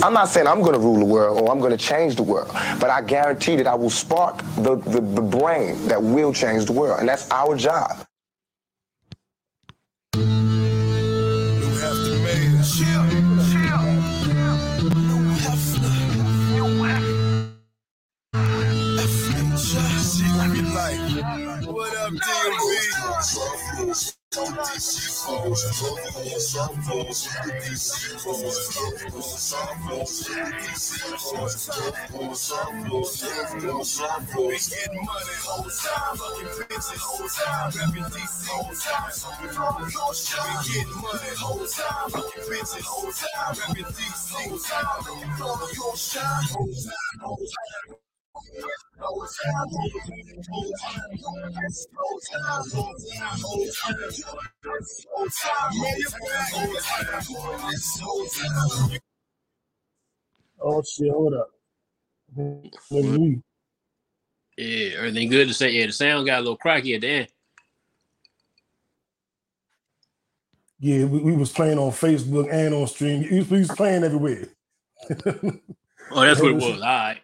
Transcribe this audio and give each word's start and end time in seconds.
I'm 0.00 0.12
not 0.12 0.28
saying 0.28 0.46
I'm 0.46 0.62
going 0.62 0.74
to 0.74 0.78
rule 0.78 1.00
the 1.00 1.04
world 1.04 1.40
or 1.40 1.50
I'm 1.50 1.58
going 1.58 1.76
to 1.76 1.76
change 1.76 2.14
the 2.14 2.22
world, 2.22 2.50
but 2.78 2.88
I 2.88 3.02
guarantee 3.02 3.56
that 3.56 3.66
I 3.66 3.74
will 3.74 3.90
spark 3.90 4.38
the, 4.54 4.76
the, 4.76 5.00
the 5.00 5.20
brain 5.20 5.88
that 5.88 6.00
will 6.00 6.32
change 6.32 6.66
the 6.66 6.72
world. 6.72 7.00
And 7.00 7.08
that's 7.08 7.28
our 7.32 7.56
job. 7.56 8.07
Whole 30.08 30.16
time, 43.12 43.32
whole 58.00 58.26
time, 58.26 59.00
Oh 60.60 60.82
shit, 60.82 61.10
hold 61.10 61.34
up. 61.34 61.50
Yeah, 64.56 64.98
everything 64.98 65.28
good 65.28 65.48
to 65.48 65.54
say. 65.54 65.70
Yeah, 65.70 65.86
the 65.86 65.92
sound 65.92 66.26
got 66.26 66.38
a 66.38 66.42
little 66.42 66.56
cracky 66.56 66.94
at 66.94 67.00
the 67.02 67.08
end. 67.08 67.28
Yeah, 70.80 71.04
we, 71.04 71.18
we 71.18 71.36
was 71.36 71.52
playing 71.52 71.78
on 71.78 71.90
Facebook 71.90 72.52
and 72.52 72.74
on 72.74 72.86
stream. 72.86 73.26
We 73.30 73.38
was, 73.38 73.50
we 73.50 73.58
was 73.60 73.68
playing 73.68 74.04
everywhere. 74.04 74.48
oh, 75.10 76.20
that's 76.20 76.40
what 76.40 76.50
it 76.50 76.54
was. 76.54 76.64
All 76.64 76.80
right. 76.80 77.20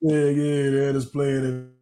Yeah, 0.00 0.24
yeah, 0.24 0.70
they're 0.70 0.92
just 0.92 1.12
playing 1.12 1.72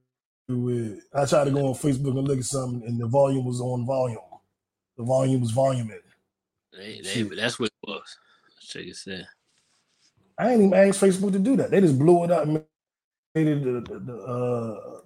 it. 0.49 1.03
I 1.15 1.27
tried 1.27 1.45
to 1.45 1.51
go 1.51 1.67
on 1.67 1.75
Facebook 1.75 2.17
and 2.19 2.27
look 2.27 2.39
at 2.39 2.45
something, 2.45 2.87
and 2.89 2.99
the 2.99 3.07
volume 3.07 3.45
was 3.45 3.61
on 3.61 3.87
volume. 3.87 4.19
The 4.97 5.05
volume 5.05 5.43
was 5.43 5.53
voluming. 5.53 6.01
They, 6.73 7.01
they, 7.03 7.23
that's 7.23 7.59
what 7.59 7.67
it 7.67 7.89
was. 7.89 8.17
Check 8.61 8.87
it 8.87 8.99
out. 9.09 9.21
Uh, 9.21 9.25
I 10.39 10.53
ain't 10.53 10.63
even 10.63 10.75
asked 10.75 11.01
Facebook 11.01 11.33
to 11.33 11.39
do 11.39 11.57
that. 11.57 11.71
They 11.71 11.81
just 11.81 11.99
blew 11.99 12.25
it 12.25 12.31
up 12.31 12.45
and 12.45 12.63
made 13.35 13.47
it 13.49 13.65
the, 13.65 13.81
the, 13.81 13.99
the 13.99 14.17
uh, 14.17 15.01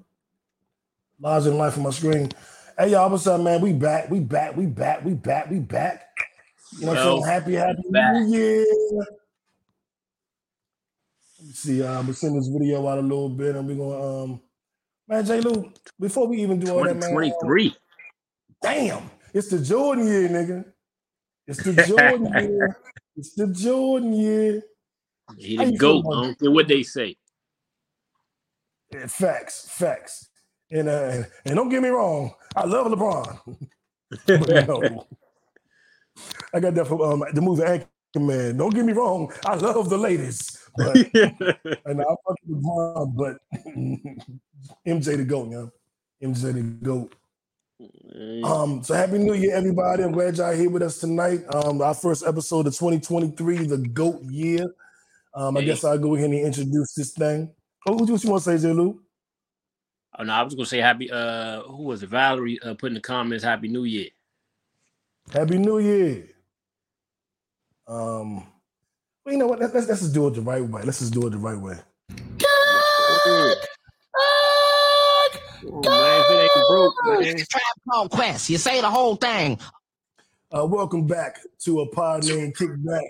larger 1.21 1.49
than 1.51 1.59
life 1.59 1.77
on 1.79 1.85
my 1.85 1.91
screen. 1.91 2.31
Hey 2.79 2.91
y'all, 2.91 3.09
what's 3.11 3.27
up, 3.27 3.41
man? 3.41 3.63
We 3.63 3.73
back, 3.73 4.11
we 4.11 4.21
back, 4.21 4.57
we 4.57 4.67
back, 4.67 5.05
we 5.05 5.15
back, 5.15 5.51
we 5.51 5.59
back. 5.59 6.03
You 6.79 6.87
know 6.87 6.93
what 6.93 6.99
I'm 6.99 7.05
saying? 7.05 7.25
Happy, 7.25 7.55
happy 7.55 7.83
back. 7.91 8.15
New 8.15 8.37
Year. 8.37 8.67
Let 11.39 11.47
me 11.47 11.53
see, 11.55 11.83
uh, 11.83 11.89
I'm 11.89 12.03
gonna 12.03 12.15
send 12.15 12.37
this 12.37 12.49
video 12.49 12.87
out 12.87 12.99
a 12.99 13.03
little 13.03 13.31
bit, 13.31 13.57
and 13.57 13.67
we're 13.67 13.75
gonna 13.75 14.25
um 14.25 14.41
man, 15.09 15.25
J. 15.25 15.41
Lew, 15.41 15.73
before 15.99 16.27
we 16.27 16.43
even 16.43 16.61
do 16.61 16.73
all 16.73 16.85
that, 16.85 16.97
man. 16.97 17.11
23. 17.11 17.69
Uh, 17.69 17.73
damn, 18.63 19.11
it's 19.33 19.49
the 19.49 19.61
Jordan 19.61 20.07
year, 20.07 20.29
nigga. 20.29 20.65
It's 21.47 21.63
the 21.63 21.73
Jordan 21.87 22.27
year. 22.27 22.79
It's 23.17 23.35
the 23.35 23.47
Jordan 23.47 24.13
year. 24.15 24.63
He 25.39 25.57
the 25.57 25.77
goat. 25.77 26.05
I 26.13 26.23
don't 26.23 26.39
care 26.39 26.51
what 26.51 26.69
they 26.69 26.83
say. 26.83 27.17
Yeah, 28.93 29.07
facts, 29.07 29.69
facts. 29.71 30.29
And 30.71 30.89
uh, 30.89 31.23
and 31.45 31.57
don't 31.57 31.69
get 31.69 31.83
me 31.83 31.91
wrong, 31.91 32.33
I 32.57 32.65
love 32.65 32.87
LeBron. 32.87 33.59
no. 34.29 35.07
I 36.55 36.61
got 36.61 36.75
that 36.75 36.87
from 36.87 37.01
um, 37.01 37.25
the 37.33 37.41
movie 37.41 37.63
Anchorman. 37.63 38.59
Don't 38.59 38.75
get 38.75 38.85
me 38.85 38.93
wrong, 38.93 39.33
I 39.47 39.55
love 39.55 39.89
the 39.89 39.99
ladies. 39.99 40.59
But, 40.77 40.97
and 41.85 42.01
I 42.01 42.05
fuck 42.05 42.37
LeBron, 42.49 43.17
but 43.17 43.39
MJ 44.87 45.17
the 45.17 45.25
GOAT, 45.25 45.51
yo. 45.51 45.71
MJ 46.23 46.55
the 46.55 46.63
GOAT. 46.63 47.15
Um, 48.45 48.83
so 48.83 48.95
happy 48.95 49.19
new 49.19 49.35
year, 49.35 49.57
everybody. 49.57 50.05
I'm 50.05 50.13
glad 50.13 50.37
y'all 50.37 50.55
here 50.55 50.71
with 50.71 50.83
us 50.83 50.99
tonight. 50.99 51.41
Um, 51.55 51.81
our 51.83 51.95
first 51.95 52.25
episode 52.27 52.67
of 52.67 52.75
2023, 52.75 53.67
the 53.67 53.79
GOAT 53.79 54.23
year. 54.25 54.73
Um, 55.35 55.57
I 55.57 55.63
guess 55.63 55.85
I'll 55.85 55.99
go 55.99 56.15
ahead 56.15 56.31
and 56.31 56.39
introduce 56.39 56.95
this 56.95 57.13
thing. 57.13 57.51
Oh, 57.87 57.95
what 57.95 58.09
you 58.09 58.31
want 58.31 58.45
to 58.45 58.59
say, 58.59 58.69
J. 58.69 58.73
Lew? 58.73 59.01
Oh 60.19 60.25
no, 60.25 60.33
I 60.33 60.43
was 60.43 60.55
gonna 60.55 60.67
say 60.67 60.79
happy. 60.79 61.11
Uh, 61.11 61.63
who 61.63 61.85
was 61.85 62.03
it? 62.03 62.11
Valerie 62.11 62.59
uh, 62.61 62.75
put 62.75 62.89
in 62.89 62.95
the 62.95 63.01
comments, 63.01 63.43
"Happy 63.43 63.69
New 63.69 63.85
Year." 63.85 64.09
Happy 65.33 65.57
New 65.57 65.79
Year. 65.79 66.29
Um, 67.87 68.47
well, 69.25 69.33
you 69.33 69.39
know 69.39 69.47
what? 69.47 69.61
Let's, 69.61 69.73
let's, 69.73 69.89
let's 69.89 70.01
just 70.03 70.15
do 70.15 70.27
it 70.29 70.35
the 70.35 70.43
right 70.43 70.63
way. 70.63 70.83
Let's 70.83 70.99
just 70.99 71.15
do 71.15 71.27
it 71.27 71.31
the 71.31 71.39
right 71.39 71.59
way. 71.59 71.79
Trap 77.49 78.11
Quest. 78.11 78.51
You 78.51 78.59
say 78.59 78.81
the 78.81 78.91
whole 78.91 79.17
thing. 79.17 79.59
Uh, 80.55 80.67
welcome 80.67 81.07
back 81.07 81.39
to 81.61 81.81
a 81.81 81.89
pod 81.91 82.27
named 82.27 82.55
Kickback. 82.57 83.09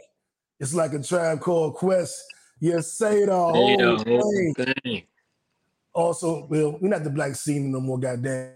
It's 0.62 0.72
like 0.72 0.92
a 0.92 1.02
tribe 1.02 1.40
called 1.40 1.74
Quest. 1.74 2.22
You 2.60 2.80
say 2.82 3.24
the 3.24 3.36
whole, 3.36 3.76
the 3.76 4.04
whole 4.04 4.32
thing. 4.32 4.54
thing. 4.54 5.02
Also, 5.92 6.46
well, 6.46 6.78
we're 6.80 6.88
not 6.88 7.02
the 7.02 7.10
black 7.10 7.34
scene 7.34 7.72
no 7.72 7.80
more, 7.80 7.98
goddamn. 7.98 8.52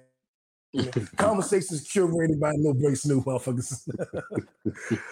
Conversations 1.16 1.84
curated 1.88 2.38
by 2.38 2.52
No 2.58 2.74
Breaks 2.74 3.04
New 3.06 3.24
motherfuckers. 3.24 3.88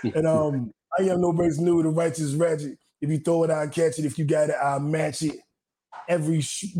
and 0.15 0.25
um, 0.25 0.73
I 0.97 1.03
am 1.03 1.21
No 1.21 1.33
Breaks 1.33 1.59
New, 1.59 1.83
the 1.83 1.89
righteous 1.89 2.33
ratchet. 2.35 2.79
If 3.01 3.11
you 3.11 3.19
throw 3.19 3.43
it, 3.43 3.51
I'll 3.51 3.69
catch 3.69 3.99
it. 3.99 4.05
If 4.05 4.17
you 4.17 4.25
got 4.25 4.51
it, 4.51 4.57
I'll 4.63 4.79
match 4.79 5.23
it. 5.23 5.41
Every 6.09 6.43
sh- 6.43 6.77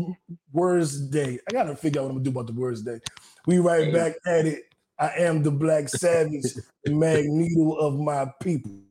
words 0.53 0.97
day. 1.09 1.39
I 1.49 1.51
gotta 1.51 1.75
figure 1.75 1.99
out 1.99 2.05
what 2.05 2.11
I'm 2.11 2.15
gonna 2.17 2.23
do 2.23 2.29
about 2.29 2.47
the 2.47 2.53
words 2.53 2.81
day. 2.83 2.99
We 3.47 3.57
right 3.57 3.91
back 3.91 4.13
at 4.25 4.45
it. 4.45 4.63
I 4.97 5.09
am 5.17 5.43
the 5.43 5.51
black 5.51 5.89
savage, 5.89 6.53
the 6.85 6.91
magneto 6.93 7.73
of 7.73 7.99
my 7.99 8.31
people. 8.41 8.84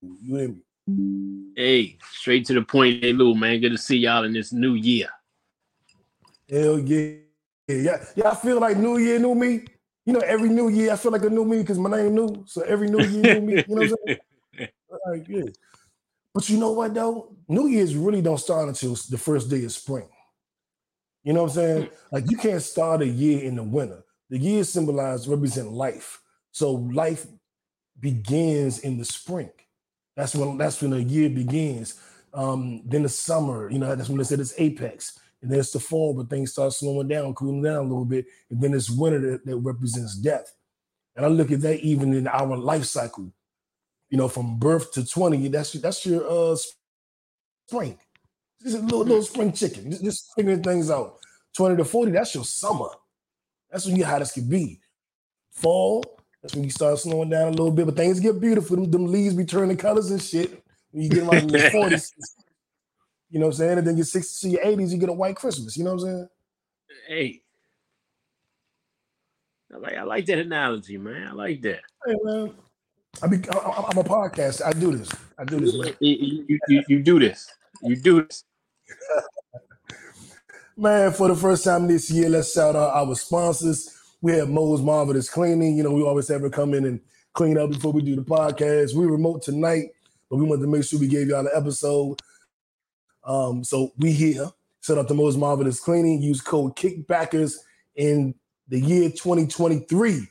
You 0.00 0.16
hear 0.24 0.48
me? 0.86 1.52
Hey, 1.56 1.98
straight 2.12 2.46
to 2.46 2.54
the 2.54 2.62
point, 2.62 3.04
hey 3.04 3.12
Lew, 3.12 3.34
man. 3.34 3.60
Good 3.60 3.72
to 3.72 3.78
see 3.78 3.98
y'all 3.98 4.24
in 4.24 4.32
this 4.32 4.52
new 4.52 4.74
year. 4.74 5.08
Hell 6.48 6.78
yeah. 6.78 7.14
Yeah, 7.68 8.02
yeah, 8.16 8.30
I 8.30 8.34
feel 8.34 8.58
like 8.58 8.78
New 8.78 8.96
Year, 8.96 9.18
new 9.18 9.34
me. 9.34 9.66
You 10.06 10.14
know, 10.14 10.20
every 10.20 10.48
new 10.48 10.70
year 10.70 10.90
I 10.90 10.96
feel 10.96 11.12
like 11.12 11.24
a 11.24 11.28
new 11.28 11.44
me 11.44 11.58
because 11.58 11.78
my 11.78 11.90
name 11.90 12.14
new. 12.14 12.42
So 12.46 12.62
every 12.62 12.88
new 12.88 13.04
year, 13.04 13.38
new 13.38 13.46
me. 13.46 13.64
You 13.68 13.74
know 13.74 13.82
what 13.82 13.90
I'm 13.90 13.96
saying? 14.06 14.70
like, 15.06 15.28
yeah. 15.28 15.50
But 16.32 16.48
you 16.48 16.58
know 16.58 16.72
what 16.72 16.94
though? 16.94 17.36
New 17.46 17.66
Year's 17.66 17.94
really 17.94 18.22
don't 18.22 18.38
start 18.38 18.68
until 18.68 18.94
the 19.10 19.18
first 19.18 19.50
day 19.50 19.64
of 19.64 19.72
spring. 19.72 20.08
You 21.24 21.34
know 21.34 21.42
what 21.42 21.50
I'm 21.50 21.54
saying? 21.56 21.82
Hmm. 21.82 21.94
Like 22.12 22.30
you 22.30 22.38
can't 22.38 22.62
start 22.62 23.02
a 23.02 23.06
year 23.06 23.42
in 23.44 23.56
the 23.56 23.62
winter. 23.62 24.02
The 24.30 24.38
year 24.38 24.64
symbolizes 24.64 25.28
represent 25.28 25.70
life. 25.70 26.22
So 26.52 26.72
life 26.72 27.26
begins 28.00 28.78
in 28.78 28.96
the 28.96 29.04
spring. 29.04 29.50
That's 30.18 30.34
when 30.34 30.58
that's 30.58 30.82
when 30.82 30.90
the 30.90 31.02
year 31.02 31.30
begins. 31.30 31.94
Um, 32.34 32.82
then 32.84 33.04
the 33.04 33.08
summer, 33.08 33.70
you 33.70 33.78
know, 33.78 33.94
that's 33.94 34.08
when 34.08 34.18
they 34.18 34.24
said 34.24 34.40
it's 34.40 34.58
apex. 34.58 35.16
And 35.40 35.48
then 35.48 35.60
it's 35.60 35.70
the 35.70 35.78
fall, 35.78 36.12
but 36.12 36.28
things 36.28 36.50
start 36.50 36.72
slowing 36.72 37.06
down, 37.06 37.34
cooling 37.34 37.62
down 37.62 37.76
a 37.76 37.82
little 37.82 38.04
bit. 38.04 38.26
And 38.50 38.60
then 38.60 38.74
it's 38.74 38.90
winter 38.90 39.20
that, 39.20 39.46
that 39.46 39.56
represents 39.58 40.16
death. 40.16 40.52
And 41.14 41.24
I 41.24 41.28
look 41.28 41.52
at 41.52 41.60
that 41.60 41.78
even 41.84 42.14
in 42.14 42.26
our 42.26 42.56
life 42.56 42.84
cycle. 42.84 43.32
You 44.10 44.18
know, 44.18 44.26
from 44.26 44.58
birth 44.58 44.92
to 44.94 45.06
20, 45.06 45.46
that's 45.48 45.72
that's 45.74 46.04
your 46.04 46.28
uh 46.28 46.56
spring. 47.68 47.96
Just 48.60 48.78
a 48.78 48.80
little, 48.80 49.04
little 49.04 49.22
spring 49.22 49.52
chicken. 49.52 49.92
Just, 49.92 50.02
just 50.02 50.32
figuring 50.34 50.64
things 50.64 50.90
out. 50.90 51.18
20 51.56 51.76
to 51.76 51.84
40, 51.84 52.10
that's 52.10 52.34
your 52.34 52.44
summer. 52.44 52.88
That's 53.70 53.86
when 53.86 53.94
you 53.94 54.04
hottest 54.04 54.34
can 54.34 54.48
be. 54.48 54.80
Fall, 55.52 56.17
that's 56.42 56.54
when 56.54 56.64
you 56.64 56.70
start 56.70 56.98
slowing 56.98 57.30
down 57.30 57.48
a 57.48 57.50
little 57.50 57.70
bit, 57.70 57.86
but 57.86 57.96
things 57.96 58.20
get 58.20 58.40
beautiful. 58.40 58.76
Them, 58.76 58.90
them 58.90 59.06
leaves 59.06 59.34
be 59.34 59.44
turning 59.44 59.76
colors 59.76 60.10
and 60.10 60.22
shit. 60.22 60.62
When 60.92 61.02
you 61.02 61.10
get 61.10 61.24
like 61.24 61.42
in 61.42 61.48
your 61.48 61.60
40s, 61.70 62.12
you 63.30 63.40
know 63.40 63.46
what 63.46 63.54
I'm 63.54 63.58
saying? 63.58 63.78
And 63.78 63.86
then 63.86 63.96
your 63.96 64.06
60s 64.06 64.40
to 64.40 64.48
your 64.48 64.64
80s, 64.64 64.90
you 64.90 64.98
get 64.98 65.08
a 65.08 65.12
white 65.12 65.36
Christmas. 65.36 65.76
You 65.76 65.84
know 65.84 65.94
what 65.94 66.02
I'm 66.02 66.08
saying? 66.08 66.28
Hey. 67.08 67.42
I 69.72 69.76
like 69.76 69.94
I 69.94 70.02
like 70.02 70.26
that 70.26 70.38
analogy, 70.38 70.96
man. 70.96 71.28
I 71.28 71.32
like 71.32 71.60
that. 71.62 71.80
Hey 72.06 72.14
man. 72.22 72.54
I 73.22 73.26
be 73.26 73.36
I, 73.50 73.90
am 73.90 73.98
a 73.98 74.04
podcast. 74.04 74.64
I 74.64 74.72
do 74.72 74.96
this. 74.96 75.10
I 75.38 75.44
do 75.44 75.60
this, 75.60 75.74
man. 75.76 75.94
You, 76.00 76.44
you, 76.48 76.58
you, 76.68 76.84
you 76.88 77.02
do 77.02 77.18
this. 77.18 77.50
You 77.82 77.96
do 77.96 78.22
this. 78.22 78.44
man, 80.76 81.12
for 81.12 81.28
the 81.28 81.36
first 81.36 81.64
time 81.64 81.86
this 81.86 82.10
year, 82.10 82.30
let's 82.30 82.54
shout 82.54 82.76
out 82.76 82.94
our 82.94 83.14
sponsors. 83.14 83.97
We 84.20 84.32
have 84.32 84.48
Mo's 84.48 84.82
Marvelous 84.82 85.30
Cleaning. 85.30 85.76
You 85.76 85.84
know, 85.84 85.92
we 85.92 86.02
always 86.02 86.28
have 86.28 86.40
her 86.42 86.50
come 86.50 86.74
in 86.74 86.84
and 86.84 87.00
clean 87.34 87.56
up 87.56 87.70
before 87.70 87.92
we 87.92 88.02
do 88.02 88.16
the 88.16 88.22
podcast. 88.22 88.94
We 88.94 89.06
remote 89.06 89.42
tonight 89.42 89.90
but 90.28 90.36
we 90.36 90.44
wanted 90.44 90.62
to 90.62 90.68
make 90.68 90.84
sure 90.84 90.98
we 90.98 91.08
gave 91.08 91.28
y'all 91.28 91.46
an 91.46 91.52
episode. 91.54 92.20
Um, 93.24 93.64
so 93.64 93.92
we 93.98 94.12
here 94.12 94.46
set 94.80 94.98
up 94.98 95.08
the 95.08 95.14
most 95.14 95.36
marvelous 95.36 95.80
cleaning. 95.80 96.22
Use 96.22 96.40
code 96.40 96.76
Kickbackers 96.76 97.54
in 97.96 98.34
the 98.68 98.78
year 98.78 99.10
2023, 99.10 100.26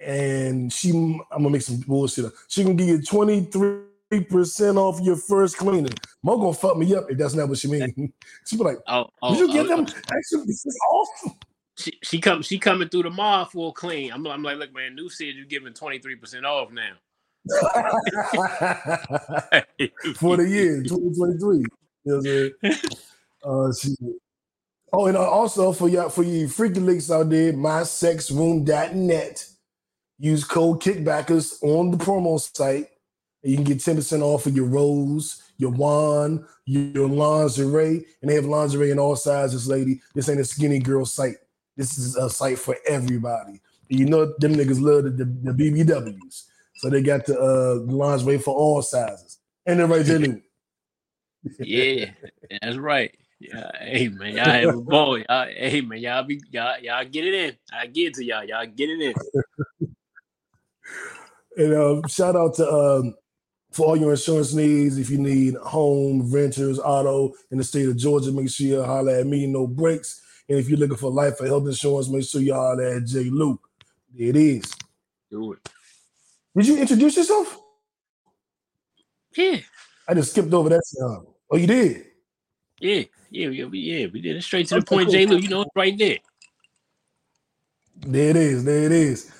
and 0.00 0.72
she 0.72 0.90
I'm 0.90 1.20
gonna 1.30 1.50
make 1.50 1.62
some 1.62 1.78
bullshit. 1.80 2.26
Up. 2.26 2.32
She 2.48 2.64
can 2.64 2.76
give 2.76 2.88
you 2.88 3.02
23 3.02 4.24
percent 4.28 4.78
off 4.78 5.00
your 5.00 5.16
first 5.16 5.56
cleaning. 5.56 5.94
Mo 6.22 6.38
gonna 6.38 6.54
fuck 6.54 6.76
me 6.76 6.94
up 6.94 7.10
if 7.10 7.18
that's 7.18 7.34
not 7.34 7.48
what 7.48 7.58
she 7.58 7.68
means. 7.68 7.92
she 8.46 8.56
be 8.56 8.64
like, 8.64 8.78
Oh, 8.86 9.06
oh, 9.22 9.34
"Did 9.34 9.40
you 9.40 9.52
get 9.52 9.66
oh, 9.66 9.76
them? 9.76 9.86
Actually, 9.86 10.46
this 10.46 10.64
is 10.64 10.78
awesome." 10.90 11.32
She, 11.76 11.98
she 12.02 12.20
come 12.20 12.42
she 12.42 12.58
coming 12.58 12.88
through 12.88 13.04
the 13.04 13.10
mall 13.10 13.46
full 13.46 13.72
clean. 13.72 14.12
I'm, 14.12 14.26
I'm 14.26 14.42
like, 14.42 14.58
look, 14.58 14.72
man, 14.72 14.94
new 14.94 15.08
said 15.08 15.34
you're 15.34 15.46
giving 15.46 15.72
23% 15.72 16.44
off 16.44 16.70
now. 16.70 16.92
for 20.16 20.36
the 20.36 20.48
year 20.48 20.82
2023. 20.82 21.64
You 22.04 22.52
know? 22.62 22.62
Uh, 23.46 23.70
shit. 23.74 23.98
Oh, 24.90 25.06
and 25.06 25.18
also 25.18 25.70
for 25.72 25.88
y'all, 25.88 26.08
for 26.08 26.22
you 26.22 26.48
freaky 26.48 26.80
links 26.80 27.10
out 27.10 27.28
there, 27.28 27.52
mysexroom.net. 27.52 29.46
Use 30.18 30.44
code 30.44 30.80
kickbackers 30.80 31.62
on 31.62 31.90
the 31.90 31.98
promo 31.98 32.40
site, 32.40 32.86
and 33.42 33.50
you 33.50 33.56
can 33.56 33.64
get 33.64 33.78
10% 33.78 34.22
off 34.22 34.46
of 34.46 34.56
your 34.56 34.64
rose, 34.64 35.42
your 35.58 35.72
wand, 35.72 36.46
your 36.64 37.08
lingerie, 37.08 38.06
and 38.22 38.30
they 38.30 38.34
have 38.34 38.46
lingerie 38.46 38.92
in 38.92 38.98
all 38.98 39.16
sizes, 39.16 39.68
lady. 39.68 40.00
This 40.14 40.30
ain't 40.30 40.40
a 40.40 40.44
skinny 40.44 40.78
girl 40.78 41.04
site. 41.04 41.36
This 41.76 41.98
is 41.98 42.16
a 42.16 42.30
site 42.30 42.58
for 42.58 42.76
everybody. 42.86 43.60
You 43.88 44.06
know 44.06 44.32
them 44.38 44.54
niggas 44.54 44.80
love 44.80 45.04
the, 45.04 45.10
the, 45.10 45.24
the 45.24 45.52
BBWs. 45.52 46.44
So 46.76 46.90
they 46.90 47.02
got 47.02 47.26
the 47.26 47.38
uh, 47.40 47.92
lingerie 47.92 48.38
for 48.38 48.54
all 48.54 48.82
sizes. 48.82 49.38
And 49.66 49.80
they're 49.80 49.86
right 49.86 50.04
there. 50.04 50.40
Yeah, 51.58 52.06
that's 52.62 52.78
right. 52.78 53.14
Yeah, 53.38 53.70
hey 53.78 54.08
man, 54.08 54.34
y'all 54.34 54.46
have 54.46 54.74
a 54.76 54.80
ball. 54.80 55.18
Y'all, 55.18 55.46
hey 55.46 55.82
man, 55.82 55.98
y'all 55.98 56.22
be 56.22 56.40
y'all 56.50 56.78
y'all 56.80 57.04
get 57.04 57.26
it 57.26 57.34
in. 57.34 57.56
I 57.70 57.86
get 57.86 58.06
it 58.06 58.14
to 58.14 58.24
y'all. 58.24 58.44
Y'all 58.44 58.64
get 58.64 58.88
it 58.88 59.00
in. 59.02 59.14
And 61.56 61.72
uh, 61.72 62.08
shout 62.08 62.34
out 62.34 62.54
to 62.54 62.68
um, 62.68 63.14
for 63.70 63.86
all 63.86 63.96
your 63.96 64.10
insurance 64.10 64.54
needs. 64.54 64.98
If 64.98 65.10
you 65.10 65.18
need 65.18 65.54
home, 65.54 66.32
renters, 66.32 66.78
auto 66.78 67.32
in 67.50 67.58
the 67.58 67.64
state 67.64 67.88
of 67.88 67.96
Georgia, 67.96 68.32
make 68.32 68.50
sure 68.50 68.66
you 68.66 68.82
holler 68.82 69.16
at 69.16 69.26
me. 69.26 69.46
No 69.46 69.66
breaks. 69.66 70.20
And 70.48 70.58
if 70.58 70.68
you're 70.68 70.78
looking 70.78 70.96
for 70.96 71.10
life 71.10 71.40
or 71.40 71.46
health 71.46 71.66
insurance, 71.66 72.08
make 72.08 72.24
sure 72.24 72.40
y'all 72.40 72.78
at 72.80 73.04
J. 73.06 73.24
Luke. 73.24 73.66
There 74.14 74.28
it 74.28 74.36
is. 74.36 74.62
Do 75.30 75.52
it. 75.54 75.58
Did 76.56 76.66
you 76.66 76.78
introduce 76.78 77.16
yourself? 77.16 77.58
Yeah, 79.36 79.58
I 80.06 80.14
just 80.14 80.30
skipped 80.30 80.52
over 80.52 80.68
that 80.68 80.84
sound. 80.84 81.26
Oh, 81.50 81.56
you 81.56 81.66
did. 81.66 82.04
yeah, 82.78 83.02
yeah, 83.30 83.48
yeah, 83.48 83.64
we, 83.64 83.80
yeah. 83.80 84.06
We 84.12 84.20
did 84.20 84.36
it 84.36 84.42
straight 84.42 84.68
to 84.68 84.76
the 84.76 84.78
Okay, 84.78 84.94
point, 84.94 85.06
cool. 85.06 85.12
J. 85.12 85.26
Lew. 85.26 85.38
You 85.38 85.48
know, 85.48 85.62
it's 85.62 85.70
right 85.74 85.98
there. 85.98 86.18
There 88.06 88.30
it 88.30 88.36
is. 88.36 88.64
There 88.64 88.84
it 88.84 88.92
is. 88.92 89.32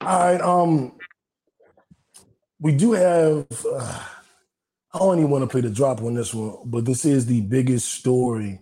All 0.00 0.18
right. 0.18 0.40
Um, 0.40 0.92
we 2.60 2.72
do 2.72 2.92
have. 2.92 3.46
Uh, 3.66 4.02
I 4.94 4.98
don't 4.98 5.18
even 5.18 5.30
want 5.30 5.42
to 5.42 5.48
play 5.48 5.62
the 5.62 5.70
drop 5.70 6.02
on 6.02 6.14
this 6.14 6.32
one, 6.34 6.56
but 6.66 6.84
this 6.84 7.04
is 7.04 7.26
the 7.26 7.40
biggest 7.40 7.92
story 7.92 8.60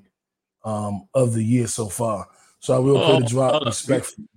um, 0.65 1.09
of 1.15 1.35
the 1.35 1.43
year 1.43 1.67
so 1.67 1.89
far. 1.89 2.29
So 2.61 2.75
I 2.75 2.79
will 2.79 3.03
play 3.03 3.19
the 3.21 3.25
Oh, 3.25 3.29
drop 3.29 3.62
oh, 3.62 3.65
respectfully. 3.65 4.29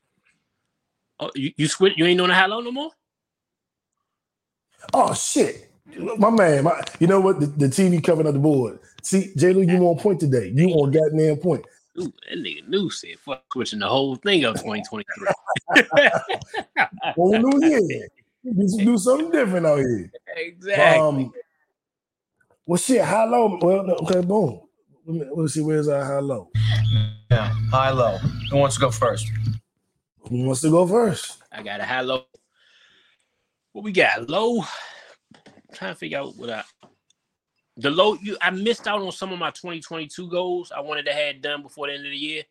Oh, 1.20 1.32
you, 1.36 1.52
you 1.58 1.68
switch. 1.68 1.94
You 1.98 2.06
ain't 2.06 2.22
on 2.22 2.30
the 2.30 2.36
hello 2.36 2.62
no 2.62 2.72
more. 2.72 2.92
Oh 4.94 5.14
shit, 5.14 5.72
my 6.18 6.30
man. 6.30 6.66
My, 6.66 6.82
you 7.00 7.08
know 7.08 7.20
what? 7.20 7.40
The, 7.40 7.46
the 7.48 7.68
TV 7.68 8.04
covering 8.04 8.28
up 8.28 8.34
the 8.34 8.40
board. 8.40 8.80
See, 9.02 9.32
J. 9.36 9.54
Lew, 9.54 9.62
you 9.62 9.78
on 9.88 9.98
point 9.98 10.20
today. 10.20 10.52
You 10.54 10.70
on 10.70 10.92
goddamn 10.92 11.38
point. 11.38 11.66
Ooh, 12.00 12.12
that 12.28 12.40
nigga 12.40 12.68
new 12.68 12.90
said 12.90 13.20
fuck 13.20 13.44
switching 13.52 13.80
the 13.80 13.88
whole 13.88 14.16
thing 14.16 14.46
up 14.46 14.56
2023. 14.56 15.28
Whole 17.16 17.38
new 17.38 17.68
year. 17.68 18.08
Do, 18.44 18.68
do 18.84 18.98
something 18.98 19.30
different 19.30 19.66
out 19.66 19.78
here. 19.78 20.12
exactly. 20.36 21.00
Um, 21.00 21.34
well, 22.66 22.78
shit, 22.78 23.04
how 23.04 23.28
low? 23.28 23.60
Well, 23.62 23.92
okay, 24.02 24.22
boom. 24.22 24.62
Let 25.06 25.16
me, 25.16 25.26
let's 25.36 25.54
see, 25.54 25.62
where's 25.62 25.88
our 25.90 26.04
high 26.04 26.20
low? 26.20 26.50
Yeah, 27.30 27.54
high 27.72 27.92
low. 27.92 28.18
Who 28.52 28.58
wants 28.58 28.76
to 28.76 28.82
go 28.82 28.92
first? 28.92 29.30
Who 30.30 30.46
wants 30.46 30.62
to 30.62 30.70
go 30.70 30.88
first? 30.88 31.42
I 31.52 31.62
got 31.62 31.82
a 31.82 31.86
high 31.86 32.02
low. 32.02 32.26
What 33.74 33.84
we 33.84 33.92
got? 33.92 34.30
Low. 34.30 34.64
trying 35.74 35.94
to 35.94 36.00
figure 36.00 36.20
out 36.20 36.38
what 36.38 36.50
I 36.50 36.64
the 37.78 37.90
low 37.90 38.16
you 38.22 38.38
I 38.42 38.52
missed 38.52 38.88
out 38.88 39.02
on 39.02 39.12
some 39.12 39.34
of 39.34 39.40
my 39.40 39.50
2022 39.50 40.30
goals 40.30 40.72
I 40.72 40.80
wanted 40.80 41.06
to 41.08 41.14
have 41.14 41.42
done 41.42 41.64
before 41.64 41.88
the 41.88 41.94
end 41.94 42.06
of 42.06 42.12
the 42.12 42.18
year. 42.18 42.44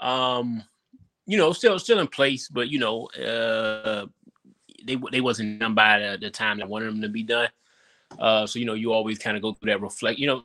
Um, 0.00 0.64
you 1.26 1.38
know, 1.38 1.52
still 1.52 1.78
still 1.78 2.00
in 2.00 2.08
place, 2.08 2.48
but 2.48 2.68
you 2.68 2.78
know, 2.78 3.06
uh 3.06 4.06
they 4.84 4.96
they 5.12 5.20
wasn't 5.20 5.60
done 5.60 5.74
by 5.74 6.00
the, 6.00 6.18
the 6.20 6.30
time 6.30 6.60
I 6.60 6.66
wanted 6.66 6.86
them 6.86 7.02
to 7.02 7.08
be 7.08 7.22
done. 7.22 7.48
Uh 8.18 8.46
so 8.46 8.58
you 8.58 8.64
know, 8.64 8.74
you 8.74 8.92
always 8.92 9.18
kind 9.18 9.36
of 9.36 9.42
go 9.42 9.52
through 9.52 9.70
that 9.70 9.80
reflect, 9.80 10.18
you 10.18 10.26
know. 10.26 10.44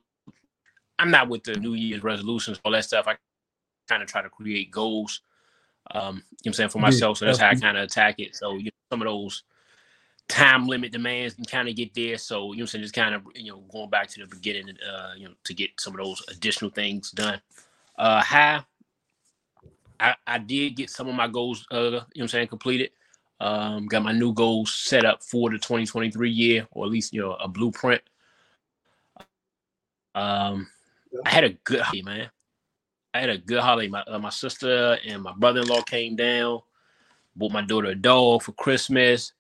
I'm 1.00 1.12
not 1.12 1.30
with 1.30 1.44
the 1.44 1.56
New 1.56 1.74
Year's 1.74 2.04
resolutions, 2.04 2.60
all 2.64 2.72
that 2.72 2.86
stuff. 2.86 3.08
I 3.08 3.16
kind 3.88 4.04
of 4.04 4.10
try 4.10 4.22
to 4.22 4.30
create 4.30 4.72
goals. 4.72 5.22
Um, 5.92 6.02
you 6.04 6.04
know 6.04 6.20
what 6.20 6.48
I'm 6.48 6.54
saying 6.54 6.70
for 6.70 6.80
myself. 6.80 7.18
So 7.18 7.26
that's 7.26 7.40
how 7.40 7.50
I 7.50 7.56
kind 7.56 7.78
of 7.78 7.84
attack 7.84 8.20
it. 8.20 8.36
So 8.36 8.56
you 8.56 8.66
know, 8.66 8.72
some 8.92 9.02
of 9.02 9.08
those 9.08 9.44
time 10.28 10.68
limit 10.68 10.92
demands 10.92 11.36
can 11.36 11.46
kind 11.46 11.70
of 11.70 11.76
get 11.76 11.94
there. 11.94 12.18
So 12.18 12.38
you 12.38 12.42
know 12.42 12.50
what 12.50 12.60
I'm 12.62 12.68
saying, 12.68 12.84
just 12.84 12.96
kind 12.96 13.16
of 13.16 13.24
you 13.36 13.52
know, 13.52 13.60
going 13.72 13.90
back 13.90 14.10
to 14.10 14.22
the 14.22 14.28
beginning, 14.28 14.78
uh, 14.90 15.14
you 15.18 15.28
know, 15.28 15.36
to 15.46 15.54
get 15.54 15.72
some 15.80 15.94
of 16.00 16.06
those 16.06 16.24
additional 16.30 16.72
things 16.72 17.12
done. 17.12 17.42
Uh 17.98 18.22
high. 18.22 18.64
I, 20.00 20.16
I 20.28 20.38
did 20.40 20.76
get 20.76 20.90
some 20.92 21.08
of 21.10 21.16
my 21.16 21.28
goals 21.28 21.66
uh, 21.72 21.78
you 21.78 21.92
know 21.92 21.98
what 21.98 22.22
I'm 22.22 22.28
saying, 22.30 22.48
completed. 22.50 22.92
Um, 23.40 23.88
got 23.88 24.04
my 24.04 24.14
new 24.14 24.34
goals 24.34 24.74
set 24.74 25.06
up 25.06 25.24
for 25.24 25.50
the 25.50 25.58
2023 25.58 26.30
year, 26.30 26.68
or 26.72 26.86
at 26.86 26.92
least 26.92 27.14
you 27.14 27.22
know, 27.22 27.34
a 27.36 27.48
blueprint. 27.48 28.02
Um 30.16 30.68
I 31.26 31.30
had 31.30 31.44
a 31.44 31.50
good 31.50 31.82
holiday, 31.82 32.04
man. 32.04 32.30
I 33.14 33.20
had 33.22 33.30
a 33.30 33.38
good 33.38 33.60
holiday. 33.60 33.88
My 33.88 34.04
uh, 34.04 34.20
my 34.20 34.30
sister 34.30 34.98
and 35.06 35.24
my 35.24 35.34
brother 35.34 35.62
in 35.62 35.68
law 35.68 35.82
came 35.82 36.16
down, 36.16 36.62
bought 37.36 37.52
my 37.52 37.62
daughter 37.62 37.90
a 37.90 37.96
dog 37.96 38.44
for 38.44 38.52
Christmas. 38.54 39.34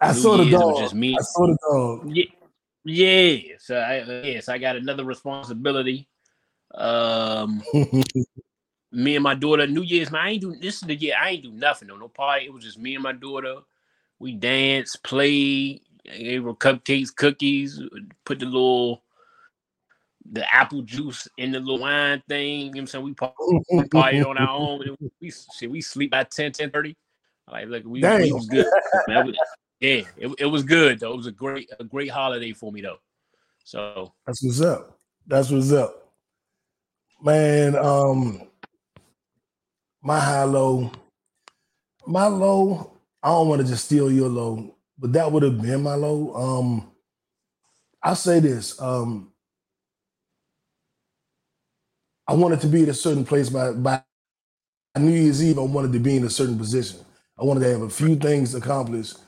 I 0.00 0.12
New 0.12 0.20
saw 0.20 0.36
the 0.36 0.44
Year's, 0.44 0.60
was 0.60 0.74
dog. 0.74 0.78
just 0.78 0.94
me. 0.94 1.16
I 1.16 1.22
saw 1.22 1.46
the 1.46 1.58
dog. 1.68 2.10
Yeah, 2.14 2.24
yeah. 2.84 3.54
So 3.58 3.76
I, 3.76 4.04
yes, 4.24 4.48
I 4.48 4.58
got 4.58 4.76
another 4.76 5.04
responsibility. 5.04 6.08
Um, 6.74 7.62
me 8.92 9.16
and 9.16 9.22
my 9.22 9.34
daughter, 9.34 9.66
New 9.66 9.82
Year's, 9.82 10.10
man, 10.10 10.22
I 10.22 10.30
ain't 10.30 10.40
do 10.40 10.54
this 10.56 10.76
is 10.76 10.80
the 10.82 10.94
year 10.94 11.14
I 11.20 11.30
ain't 11.30 11.44
do 11.44 11.52
nothing 11.52 11.88
though, 11.88 11.96
no 11.96 12.08
party. 12.08 12.46
It 12.46 12.52
was 12.52 12.64
just 12.64 12.78
me 12.78 12.94
and 12.94 13.02
my 13.02 13.12
daughter. 13.12 13.56
We 14.18 14.32
danced, 14.32 15.02
played, 15.02 15.82
gave 16.04 16.44
her 16.44 16.54
cupcakes, 16.54 17.14
cookies, 17.14 17.80
put 18.24 18.38
the 18.38 18.46
little 18.46 19.03
the 20.30 20.52
apple 20.52 20.82
juice 20.82 21.28
in 21.36 21.52
the 21.52 21.60
little 21.60 21.78
wine 21.78 22.22
thing. 22.28 22.60
You 22.60 22.64
know 22.64 22.70
what 22.70 22.78
I'm 22.80 22.86
saying? 22.86 23.04
We 23.04 23.14
par- 23.14 23.34
we 23.38 23.82
partied 23.88 24.26
on 24.26 24.38
our 24.38 24.48
own. 24.48 24.96
We 25.20 25.30
shit, 25.30 25.70
we 25.70 25.80
sleep 25.80 26.10
by 26.10 26.24
10, 26.24 26.52
10 26.52 26.70
30. 26.70 26.96
Like, 27.50 27.68
look, 27.68 27.84
we, 27.84 28.00
we 28.00 28.32
was 28.32 28.46
good. 28.46 28.66
Man, 29.06 29.26
was- 29.26 29.36
yeah, 29.80 30.02
it, 30.16 30.34
it 30.38 30.46
was 30.46 30.62
good 30.62 31.00
though. 31.00 31.12
It 31.12 31.16
was 31.16 31.26
a 31.26 31.32
great, 31.32 31.70
a 31.78 31.84
great 31.84 32.10
holiday 32.10 32.52
for 32.52 32.72
me 32.72 32.80
though. 32.80 32.98
So 33.64 34.12
That's 34.26 34.42
what's 34.42 34.60
up. 34.60 34.98
That's 35.26 35.50
what's 35.50 35.72
up. 35.72 36.12
Man, 37.22 37.76
um, 37.76 38.42
my 40.02 40.20
high 40.20 40.44
low, 40.44 40.90
my 42.06 42.26
low, 42.26 42.98
I 43.22 43.28
don't 43.28 43.48
want 43.48 43.62
to 43.62 43.66
just 43.66 43.86
steal 43.86 44.10
your 44.12 44.28
low, 44.28 44.76
but 44.98 45.12
that 45.14 45.30
would 45.30 45.42
have 45.42 45.60
been 45.60 45.82
my 45.82 45.94
low. 45.94 46.34
Um, 46.34 46.90
I'll 48.02 48.14
say 48.14 48.40
this. 48.40 48.80
Um, 48.80 49.32
I 52.26 52.34
wanted 52.34 52.60
to 52.60 52.66
be 52.66 52.82
at 52.82 52.88
a 52.88 52.94
certain 52.94 53.24
place 53.24 53.50
by 53.50 53.72
by 53.72 54.02
New 54.98 55.10
Year's 55.10 55.42
Eve. 55.42 55.58
I 55.58 55.62
wanted 55.62 55.92
to 55.92 55.98
be 55.98 56.16
in 56.16 56.24
a 56.24 56.30
certain 56.30 56.58
position. 56.58 57.00
I 57.38 57.44
wanted 57.44 57.60
to 57.60 57.70
have 57.70 57.82
a 57.82 57.90
few 57.90 58.16
things 58.16 58.54
accomplished. 58.54 59.18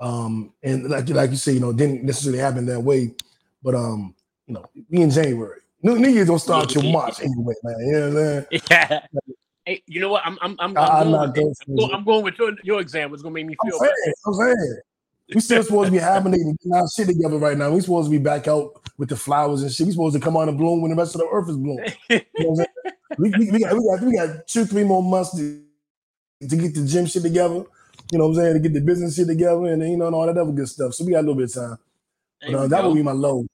Um, 0.00 0.52
and 0.62 0.88
like 0.88 1.08
like 1.08 1.30
you 1.30 1.36
say, 1.36 1.52
you 1.52 1.60
know, 1.60 1.72
didn't 1.72 2.04
necessarily 2.04 2.38
happen 2.38 2.66
that 2.66 2.80
way. 2.80 3.14
But 3.62 3.74
um, 3.74 4.14
you 4.46 4.54
know, 4.54 4.64
we 4.90 5.02
in 5.02 5.10
January. 5.10 5.60
New, 5.82 5.98
New 5.98 6.08
Year's 6.08 6.28
don't 6.28 6.38
start 6.38 6.68
till 6.68 6.82
March 6.90 7.20
anyway, 7.20 7.54
man. 7.62 7.76
You 7.80 7.92
know 7.92 8.00
what 8.00 8.08
I'm 8.08 8.46
saying? 8.50 8.62
yeah. 8.70 9.00
Hey, 9.64 9.82
you 9.86 10.00
know 10.00 10.10
what? 10.10 10.22
I'm 10.24 10.38
I'm 10.42 10.56
I'm, 10.60 10.76
I'm, 10.76 11.10
going, 11.10 11.10
not 11.10 11.26
with, 11.28 11.34
going 11.34 11.54
I'm, 11.66 11.76
going, 11.76 11.94
I'm 11.94 12.04
going 12.04 12.24
with 12.24 12.38
your, 12.38 12.52
your 12.62 12.80
example. 12.80 13.14
It's 13.14 13.22
gonna 13.22 13.34
make 13.34 13.46
me 13.46 13.56
feel. 13.64 13.78
I'm 13.80 13.88
saying. 13.88 14.14
I'm 14.26 14.34
saying. 14.34 14.78
We 15.34 15.40
still 15.40 15.62
supposed 15.62 15.86
to 15.86 15.92
be 15.92 15.98
hibernating, 16.02 16.56
getting 16.56 16.74
our 16.74 16.86
shit 16.94 17.06
together 17.08 17.38
right 17.38 17.56
now. 17.56 17.70
We 17.70 17.80
supposed 17.80 18.06
to 18.06 18.10
be 18.10 18.22
back 18.22 18.46
out 18.46 18.83
with 18.98 19.08
the 19.08 19.16
flowers 19.16 19.62
and 19.62 19.72
shit. 19.72 19.86
We 19.86 19.92
supposed 19.92 20.14
to 20.14 20.20
come 20.20 20.36
on 20.36 20.48
and 20.48 20.58
bloom 20.58 20.80
when 20.82 20.90
the 20.90 20.96
rest 20.96 21.14
of 21.14 21.20
the 21.20 21.28
earth 21.30 21.48
is 21.48 21.56
blooming. 21.56 21.92
You 22.08 22.22
know 22.38 22.64
we, 23.18 23.30
we, 23.30 23.50
we 23.50 23.58
got, 23.60 23.74
we 23.74 23.84
got 23.84 24.02
we 24.02 24.16
got 24.16 24.46
two, 24.46 24.64
three 24.64 24.84
more 24.84 25.02
months 25.02 25.36
to, 25.36 25.62
to 26.40 26.56
get 26.56 26.74
the 26.74 26.84
gym 26.84 27.06
shit 27.06 27.22
together. 27.22 27.64
You 28.12 28.18
know 28.18 28.28
what 28.28 28.38
I'm 28.38 28.42
saying? 28.42 28.54
To 28.54 28.60
get 28.60 28.74
the 28.74 28.80
business 28.80 29.16
shit 29.16 29.26
together 29.26 29.66
and 29.66 29.82
you 29.82 29.96
know 29.96 30.06
and 30.06 30.14
all 30.14 30.26
that 30.26 30.36
other 30.36 30.52
good 30.52 30.68
stuff. 30.68 30.94
So 30.94 31.04
we 31.04 31.12
got 31.12 31.20
a 31.20 31.26
little 31.26 31.36
bit 31.36 31.44
of 31.44 31.54
time. 31.54 31.78
But, 32.40 32.54
uh, 32.54 32.66
that 32.68 32.82
go. 32.82 32.88
would 32.88 32.96
be 32.96 33.02
my 33.02 33.12
low. 33.12 33.46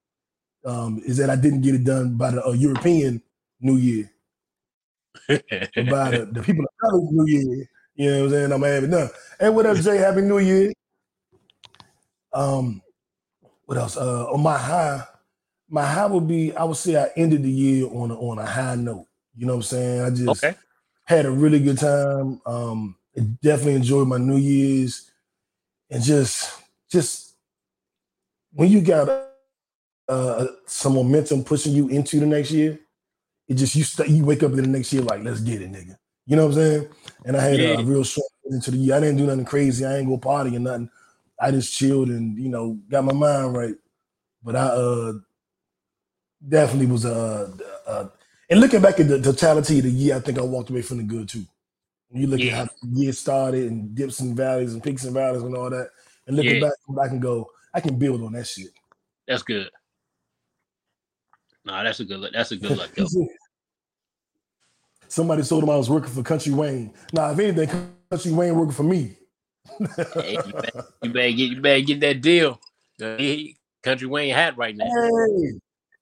Um, 0.64 1.00
is 1.06 1.16
that 1.16 1.30
I 1.30 1.37
didn't 1.37 1.62
get 1.62 1.75
it 1.75 1.85
done 1.85 2.16
by 2.16 2.32
the 2.32 2.47
uh, 2.47 2.52
European 2.52 3.23
New 3.61 3.76
Year, 3.76 4.11
by 5.28 6.11
the, 6.11 6.28
the 6.30 6.42
people 6.42 6.64
of 6.64 6.70
color 6.80 7.00
New 7.11 7.26
Year. 7.26 7.66
You 7.94 8.11
know 8.11 8.18
what 8.18 8.25
I'm 8.25 8.30
saying? 8.30 8.52
I'm 8.52 8.61
gonna 8.61 8.73
have 8.75 8.85
it 8.85 8.90
done. 8.90 9.11
Hey, 9.38 9.49
what 9.49 9.66
up, 9.66 9.76
Jay? 9.78 9.97
Happy 9.97 10.20
New 10.20 10.38
Year. 10.38 10.73
Um, 12.32 12.82
what 13.64 13.78
else? 13.78 13.97
Uh, 13.97 14.26
on 14.30 14.42
my 14.42 14.59
high, 14.59 15.02
my 15.71 15.87
high 15.87 16.07
would 16.07 16.27
be 16.27 16.55
I 16.55 16.65
would 16.65 16.77
say 16.77 17.00
I 17.00 17.11
ended 17.17 17.45
the 17.45 17.50
year 17.50 17.87
on 17.87 18.11
a, 18.11 18.19
on 18.19 18.39
a 18.39 18.47
high 18.47 18.75
note. 18.75 19.07
You 19.37 19.47
know 19.47 19.55
what 19.55 19.59
I'm 19.59 19.62
saying? 19.62 20.00
I 20.03 20.11
just 20.11 20.45
okay. 20.45 20.57
had 21.05 21.25
a 21.27 21.31
really 21.31 21.61
good 21.61 21.79
time. 21.79 22.41
Um, 22.45 22.97
definitely 23.43 23.75
enjoyed 23.77 24.09
my 24.09 24.19
New 24.19 24.37
Year's, 24.37 25.11
and 25.89 26.03
just 26.03 26.61
just 26.91 27.35
when 28.53 28.69
you 28.69 28.81
got 28.81 29.09
uh, 30.09 30.47
some 30.67 30.95
momentum 30.95 31.45
pushing 31.45 31.73
you 31.73 31.89
into 31.89 32.19
the 32.19 32.27
next 32.27 32.50
year, 32.50 32.79
it 33.49 33.55
just 33.55 33.75
you 33.77 33.85
st- 33.85 34.11
you 34.11 34.25
wake 34.25 34.43
up 34.43 34.50
in 34.50 34.57
the 34.57 34.67
next 34.67 34.93
year 34.93 35.03
like 35.03 35.23
let's 35.23 35.41
get 35.41 35.62
it, 35.62 35.73
nigga. 35.73 35.97
You 36.27 36.37
know 36.37 36.47
what 36.47 36.57
I'm 36.57 36.62
saying? 36.62 36.89
And 37.25 37.37
I 37.37 37.41
had 37.43 37.61
a, 37.61 37.73
Yeah. 37.75 37.79
a 37.81 37.85
real 37.85 38.05
strong 38.05 38.27
into 38.50 38.73
the 38.73 38.77
year. 38.77 38.97
I 38.97 39.00
didn't 39.00 39.19
do 39.19 39.27
nothing 39.27 39.45
crazy. 39.45 39.85
I 39.85 39.99
ain't 39.99 40.09
go 40.09 40.19
party 40.19 40.57
or 40.57 40.61
nothing. 40.61 40.91
I 41.41 41.50
just 41.53 41.73
chilled 41.73 42.09
and 42.09 42.37
you 42.37 42.49
know 42.49 42.79
got 42.89 43.05
my 43.05 43.12
mind 43.12 43.55
right. 43.55 43.75
But 44.43 44.57
I 44.57 44.67
uh 44.67 45.12
definitely 46.49 46.87
was 46.87 47.04
a. 47.04 47.52
uh 47.87 48.09
and 48.49 48.61
looking 48.61 48.80
back 48.82 48.99
at 48.99 49.06
the 49.06 49.20
totality 49.20 49.78
of 49.78 49.85
the 49.85 49.90
year, 49.90 50.16
I 50.16 50.20
think 50.20 50.37
I 50.38 50.42
walked 50.42 50.70
away 50.70 50.82
from 50.82 50.97
the 50.97 51.04
good 51.04 51.28
too. 51.28 51.44
When 52.09 52.23
you 52.23 52.26
look 52.26 52.40
Yeah. 52.40 52.62
at 52.62 52.66
how 52.66 52.75
the 52.82 53.00
year 53.00 53.12
started 53.12 53.70
and 53.70 53.94
dips 53.94 54.18
and 54.18 54.37
valleys 54.37 54.73
and 54.75 54.82
peaks 54.82 55.04
and 55.04 55.14
valleys 55.14 55.42
and 55.42 55.54
all 55.56 55.70
that, 55.70 55.90
and 56.26 56.37
looking 56.37 56.54
Yeah. 56.54 56.61
back, 56.62 56.73
I 57.00 57.06
can 57.09 57.20
go, 57.20 57.49
I 57.73 57.80
can 57.80 57.97
build 57.97 58.23
on 58.23 58.32
that 58.32 58.49
shit. 58.49 58.70
That's 59.28 59.44
good. 59.44 59.70
Nah, 61.64 61.85
that's 61.85 62.00
a 62.00 62.04
good 62.04 62.18
look. 62.18 62.32
That's 62.32 62.50
a 62.50 62.56
good 62.56 62.76
look. 62.76 62.90
Somebody 65.09 65.42
told 65.42 65.62
him 65.62 65.70
I 65.70 65.76
was 65.76 65.90
working 65.90 66.11
for 66.11 66.23
Country 66.23 66.52
Wayne. 66.52 66.92
Now, 67.12 67.30
if 67.30 67.38
anything, 67.38 67.68
Country 68.11 68.32
Wayne 68.32 68.54
working 68.56 68.75
for 68.75 68.82
me. 68.85 69.16
Hey, 70.14 70.38
you, 70.44 70.52
better, 70.52 70.85
you 71.02 71.12
better 71.12 71.30
get 71.32 71.50
you 71.50 71.61
better 71.61 71.80
get 71.80 72.00
that 72.00 72.20
deal. 72.20 72.61
Country 73.82 74.06
Wayne 74.09 74.35
hat 74.35 74.56
right 74.56 74.76
now. 74.76 74.87
Hey, 74.87 75.52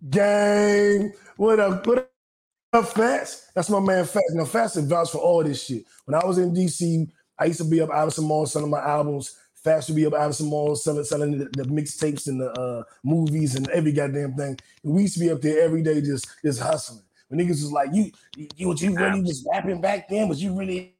gang. 0.06 1.12
What 1.36 1.60
up? 1.60 1.86
What 1.86 2.10
up, 2.72 2.88
Fats? 2.88 3.50
That's 3.54 3.70
my 3.70 3.80
man 3.80 4.04
Fats. 4.04 4.32
Now, 4.34 4.44
Fats 4.44 4.76
is 4.76 4.86
vouch 4.86 5.10
for 5.10 5.18
all 5.18 5.42
this 5.42 5.64
shit. 5.64 5.84
When 6.04 6.14
I 6.14 6.24
was 6.24 6.38
in 6.38 6.54
DC, 6.54 7.08
I 7.38 7.46
used 7.46 7.60
to 7.60 7.64
be 7.64 7.80
up 7.80 7.90
Iverson 7.90 8.24
Mall 8.24 8.46
selling 8.46 8.70
my 8.70 8.80
albums. 8.80 9.36
Fats 9.54 9.88
would 9.88 9.96
be 9.96 10.06
up 10.06 10.14
Iverson 10.14 10.46
Mall 10.46 10.76
selling, 10.76 11.04
selling 11.04 11.38
the, 11.38 11.44
the 11.46 11.64
mixtapes 11.64 12.28
and 12.28 12.40
the 12.40 12.50
uh, 12.52 12.82
movies 13.04 13.56
and 13.56 13.68
every 13.70 13.92
goddamn 13.92 14.34
thing. 14.34 14.58
And 14.84 14.94
we 14.94 15.02
used 15.02 15.14
to 15.14 15.20
be 15.20 15.30
up 15.30 15.40
there 15.40 15.62
every 15.62 15.82
day 15.82 16.00
just, 16.00 16.26
just 16.44 16.60
hustling. 16.60 17.02
When 17.28 17.40
niggas 17.40 17.62
was 17.62 17.72
like, 17.72 17.90
you, 17.92 18.10
you, 18.56 18.68
what 18.68 18.80
you 18.80 18.94
really 18.94 19.22
just 19.22 19.46
rapping 19.50 19.80
back 19.80 20.08
then? 20.08 20.28
Was 20.28 20.42
you 20.42 20.56
really 20.56 20.94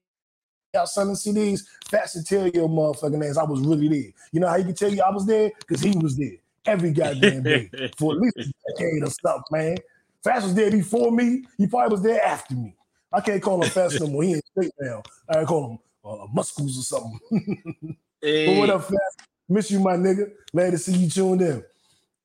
out 0.76 0.88
selling 0.88 1.14
CDs? 1.14 1.62
Fats 1.88 2.12
to 2.12 2.22
tell 2.22 2.48
your 2.48 2.68
motherfucking 2.68 3.28
ass 3.28 3.38
I 3.38 3.44
was 3.44 3.60
really 3.60 3.88
there. 3.88 4.12
You 4.32 4.40
know 4.40 4.48
how 4.48 4.56
you 4.56 4.64
can 4.64 4.74
tell 4.74 4.92
you 4.92 5.02
I 5.02 5.10
was 5.10 5.24
there? 5.24 5.50
Because 5.60 5.80
he 5.80 5.96
was 5.96 6.16
there 6.16 6.36
every 6.68 6.92
goddamn 6.92 7.42
day 7.42 7.70
for 7.98 8.12
at 8.12 8.20
least 8.20 8.36
a 8.38 8.72
decade 8.72 9.02
or 9.02 9.10
something, 9.10 9.42
man. 9.50 9.76
Fats 10.22 10.44
was 10.44 10.54
there 10.54 10.70
before 10.70 11.10
me. 11.10 11.44
He 11.56 11.66
probably 11.66 11.94
was 11.94 12.02
there 12.02 12.22
after 12.24 12.54
me. 12.54 12.74
I 13.12 13.20
can't 13.20 13.42
call 13.42 13.62
him 13.62 13.70
Fats 13.70 13.98
no 14.00 14.06
more. 14.08 14.22
He 14.22 14.34
ain't 14.34 14.46
straight 14.46 14.72
now. 14.80 15.02
I 15.28 15.44
call 15.44 15.70
him 15.70 15.78
uh, 16.04 16.26
Muscles 16.32 16.78
or 16.78 16.82
something. 16.82 17.96
Hey, 18.20 18.46
but 18.46 18.58
what 18.58 18.70
up, 18.70 18.82
Fats? 18.82 19.16
Miss 19.48 19.70
you, 19.70 19.78
my 19.78 19.92
nigga. 19.92 20.32
Glad 20.50 20.72
to 20.72 20.78
see 20.78 20.92
you 20.92 21.08
tuned 21.08 21.40
in. 21.40 21.62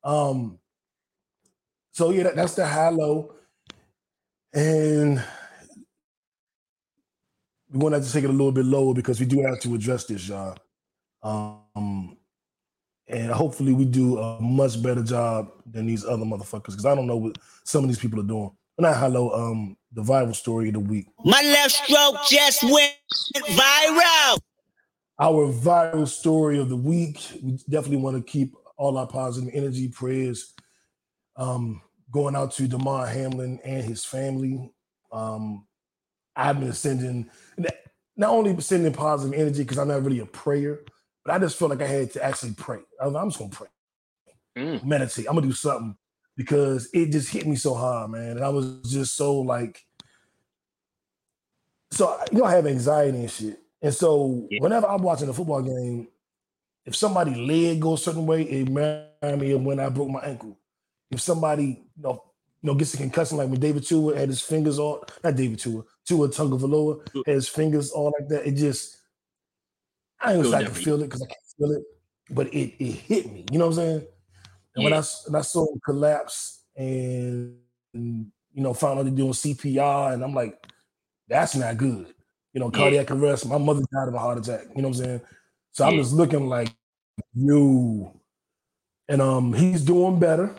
Um. 0.03 0.57
So 1.91 2.09
yeah, 2.09 2.23
that, 2.23 2.35
that's 2.35 2.55
the 2.55 2.65
high 2.65 2.89
low, 2.89 3.35
and 4.51 5.23
we're 7.71 7.79
gonna 7.79 7.97
have 7.97 8.07
to 8.07 8.11
take 8.11 8.23
it 8.23 8.31
a 8.31 8.33
little 8.33 8.51
bit 8.51 8.65
lower 8.65 8.95
because 8.95 9.19
we 9.19 9.27
do 9.27 9.43
have 9.43 9.59
to 9.59 9.75
address 9.75 10.05
this, 10.05 10.27
y'all. 10.27 10.57
Um, 11.21 12.17
and 13.07 13.31
hopefully 13.31 13.73
we 13.73 13.85
do 13.85 14.17
a 14.17 14.39
much 14.41 14.81
better 14.81 15.03
job 15.03 15.51
than 15.65 15.85
these 15.85 16.05
other 16.05 16.25
motherfuckers 16.25 16.67
because 16.67 16.85
I 16.85 16.95
don't 16.95 17.07
know 17.07 17.17
what 17.17 17.37
some 17.63 17.83
of 17.83 17.89
these 17.89 17.99
people 17.99 18.19
are 18.19 18.27
doing. 18.27 18.51
But 18.77 18.83
not 18.83 18.97
hello, 18.97 19.31
um, 19.31 19.77
the 19.91 20.01
viral 20.01 20.35
story 20.35 20.69
of 20.69 20.73
the 20.73 20.79
week. 20.79 21.07
My 21.23 21.41
left 21.41 21.71
stroke 21.71 22.15
just 22.27 22.63
went 22.63 22.93
viral. 23.49 24.39
Our 25.19 25.53
viral 25.53 26.07
story 26.07 26.59
of 26.59 26.69
the 26.69 26.75
week. 26.75 27.19
We 27.41 27.59
definitely 27.69 27.97
want 27.97 28.17
to 28.17 28.31
keep 28.31 28.55
all 28.77 28.97
our 28.97 29.07
positive 29.07 29.51
energy, 29.53 29.89
prayers, 29.89 30.53
um, 31.35 31.81
going 32.11 32.35
out 32.35 32.51
to 32.53 32.67
Damar 32.67 33.05
Hamlin 33.05 33.59
and 33.63 33.83
his 33.83 34.03
family. 34.03 34.71
Um, 35.11 35.67
I've 36.35 36.59
been 36.59 36.73
sending 36.73 37.29
not 38.15 38.29
only 38.29 38.59
sending 38.61 38.93
positive 38.93 39.39
energy 39.39 39.63
because 39.63 39.77
I'm 39.77 39.87
not 39.87 40.03
really 40.03 40.19
a 40.19 40.25
prayer, 40.25 40.81
but 41.23 41.33
I 41.33 41.39
just 41.39 41.57
felt 41.57 41.71
like 41.71 41.81
I 41.81 41.87
had 41.87 42.11
to 42.13 42.23
actually 42.23 42.53
pray. 42.53 42.79
I 43.01 43.07
was, 43.07 43.15
I'm 43.15 43.29
just 43.29 43.39
gonna 43.39 43.51
pray, 43.51 43.67
Mm. 44.57 44.83
meditate. 44.83 45.25
I'm 45.27 45.35
gonna 45.35 45.47
do 45.47 45.53
something 45.53 45.95
because 46.35 46.89
it 46.93 47.11
just 47.11 47.29
hit 47.29 47.45
me 47.47 47.55
so 47.55 47.73
hard, 47.73 48.11
man. 48.11 48.37
And 48.37 48.43
I 48.43 48.49
was 48.49 48.81
just 48.91 49.15
so 49.15 49.39
like, 49.39 49.83
so 51.91 52.17
you 52.31 52.39
know, 52.39 52.45
I 52.45 52.55
have 52.55 52.67
anxiety 52.67 53.19
and 53.19 53.31
shit. 53.31 53.59
And 53.81 53.93
so 53.93 54.47
Yeah. 54.49 54.59
whenever 54.61 54.87
I'm 54.87 55.03
watching 55.03 55.29
a 55.29 55.33
football 55.33 55.61
game, 55.61 56.07
if 56.85 56.95
somebody 56.95 57.35
leg 57.35 57.79
goes 57.79 58.01
a 58.01 58.03
certain 58.05 58.25
way, 58.25 58.43
it 58.43 58.67
reminds 58.67 59.41
me 59.41 59.51
of 59.51 59.63
when 59.63 59.79
I 59.79 59.89
broke 59.89 60.09
my 60.09 60.21
ankle. 60.21 60.57
If 61.11 61.21
somebody, 61.21 61.65
you 61.95 62.03
know, 62.03 62.23
you 62.61 62.67
know, 62.67 62.75
gets 62.75 62.93
a 62.93 62.97
concussion 62.97 63.37
like 63.37 63.49
when 63.49 63.59
David 63.59 63.85
Tua 63.85 64.17
had 64.17 64.29
his 64.29 64.41
fingers 64.41 64.79
all, 64.79 65.05
not 65.23 65.35
David 65.35 65.59
Tua, 65.59 65.83
Tua 66.05 66.29
Tagovailoa 66.29 67.25
had 67.25 67.35
his 67.35 67.47
fingers 67.47 67.91
all 67.91 68.13
like 68.17 68.27
that. 68.29 68.47
It 68.47 68.53
just, 68.53 68.97
I 70.23 70.33
Feel 70.33 70.51
say 70.51 70.57
I 70.57 70.63
can 70.63 70.73
feel 70.73 71.01
it 71.01 71.05
because 71.05 71.21
I 71.21 71.25
can't 71.25 71.39
feel 71.57 71.71
it, 71.71 71.83
but 72.29 72.47
it 72.53 72.73
it 72.79 72.91
hit 72.93 73.31
me. 73.31 73.45
You 73.51 73.59
know 73.59 73.67
what 73.67 73.77
I'm 73.77 73.83
saying? 73.83 74.07
And 74.75 74.83
when 74.83 74.93
I 74.93 75.01
when 75.27 75.35
I 75.35 75.41
saw 75.41 75.71
him 75.71 75.79
collapse 75.85 76.63
and, 76.75 77.57
and, 77.93 78.31
you 78.53 78.63
know 78.63 78.73
found 78.73 78.99
out 78.99 79.03
they're 79.05 79.13
doing 79.13 79.33
CPR, 79.33 80.13
and 80.13 80.23
I'm 80.23 80.33
like, 80.33 80.55
that's 81.27 81.55
not 81.55 81.77
good. 81.77 82.13
You 82.53 82.59
know, 82.59 82.67
Yeah. 82.71 82.77
cardiac 82.79 83.11
arrest. 83.11 83.47
My 83.47 83.57
mother 83.57 83.81
died 83.91 84.07
of 84.07 84.13
a 84.13 84.19
heart 84.19 84.37
attack. 84.37 84.65
You 84.75 84.81
know 84.81 84.89
what 84.89 84.97
I'm 84.97 85.03
saying? 85.03 85.21
So 85.71 85.85
I'm 85.85 85.97
just 85.97 86.13
looking 86.13 86.47
like 86.47 86.73
you. 87.33 88.11
And 89.09 89.21
um, 89.21 89.53
he's 89.53 89.83
doing 89.83 90.19
better. 90.19 90.55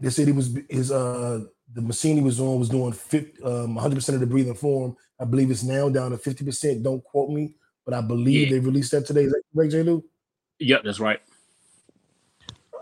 They 0.00 0.10
said 0.10 0.26
he 0.26 0.32
was 0.32 0.56
his 0.68 0.92
uh 0.92 1.40
the 1.72 1.80
machine 1.80 2.16
he 2.16 2.22
was 2.22 2.38
on 2.40 2.58
was 2.60 2.68
doing 2.68 2.92
50, 2.92 3.42
um 3.42 3.74
100 3.74 3.94
percent 3.94 4.14
of 4.14 4.20
the 4.20 4.26
breathing 4.26 4.54
for 4.54 4.88
him. 4.88 4.96
I 5.18 5.24
believe 5.24 5.50
it's 5.50 5.62
now 5.64 5.88
down 5.88 6.10
to 6.12 6.18
50 6.18 6.44
percent. 6.44 6.82
Don't 6.82 7.02
quote 7.02 7.30
me, 7.30 7.54
but 7.84 7.94
I 7.94 8.00
believe 8.00 8.48
Yeah. 8.48 8.54
they 8.54 8.60
released 8.60 8.92
that 8.92 9.06
today. 9.06 9.24
Is 9.24 9.32
that 9.32 9.42
correct, 9.54 9.72
J. 9.72 9.82
Lew? 9.82 10.04
Yep, 10.60 10.82
that's 10.84 11.00
right. 11.00 11.20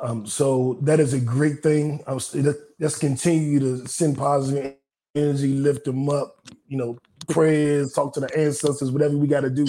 Um, 0.00 0.26
so 0.26 0.78
that 0.82 0.98
is 1.00 1.12
a 1.12 1.20
great 1.20 1.62
thing. 1.62 2.02
I 2.06 2.12
was, 2.12 2.34
let- 2.34 2.56
let's 2.80 2.98
continue 2.98 3.60
to 3.60 3.86
send 3.86 4.18
positive 4.18 4.74
energy, 5.14 5.54
lift 5.54 5.84
them 5.84 6.08
up, 6.08 6.48
you 6.68 6.76
know, 6.76 6.98
prayers, 7.28 7.92
talk 7.92 8.12
to 8.14 8.20
the 8.20 8.36
ancestors, 8.36 8.90
whatever 8.90 9.16
we 9.16 9.28
got 9.28 9.42
to 9.42 9.50
do 9.50 9.64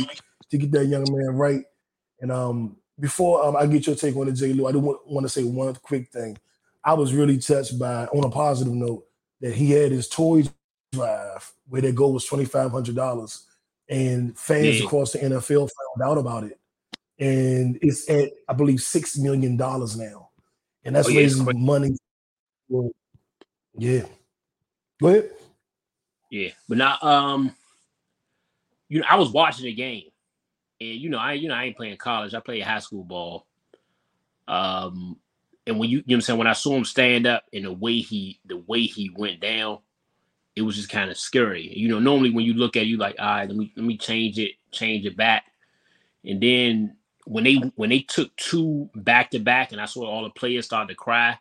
to 0.49 0.57
get 0.57 0.71
that 0.71 0.85
young 0.87 1.05
man 1.09 1.35
right. 1.35 1.63
And 2.19 2.31
um, 2.31 2.77
before 2.99 3.45
um, 3.45 3.55
I 3.55 3.67
get 3.67 3.85
your 3.85 3.95
take 3.95 4.15
on 4.15 4.27
it, 4.27 4.33
J. 4.33 4.53
Lew, 4.53 4.67
I 4.67 4.71
do 4.71 4.79
want, 4.79 5.07
want 5.07 5.25
to 5.25 5.29
say 5.29 5.43
one 5.43 5.75
quick 5.75 6.09
thing. 6.11 6.37
I 6.83 6.93
was 6.93 7.13
really 7.13 7.37
touched 7.37 7.77
by, 7.77 8.05
on 8.07 8.23
a 8.23 8.29
positive 8.29 8.73
note, 8.73 9.05
that 9.41 9.53
he 9.53 9.71
had 9.71 9.91
his 9.91 10.07
toy 10.07 10.43
drive 10.93 11.51
where 11.67 11.81
their 11.81 11.91
goal 11.91 12.13
was 12.13 12.25
twenty 12.25 12.45
five 12.45 12.71
hundred 12.71 12.95
dollars, 12.95 13.45
and 13.89 14.37
fans 14.37 14.79
Yeah. 14.79 14.85
across 14.85 15.11
the 15.13 15.19
NFL 15.19 15.69
found 15.69 16.09
out 16.09 16.17
about 16.17 16.43
it, 16.43 16.59
and 17.19 17.77
it's 17.81 18.09
at 18.09 18.31
I 18.47 18.53
believe 18.53 18.81
six 18.81 19.17
million 19.17 19.57
dollars 19.57 19.97
now, 19.97 20.29
and 20.83 20.95
that's 20.95 21.07
Oh, 21.07 21.11
yeah, 21.11 21.19
raising 21.19 21.65
money. 21.65 21.97
for- 22.69 22.91
yeah, 23.77 24.05
go 25.01 25.07
ahead. 25.07 25.31
Yeah, 26.29 26.49
but 26.67 26.77
now, 26.77 26.97
um, 27.01 27.55
you 28.89 28.99
know, 29.01 29.05
I 29.09 29.15
was 29.15 29.29
watching 29.29 29.65
the 29.65 29.73
game, 29.73 30.09
and 30.79 30.89
you 30.99 31.09
know, 31.09 31.19
I 31.19 31.33
you 31.33 31.47
know 31.47 31.55
I 31.55 31.65
ain't 31.65 31.77
playing 31.77 31.97
college. 31.97 32.33
I 32.33 32.39
played 32.39 32.63
high 32.63 32.79
school 32.79 33.03
ball. 33.03 33.45
Um, 34.47 35.19
and 35.65 35.79
when 35.79 35.89
you 35.89 35.97
you 35.99 36.03
know 36.03 36.03
what 36.07 36.15
I'm 36.15 36.21
saying 36.21 36.39
when 36.39 36.47
I 36.47 36.53
saw 36.53 36.75
him 36.75 36.85
stand 36.85 37.25
up 37.27 37.43
and 37.53 37.65
the 37.65 37.71
way 37.73 37.99
he 37.99 38.39
the 38.45 38.57
way 38.57 38.81
he 38.81 39.09
went 39.15 39.39
down, 39.39 39.79
it 40.55 40.61
was 40.61 40.75
just 40.75 40.89
kind 40.89 41.09
of 41.09 41.17
scary. 41.17 41.71
You 41.75 41.89
know, 41.89 41.99
normally 41.99 42.29
when 42.29 42.45
you 42.45 42.53
look 42.53 42.75
at 42.75 42.85
you 42.85 42.97
like, 42.97 43.15
all 43.19 43.25
right, 43.25 43.47
let 43.47 43.57
me 43.57 43.71
let 43.75 43.85
me 43.85 43.97
change 43.97 44.39
it, 44.39 44.51
change 44.71 45.05
it 45.05 45.17
back, 45.17 45.45
and 46.25 46.41
then 46.41 46.95
when 47.25 47.43
they 47.43 47.55
when 47.75 47.89
they 47.89 47.99
took 47.99 48.35
two 48.35 48.89
back 48.95 49.31
to 49.31 49.39
back, 49.39 49.71
and 49.71 49.81
I 49.81 49.85
saw 49.85 50.05
all 50.05 50.23
the 50.23 50.29
players 50.29 50.65
start 50.65 50.89
to 50.89 50.95
cry. 50.95 51.37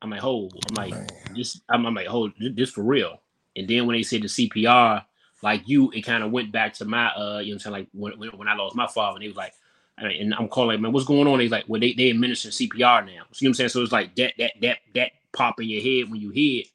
I'm 0.00 0.10
like, 0.10 0.20
hold, 0.20 0.52
I'm 0.68 0.74
like, 0.74 1.10
this, 1.32 1.60
I'm, 1.68 1.86
I'm 1.86 1.94
like, 1.94 2.08
oh, 2.10 2.28
this, 2.36 2.70
for 2.70 2.82
real. 2.82 3.22
And 3.54 3.68
then 3.68 3.86
when 3.86 3.94
they 3.94 4.02
said 4.02 4.22
the 4.22 4.26
CPR, 4.26 5.04
like 5.42 5.68
you, 5.68 5.92
it 5.92 6.02
kind 6.02 6.24
of 6.24 6.32
went 6.32 6.50
back 6.50 6.74
to 6.74 6.84
my, 6.84 7.06
uh, 7.10 7.38
you 7.38 7.52
know, 7.52 7.54
what 7.54 7.54
I'm 7.54 7.58
saying, 7.60 7.72
like 7.72 7.88
when, 7.92 8.18
when 8.18 8.30
when 8.30 8.48
I 8.48 8.54
lost 8.54 8.74
my 8.74 8.88
father, 8.88 9.16
and 9.16 9.22
he 9.22 9.28
was 9.28 9.36
like, 9.36 9.52
I 9.98 10.04
mean, 10.04 10.22
and 10.22 10.34
I'm 10.34 10.48
calling, 10.48 10.80
man, 10.80 10.92
what's 10.92 11.06
going 11.06 11.28
on? 11.28 11.40
He's 11.40 11.50
like, 11.50 11.64
well, 11.68 11.80
they 11.80 11.92
they 11.92 12.10
administer 12.10 12.48
CPR 12.48 13.06
now. 13.06 13.06
So 13.06 13.12
you 13.12 13.14
know 13.14 13.24
what 13.26 13.46
I'm 13.48 13.54
saying? 13.54 13.68
So 13.68 13.82
it's 13.82 13.92
like 13.92 14.14
that 14.16 14.34
that 14.38 14.52
that 14.60 14.78
that 14.94 15.12
pop 15.32 15.60
in 15.60 15.68
your 15.68 15.82
head 15.82 16.10
when 16.10 16.20
you 16.20 16.30
hear 16.30 16.62
it, 16.62 16.68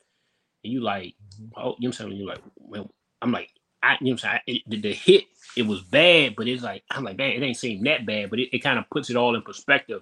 and 0.64 0.72
you 0.72 0.82
like, 0.82 1.16
oh, 1.56 1.62
you 1.62 1.62
know 1.62 1.74
what 1.78 1.86
I'm 1.86 1.94
saying? 1.94 2.12
You're 2.14 2.28
like, 2.28 2.42
well, 2.58 2.92
I'm 3.22 3.32
like, 3.32 3.52
I, 3.84 3.98
you 4.02 4.08
know 4.08 4.12
what 4.12 4.12
I'm 4.12 4.18
saying? 4.18 4.40
It, 4.48 4.62
the, 4.68 4.82
the 4.82 4.94
hit, 4.94 5.26
it 5.56 5.66
was 5.68 5.82
bad, 5.82 6.36
but 6.36 6.48
it's 6.48 6.64
like, 6.64 6.84
I'm 6.92 7.04
like, 7.04 7.18
man, 7.18 7.32
it 7.32 7.44
ain't 7.44 7.58
seem 7.58 7.84
that 7.86 8.06
bad, 8.06 8.30
but 8.30 8.40
it, 8.40 8.56
it 8.56 8.60
kind 8.60 8.80
of 8.80 8.90
puts 8.90 9.10
it 9.10 9.16
all 9.16 9.36
in 9.36 9.42
perspective 9.42 10.02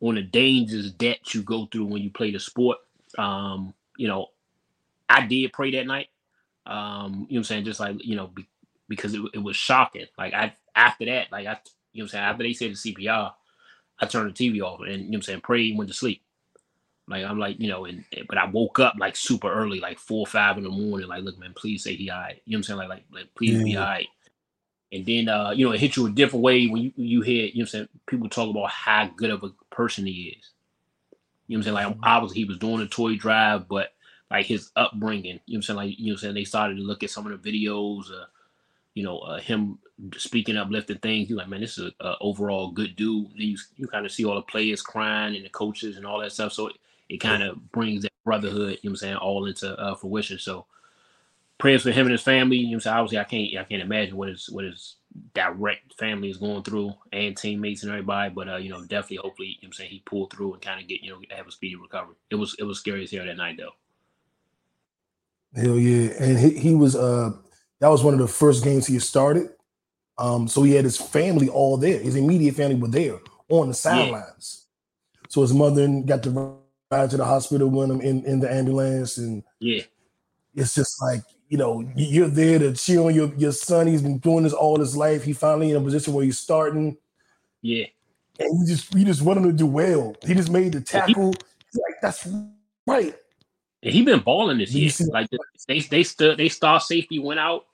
on 0.00 0.16
the 0.16 0.22
dangers 0.22 0.92
that 0.94 1.34
you 1.34 1.42
go 1.42 1.66
through 1.66 1.86
when 1.86 2.02
you 2.02 2.10
play 2.10 2.30
the 2.30 2.40
sport. 2.40 2.78
Um, 3.18 3.74
you 3.96 4.08
know, 4.08 4.28
I 5.08 5.26
did 5.26 5.52
pray 5.52 5.70
that 5.72 5.86
night. 5.86 6.08
Um, 6.66 7.12
you 7.12 7.18
know 7.18 7.26
what 7.26 7.36
I'm 7.38 7.44
saying? 7.44 7.64
Just 7.64 7.80
like, 7.80 8.04
you 8.04 8.16
know, 8.16 8.26
be, 8.26 8.46
because 8.88 9.14
it, 9.14 9.22
it 9.34 9.38
was 9.42 9.56
shocking. 9.56 10.06
Like 10.18 10.34
I 10.34 10.54
after 10.74 11.06
that, 11.06 11.32
like 11.32 11.46
I 11.46 11.58
you 11.92 12.02
know 12.02 12.04
what 12.04 12.04
I'm 12.04 12.08
saying, 12.08 12.24
after 12.24 12.42
they 12.42 12.52
said 12.52 12.72
the 12.72 12.74
CPR, 12.74 13.32
I 14.00 14.06
turned 14.06 14.34
the 14.34 14.50
TV 14.50 14.62
off 14.62 14.80
and 14.80 14.90
you 14.90 14.98
know 14.98 15.06
what 15.08 15.16
I'm 15.16 15.22
saying, 15.22 15.40
prayed 15.42 15.78
went 15.78 15.88
to 15.90 15.96
sleep. 15.96 16.22
Like 17.08 17.24
I'm 17.24 17.38
like, 17.38 17.60
you 17.60 17.68
know, 17.68 17.84
and 17.86 18.04
but 18.28 18.38
I 18.38 18.46
woke 18.46 18.80
up 18.80 18.94
like 18.98 19.16
super 19.16 19.52
early, 19.52 19.80
like 19.80 19.98
four 19.98 20.20
or 20.20 20.26
five 20.26 20.58
in 20.58 20.64
the 20.64 20.70
morning, 20.70 21.08
like, 21.08 21.22
look, 21.24 21.38
man, 21.38 21.54
please 21.54 21.84
say 21.84 21.96
he 21.96 22.10
all 22.10 22.20
right. 22.20 22.42
You 22.46 22.52
know 22.52 22.58
what 22.58 22.70
I'm 22.70 22.78
saying? 22.78 22.78
Like, 22.78 22.88
like, 22.88 23.04
like 23.12 23.34
please 23.36 23.60
be 23.62 23.76
Yeah. 23.76 23.78
all 23.78 23.86
right. 23.86 24.08
And 24.92 25.06
then 25.06 25.28
uh, 25.28 25.50
you 25.50 25.66
know, 25.66 25.72
it 25.72 25.80
hit 25.80 25.96
you 25.96 26.06
a 26.06 26.10
different 26.12 26.44
way 26.44 26.66
when 26.68 26.82
you 26.82 26.92
you 26.96 27.22
hear, 27.22 27.46
you 27.46 27.54
know 27.54 27.60
what 27.60 27.62
I'm 27.62 27.68
saying, 27.68 27.88
people 28.06 28.28
talk 28.30 28.50
about 28.50 28.70
how 28.70 29.10
good 29.16 29.30
of 29.30 29.44
a 29.44 29.50
person 29.74 30.06
he 30.06 30.36
is. 30.38 30.50
You 31.48 31.56
know 31.56 31.60
what 31.60 31.68
I'm 31.68 31.76
saying? 31.76 31.90
Like 31.90 31.98
obviously 32.04 32.38
he 32.38 32.44
was 32.46 32.58
doing 32.58 32.82
a 32.82 32.86
toy 32.88 33.16
drive, 33.16 33.68
but 33.68 33.94
like 34.30 34.46
his 34.46 34.70
upbringing, 34.76 35.40
you 35.46 35.54
know 35.54 35.56
what 35.56 35.56
I'm 35.58 35.62
saying? 35.62 35.76
Like, 35.76 35.98
you 35.98 36.06
know 36.06 36.10
what 36.10 36.12
I'm 36.14 36.18
saying? 36.18 36.34
They 36.36 36.44
started 36.44 36.76
to 36.76 36.82
look 36.82 37.02
at 37.04 37.10
some 37.10 37.26
of 37.30 37.42
the 37.42 37.50
videos, 37.52 38.10
uh, 38.12 38.26
you 38.94 39.04
know, 39.04 39.18
uh, 39.20 39.40
him 39.40 39.78
speaking 40.16 40.56
uplifting 40.56 40.98
things. 40.98 41.30
You're 41.30 41.38
like, 41.38 41.48
man, 41.48 41.60
this 41.62 41.78
is 41.78 41.92
a, 42.00 42.06
a 42.06 42.16
overall 42.20 42.72
good 42.72 42.96
dude. 42.96 43.30
Then 43.32 43.42
you 43.48 43.58
you 43.76 43.88
kind 43.88 44.06
of 44.06 44.12
see 44.12 44.24
all 44.24 44.36
the 44.36 44.42
players 44.42 44.82
crying 44.82 45.36
and 45.36 45.44
the 45.44 45.50
coaches 45.50 45.96
and 45.96 46.06
all 46.06 46.20
that 46.20 46.32
stuff. 46.32 46.52
So 46.52 46.68
it, 46.68 46.76
it 47.08 47.18
kind 47.18 47.42
of 47.42 47.72
brings 47.72 48.02
that 48.02 48.12
brotherhood, 48.24 48.78
you 48.82 48.90
know 48.90 48.90
what 48.90 48.90
I'm 48.90 48.96
saying, 48.96 49.16
all 49.16 49.46
into 49.46 49.78
uh, 49.78 49.94
fruition. 49.94 50.38
So 50.38 50.66
prayers 51.58 51.82
for 51.82 51.90
him 51.90 52.06
and 52.06 52.12
his 52.12 52.22
family. 52.22 52.56
You 52.56 52.64
know 52.64 52.70
what 52.70 52.74
I'm 52.74 52.80
saying? 52.80 52.96
Obviously, 52.96 53.18
I 53.18 53.24
can't 53.24 53.56
I 53.58 53.64
can't 53.64 53.82
imagine 53.82 54.16
what 54.16 54.28
his 54.28 54.48
what 54.50 54.64
his 54.64 54.96
direct 55.34 55.94
family 55.98 56.28
is 56.28 56.36
going 56.36 56.62
through 56.62 56.92
and 57.12 57.36
teammates 57.36 57.82
and 57.82 57.92
everybody. 57.92 58.32
But 58.34 58.48
uh, 58.48 58.56
you 58.56 58.70
know, 58.70 58.82
definitely, 58.82 59.18
hopefully, 59.18 59.48
you 59.48 59.54
know 59.54 59.58
what 59.62 59.66
I'm 59.68 59.72
saying 59.74 59.90
he 59.90 60.00
pulled 60.00 60.32
through 60.32 60.54
and 60.54 60.62
kind 60.62 60.80
of 60.80 60.88
get 60.88 61.02
you 61.02 61.10
know 61.10 61.20
have 61.30 61.46
a 61.46 61.52
speedy 61.52 61.76
recovery. 61.76 62.16
It 62.30 62.36
was 62.36 62.54
it 62.58 62.64
was 62.64 62.78
scary 62.78 63.04
as 63.04 63.10
hell 63.10 63.24
that 63.24 63.36
night 63.36 63.58
though. 63.58 63.72
Hell 65.54 65.78
yeah. 65.78 66.10
And 66.20 66.38
he, 66.38 66.50
he 66.58 66.74
was 66.74 66.96
uh 66.96 67.30
that 67.80 67.88
was 67.88 68.02
one 68.02 68.14
of 68.14 68.20
the 68.20 68.28
first 68.28 68.64
games 68.64 68.86
he 68.86 68.98
started. 68.98 69.50
Um, 70.18 70.48
so 70.48 70.62
he 70.62 70.72
had 70.72 70.84
his 70.84 70.96
family 70.96 71.48
all 71.48 71.76
there. 71.76 71.98
His 71.98 72.16
immediate 72.16 72.54
family 72.54 72.76
were 72.76 72.88
there 72.88 73.20
on 73.50 73.68
the 73.68 73.74
sidelines. 73.74 74.66
So 75.28 75.42
his 75.42 75.52
mother 75.52 75.86
got 76.06 76.22
to 76.22 76.55
ride 76.90 77.10
to 77.10 77.16
the 77.16 77.24
hospital 77.24 77.68
with 77.68 77.90
him 77.90 78.00
in, 78.00 78.24
in 78.24 78.40
the 78.40 78.52
ambulance. 78.52 79.18
And 79.18 79.42
Yeah, 79.60 79.82
it's 80.54 80.74
just 80.74 81.00
like, 81.02 81.22
you 81.48 81.58
know, 81.58 81.80
you- 81.96 82.06
you're 82.06 82.28
there 82.28 82.58
to 82.58 82.72
cheer 82.74 83.00
on 83.00 83.14
your, 83.14 83.32
your 83.36 83.52
son. 83.52 83.86
He's 83.86 84.02
been 84.02 84.18
doing 84.18 84.44
this 84.44 84.52
all 84.52 84.78
his 84.78 84.96
life. 84.96 85.24
He 85.24 85.32
finally 85.32 85.70
in 85.70 85.76
a 85.76 85.80
position 85.80 86.12
where 86.14 86.24
he's 86.24 86.38
starting. 86.38 86.96
yeah. 87.62 87.86
And 88.38 88.60
you 88.60 88.66
just 88.66 88.94
you 88.94 89.02
just 89.06 89.22
want 89.22 89.38
him 89.38 89.44
to 89.44 89.52
do 89.54 89.64
well. 89.66 90.14
He 90.22 90.34
just 90.34 90.50
made 90.50 90.72
the 90.72 90.82
tackle. 90.82 91.32
He's 91.32 91.80
like, 91.82 91.94
that's 92.02 92.28
right. 92.86 93.14
And 93.82 93.94
he 93.94 94.02
been 94.02 94.20
balling 94.20 94.58
this 94.58 94.72
year. 94.72 94.90
Like 95.10 95.30
they 95.66 95.80
they 95.80 96.02
stood 96.02 96.36
they 96.36 96.50
star 96.50 96.78
safety 96.78 97.18
went 97.18 97.40
out. 97.40 97.64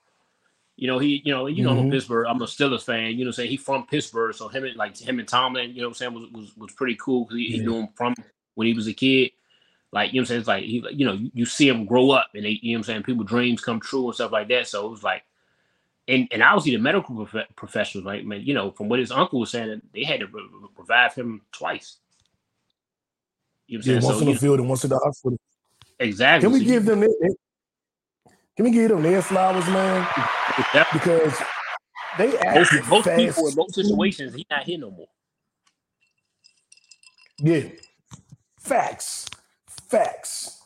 You 0.76 0.86
know, 0.86 1.00
he 1.00 1.20
you 1.24 1.32
know, 1.34 1.48
you 1.48 1.64
know 1.64 1.74
Mhm. 1.74 1.90
Pittsburgh. 1.90 2.26
I'm 2.28 2.40
a 2.40 2.44
Steelers 2.44 2.84
fan, 2.84 3.18
you 3.18 3.24
know 3.24 3.30
I'm 3.30 3.32
saying? 3.32 3.50
He 3.50 3.56
from 3.56 3.88
Pittsburgh. 3.88 4.36
So 4.36 4.46
him 4.46 4.62
and 4.64 4.76
like 4.76 4.96
him 4.96 5.18
and 5.18 5.26
Tomlin, 5.26 5.70
you 5.74 5.80
know 5.82 5.88
what 5.88 5.94
I'm 5.94 5.94
saying, 5.94 6.14
was 6.14 6.30
was, 6.30 6.56
was 6.56 6.72
pretty 6.74 6.94
cool 6.94 7.24
because 7.24 7.38
he, 7.38 7.46
he 7.50 7.58
knew 7.58 7.74
him 7.80 7.88
from 7.96 8.14
when 8.54 8.66
he 8.66 8.74
was 8.74 8.86
a 8.86 8.92
kid. 8.92 9.32
Like, 9.92 10.12
you 10.12 10.20
know 10.20 10.22
what 10.22 10.22
I'm 10.22 10.26
saying? 10.26 10.40
It's 10.40 10.48
like 10.48 10.64
he 10.64 10.84
you 10.92 11.06
know, 11.06 11.12
you, 11.12 11.30
you 11.34 11.46
see 11.46 11.68
him 11.68 11.84
grow 11.84 12.10
up 12.10 12.28
and 12.34 12.44
they 12.44 12.58
you 12.62 12.72
know 12.72 12.78
what 12.78 12.78
I'm 12.78 12.84
saying, 12.84 13.02
people 13.02 13.24
dreams 13.24 13.60
come 13.60 13.80
true 13.80 14.06
and 14.06 14.14
stuff 14.14 14.32
like 14.32 14.48
that. 14.48 14.68
So 14.68 14.86
it 14.86 14.90
was 14.90 15.02
like 15.02 15.22
and 16.08 16.28
and 16.32 16.42
obviously 16.42 16.72
the 16.72 16.78
medical 16.82 17.26
prof- 17.26 17.46
professionals, 17.56 18.06
right, 18.06 18.24
man, 18.26 18.42
you 18.42 18.54
know, 18.54 18.70
from 18.70 18.88
what 18.88 18.98
his 18.98 19.12
uncle 19.12 19.40
was 19.40 19.50
saying, 19.50 19.82
they 19.94 20.04
had 20.04 20.20
to 20.20 20.26
re- 20.26 20.42
re- 20.42 20.68
revive 20.76 21.14
him 21.14 21.42
twice. 21.52 21.98
You 23.66 23.78
know 23.78 23.80
what 23.80 23.86
Yeah, 23.86 23.94
I'm 23.94 24.00
saying? 24.02 24.10
once 24.10 24.20
So, 24.20 24.26
you 24.26 24.34
the 24.34 24.40
field 24.40 24.60
and 24.60 24.68
once 24.68 24.84
in 24.84 24.90
the 24.90 24.98
hospital. 24.98 25.38
exactly. 25.98 26.48
Can 26.48 26.58
we 26.58 26.64
give 26.64 26.84
them 26.84 27.00
their, 27.00 27.08
can 28.56 28.64
we 28.64 28.70
give 28.70 28.90
them 28.90 29.02
their 29.02 29.22
flowers, 29.22 29.66
man? 29.66 30.06
Because 30.92 31.40
they 32.18 32.32
most, 32.54 32.72
most 32.88 33.08
people 33.14 33.48
in 33.48 33.54
most 33.54 33.74
situations, 33.74 34.34
he 34.34 34.46
not 34.50 34.64
here 34.64 34.78
no 34.78 34.90
more. 34.90 35.08
Yeah. 37.38 37.62
Facts. 38.62 39.28
Facts. 39.66 40.62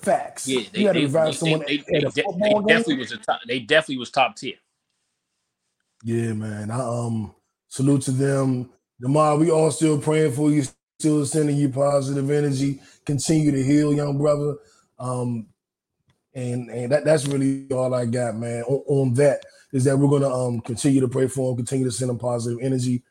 Facts. 0.00 0.48
Yeah, 0.48 0.62
they, 0.72 0.80
you 0.80 0.86
got 0.86 0.92
to 0.94 0.98
they, 0.98 1.04
revive 1.04 1.26
they, 1.26 1.32
someone 1.32 1.60
they, 1.66 1.76
they, 1.76 1.96
at 1.98 2.04
a 2.04 2.10
they, 2.10 2.22
football 2.22 2.38
they 2.38 2.48
game. 2.48 2.66
definitely 2.66 2.96
was 2.98 3.12
a 3.12 3.16
top. 3.18 3.40
They 3.46 3.60
definitely 3.60 3.98
was 3.98 4.10
top 4.10 4.36
tier. 4.36 4.56
Yeah, 6.02 6.32
man. 6.32 6.70
I 6.70 6.80
um 6.80 7.34
salute 7.68 8.02
to 8.02 8.10
them. 8.10 8.70
Damar, 9.00 9.36
we 9.36 9.50
all 9.50 9.70
still 9.70 9.98
praying 9.98 10.32
for 10.32 10.50
you, 10.50 10.64
still 10.98 11.24
sending 11.26 11.56
you 11.56 11.68
positive 11.68 12.30
energy. 12.30 12.80
Continue 13.04 13.50
to 13.52 13.62
heal, 13.62 13.94
young 13.94 14.18
brother. 14.18 14.56
Um, 14.98 15.46
and 16.34 16.70
and 16.70 16.90
that, 16.90 17.04
that's 17.04 17.26
really 17.26 17.66
all 17.70 17.94
I 17.94 18.06
got, 18.06 18.36
man. 18.36 18.62
On, 18.64 18.82
on 18.86 19.14
that 19.14 19.42
is 19.72 19.84
that 19.84 19.96
we're 19.96 20.08
gonna 20.08 20.34
um 20.34 20.60
continue 20.60 21.00
to 21.00 21.08
pray 21.08 21.28
for 21.28 21.50
him, 21.50 21.56
continue 21.56 21.84
to 21.84 21.92
send 21.92 22.10
him 22.10 22.18
positive 22.18 22.58
energy, 22.60 23.02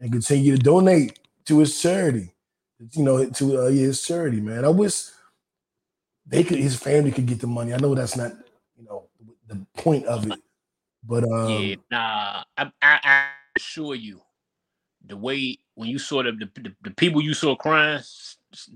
and 0.00 0.12
continue 0.12 0.56
to 0.56 0.62
donate 0.62 1.18
to 1.46 1.58
his 1.58 1.78
charity. 1.80 2.32
You 2.92 3.02
know, 3.02 3.28
to 3.28 3.58
uh, 3.58 3.66
his 3.66 4.02
charity, 4.02 4.40
man. 4.40 4.64
I 4.64 4.68
wish 4.68 5.02
they 6.26 6.44
could, 6.44 6.58
his 6.58 6.76
family 6.76 7.10
could 7.10 7.26
get 7.26 7.40
the 7.40 7.46
money. 7.46 7.74
I 7.74 7.78
know 7.78 7.94
that's 7.94 8.16
not, 8.16 8.32
you 8.76 8.84
know, 8.84 9.08
the 9.48 9.66
point 9.76 10.06
of 10.06 10.30
it, 10.30 10.38
but 11.02 11.24
um, 11.24 11.50
yeah, 11.50 11.74
nah. 11.90 12.44
I, 12.56 12.72
I, 12.82 13.00
I 13.02 13.28
assure 13.56 13.94
you, 13.94 14.20
the 15.06 15.16
way 15.16 15.58
when 15.74 15.88
you 15.88 15.98
saw 15.98 16.22
the 16.22 16.32
the, 16.32 16.72
the, 16.82 16.90
people 16.92 17.22
you 17.22 17.34
saw 17.34 17.56
crying, 17.56 18.02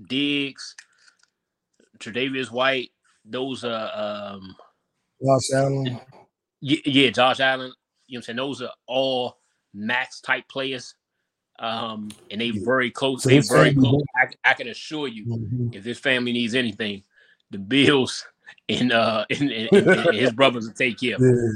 Diggs, 0.07 0.75
Tre'Davious 1.99 2.51
White, 2.51 2.89
those 3.23 3.63
uh 3.63 4.33
um 4.35 4.55
Josh 5.23 5.51
Allen. 5.53 5.99
yeah, 6.59 6.77
yeah 6.85 7.09
Josh 7.09 7.39
Allen. 7.39 7.71
You 8.07 8.17
know 8.17 8.17
what 8.17 8.17
I'm 8.17 8.21
saying? 8.23 8.37
Those 8.37 8.61
are 8.63 8.73
all 8.87 9.37
max 9.73 10.21
type 10.21 10.47
players. 10.49 10.95
Um, 11.59 12.09
and 12.31 12.41
they 12.41 12.49
very 12.51 12.89
close. 12.91 13.23
They 13.23 13.39
very 13.39 13.73
close. 13.75 14.01
I, 14.15 14.27
I 14.51 14.53
can 14.53 14.67
assure 14.69 15.07
you, 15.07 15.25
Mhm. 15.25 15.75
if 15.75 15.83
this 15.83 15.99
family 15.99 16.33
needs 16.33 16.55
anything, 16.55 17.03
the 17.51 17.59
Bills 17.59 18.25
and 18.69 18.91
uh 18.91 19.25
and, 19.29 19.51
and, 19.51 19.87
and- 19.87 20.15
his 20.17 20.31
brothers 20.39 20.65
will 20.67 20.73
take 20.73 20.99
care. 20.99 21.17
Yeah. 21.19 21.51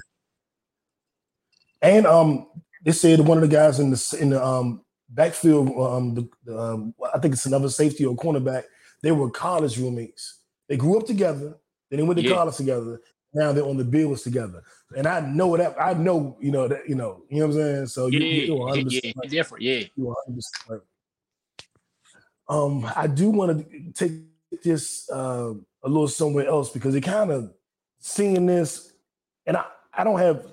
And 1.81 2.05
um, 2.07 2.47
they 2.83 2.91
said 2.91 3.19
one 3.19 3.38
of 3.38 3.41
the 3.49 3.55
guys 3.55 3.79
in 3.79 3.91
the 3.91 4.17
in 4.19 4.29
the 4.31 4.43
um 4.43 4.81
backfield, 5.10 5.67
um, 5.79 6.15
the, 6.15 6.29
the 6.45 6.57
um, 6.60 6.93
I 7.13 7.19
think 7.19 7.33
it's 7.33 7.45
another 7.45 7.69
safety 7.69 8.05
or 8.05 8.15
cornerback. 8.15 8.63
They 9.03 9.12
were 9.12 9.29
college 9.29 9.77
roommates. 9.77 10.39
They 10.67 10.77
grew 10.77 10.97
up 10.99 11.05
together. 11.05 11.57
Then 11.89 11.97
they 11.99 12.03
went 12.03 12.19
to 12.19 12.25
Yeah. 12.25 12.36
college 12.36 12.55
together. 12.57 12.99
Now 13.33 13.51
they're 13.51 13.63
on 13.63 13.77
the 13.77 13.83
Bills 13.86 14.23
together. 14.23 14.63
And 14.95 15.06
I 15.06 15.19
know 15.19 15.58
that 15.58 15.76
I 15.80 15.93
know, 15.93 16.38
you 16.39 16.52
know 16.52 16.67
that 16.67 16.88
you 16.88 16.95
know, 16.95 17.23
you 17.30 17.39
know 17.39 17.47
what 17.47 17.56
I'm 17.56 17.62
saying. 17.62 17.88
So 17.88 18.08
you, 18.08 18.19
Yeah, 18.19 18.43
you, 18.45 18.56
yeah, 18.56 18.84
100% 18.84 19.04
yeah, 19.04 19.12
right. 19.17 19.30
different. 19.30 19.63
Yeah, 19.63 19.84
You 19.95 20.10
are 20.10 20.15
100% 20.30 20.41
right. 20.69 20.82
Um, 22.50 22.89
I 22.95 23.08
do 23.08 23.30
want 23.30 23.69
to 23.69 23.91
take 23.93 24.13
this 24.63 25.10
uh, 25.12 25.54
a 25.84 25.89
little 25.89 26.08
somewhere 26.08 26.47
else 26.47 26.69
because 26.69 26.95
it 26.95 27.02
kind 27.02 27.32
of 27.32 27.52
seeing 28.00 28.45
this, 28.45 28.93
and 29.45 29.58
I, 29.58 29.65
I 29.93 30.06
don't 30.06 30.19
have 30.19 30.45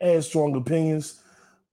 as 0.00 0.26
strong 0.26 0.56
opinions, 0.56 1.20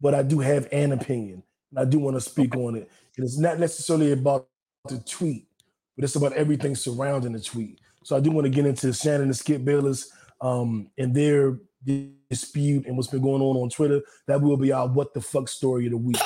but 0.02 0.14
I 0.14 0.22
do 0.22 0.40
have 0.40 0.68
an 0.72 0.92
opinion. 0.92 1.44
And 1.72 1.80
I 1.80 1.86
do 1.86 2.00
want 2.00 2.16
to 2.16 2.22
speak 2.22 2.56
on 2.56 2.76
it. 2.76 2.90
And 3.18 3.26
it's 3.26 3.38
not 3.40 3.60
necessarily 3.60 4.12
about 4.12 4.48
the 4.88 5.00
tweet, 5.00 5.48
but 5.96 6.06
it's 6.06 6.16
about 6.16 6.34
everything 6.34 6.76
surrounding 6.76 7.34
the 7.34 7.40
tweet. 7.40 7.80
So 8.04 8.16
I 8.16 8.20
do 8.20 8.32
want 8.32 8.46
to 8.46 8.50
get 8.50 8.66
into 8.66 8.94
Shannon 8.94 9.24
and 9.24 9.36
Skip 9.36 9.66
Bayless 9.66 10.12
um, 10.42 10.90
and 10.98 11.14
their 11.14 11.58
dispute 11.84 12.86
and 12.86 12.96
what's 12.96 13.10
been 13.10 13.22
going 13.22 13.42
on 13.42 13.56
on 13.58 13.70
Twitter. 13.70 14.02
That 14.28 14.42
will 14.42 14.58
be 14.58 14.72
our 14.72 14.88
what 14.88 15.14
the 15.14 15.22
fuck 15.22 15.48
story 15.48 15.86
of 15.86 15.92
the 15.92 15.98
week. 15.98 16.18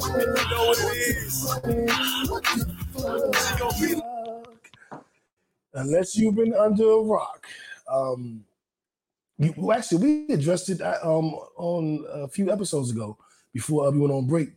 You 0.09 0.25
know 0.49 0.65
what 0.65 0.77
it 0.79 1.17
is. 1.17 1.59
Unless 5.73 6.15
you've 6.17 6.35
been 6.35 6.53
under 6.53 6.83
a 6.83 7.01
rock. 7.01 7.45
Um, 7.89 8.43
you, 9.37 9.53
well, 9.55 9.77
actually, 9.77 10.25
we 10.27 10.33
addressed 10.33 10.69
it 10.69 10.81
uh, 10.81 10.97
um, 11.01 11.35
on 11.55 12.05
a 12.11 12.27
few 12.27 12.51
episodes 12.51 12.91
ago 12.91 13.17
before 13.53 13.89
we 13.91 13.99
went 13.99 14.13
on 14.13 14.27
break. 14.27 14.49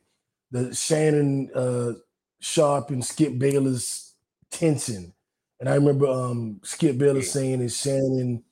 The 0.52 0.74
Shannon 0.74 1.50
uh, 1.54 1.92
Sharpe 2.40 2.90
and 2.90 3.04
Skip 3.04 3.38
Bayless 3.38 4.14
tension 4.52 5.12
And 5.58 5.68
I 5.68 5.74
remember 5.74 6.06
um, 6.06 6.60
Skip 6.62 6.98
Bayless 6.98 7.32
saying 7.32 7.60
and 7.60 7.72
Shannon, 7.72 8.44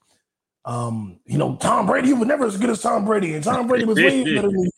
um, 0.64 1.20
you 1.26 1.38
know, 1.38 1.56
Tom 1.56 1.86
Brady 1.86 2.08
he 2.08 2.14
was 2.14 2.26
never 2.26 2.46
as 2.46 2.56
good 2.56 2.70
as 2.70 2.82
Tom 2.82 3.04
Brady, 3.04 3.34
and 3.34 3.44
Tom 3.44 3.66
Brady 3.66 3.84
was 3.84 3.96
way 3.96 4.24
better 4.24 4.48
than 4.48 4.62
me. 4.62 4.70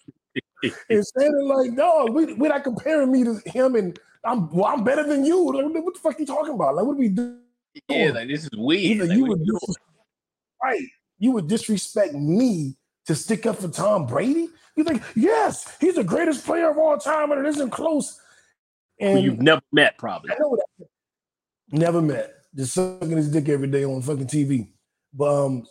And 0.88 1.04
Shannon 1.18 1.48
like, 1.48 1.72
no, 1.72 2.06
we 2.12 2.35
we're 2.35 2.48
not 2.48 2.62
comparing 2.62 3.11
me 3.11 3.24
to 3.24 3.40
him, 3.46 3.74
and 3.74 3.98
I'm 4.24 4.48
well, 4.50 4.66
I'm 4.66 4.85
better 4.85 5.02
than 5.02 5.24
you. 5.24 5.52
Like, 5.52 5.85
what 5.85 5.94
the 5.94 6.00
fuck 6.00 6.14
are 6.14 6.20
you 6.20 6.26
talking 6.26 6.54
about? 6.54 6.76
Like, 6.76 6.87
what 6.87 6.92
are 6.92 7.00
we 7.00 7.08
doing? 7.08 7.40
Yeah, 7.88 8.12
like 8.12 8.28
this 8.28 8.44
is 8.44 8.50
weird. 8.52 8.80
Either 8.80 9.06
Like, 9.06 9.16
you 9.16 9.24
would 9.24 9.44
dis- 9.44 9.76
right, 10.62 10.87
you 11.18 11.32
would 11.32 11.48
disrespect 11.48 12.14
me 12.14 12.76
to 13.06 13.16
stick 13.16 13.44
up 13.44 13.56
for 13.56 13.68
Tom 13.68 14.06
Brady. 14.06 14.50
You 14.76 14.85
think, 14.85 15.02
yes, 15.14 15.76
he's 15.80 15.96
the 15.96 16.04
greatest 16.04 16.44
player 16.46 16.70
of 16.70 16.78
all 16.78 16.96
time, 16.96 17.30
and 17.30 17.44
it 17.44 17.48
isn't 17.48 17.70
close. 17.70 18.18
Who 18.98 19.06
And 19.06 19.22
you've 19.22 19.42
never 19.42 19.61
met, 19.70 19.98
probably. 19.98 20.30
I 20.32 20.37
know 20.38 20.56
that. 20.56 20.87
Never 21.70 22.00
met. 22.00 22.32
Just 22.54 22.74
sucking 22.74 23.11
his 23.11 23.30
dick 23.30 23.48
every 23.48 23.68
day 23.68 23.85
on 23.85 24.00
fucking 24.02 24.26
TV. 24.26 24.68
But 25.12 25.44
um, 25.44 25.66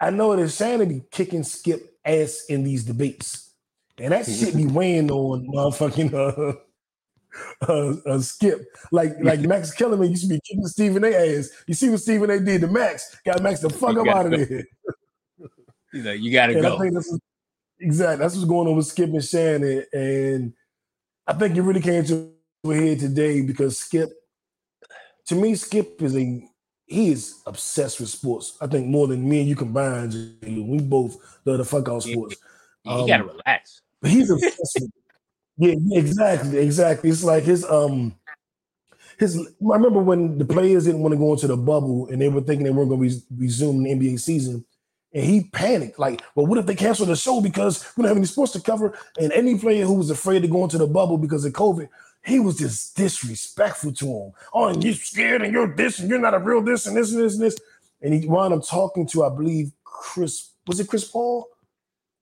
I 0.00 0.10
know 0.10 0.34
that 0.36 0.88
be 0.88 1.02
kicking 1.10 1.42
Skip 1.44 1.96
ass 2.04 2.44
in 2.48 2.64
these 2.64 2.84
debates. 2.84 3.50
And 3.98 4.12
that 4.12 4.26
shit 4.26 4.56
be 4.56 4.66
weighing 4.78 5.10
on 5.10 5.46
motherfucking 5.46 6.12
uh, 6.14 6.54
uh, 7.68 7.96
uh, 8.10 8.20
Skip. 8.20 8.62
Like 8.90 9.12
like 9.22 9.40
Max 9.40 9.72
Kellerman 9.72 10.10
used 10.10 10.24
to 10.24 10.28
be 10.28 10.40
kicking 10.46 10.66
Stephen 10.66 11.04
A 11.04 11.14
ass. 11.38 11.50
You 11.66 11.74
see 11.74 11.90
what 11.90 12.00
Stephen 12.00 12.30
A 12.30 12.40
did 12.40 12.62
to 12.62 12.66
Max? 12.68 13.16
Got 13.24 13.42
Max 13.42 13.60
the 13.60 13.70
fuck 13.70 13.94
You 13.94 14.02
up 14.02 14.16
out 14.16 14.32
of 14.32 14.32
there. 14.48 14.64
He's 15.92 16.04
like, 16.06 16.20
you 16.20 16.32
gotta 16.32 16.56
And 16.56 16.66
I 16.66 16.70
go. 16.70 16.78
think 16.78 16.94
that's 16.94 17.10
what- 17.10 17.20
exactly 17.82 18.22
that's 18.22 18.34
what's 18.34 18.48
going 18.48 18.68
on 18.68 18.76
with 18.76 18.86
Skip 18.86 19.10
and 19.10 19.24
Shannon. 19.24 19.84
And 19.92 20.52
I 21.26 21.32
think 21.34 21.56
it 21.56 21.62
really 21.62 21.80
came 21.80 22.04
to 22.04 22.32
a 22.64 22.74
head 22.74 23.00
today 23.00 23.42
because 23.42 23.78
Skip, 23.78 24.10
to 25.26 25.34
me, 25.34 25.54
Skip 25.54 26.00
is 26.02 26.16
a 26.16 26.48
he 26.86 27.10
is 27.10 27.40
obsessed 27.46 28.00
with 28.00 28.08
sports. 28.08 28.56
I 28.60 28.66
think 28.66 28.86
more 28.86 29.06
than 29.06 29.26
me 29.26 29.40
and 29.40 29.48
you 29.48 29.56
combined. 29.56 30.14
We 30.42 30.80
both 30.80 31.16
love 31.44 31.58
the 31.58 31.64
fuck 31.64 31.88
out 31.88 32.02
sports. 32.02 32.36
you 32.84 32.92
um, 32.92 33.06
gotta 33.06 33.24
relax. 33.24 33.80
But 34.00 34.10
he's 34.10 34.30
obsessed 34.30 34.78
with 34.80 34.90
Yeah, 35.58 35.74
yeah, 35.78 35.98
exactly, 35.98 36.58
exactly. 36.58 37.10
It's 37.10 37.24
like 37.24 37.44
his 37.44 37.64
um 37.64 38.14
his 39.18 39.38
I 39.38 39.74
remember 39.76 40.00
when 40.00 40.38
the 40.38 40.44
players 40.44 40.84
didn't 40.84 41.00
want 41.00 41.12
to 41.12 41.18
go 41.18 41.32
into 41.32 41.46
the 41.46 41.56
bubble 41.56 42.08
and 42.08 42.20
they 42.20 42.28
were 42.28 42.40
thinking 42.40 42.64
they 42.64 42.70
weren't 42.70 42.88
going 42.88 43.00
to 43.00 43.04
res- 43.04 43.26
resume 43.36 43.84
the 43.84 43.90
NBA 43.90 44.20
season. 44.20 44.64
And 45.14 45.24
he 45.24 45.44
panicked, 45.44 45.98
like, 45.98 46.22
well, 46.34 46.46
what 46.46 46.58
if 46.58 46.66
they 46.66 46.74
cancel 46.74 47.04
the 47.04 47.16
show 47.16 47.40
because 47.40 47.84
we 47.96 48.02
don't 48.02 48.08
have 48.08 48.16
any 48.16 48.26
sports 48.26 48.52
to 48.52 48.60
cover? 48.60 48.98
And 49.18 49.30
any 49.32 49.58
player 49.58 49.84
who 49.84 49.94
was 49.94 50.10
afraid 50.10 50.40
to 50.40 50.48
go 50.48 50.64
into 50.64 50.78
the 50.78 50.86
bubble 50.86 51.18
because 51.18 51.44
of 51.44 51.52
COVID, 51.52 51.88
he 52.24 52.40
was 52.40 52.56
just 52.56 52.96
disrespectful 52.96 53.92
to 53.92 54.06
him. 54.06 54.32
Oh, 54.54 54.68
and 54.68 54.82
you're 54.82 54.94
scared 54.94 55.42
and 55.42 55.52
you're 55.52 55.74
this 55.74 55.98
and 55.98 56.08
you're 56.08 56.18
not 56.18 56.34
a 56.34 56.38
real 56.38 56.62
this 56.62 56.86
and 56.86 56.96
this 56.96 57.12
and 57.12 57.20
this 57.20 57.34
and 57.34 57.42
this. 57.42 57.58
And 58.00 58.14
he 58.14 58.26
wound 58.26 58.54
up 58.54 58.66
talking 58.66 59.06
to, 59.08 59.24
I 59.24 59.28
believe, 59.28 59.72
Chris, 59.84 60.50
was 60.66 60.80
it 60.80 60.88
Chris 60.88 61.04
Paul? 61.04 61.46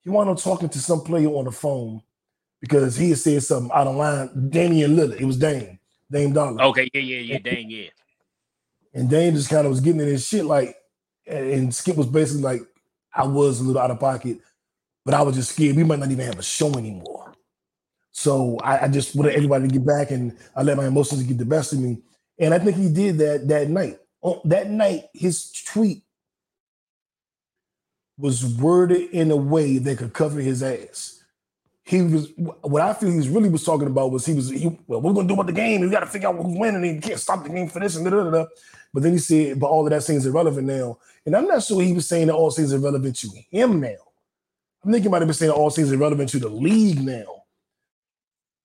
He 0.02 0.10
wound 0.10 0.30
up 0.30 0.38
talking 0.38 0.68
to 0.68 0.78
some 0.78 1.02
player 1.02 1.28
on 1.28 1.44
the 1.44 1.52
phone 1.52 2.02
because 2.60 2.96
he 2.96 3.10
had 3.10 3.18
said 3.18 3.42
something 3.42 3.70
out 3.72 3.86
of 3.86 3.96
line. 3.96 4.50
Damian 4.50 4.96
Lillard, 4.96 5.20
it 5.20 5.26
was 5.26 5.38
Dame, 5.38 5.78
Dame 6.10 6.32
Dolla. 6.32 6.68
Okay, 6.68 6.90
yeah, 6.92 7.00
yeah, 7.00 7.18
yeah, 7.18 7.38
dang, 7.38 7.70
yeah. 7.70 7.88
And 8.94 9.08
Dame 9.08 9.34
just 9.34 9.48
kind 9.48 9.66
of 9.66 9.70
was 9.70 9.80
getting 9.80 10.00
in 10.00 10.08
his 10.08 10.26
shit 10.26 10.44
like, 10.44 10.76
and 11.26 11.72
Skip 11.72 11.96
was 11.96 12.08
basically 12.08 12.42
like, 12.42 12.62
I 13.14 13.26
was 13.26 13.60
a 13.60 13.64
little 13.64 13.80
out 13.80 13.90
of 13.90 14.00
pocket, 14.00 14.38
but 15.04 15.14
I 15.14 15.22
was 15.22 15.36
just 15.36 15.52
scared 15.52 15.76
we 15.76 15.84
might 15.84 15.98
not 15.98 16.10
even 16.10 16.26
have 16.26 16.38
a 16.38 16.42
show 16.42 16.72
anymore. 16.76 17.34
So 18.12 18.58
I, 18.62 18.84
I 18.84 18.88
just 18.88 19.14
wanted 19.14 19.34
everybody 19.34 19.68
to 19.68 19.72
get 19.72 19.86
back, 19.86 20.10
and 20.10 20.36
I 20.54 20.62
let 20.62 20.76
my 20.76 20.86
emotions 20.86 21.22
get 21.22 21.38
the 21.38 21.44
best 21.44 21.72
of 21.72 21.80
me. 21.80 21.98
And 22.38 22.54
I 22.54 22.58
think 22.58 22.76
he 22.76 22.88
did 22.88 23.18
that 23.18 23.48
that 23.48 23.68
night. 23.68 23.98
On 24.22 24.40
that 24.44 24.68
night, 24.68 25.04
his 25.14 25.52
tweet 25.66 26.02
was 28.18 28.44
worded 28.44 29.10
in 29.10 29.30
a 29.30 29.36
way 29.36 29.78
that 29.78 29.98
could 29.98 30.12
cover 30.12 30.40
his 30.40 30.62
ass. 30.62 31.22
He 31.84 32.02
was 32.02 32.30
what 32.36 32.82
I 32.82 32.92
feel 32.92 33.10
he 33.10 33.28
really 33.28 33.48
was 33.48 33.64
talking 33.64 33.88
about 33.88 34.12
was 34.12 34.26
he 34.26 34.34
was 34.34 34.50
he, 34.50 34.78
well, 34.86 35.00
we're 35.00 35.12
gonna 35.12 35.26
do 35.26 35.34
about 35.34 35.46
the 35.46 35.52
game. 35.52 35.80
We 35.80 35.88
got 35.88 36.00
to 36.00 36.06
figure 36.06 36.28
out 36.28 36.36
who's 36.36 36.56
winning. 36.56 36.88
And 36.88 37.02
can't 37.02 37.18
stop 37.18 37.42
the 37.42 37.48
game 37.48 37.68
for 37.68 37.80
this 37.80 37.96
and 37.96 38.04
da 38.04 38.10
da 38.10 38.30
da. 38.30 38.46
But 38.92 39.02
then 39.04 39.12
he 39.12 39.18
said, 39.18 39.60
but 39.60 39.68
all 39.68 39.84
of 39.86 39.90
that 39.90 40.02
seems 40.02 40.26
irrelevant 40.26 40.66
now. 40.66 40.98
And 41.26 41.36
I'm 41.36 41.46
not 41.46 41.62
sure 41.62 41.80
he 41.82 41.92
was 41.92 42.08
saying 42.08 42.26
that 42.26 42.34
all 42.34 42.50
things 42.50 42.72
irrelevant 42.72 43.16
to 43.16 43.28
him 43.50 43.80
now. 43.80 43.94
I'm 44.84 44.90
thinking 44.92 45.04
he 45.04 45.08
might 45.10 45.20
have 45.22 45.28
been 45.28 45.34
saying 45.34 45.52
all 45.52 45.70
things 45.70 45.92
irrelevant 45.92 46.30
to 46.30 46.38
the 46.38 46.48
league 46.48 47.00
now. 47.00 47.42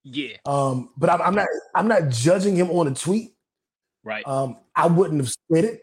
Yeah, 0.08 0.36
Um, 0.46 0.90
but 0.96 1.10
I'm, 1.10 1.20
I'm 1.20 1.34
not 1.34 1.48
I'm 1.74 1.88
not 1.88 2.08
judging 2.10 2.54
him 2.54 2.70
on 2.70 2.86
a 2.86 2.94
tweet. 2.94 3.34
right. 4.04 4.24
Um, 4.26 4.56
I 4.76 4.86
wouldn't 4.86 5.20
have 5.20 5.34
said 5.52 5.64
it. 5.64 5.82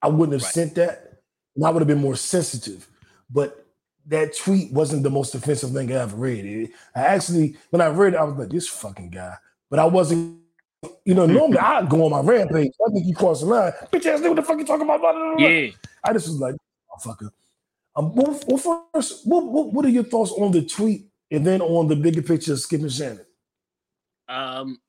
I 0.00 0.08
wouldn't 0.08 0.34
have 0.34 0.42
Right. 0.42 0.54
sent 0.54 0.76
that. 0.76 1.20
And 1.56 1.64
I 1.66 1.70
would 1.70 1.80
have 1.80 1.88
been 1.88 1.98
more 2.00 2.14
sensitive. 2.16 2.88
But 3.28 3.66
that 4.06 4.36
tweet 4.36 4.72
wasn't 4.72 5.02
the 5.02 5.10
most 5.10 5.34
offensive 5.34 5.72
thing 5.72 5.90
I 5.90 5.96
ever 5.96 6.16
read. 6.16 6.44
It- 6.44 6.70
I 6.94 7.00
actually, 7.06 7.56
when 7.70 7.80
I 7.80 7.88
read 7.88 8.14
it, 8.14 8.18
I 8.18 8.22
was 8.22 8.36
like, 8.36 8.50
this 8.50 8.68
fucking 8.68 9.10
guy. 9.10 9.34
But 9.68 9.80
I 9.80 9.84
wasn't, 9.86 10.38
you 11.04 11.14
know, 11.14 11.26
normally 11.26 11.58
I 11.58 11.84
go 11.84 12.04
on 12.04 12.10
my 12.10 12.20
rampage. 12.20 12.72
I 12.86 12.92
think 12.92 13.06
you 13.06 13.14
crossed 13.14 13.42
the 13.42 13.46
line. 13.48 13.72
Bitch 13.92 14.06
ass 14.06 14.20
nigga, 14.20 14.28
what 14.28 14.36
the 14.36 14.42
fuck 14.42 14.58
you 14.58 14.64
talking 14.64 14.82
about? 14.82 15.00
Blah, 15.00 15.12
blah, 15.12 15.36
blah. 15.36 15.46
Yeah, 15.46 15.70
I 16.04 16.12
just 16.12 16.28
was 16.28 16.40
like, 16.40 16.54
motherfucker. 16.90 17.30
Um, 17.96 18.14
well, 18.14 18.38
well 18.46 18.88
first, 18.92 19.26
what, 19.26 19.46
what, 19.46 19.72
what 19.72 19.84
are 19.84 19.90
your 19.90 20.04
thoughts 20.04 20.32
on 20.32 20.52
the 20.52 20.62
tweet 20.62 21.06
and 21.30 21.46
then 21.46 21.62
on 21.62 21.88
the 21.88 21.96
bigger 21.96 22.22
picture 22.22 22.52
of 22.52 22.60
Skip 22.60 22.80
and 22.80 22.92
Shannon? 22.92 23.26
um, 24.28 24.80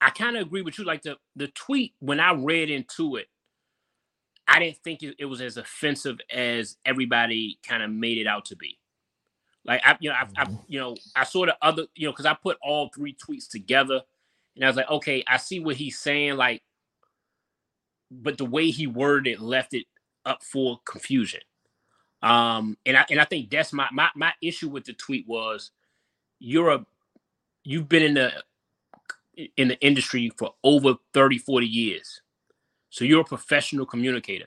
I 0.00 0.10
kind 0.10 0.36
of 0.36 0.46
agree 0.46 0.62
with 0.62 0.78
you. 0.78 0.84
Like 0.84 1.02
the 1.02 1.16
the 1.36 1.48
tweet 1.48 1.94
when 2.00 2.20
I 2.20 2.32
read 2.32 2.70
into 2.70 3.16
it, 3.16 3.26
I 4.46 4.58
didn't 4.58 4.78
think 4.78 5.02
it, 5.02 5.16
it 5.18 5.24
was 5.24 5.40
as 5.40 5.56
offensive 5.56 6.20
as 6.32 6.76
everybody 6.84 7.58
kind 7.66 7.82
of 7.82 7.90
made 7.90 8.18
it 8.18 8.26
out 8.26 8.46
to 8.46 8.56
be. 8.56 8.78
Like 9.64 9.80
I, 9.84 9.96
you 10.00 10.10
know, 10.10 10.16
I, 10.16 10.42
I 10.42 10.46
you 10.68 10.78
know, 10.78 10.96
I 11.16 11.24
saw 11.24 11.46
the 11.46 11.56
other, 11.62 11.86
you 11.94 12.06
know, 12.06 12.12
because 12.12 12.26
I 12.26 12.34
put 12.34 12.58
all 12.62 12.90
three 12.94 13.14
tweets 13.16 13.48
together, 13.48 14.02
and 14.54 14.64
I 14.64 14.68
was 14.68 14.76
like, 14.76 14.90
okay, 14.90 15.24
I 15.26 15.36
see 15.36 15.60
what 15.60 15.76
he's 15.76 15.98
saying, 15.98 16.36
like, 16.36 16.62
but 18.10 18.38
the 18.38 18.44
way 18.44 18.70
he 18.70 18.86
worded 18.86 19.34
it 19.34 19.40
left 19.40 19.74
it 19.74 19.86
up 20.24 20.42
for 20.42 20.78
confusion. 20.84 21.40
Um, 22.22 22.78
and 22.86 22.96
I 22.96 23.04
and 23.10 23.20
I 23.20 23.24
think 23.24 23.50
that's 23.50 23.72
my 23.72 23.88
my 23.92 24.08
my 24.14 24.32
issue 24.40 24.68
with 24.68 24.84
the 24.84 24.94
tweet 24.94 25.26
was 25.28 25.72
you're 26.38 26.70
a 26.70 26.86
you've 27.64 27.88
been 27.88 28.02
in 28.02 28.14
the 28.14 28.32
in 29.56 29.68
the 29.68 29.80
industry 29.80 30.30
for 30.38 30.54
over 30.62 30.94
30 31.12 31.38
40 31.38 31.66
years 31.66 32.20
so 32.90 33.04
you're 33.04 33.22
a 33.22 33.24
professional 33.24 33.84
communicator 33.84 34.46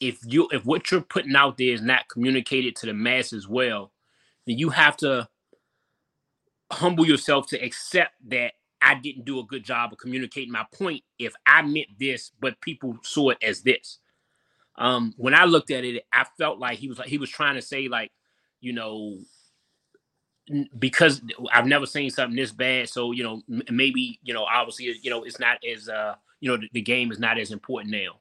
if 0.00 0.18
you 0.26 0.48
if 0.50 0.64
what 0.64 0.90
you're 0.90 1.00
putting 1.00 1.36
out 1.36 1.56
there 1.58 1.72
is 1.72 1.82
not 1.82 2.08
communicated 2.08 2.74
to 2.74 2.86
the 2.86 2.94
masses 2.94 3.46
well 3.46 3.92
then 4.46 4.58
you 4.58 4.70
have 4.70 4.96
to 4.96 5.28
humble 6.72 7.06
yourself 7.06 7.46
to 7.46 7.58
accept 7.62 8.14
that 8.26 8.54
i 8.82 8.94
didn't 8.94 9.24
do 9.24 9.40
a 9.40 9.44
good 9.44 9.64
job 9.64 9.92
of 9.92 9.98
communicating 9.98 10.52
my 10.52 10.64
point 10.72 11.02
if 11.18 11.34
i 11.46 11.62
meant 11.62 11.88
this 11.98 12.30
but 12.40 12.60
people 12.60 12.96
saw 13.02 13.30
it 13.30 13.38
as 13.42 13.62
this 13.62 13.98
um 14.78 15.14
when 15.16 15.34
i 15.34 15.44
looked 15.44 15.70
at 15.70 15.84
it 15.84 16.04
i 16.12 16.24
felt 16.38 16.58
like 16.58 16.78
he 16.78 16.88
was 16.88 16.98
like 16.98 17.08
he 17.08 17.18
was 17.18 17.30
trying 17.30 17.54
to 17.54 17.62
say 17.62 17.88
like 17.88 18.10
you 18.60 18.72
know 18.72 19.18
because 20.78 21.22
I've 21.52 21.66
never 21.66 21.86
seen 21.86 22.10
something 22.10 22.36
this 22.36 22.52
bad. 22.52 22.88
So 22.88 23.12
you 23.12 23.22
know, 23.22 23.42
maybe 23.70 24.18
you 24.22 24.34
know, 24.34 24.44
obviously, 24.44 24.98
you 25.02 25.10
know, 25.10 25.22
it's 25.22 25.38
not 25.38 25.58
as 25.64 25.88
uh, 25.88 26.14
you 26.40 26.50
know, 26.50 26.56
the, 26.56 26.68
the 26.72 26.82
game 26.82 27.12
is 27.12 27.18
not 27.18 27.38
as 27.38 27.52
important 27.52 27.92
now. 27.92 28.20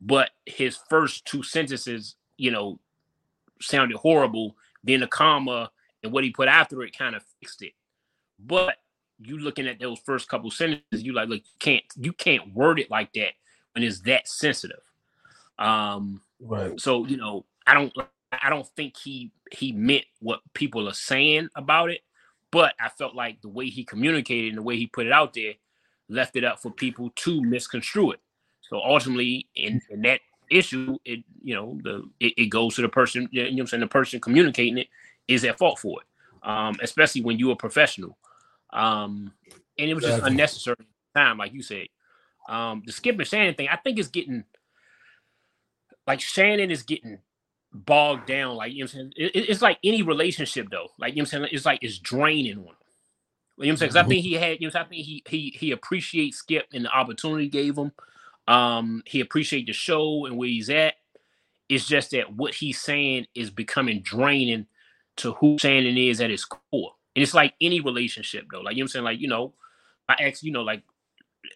But 0.00 0.30
his 0.44 0.78
first 0.90 1.24
two 1.24 1.42
sentences, 1.42 2.16
you 2.36 2.50
know, 2.50 2.80
sounded 3.60 3.96
horrible. 3.96 4.56
Then 4.84 5.00
the 5.00 5.06
comma 5.06 5.70
and 6.02 6.12
what 6.12 6.24
he 6.24 6.30
put 6.30 6.48
after 6.48 6.82
it 6.82 6.96
kind 6.96 7.14
of 7.14 7.24
fixed 7.40 7.62
it. 7.62 7.72
But 8.38 8.76
you 9.24 9.38
looking 9.38 9.66
at 9.66 9.78
those 9.80 9.98
first 10.00 10.28
couple 10.28 10.50
sentences, 10.50 11.02
you 11.02 11.12
like, 11.12 11.28
look, 11.28 11.38
you 11.40 11.58
can't 11.58 11.84
you 11.96 12.12
can't 12.12 12.54
word 12.54 12.78
it 12.78 12.90
like 12.90 13.12
that 13.14 13.32
when 13.74 13.84
it's 13.84 14.00
that 14.00 14.28
sensitive. 14.28 14.82
Um, 15.58 16.22
Right. 16.40 16.78
so 16.80 17.06
you 17.06 17.16
know, 17.16 17.46
I 17.66 17.74
don't 17.74 17.92
I 18.32 18.50
don't 18.50 18.66
think 18.76 18.96
he 18.96 19.30
he 19.52 19.72
meant 19.72 20.04
what 20.20 20.40
people 20.54 20.88
are 20.88 20.94
saying 20.94 21.48
about 21.54 21.90
it, 21.90 22.00
but 22.50 22.74
I 22.80 22.88
felt 22.88 23.14
like 23.14 23.40
the 23.42 23.48
way 23.48 23.68
he 23.68 23.84
communicated 23.84 24.48
and 24.48 24.58
the 24.58 24.62
way 24.62 24.76
he 24.76 24.86
put 24.86 25.06
it 25.06 25.12
out 25.12 25.34
there 25.34 25.54
left 26.08 26.36
it 26.36 26.44
up 26.44 26.60
for 26.60 26.70
people 26.70 27.10
to 27.14 27.42
misconstrue 27.42 28.12
it. 28.12 28.20
So 28.62 28.78
ultimately, 28.78 29.46
in, 29.54 29.80
in 29.90 30.02
that 30.02 30.20
issue, 30.50 30.98
it 31.04 31.20
you 31.42 31.54
know 31.54 31.78
the 31.82 32.08
it, 32.20 32.34
it 32.36 32.46
goes 32.46 32.74
to 32.76 32.82
the 32.82 32.88
person. 32.88 33.28
You 33.30 33.44
know 33.44 33.50
what 33.50 33.60
I'm 33.60 33.66
saying? 33.68 33.80
The 33.82 33.86
person 33.86 34.20
communicating 34.20 34.78
it 34.78 34.88
is 35.28 35.44
at 35.44 35.58
fault 35.58 35.78
for 35.78 36.00
it, 36.00 36.48
um, 36.48 36.76
especially 36.82 37.22
when 37.22 37.38
you're 37.38 37.52
a 37.52 37.56
professional. 37.56 38.16
Um, 38.72 39.32
and 39.78 39.90
it 39.90 39.94
was 39.94 40.02
just 40.04 40.14
Exactly. 40.18 40.30
unnecessary 40.32 40.76
time, 41.14 41.38
like 41.38 41.52
you 41.52 41.62
said. 41.62 41.88
Um, 42.48 42.82
the 42.86 42.92
Skip 42.92 43.18
and 43.18 43.26
Shannon 43.26 43.54
thing, 43.54 43.68
I 43.68 43.76
think, 43.76 43.98
is 43.98 44.08
getting 44.08 44.44
like 46.06 46.20
Shannon 46.20 46.70
is 46.70 46.82
getting 46.82 47.18
bogged 47.72 48.26
down. 48.26 48.56
Like, 48.56 48.72
you 48.72 48.80
know 48.80 48.84
I'm 48.84 48.88
saying? 48.88 49.12
It- 49.16 49.36
it- 49.36 49.48
it's 49.50 49.62
like 49.62 49.78
any 49.84 50.02
relationship 50.02 50.68
though. 50.70 50.88
Like, 50.98 51.14
you 51.14 51.22
know 51.22 51.24
what 51.26 51.34
I'm 51.34 51.42
saying? 51.44 51.48
It's 51.54 51.66
like 51.66 51.78
it's 51.82 51.98
draining 51.98 52.58
on 52.58 52.64
him. 52.64 52.66
You 52.66 52.66
know 52.66 52.74
what 53.56 53.68
I'm 53.68 53.76
saying? 53.76 53.88
'Cause 53.90 53.96
I 53.96 54.02
think 54.04 54.24
he 54.24 54.32
had, 54.34 54.60
you 54.60 54.70
know, 54.70 54.80
I 54.80 54.84
think 54.84 55.04
he 55.04 55.22
he 55.28 55.50
he 55.50 55.70
appreciates 55.70 56.38
Skip 56.38 56.66
and 56.72 56.84
the 56.86 56.90
opportunity 56.90 57.44
he 57.44 57.50
gave 57.50 57.76
him. 57.78 57.92
Um, 58.48 59.02
he 59.06 59.20
appreciates 59.20 59.66
the 59.68 59.72
show 59.72 60.26
and 60.26 60.36
where 60.36 60.48
he's 60.48 60.70
at. 60.70 60.96
It's 61.68 61.86
just 61.86 62.10
that 62.10 62.32
what 62.32 62.54
he's 62.54 62.80
saying 62.80 63.26
is 63.34 63.50
becoming 63.50 64.02
draining 64.02 64.66
to 65.18 65.32
who 65.34 65.56
Shannon 65.60 65.96
is 65.96 66.20
at 66.20 66.30
his 66.30 66.44
core. 66.44 66.94
And 67.14 67.22
it's 67.22 67.34
like 67.34 67.54
any 67.60 67.80
relationship 67.80 68.46
though. 68.50 68.60
Like 68.60 68.76
you 68.76 68.82
know 68.82 68.84
what 68.84 68.88
I'm 68.88 68.88
saying? 68.88 69.04
Like, 69.04 69.20
you 69.20 69.28
know, 69.28 69.54
my 70.08 70.16
ex, 70.18 70.42
you 70.42 70.52
know, 70.52 70.62
like 70.62 70.82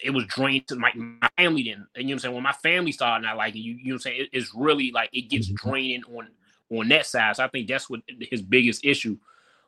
it 0.02 0.10
was 0.10 0.26
drained 0.26 0.66
to 0.68 0.76
my, 0.76 0.92
my 0.94 1.28
family 1.38 1.62
then. 1.62 1.86
And 1.94 2.02
you 2.02 2.08
know 2.08 2.08
what 2.08 2.12
I'm 2.12 2.18
saying? 2.18 2.34
When 2.34 2.42
my 2.44 2.52
family 2.52 2.92
started 2.92 3.24
not 3.24 3.36
liking 3.36 3.62
you, 3.62 3.72
you 3.74 3.84
know 3.84 3.94
what 3.94 3.94
I'm 3.94 3.98
saying? 4.00 4.20
It- 4.22 4.30
it's 4.32 4.52
really 4.54 4.90
like 4.92 5.10
it 5.12 5.30
gets 5.30 5.48
draining 5.48 6.02
on 6.04 6.28
on 6.70 6.88
that 6.88 7.06
side. 7.06 7.36
So 7.36 7.44
I 7.44 7.48
think 7.48 7.68
that's 7.68 7.88
what 7.88 8.00
his 8.20 8.42
biggest 8.42 8.84
issue 8.84 9.16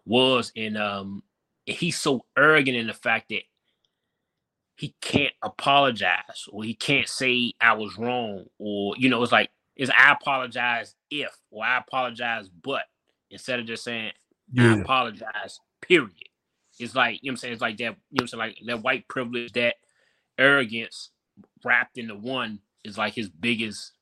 was. 0.04 0.52
And 0.56 0.76
um 0.76 1.22
he's 1.66 1.98
so 1.98 2.24
arrogant 2.36 2.76
in 2.76 2.86
the 2.86 2.94
fact 2.94 3.28
that 3.28 3.42
he 4.76 4.94
can't 5.00 5.34
apologize 5.42 6.46
or 6.50 6.62
he 6.64 6.74
can't 6.74 7.08
say 7.08 7.52
I 7.60 7.74
was 7.74 7.98
wrong 7.98 8.46
or 8.58 8.94
you 8.96 9.08
know 9.08 9.22
it's 9.22 9.32
like 9.32 9.50
is 9.76 9.90
I 9.90 10.12
apologize 10.12 10.94
if 11.10 11.30
or 11.50 11.64
I 11.64 11.78
apologize 11.78 12.48
but 12.48 12.82
instead 13.30 13.60
of 13.60 13.66
just 13.66 13.84
saying 13.84 14.12
I 14.58 14.74
apologize 14.82 15.60
period 15.80 16.12
it's 16.78 16.94
like 16.94 17.18
you 17.22 17.30
know 17.30 17.34
I'm 17.34 17.36
saying 17.36 17.52
it's 17.54 17.62
like 17.62 17.76
that 17.78 17.82
you 17.82 17.88
know 17.88 17.94
what 18.10 18.20
I'm 18.22 18.28
saying 18.28 18.40
like 18.40 18.58
that 18.66 18.82
white 18.82 19.08
privilege 19.08 19.52
that 19.52 19.76
arrogance 20.38 21.10
wrapped 21.64 21.98
into 21.98 22.14
one 22.14 22.60
is 22.84 22.98
like 22.98 23.14
his 23.14 23.28
biggest 23.28 23.92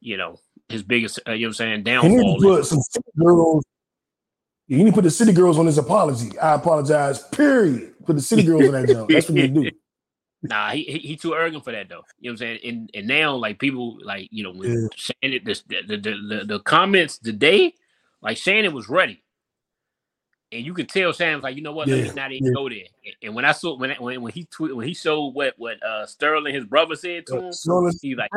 you 0.00 0.16
know 0.16 0.38
his 0.68 0.82
biggest 0.82 1.20
uh, 1.26 1.32
you 1.32 1.42
know 1.42 1.48
what 1.48 1.50
I'm 1.50 1.54
saying 1.54 1.78
He 1.78 1.82
downfall 1.84 2.40
to 2.40 2.46
put 2.46 2.66
some 2.66 2.80
city 2.80 3.10
girls. 3.18 3.64
You 4.66 4.78
need 4.78 4.86
to 4.86 4.92
put 4.92 5.04
the 5.04 5.10
city 5.10 5.32
girls 5.32 5.58
on 5.58 5.66
his 5.66 5.76
apology. 5.76 6.38
I 6.38 6.54
apologize. 6.54 7.22
Period. 7.28 7.94
Put 8.06 8.16
the 8.16 8.22
city 8.22 8.44
girls 8.44 8.64
on 8.64 8.72
that 8.72 8.88
jump. 8.88 9.10
That's 9.10 9.28
what 9.28 9.36
they 9.36 9.48
do. 9.48 9.70
Nah, 10.46 10.72
he, 10.72 10.82
he 10.82 10.98
he 10.98 11.16
too 11.16 11.34
arrogant 11.34 11.64
for 11.64 11.72
that 11.72 11.88
though. 11.88 12.04
You 12.20 12.30
know 12.30 12.32
what 12.32 12.32
I'm 12.32 12.36
saying? 12.36 12.60
And 12.64 12.90
and 12.92 13.08
now 13.08 13.34
like 13.34 13.58
people 13.58 13.98
like 14.02 14.28
you 14.30 14.44
know 14.44 14.52
when 14.52 14.82
Yeah. 14.82 14.88
Shannon 14.94 15.40
the, 15.42 15.62
the, 15.86 15.96
the 15.96 16.44
the 16.44 16.60
comments 16.60 17.16
today, 17.16 17.72
like 18.20 18.36
Shannon 18.36 18.74
was 18.74 18.90
ready, 18.90 19.23
and 20.54 20.64
you 20.64 20.72
could 20.72 20.88
tell 20.88 21.08
was 21.08 21.20
like, 21.20 21.56
you 21.56 21.62
know 21.62 21.72
what, 21.72 21.88
let 21.88 22.04
me 22.04 22.10
not 22.14 22.30
even 22.32 22.46
yeah. 22.46 22.52
go 22.54 22.68
there. 22.68 22.84
And- 23.22 23.34
when 23.34 23.44
I 23.44 23.52
saw 23.52 23.76
when 23.76 23.90
when 23.98 24.22
when 24.22 24.32
he 24.32 24.44
tweet 24.44 24.74
when 24.76 24.86
he 24.86 24.94
showed 24.94 25.30
what 25.34 25.54
what 25.56 25.82
uh 25.82 26.06
Sterling 26.06 26.54
his 26.54 26.64
brother 26.64 26.94
said 26.94 27.26
to 27.26 27.38
him, 27.40 27.52
Sterling 27.52 27.94
he 28.00 28.14
like 28.14 28.30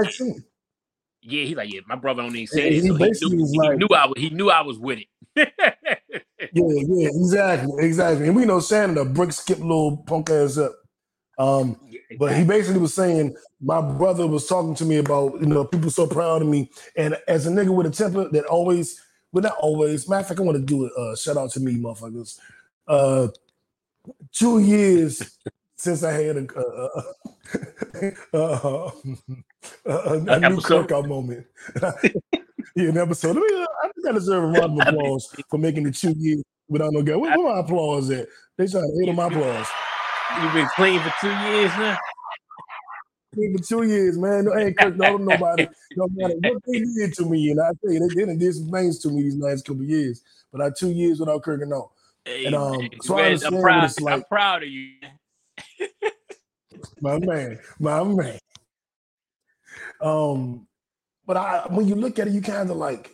yeah 1.22 1.44
he 1.44 1.56
like 1.56 1.72
yeah 1.72 1.82
my 1.88 1.96
brother 1.96 2.24
don't 2.24 2.36
even 2.36 2.48
say 2.48 2.64
Yeah, 2.64 2.82
this. 2.82 2.84
he 2.84 2.88
So 2.90 2.96
he, 2.96 3.00
basically 3.06 3.38
knew, 3.38 3.48
he 3.52 3.60
like- 3.60 3.78
knew 3.78 3.88
I 3.96 4.06
was 4.08 4.14
he 4.18 4.30
knew 4.32 4.50
I 4.50 4.62
was 4.62 4.80
with 4.80 5.00
it. 5.00 5.08
Yeah, 5.36 5.46
yeah, 6.54 7.10
exactly, 7.14 7.86
exactly. 7.86 8.28
And 8.28 8.36
we 8.36 8.46
know 8.46 8.60
Shannon 8.62 8.96
the 8.96 9.06
brick 9.06 9.32
skip 9.32 9.60
little 9.60 9.98
punk 9.98 10.30
ass 10.30 10.58
up. 10.58 10.74
Um, 11.40 11.80
but 12.18 12.36
he 12.36 12.44
basically 12.44 12.80
was 12.82 12.96
saying 12.96 13.36
my 13.62 13.80
brother 13.82 14.26
was 14.26 14.48
talking 14.48 14.74
to 14.76 14.86
me 14.86 14.98
about 14.98 15.40
you 15.40 15.46
know 15.46 15.66
people 15.66 15.92
so 15.92 16.08
proud 16.08 16.42
of 16.42 16.48
me, 16.48 16.72
and 16.96 17.16
as 17.28 17.46
a 17.46 17.52
nigga 17.52 17.70
with 17.76 17.86
a 17.86 17.92
temper 17.92 18.28
that 18.30 18.46
always, 18.46 19.00
well 19.32 19.44
not 19.44 19.58
always. 19.60 20.08
Matter 20.10 20.22
of 20.22 20.28
fact, 20.28 20.40
I 20.40 20.44
want 20.44 20.58
to 20.58 20.64
do 20.64 20.86
it. 20.86 20.94
Uh, 20.98 21.16
shout 21.16 21.38
out 21.38 21.52
to 21.52 21.60
me, 21.60 21.76
motherfuckers. 21.76 22.40
Uh, 22.88 23.28
two 24.32 24.60
years 24.60 25.38
since 25.76 26.04
I 26.04 26.12
had 26.12 26.38
a 26.38 26.48
uh, 26.58 27.02
uh, 28.34 28.38
uh, 28.38 28.92
a, 29.86 30.14
a 30.14 30.20
new 30.20 30.32
Episode. 30.32 30.88
Kirk 30.88 30.92
out 30.92 31.08
moment. 31.08 31.46
yeah, 32.76 32.90
an 32.90 32.98
episode. 32.98 33.38
I, 33.38 33.40
mean, 33.40 33.66
I 33.84 33.90
think 33.96 34.08
I 34.08 34.12
deserve 34.14 34.44
a 34.44 34.48
round 34.48 34.82
of 34.82 34.88
applause 34.88 35.36
for 35.50 35.58
making 35.58 35.84
the 35.84 35.92
two 35.92 36.14
years 36.18 36.44
without 36.68 36.94
no 36.94 37.02
guy. 37.02 37.16
Where, 37.16 37.38
where 37.38 37.54
my 37.54 37.60
applause 37.60 38.10
at? 38.10 38.28
They 38.58 38.68
trying 38.68 38.84
to 38.84 39.00
hate 39.00 39.10
on 39.10 39.16
my 39.16 39.28
applause. 39.28 39.68
You've 40.42 40.54
been 40.54 40.68
clean 40.76 41.00
for 41.02 41.14
two 41.22 41.28
years 41.28 41.72
now. 41.78 41.98
For 43.56 43.64
two 43.64 43.84
years, 43.84 44.18
man. 44.18 44.46
No, 44.46 44.54
Hey, 44.54 44.74
Kirk, 44.74 44.96
no, 44.96 45.18
nobody, 45.18 45.68
no 45.96 46.08
matter 46.12 46.36
what 46.42 46.64
they 46.66 46.80
did 46.80 47.14
to 47.16 47.26
me, 47.26 47.52
and 47.52 47.62
I 47.62 47.72
tell 47.82 47.94
you, 47.94 48.00
they, 48.00 48.14
didn't 48.14 48.40
did 48.40 48.56
some 48.56 48.70
things 48.70 49.00
to 49.00 49.10
me 49.10 49.24
these 49.24 49.38
last 49.38 49.66
couple 49.66 49.84
of 49.84 49.90
years. 49.90 50.22
But 50.52 50.62
I 50.62 50.72
two 50.78 50.92
years 50.92 51.20
without 51.20 51.44
Kirk 51.44 51.62
and 51.62 51.70
no. 51.70 51.92
Hey, 52.26 52.46
And, 52.46 52.56
um, 52.56 52.80
man, 52.80 52.90
so 53.02 53.18
I 53.18 53.26
understand 53.26 53.56
I'm 53.56 53.62
proud. 53.62 53.84
it's 53.86 54.02
I'm 54.02 54.24
proud 54.24 54.64
of 54.64 54.70
you. 54.70 54.92
My 57.02 57.20
man, 57.20 57.60
my 57.80 58.04
man. 58.04 58.40
Um, 60.02 60.68
but 61.26 61.38
I 61.38 61.68
when 61.70 61.88
you 61.88 61.96
look 61.96 62.20
at 62.20 62.28
it, 62.28 62.34
you 62.34 62.42
kind 62.42 62.70
of 62.70 62.78
like, 62.78 63.12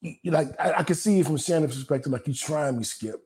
you, 0.00 0.30
like 0.30 0.48
I, 0.58 0.74
I 0.78 0.82
can 0.82 0.94
see 0.94 1.20
it 1.20 1.26
from 1.26 1.36
Shannon's 1.36 1.74
perspective, 1.74 2.12
like 2.12 2.26
you 2.26 2.34
trying 2.34 2.76
me, 2.78 2.84
Skip. 2.84 3.22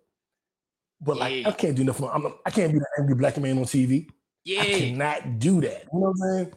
But 1.01 1.17
like 1.17 1.43
Yeah. 1.43 1.49
I 1.49 1.53
can't 1.53 1.77
do 1.77 1.85
nothing. 1.85 2.09
I'm, 2.13 2.27
I 2.45 2.51
can't 2.51 2.73
be 2.73 2.79
the 2.79 2.87
angry 2.99 3.15
black 3.15 3.39
man 3.39 3.59
on 3.59 3.65
TV. 3.65 4.09
I 4.47 4.65
Yeah. 4.65 4.79
cannot 4.79 5.39
do 5.39 5.61
that. 5.61 5.85
You 5.93 6.01
know 6.01 6.01
what 6.01 6.09
I'm 6.11 6.17
saying? 6.17 6.53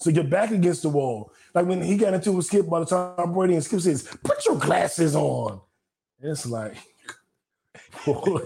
So 0.00 0.10
you're 0.10 0.24
back 0.24 0.50
against 0.52 0.82
the 0.82 0.88
wall. 0.88 1.32
Like 1.54 1.66
when 1.66 1.82
he 1.82 1.96
got 1.96 2.14
into 2.14 2.30
it 2.30 2.34
with 2.34 2.46
Skip 2.46 2.68
by 2.68 2.80
the 2.80 2.86
time 2.86 3.32
Brady 3.32 3.54
and 3.54 3.64
Skip 3.64 3.80
says, 3.80 4.08
put 4.22 4.44
your 4.46 4.56
glasses 4.56 5.16
on. 5.16 5.60
It's 6.20 6.46
like, 6.46 6.76
boy, 8.06 8.42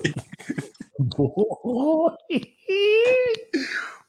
boy. 0.99 2.15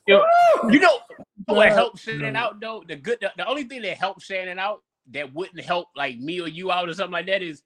Yo, 0.07 0.21
You 0.69 0.79
know 0.79 0.99
what 1.45 1.71
helps 1.71 2.01
Shannon 2.01 2.35
out 2.35 2.59
though? 2.59 2.83
The 2.87 2.95
good, 2.95 3.19
the, 3.21 3.31
the 3.37 3.47
only 3.47 3.63
thing 3.63 3.81
that 3.83 3.97
helps 3.97 4.25
Shannon 4.25 4.59
out 4.59 4.81
that 5.11 5.33
wouldn't 5.33 5.61
help 5.61 5.87
like 5.95 6.17
me 6.17 6.39
or 6.41 6.47
you 6.47 6.71
out 6.71 6.89
or 6.89 6.93
something 6.93 7.11
like 7.13 7.25
that 7.27 7.41
is 7.41 7.61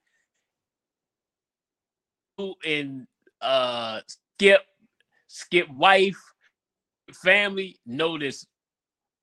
who 2.37 2.55
and 2.65 3.07
uh 3.41 4.01
Skip, 4.39 4.61
Skip 5.27 5.69
wife, 5.69 6.17
family 7.13 7.79
notice 7.85 8.45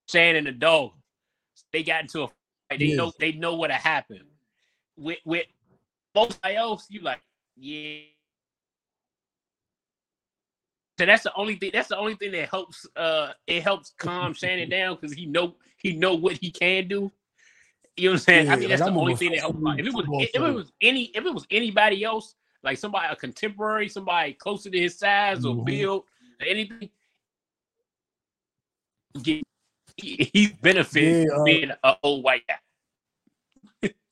Shannon 0.08 0.44
the 0.44 0.52
dog. 0.52 0.92
They 1.72 1.82
got 1.82 2.02
into 2.02 2.22
a 2.22 2.26
fight. 2.28 2.78
They 2.78 2.86
Yeah. 2.86 2.96
know 2.96 3.12
they 3.18 3.32
know 3.32 3.54
what 3.56 3.70
happened. 3.70 4.24
With 4.96 5.18
with 5.24 5.46
most 6.14 6.38
else, 6.44 6.86
you 6.88 7.00
like, 7.00 7.20
yeah. 7.56 8.00
So 10.98 11.06
that's 11.06 11.24
the 11.24 11.32
only 11.34 11.56
thing. 11.56 11.70
That's 11.72 11.88
the 11.88 11.98
only 11.98 12.14
thing 12.14 12.32
that 12.32 12.48
helps. 12.48 12.86
Uh, 12.94 13.32
it 13.46 13.62
helps 13.62 13.92
calm 13.98 14.32
Shannon 14.34 14.68
down 14.68 14.96
because 14.96 15.12
he 15.12 15.26
know 15.26 15.56
he 15.78 15.92
know 15.94 16.14
what 16.14 16.36
he 16.36 16.50
can 16.50 16.86
do. 16.88 17.10
You 17.96 18.08
know 18.08 18.12
what 18.12 18.14
I'm 18.14 18.18
saying? 18.20 18.40
I 18.42 18.44
Yeah, 18.44 18.56
think 18.56 18.60
like, 18.62 18.78
that's 18.78 18.88
I'm 18.88 18.94
the 18.94 19.00
only 19.00 19.14
thing 19.14 19.30
that 19.32 19.40
helps. 19.40 19.58
If 19.78 19.86
it 19.86 19.94
was 19.94 20.06
if 20.20 20.34
it 20.34 20.54
was 20.54 20.72
any 20.80 21.04
if 21.06 21.24
it 21.24 21.34
was 21.34 21.46
anybody 21.50 22.04
else, 22.04 22.34
like 22.62 22.78
somebody 22.78 23.08
a 23.12 23.16
contemporary, 23.16 23.88
somebody 23.88 24.32
closer 24.34 24.70
to 24.70 24.78
his 24.78 24.98
size 24.98 25.44
or 25.44 25.56
Mhm. 25.56 25.64
build, 25.66 26.04
or 26.40 26.46
anything, 26.46 26.90
he 29.96 30.56
benefits 30.60 31.20
Yeah, 31.20 31.24
from 31.34 31.40
uh, 31.40 31.44
being 31.44 31.70
an 31.82 31.94
old 32.02 32.24
white 32.24 32.42
guy. 32.48 32.58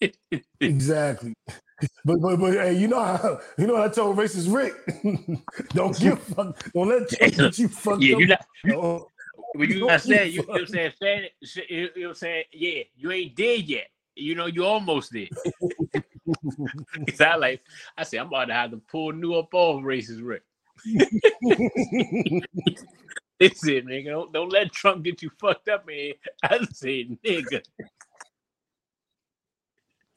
exactly. 0.60 1.34
But 2.04 2.20
but 2.20 2.36
but 2.38 2.52
hey, 2.52 2.74
you 2.78 2.86
know 2.88 3.00
how 3.02 3.40
you 3.58 3.66
know 3.66 3.74
what 3.74 3.90
I 3.90 3.92
told 3.92 4.16
racist 4.16 4.52
Rick? 4.52 4.74
don't 5.74 5.98
give 5.98 6.22
fuck, 6.22 6.56
don't 6.72 6.88
let 6.88 7.08
get 7.20 7.58
you 7.58 7.68
fucked 7.68 8.02
Yeah, 8.02 8.14
up. 8.14 8.20
you 8.20 8.26
not 8.26 8.46
Oh, 8.70 9.08
when 9.54 9.70
you 9.70 9.86
not 9.86 10.04
you 10.04 10.14
saying 10.14 10.32
you, 10.32 10.40
you 10.40 10.46
know 10.46 10.52
what 10.52 10.60
I'm 10.60 10.66
fuck- 10.66 10.94
saying, 11.00 11.28
you 11.42 11.88
you 11.96 12.02
what 12.02 12.08
I'm 12.10 12.14
saying, 12.14 12.44
yeah, 12.52 12.82
you 12.96 13.10
ain't 13.10 13.34
dead 13.34 13.62
yet. 13.64 13.88
You 14.14 14.34
know, 14.34 14.46
you 14.46 14.64
almost 14.64 15.12
did. 15.12 15.30
it's 17.06 17.20
I 17.20 17.34
like, 17.36 17.62
I 17.96 18.02
said, 18.04 18.20
I'm 18.20 18.26
about 18.28 18.44
to 18.46 18.54
have 18.54 18.70
to 18.72 18.76
pull 18.76 19.12
new 19.12 19.34
up 19.34 19.52
off 19.54 19.82
racist 19.82 20.20
Rick. 20.22 20.42
That's 23.42 23.66
it, 23.66 23.87
nigga. 23.87 24.07
Don't, 24.07 24.33
don't 24.33 24.52
let 24.52 24.72
Trump 24.72 25.02
get 25.02 25.20
you 25.20 25.31
fucked 25.40 25.68
up, 25.68 25.85
man. 25.87 26.12
I 26.44 26.59
said, 26.72 27.18
nigga. 27.24 27.62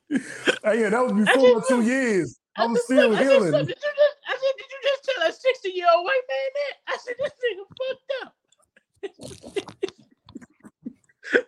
Hey, 0.10 0.82
yeah, 0.82 0.90
that 0.90 1.04
was 1.04 1.14
before 1.14 1.60
just 1.60 1.72
my 1.72 1.78
two 1.78 1.82
years. 1.82 2.40
I 2.56 2.68
was 2.68 2.86
said, 2.88 2.98
still 2.98 3.16
I 3.16 3.18
said, 3.18 3.32
healing. 3.32 3.52
Did 3.52 3.68
you 3.70 3.74
just, 3.74 4.18
I 4.28 4.32
said, 4.32 4.54
did 4.58 4.66
you 4.70 4.80
just 4.84 5.04
tell 5.06 5.28
a 5.28 5.32
60 5.34 5.70
year 5.70 5.88
old 5.96 6.06
white 6.06 6.22
man 6.30 6.52
that? 6.56 6.76
I 6.88 6.98
said, 6.98 7.16
this 7.18 7.34
nigga 7.42 7.66
fucked 7.90 8.12
up. 8.22 8.34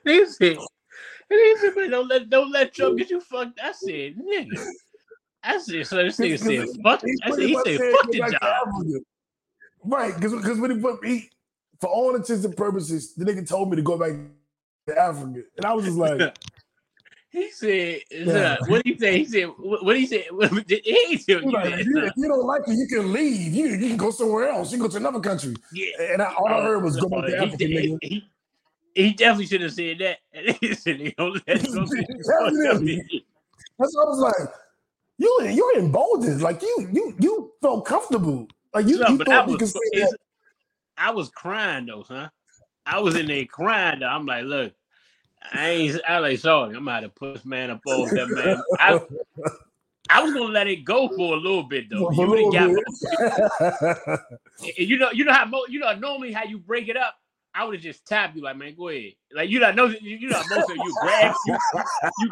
they 0.03 0.25
said, 0.25 0.57
they 1.29 1.55
said, 1.59 1.75
man, 1.75 1.91
don't 1.91 2.07
let, 2.07 2.29
don't 2.29 2.51
let 2.51 2.73
Trump 2.73 2.97
get 2.97 3.11
you 3.11 3.21
fucked. 3.21 3.59
Up. 3.59 3.65
I 3.65 3.71
said, 3.73 4.15
nigga. 4.17 4.65
I 5.43 5.59
said, 5.59 5.85
so 5.85 5.97
this 5.97 6.17
nigga 6.17 6.39
said, 6.39 6.67
fuck. 6.83 7.01
He 7.03 7.15
I 7.23 7.29
said, 7.29 7.35
pretty 7.35 7.47
he 7.47 7.53
much 7.53 7.65
said, 7.67 7.77
said, 7.77 7.91
fuck 7.91 8.11
the 8.11 8.37
job. 8.41 9.03
Right, 9.83 10.15
because 10.15 10.33
because 10.33 10.59
when 10.59 10.71
he 10.71 10.79
put 10.79 11.05
he, 11.05 11.29
for 11.79 11.87
all 11.87 12.15
intents 12.15 12.45
and 12.45 12.55
purposes, 12.55 13.13
the 13.13 13.25
nigga 13.25 13.47
told 13.47 13.69
me 13.69 13.75
to 13.75 13.81
go 13.81 13.97
back 13.97 14.13
to 14.87 14.99
Africa, 15.01 15.43
and 15.57 15.65
I 15.65 15.73
was 15.73 15.85
just 15.85 15.97
like, 15.97 16.35
He 17.29 17.51
said, 17.51 17.99
Yeah. 18.09 18.33
uh, 18.33 18.57
what 18.67 18.83
did 18.83 18.93
he 18.93 18.99
say? 18.99 19.17
He 19.19 19.25
said, 19.25 19.45
what 19.57 19.93
did 19.93 19.99
he 19.99 20.07
say? 20.07 20.27
He 20.67 21.15
he 21.17 21.33
you 21.33 21.51
like, 21.51 21.73
if, 21.73 21.85
you, 21.85 22.11
you 22.15 22.27
don't 22.29 22.45
like 22.45 22.61
it, 22.67 22.73
you 22.73 22.87
can 22.87 23.11
leave. 23.11 23.53
You, 23.53 23.67
you 23.67 23.89
can 23.89 23.97
go 23.97 24.11
somewhere 24.11 24.47
else. 24.49 24.71
You 24.71 24.77
can 24.77 24.87
go 24.87 24.91
to 24.91 24.97
another 24.97 25.19
country. 25.19 25.55
Yeah. 25.73 26.13
And 26.13 26.21
I, 26.21 26.33
all 26.33 26.47
I 26.47 26.63
heard 26.63 26.83
was 26.83 26.95
go 26.95 27.09
back 27.09 27.25
to 27.27 27.37
Uh, 27.37 27.45
Africa, 27.45 27.65
he, 27.65 27.75
nigga. 27.75 27.97
he, 28.01 28.29
he 28.95 29.13
definitely 29.13 29.45
should 29.47 29.61
have 29.61 29.73
said 29.73 29.99
that. 29.99 30.17
And 30.33 30.55
he 30.61 30.73
said, 30.73 30.99
"You 30.99 31.11
don't 31.17 31.33
let 31.47 31.63
Trump 31.65 31.91
get 31.91 32.09
you 32.09 32.23
fucked 32.23 32.41
up." 32.41 32.53
Definitely. 32.53 33.25
That's 33.77 33.95
what 33.95 34.05
I 34.05 34.09
was 34.09 34.19
like. 34.19 34.49
You 35.19 35.47
you 35.49 35.73
emboldened, 35.77 36.41
like 36.41 36.61
you 36.61 36.89
you 36.91 37.15
you 37.19 37.51
felt 37.61 37.85
comfortable, 37.85 38.47
like 38.73 38.87
you, 38.87 38.97
Son, 38.97 39.11
you 39.17 39.25
thought 39.25 39.49
you 39.49 39.57
could 39.57 39.67
say 39.67 39.79
that. 39.93 40.17
I 40.97 41.11
was 41.11 41.29
crying 41.29 41.85
though, 41.85 42.03
huh? 42.07 42.29
I 42.85 42.99
was 42.99 43.15
in 43.15 43.27
there 43.27 43.45
crying. 43.45 43.99
Though. 43.99 44.07
I'm 44.07 44.25
like, 44.25 44.45
look, 44.45 44.73
I 45.51 45.69
ain't. 45.69 46.01
I 46.07 46.19
like 46.19 46.39
sorry. 46.39 46.75
I'm 46.75 46.87
have 46.87 47.03
to 47.03 47.09
put 47.09 47.45
man 47.45 47.69
up 47.69 47.81
off 47.85 48.09
that 48.09 48.29
man. 48.29 48.61
I, 48.79 48.99
I 50.09 50.23
was 50.23 50.33
gonna 50.33 50.45
let 50.45 50.67
it 50.67 50.85
go 50.85 51.09
for 51.09 51.35
a 51.35 51.37
little 51.37 51.63
bit 51.63 51.89
though. 51.89 52.09
You 52.11 52.51
got 52.51 52.71
you 54.77 54.97
know, 54.97 55.11
you 55.11 55.25
know 55.25 55.33
how 55.33 55.45
mo- 55.45 55.65
you 55.67 55.79
know 55.79 55.93
normally 55.95 56.31
how 56.31 56.43
you 56.43 56.57
break 56.57 56.87
it 56.87 56.97
up. 56.97 57.15
I 57.57 57.63
would 57.63 57.73
have 57.75 57.83
just 57.83 58.05
tapped 58.05 58.35
you 58.35 58.43
like, 58.43 58.55
man, 58.55 58.75
go 58.77 58.89
ahead. 58.89 59.13
Like 59.33 59.49
you 59.49 59.59
know, 59.59 59.71
know 59.71 59.85
you 59.87 60.17
you 60.17 60.29
know 60.29 60.43
most 60.49 60.69
of 60.69 60.77
you 60.77 60.95
grab 61.01 61.33
you, 61.47 61.57
you 62.19 62.31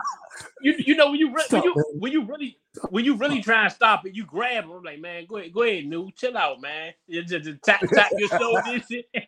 you 0.62 0.76
you 0.78 0.96
know 0.96 1.10
when 1.10 1.20
you 1.20 1.34
re- 1.34 1.46
when 1.50 1.64
you 1.64 1.74
when 2.00 2.12
you 2.12 2.26
really 2.26 2.60
when 2.90 3.06
you 3.06 3.16
really 3.16 3.42
try 3.42 3.64
and 3.64 3.74
stop 3.74 4.06
it, 4.06 4.14
you 4.14 4.24
grab 4.24 4.66
them. 4.66 4.74
I'm 4.74 4.84
like, 4.84 5.00
man, 5.00 5.26
go 5.26 5.38
ahead, 5.38 5.52
go 5.52 5.64
ahead, 5.64 5.86
new, 5.86 6.12
chill 6.12 6.38
out, 6.38 6.62
man. 6.62 6.94
You 7.08 7.24
just, 7.24 7.46
just 7.46 7.64
tap 7.64 7.82
tap 7.92 8.12
your 8.16 8.30
shoulder 8.30 8.62
and 8.68 8.84
shit. 8.86 9.08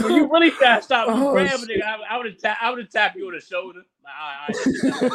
when 0.00 0.14
you 0.14 0.30
really 0.32 0.50
try 0.52 0.76
to 0.76 0.82
stop, 0.82 1.08
you 1.08 1.14
Oh, 1.14 1.32
grab 1.32 1.60
a 1.60 1.66
nigga. 1.66 1.82
I, 1.82 1.98
I 2.14 2.16
would 2.16 2.26
have 2.26 2.38
tap, 2.38 2.56
I 2.62 2.70
would 2.70 2.78
have 2.78 2.88
tapped 2.90 3.16
you 3.16 3.26
on 3.26 3.34
the 3.34 3.40
shoulder. 3.40 3.82
Like, 4.02 4.14
all 4.20 4.30
right, 4.30 4.56
all 5.02 5.10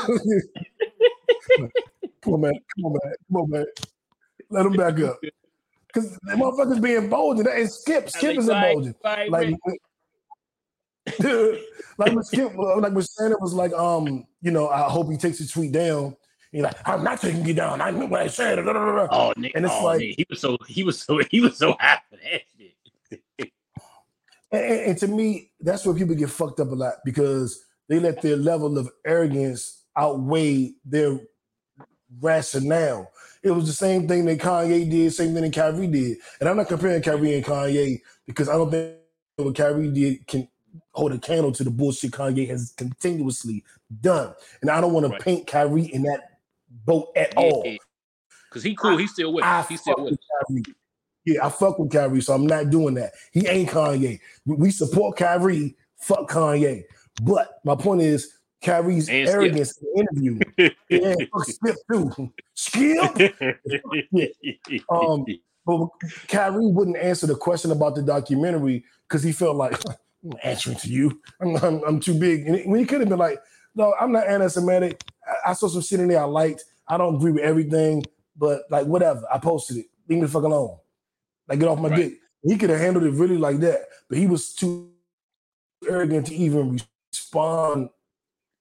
right. 1.57 1.71
come 2.21 2.33
on, 2.35 2.41
man. 2.41 2.53
Come 2.75 2.85
on, 2.85 2.93
man. 2.93 3.13
Come 3.31 3.41
on, 3.41 3.49
man. 3.49 3.65
Let 4.51 4.65
him 4.67 4.73
back 4.73 4.99
up. 4.99 5.19
Because 5.93 6.17
the 6.23 6.33
motherfuckers 6.33 6.81
being 6.81 7.07
bold 7.09 7.37
and, 7.39 7.47
and 7.47 7.69
Skip, 7.71 8.09
Skip 8.09 8.37
is 8.37 8.47
Like, 8.47 8.65
emboldened. 8.69 8.95
like, 9.03 9.29
Like, 9.29 9.47
Rick, 9.49 9.59
when- 9.63 9.77
like 11.97 12.13
when 12.15 12.23
Skip, 12.23 12.57
uh, 12.57 12.79
like 12.79 12.93
when 12.93 13.03
Shannon 13.05 13.37
was 13.41 13.53
like, 13.53 13.73
um, 13.73 14.25
you 14.41 14.51
know, 14.51 14.69
I 14.69 14.89
hope 14.89 15.11
he 15.11 15.17
takes 15.17 15.37
his 15.37 15.51
tweet 15.51 15.71
down. 15.71 16.15
He's 16.51 16.61
like, 16.63 16.75
I'm 16.87 17.03
not 17.03 17.19
taking 17.19 17.45
you 17.45 17.53
down. 17.53 17.81
I 17.81 17.91
knew 17.91 18.05
what 18.07 18.21
I 18.21 18.27
said. 18.27 18.59
Oh, 18.59 18.63
nigga, 19.37 19.51
And 19.55 19.65
it's 19.65 19.73
oh, 19.73 19.83
like- 19.85 19.99
nigga, 20.01 20.15
he 20.17 20.25
was 20.29 20.39
so 20.39 20.57
he 20.67 20.83
was 20.83 21.01
so 21.01 21.19
he 21.31 21.41
was 21.41 21.57
so 21.57 21.75
happy 21.79 22.03
that 22.11 22.41
shit. 22.57 23.51
And, 24.51 24.61
and- 24.63 24.81
and 24.91 24.97
to 24.99 25.07
me, 25.07 25.51
that's 25.59 25.85
where 25.85 25.95
people 25.95 26.15
get 26.15 26.29
fucked 26.29 26.59
up 26.59 26.71
a 26.71 26.75
lot 26.75 26.93
because 27.05 27.65
they 27.89 27.99
let 27.99 28.21
their 28.21 28.37
level 28.37 28.77
of 28.77 28.89
arrogance 29.05 29.83
outweigh 29.97 30.73
their 30.85 31.19
rationale. 32.21 33.11
It 33.43 33.51
was 33.51 33.67
the 33.67 33.73
same 33.73 34.07
thing 34.07 34.25
that 34.25 34.39
Kanye 34.39 34.89
did, 34.89 35.13
same 35.13 35.33
thing 35.33 35.43
that 35.43 35.53
Kyrie 35.53 35.87
did. 35.87 36.17
And 36.39 36.47
I'm 36.47 36.55
not 36.57 36.69
comparing 36.69 37.01
Kyrie 37.01 37.35
and 37.35 37.45
Kanye 37.45 38.01
because 38.25 38.47
I 38.47 38.53
don't 38.53 38.71
think 38.71 38.95
what 39.35 39.55
Kyrie 39.55 39.91
did 39.91 40.25
can 40.27 40.47
hold 40.91 41.11
a 41.11 41.17
candle 41.19 41.51
to 41.51 41.63
the 41.63 41.69
bullshit 41.69 42.11
Kanye 42.11 42.47
has 42.47 42.73
continuously 42.77 43.63
done. 44.01 44.33
And 44.61 44.71
I 44.71 44.79
don't 44.79 44.93
want 44.93 45.07
Right. 45.07 45.17
to 45.17 45.23
paint 45.23 45.47
Kyrie 45.47 45.93
in 45.93 46.03
that 46.03 46.39
boat 46.69 47.09
at 47.17 47.35
all. 47.35 47.63
Because 48.49 48.63
he 48.63 48.75
cool, 48.75 48.97
he's 48.97 49.11
still 49.11 49.33
with 49.33 49.43
I. 49.43 49.63
He's 49.63 49.81
still 49.81 49.95
with. 49.97 50.17
Kyrie. 50.47 50.63
Yeah, 51.25 51.45
I 51.45 51.49
fuck 51.49 51.79
with 51.79 51.91
Kyrie, 51.91 52.21
so 52.21 52.33
I'm 52.33 52.47
not 52.47 52.69
doing 52.69 52.93
that. 52.95 53.13
He 53.31 53.47
ain't 53.47 53.69
Kanye. 53.69 54.19
We 54.45 54.71
support 54.71 55.17
Kyrie. 55.17 55.75
Fuck 55.97 56.29
Kanye. 56.29 56.83
But 57.21 57.59
my 57.63 57.75
point 57.75 58.01
is, 58.01 58.33
Kyrie's 58.63 59.09
And 59.09 59.27
Skip. 59.27 59.35
arrogance 59.35 59.77
in 59.77 59.87
the 59.93 59.99
interview. 60.01 60.39
Yeah, 60.89 61.15
fuck 61.33 61.45
Skip 61.45 61.75
too. 61.91 62.33
Skip. 62.53 63.33
Um, 64.89 65.25
But 65.65 65.87
Kyrie 66.27 66.67
wouldn't 66.67 66.97
answer 66.97 67.25
the 67.27 67.35
question 67.35 67.71
about 67.71 67.95
the 67.95 68.01
documentary 68.01 68.83
because 69.07 69.23
he 69.23 69.31
felt 69.31 69.55
like 69.55 69.73
I'm 69.87 69.95
not 70.23 70.39
answering 70.43 70.77
to 70.77 70.89
you. 70.89 71.21
I'm, 71.41 71.55
I'm, 71.57 71.83
I'm 71.83 71.99
too 71.99 72.17
big. 72.19 72.47
And 72.47 72.69
when 72.69 72.79
he 72.79 72.85
could 72.85 72.99
have 72.99 73.09
been 73.09 73.19
like, 73.19 73.39
no, 73.75 73.93
I'm 73.99 74.11
not 74.11 74.27
anti-Semitic. 74.27 75.01
I, 75.25 75.51
I 75.51 75.53
saw 75.53 75.67
some 75.67 75.81
shit 75.81 75.99
in 76.01 76.07
there 76.09 76.19
I 76.21 76.25
liked. 76.25 76.63
I 76.87 76.97
don't 76.97 77.15
agree 77.15 77.31
with 77.31 77.43
everything, 77.43 78.03
but 78.35 78.63
like 78.69 78.85
whatever. 78.87 79.23
I 79.33 79.37
posted 79.39 79.77
it. 79.77 79.85
Leave 80.09 80.19
me 80.19 80.25
the 80.25 80.31
fuck 80.31 80.43
alone. 80.43 80.77
Like 81.47 81.59
get 81.59 81.69
off 81.69 81.79
my 81.79 81.89
Right. 81.89 81.95
dick. 82.11 82.13
He 82.43 82.57
could 82.57 82.69
have 82.69 82.79
handled 82.79 83.05
it 83.05 83.11
really 83.11 83.37
like 83.37 83.59
that, 83.59 83.83
but 84.09 84.17
he 84.17 84.27
was 84.27 84.53
too 84.53 84.91
arrogant 85.89 86.27
to 86.27 86.35
even 86.35 86.77
respond 87.13 87.89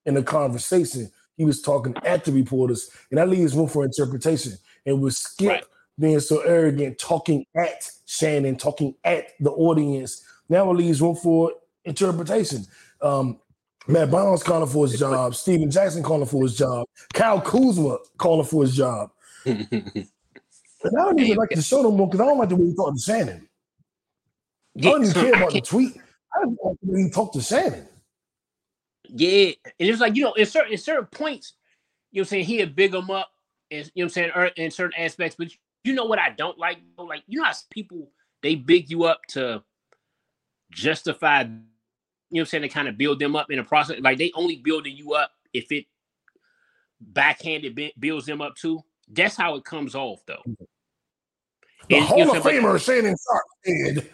in 0.06 0.14
the 0.14 0.22
conversation. 0.22 1.10
He 1.36 1.44
was 1.44 1.62
talking 1.62 1.94
at 2.04 2.24
the 2.24 2.32
reporters, 2.32 2.90
and 3.10 3.18
that 3.18 3.28
leaves 3.28 3.54
room 3.54 3.68
for 3.68 3.84
interpretation. 3.84 4.52
And 4.84 5.00
with 5.00 5.14
Skip 5.14 5.48
Right. 5.48 5.64
being 5.98 6.20
so 6.20 6.40
arrogant, 6.40 6.98
talking 6.98 7.46
at 7.56 7.90
Shannon, 8.06 8.56
talking 8.56 8.94
at 9.04 9.28
the 9.40 9.50
audience, 9.50 10.22
now 10.48 10.70
it 10.70 10.74
leaves 10.74 11.00
room 11.00 11.16
for 11.16 11.52
interpretation. 11.84 12.66
Um, 13.00 13.38
Matt 13.88 14.10
Barnes 14.10 14.42
calling 14.42 14.68
for 14.68 14.86
his 14.86 14.98
job, 14.98 15.34
Steven 15.34 15.70
Jackson 15.70 16.02
calling 16.02 16.26
for 16.26 16.42
his 16.42 16.56
job, 16.56 16.86
Kyle 17.14 17.40
Kuzma 17.40 17.98
calling 18.18 18.46
for 18.46 18.62
his 18.62 18.76
job. 18.76 19.10
And 20.84 20.98
I 20.98 21.04
don't 21.04 21.20
even 21.20 21.36
like 21.36 21.50
the 21.50 21.62
show 21.62 21.82
no 21.82 21.92
more 21.92 22.08
because 22.08 22.20
I 22.20 22.24
don't 22.26 22.38
like 22.38 22.48
the 22.48 22.56
way 22.56 22.66
he 22.66 22.74
talked 22.74 22.96
to 22.96 23.02
Shannon. 23.02 23.48
I 24.78 24.80
don't 24.80 25.02
even 25.04 25.14
care 25.14 25.34
about 25.34 25.52
the 25.52 25.60
tweet. 25.60 25.96
I 26.34 26.40
don't 26.42 26.58
like 26.64 26.76
the 26.82 26.92
way 26.92 27.02
he 27.04 27.10
talked 27.10 27.34
to 27.34 27.40
Shannon. 27.42 27.86
Yeah, 29.14 29.52
and 29.64 29.88
it's 29.88 30.00
like 30.00 30.16
you 30.16 30.24
know, 30.24 30.32
in 30.34 30.46
certain 30.46 30.72
in 30.72 30.78
certain 30.78 31.06
points, 31.06 31.54
you 32.10 32.20
know, 32.20 32.22
what 32.22 32.26
I'm 32.26 32.30
saying 32.30 32.44
he'd 32.44 32.74
big 32.74 32.92
them 32.92 33.10
up, 33.10 33.30
and 33.70 33.90
you 33.94 34.02
know, 34.02 34.06
I'm 34.06 34.10
saying 34.10 34.30
er, 34.34 34.46
in 34.56 34.70
certain 34.70 34.98
aspects. 34.98 35.36
But 35.38 35.48
you 35.84 35.92
know 35.92 36.04
what 36.04 36.18
I 36.18 36.30
don't 36.30 36.58
like? 36.58 36.78
though? 36.96 37.04
Like 37.04 37.22
you 37.26 37.40
know 37.40 37.46
how 37.46 37.52
people 37.70 38.10
they 38.42 38.54
big 38.54 38.90
you 38.90 39.04
up 39.04 39.20
to 39.30 39.62
justify, 40.70 41.42
you 41.42 41.48
know, 41.48 41.56
what 42.30 42.40
I'm 42.40 42.46
saying 42.46 42.62
they 42.62 42.68
kind 42.68 42.88
of 42.88 42.96
build 42.96 43.18
them 43.18 43.36
up 43.36 43.50
in 43.50 43.58
a 43.58 43.64
process. 43.64 44.00
Like 44.00 44.18
they 44.18 44.32
only 44.34 44.56
building 44.56 44.96
you 44.96 45.14
up 45.14 45.32
if 45.52 45.70
it 45.70 45.86
backhanded 47.00 47.78
builds 47.98 48.26
them 48.26 48.40
up 48.40 48.56
too. 48.56 48.82
That's 49.08 49.36
how 49.36 49.56
it 49.56 49.64
comes 49.64 49.94
off 49.94 50.20
though. 50.26 50.42
The 51.88 51.96
And, 51.96 52.04
you 52.04 52.06
Hall 52.06 52.18
know 52.18 52.34
of? 52.36 52.44
Famer 52.44 52.82
Shannon 52.82 53.16
Sharpe 53.16 53.44
said 53.64 54.10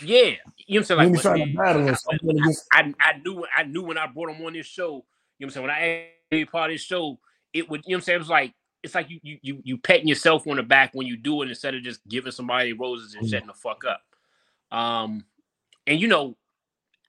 Yeah, 0.00 0.32
you 0.66 0.80
know 0.80 0.84
what 0.88 0.90
I'm 1.00 1.14
saying? 1.14 1.14
Like 1.14 1.38
when- 1.38 1.48
to 1.48 1.56
battle 1.56 1.88
us. 1.88 2.04
Against- 2.12 2.66
I, 2.72 2.94
I 3.00 3.18
knew 3.24 3.44
I 3.56 3.62
knew 3.64 3.82
when 3.82 3.98
I 3.98 4.06
brought 4.06 4.30
him 4.30 4.44
on 4.44 4.52
this 4.54 4.66
show, 4.66 5.04
you 5.38 5.46
know 5.46 5.46
what 5.46 5.46
I'm 5.46 5.50
saying? 5.50 5.66
When 5.66 5.70
I 5.74 6.08
be 6.30 6.44
part 6.44 6.70
of 6.70 6.74
this 6.74 6.82
show, 6.82 7.18
it 7.52 7.68
would, 7.70 7.82
you 7.86 7.92
know 7.92 7.96
what 7.96 8.00
I'm 8.00 8.04
saying? 8.04 8.16
It 8.16 8.18
was 8.20 8.28
like 8.28 8.54
it's 8.82 8.94
like 8.94 9.10
you 9.10 9.20
you 9.22 9.38
you 9.42 9.60
you 9.64 9.78
patting 9.78 10.08
yourself 10.08 10.46
on 10.46 10.56
the 10.56 10.62
back 10.62 10.90
when 10.92 11.06
you 11.06 11.16
do 11.16 11.42
it 11.42 11.48
instead 11.48 11.74
of 11.74 11.82
just 11.82 12.00
giving 12.08 12.32
somebody 12.32 12.72
roses 12.72 13.14
and 13.14 13.24
Mhm. 13.26 13.30
shutting 13.30 13.46
the 13.48 13.54
fuck 13.54 13.82
up. 13.84 14.02
Um 14.76 15.24
and 15.86 16.00
you 16.00 16.08
know, 16.08 16.36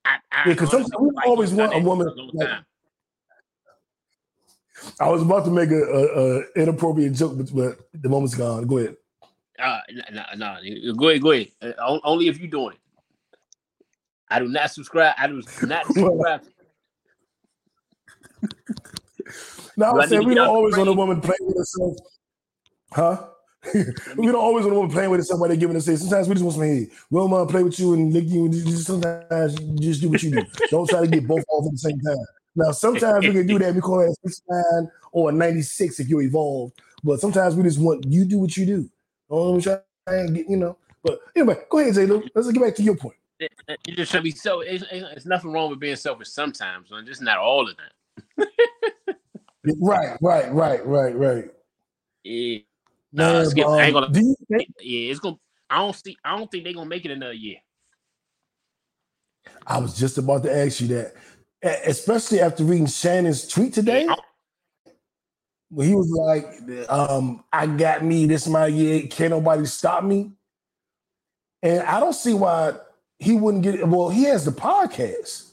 I, 0.06 0.18
I 0.32 0.50
Yeah, 0.50 0.56
'cause 0.56 0.74
honestly 0.74 0.96
we 1.00 1.12
like 1.12 1.28
always 1.28 1.52
want 1.54 1.74
a 1.74 1.80
woman 1.80 2.08
like- 2.34 2.50
I 5.00 5.10
was 5.10 5.24
about 5.24 5.44
to 5.46 5.52
make 5.52 5.72
a, 5.72 5.82
a, 5.82 6.38
a 6.38 6.44
inappropriate 6.62 7.14
joke, 7.14 7.38
but, 7.38 7.54
but 7.54 7.80
the 8.00 8.08
moment's 8.10 8.36
gone. 8.36 8.66
Go 8.68 8.78
ahead. 8.78 8.96
Uh, 9.60 9.80
no, 10.12 10.24
no, 10.36 10.58
no, 10.62 10.94
go 10.94 11.10
ahead, 11.10 11.22
go 11.22 11.32
ahead. 11.32 11.52
Uh, 11.62 12.00
only 12.04 12.28
if 12.28 12.38
you're 12.40 12.48
doing 12.50 12.74
it. 12.76 12.80
I 14.30 14.40
do 14.40 14.48
not 14.48 14.72
subscribe. 14.72 15.16
I 15.18 15.28
do 15.28 15.42
not 15.64 15.86
subscribe. 15.94 16.42
Now 19.78 19.96
I 19.96 20.08
saying 20.08 20.26
we 20.26 20.36
don't 20.36 20.48
always 20.48 20.76
want 20.76 20.90
a 20.90 20.94
woman 20.94 21.22
playing 21.22 21.38
with 21.42 21.58
herself, 21.58 21.98
huh? 22.92 23.28
we 24.18 24.26
don't 24.26 24.36
always 24.36 24.64
want 24.64 24.76
a 24.76 24.80
woman 24.80 24.92
playing 24.92 25.10
with 25.12 25.20
herself 25.20 25.40
while 25.40 25.50
they're 25.50 25.58
giving 25.58 25.76
us 25.76 25.86
say. 25.86 25.96
Sometimes 25.96 26.28
we 26.28 26.36
just 26.36 26.44
want 26.44 26.56
some 26.56 26.64
head. 26.64 26.88
We 27.10 27.20
don't 27.20 27.30
want 27.30 27.48
to 27.48 27.52
play 27.52 27.64
with 27.64 27.80
you 27.80 27.94
and 27.94 28.14
lick 28.14 28.26
you. 28.26 28.46
And 28.46 28.54
just, 28.54 28.88
sometimes 28.88 29.60
you 29.62 29.78
just 29.80 30.02
do 30.02 30.10
what 30.10 30.24
you 30.24 30.32
do. 30.32 30.46
don't 30.72 30.90
try 30.90 31.02
to 31.02 31.08
get 31.08 31.28
both 31.28 31.44
off 31.50 31.66
at 31.66 31.72
the 31.72 31.78
same 31.78 32.00
time. 32.00 32.18
Now 32.56 32.72
sometimes 32.72 33.28
we 33.28 33.34
can 33.34 33.48
do 33.48 33.60
that. 33.60 33.76
We 33.76 33.82
call 33.82 34.02
it 34.02 34.10
a 34.10 34.30
69 34.30 34.92
or 35.12 35.30
a 35.30 35.34
96 35.34 36.00
if 36.00 36.08
you're 36.08 36.24
evolved. 36.24 36.80
But 37.04 37.20
sometimes 37.20 37.56
we 37.56 37.64
just 37.64 37.80
want 37.80 38.06
you 38.08 38.26
do 38.26 38.40
what 38.40 38.58
you 38.58 38.66
do. 38.66 38.90
Don't 39.30 39.62
try 39.62 39.80
and 40.08 40.36
get 40.36 40.50
you 40.50 40.58
know. 40.58 40.78
But 41.04 41.20
anyway, 41.36 41.58
go 41.70 41.80
ahead, 41.80 41.94
Zay. 41.94 42.06
Let's 42.06 42.52
get 42.52 42.62
back 42.62 42.76
to 42.76 42.84
your 42.84 42.96
point. 42.96 43.16
It, 43.40 43.52
it 43.68 43.96
just 43.96 44.12
should 44.12 44.24
be 44.24 44.32
so. 44.32 44.62
It's, 44.62 44.84
it's 44.92 45.26
nothing 45.26 45.52
wrong 45.52 45.70
with 45.70 45.80
being 45.80 45.96
selfish 45.96 46.30
sometimes, 46.30 46.90
man. 46.90 47.06
Just 47.06 47.22
not 47.22 47.38
all 47.38 47.70
of 47.70 47.76
that. 47.78 48.46
Right, 49.80 50.18
right, 50.22 50.52
right, 50.54 50.86
right, 50.86 51.16
right. 51.18 51.46
Yeah, 52.24 52.60
Nah, 53.12 53.44
Skip, 53.44 53.66
but, 53.66 53.72
I 53.74 53.84
ain't 53.86 53.96
um, 53.96 54.04
gonna- 54.04 54.14
do 54.14 54.22
you 54.22 54.36
think 54.50 54.70
yeah. 54.80 55.12
It's 55.12 55.20
gonna. 55.20 55.38
I 55.70 55.80
don't 55.80 55.96
see. 55.96 56.18
I 56.24 56.38
don't 56.38 56.50
think 56.50 56.64
they're 56.64 56.74
gonna 56.74 56.90
make 56.90 57.06
it 57.06 57.12
another 57.12 57.34
year. 57.34 57.58
I 59.66 59.78
was 59.80 59.98
just 59.98 60.18
about 60.18 60.44
to 60.44 60.56
ask 60.56 60.80
you 60.82 60.88
that, 60.90 61.14
especially 61.86 62.40
after 62.40 62.64
reading 62.64 62.88
Shannon's 62.88 63.48
tweet 63.48 63.74
today, 63.74 64.06
Yeah, 64.06 64.16
when 65.70 65.88
he 65.90 65.96
was 65.96 66.10
like, 66.10 66.90
um, 66.90 67.44
"I 67.52 67.68
got 67.68 68.04
me 68.04 68.26
this 68.26 68.48
my 68.48 68.68
year, 68.68 69.08
can't 69.08 69.32
nobody 69.32 69.66
stop 69.66 70.04
me," 70.04 70.32
and 71.62 71.82
I 71.82 72.00
don't 72.00 72.14
see 72.14 72.34
why 72.34 72.78
he 73.20 73.34
wouldn't 73.36 73.64
get 73.64 73.76
it. 73.76 73.88
Well, 73.88 74.10
he 74.10 74.24
has 74.24 74.46
the 74.46 74.52
podcast, 74.52 75.52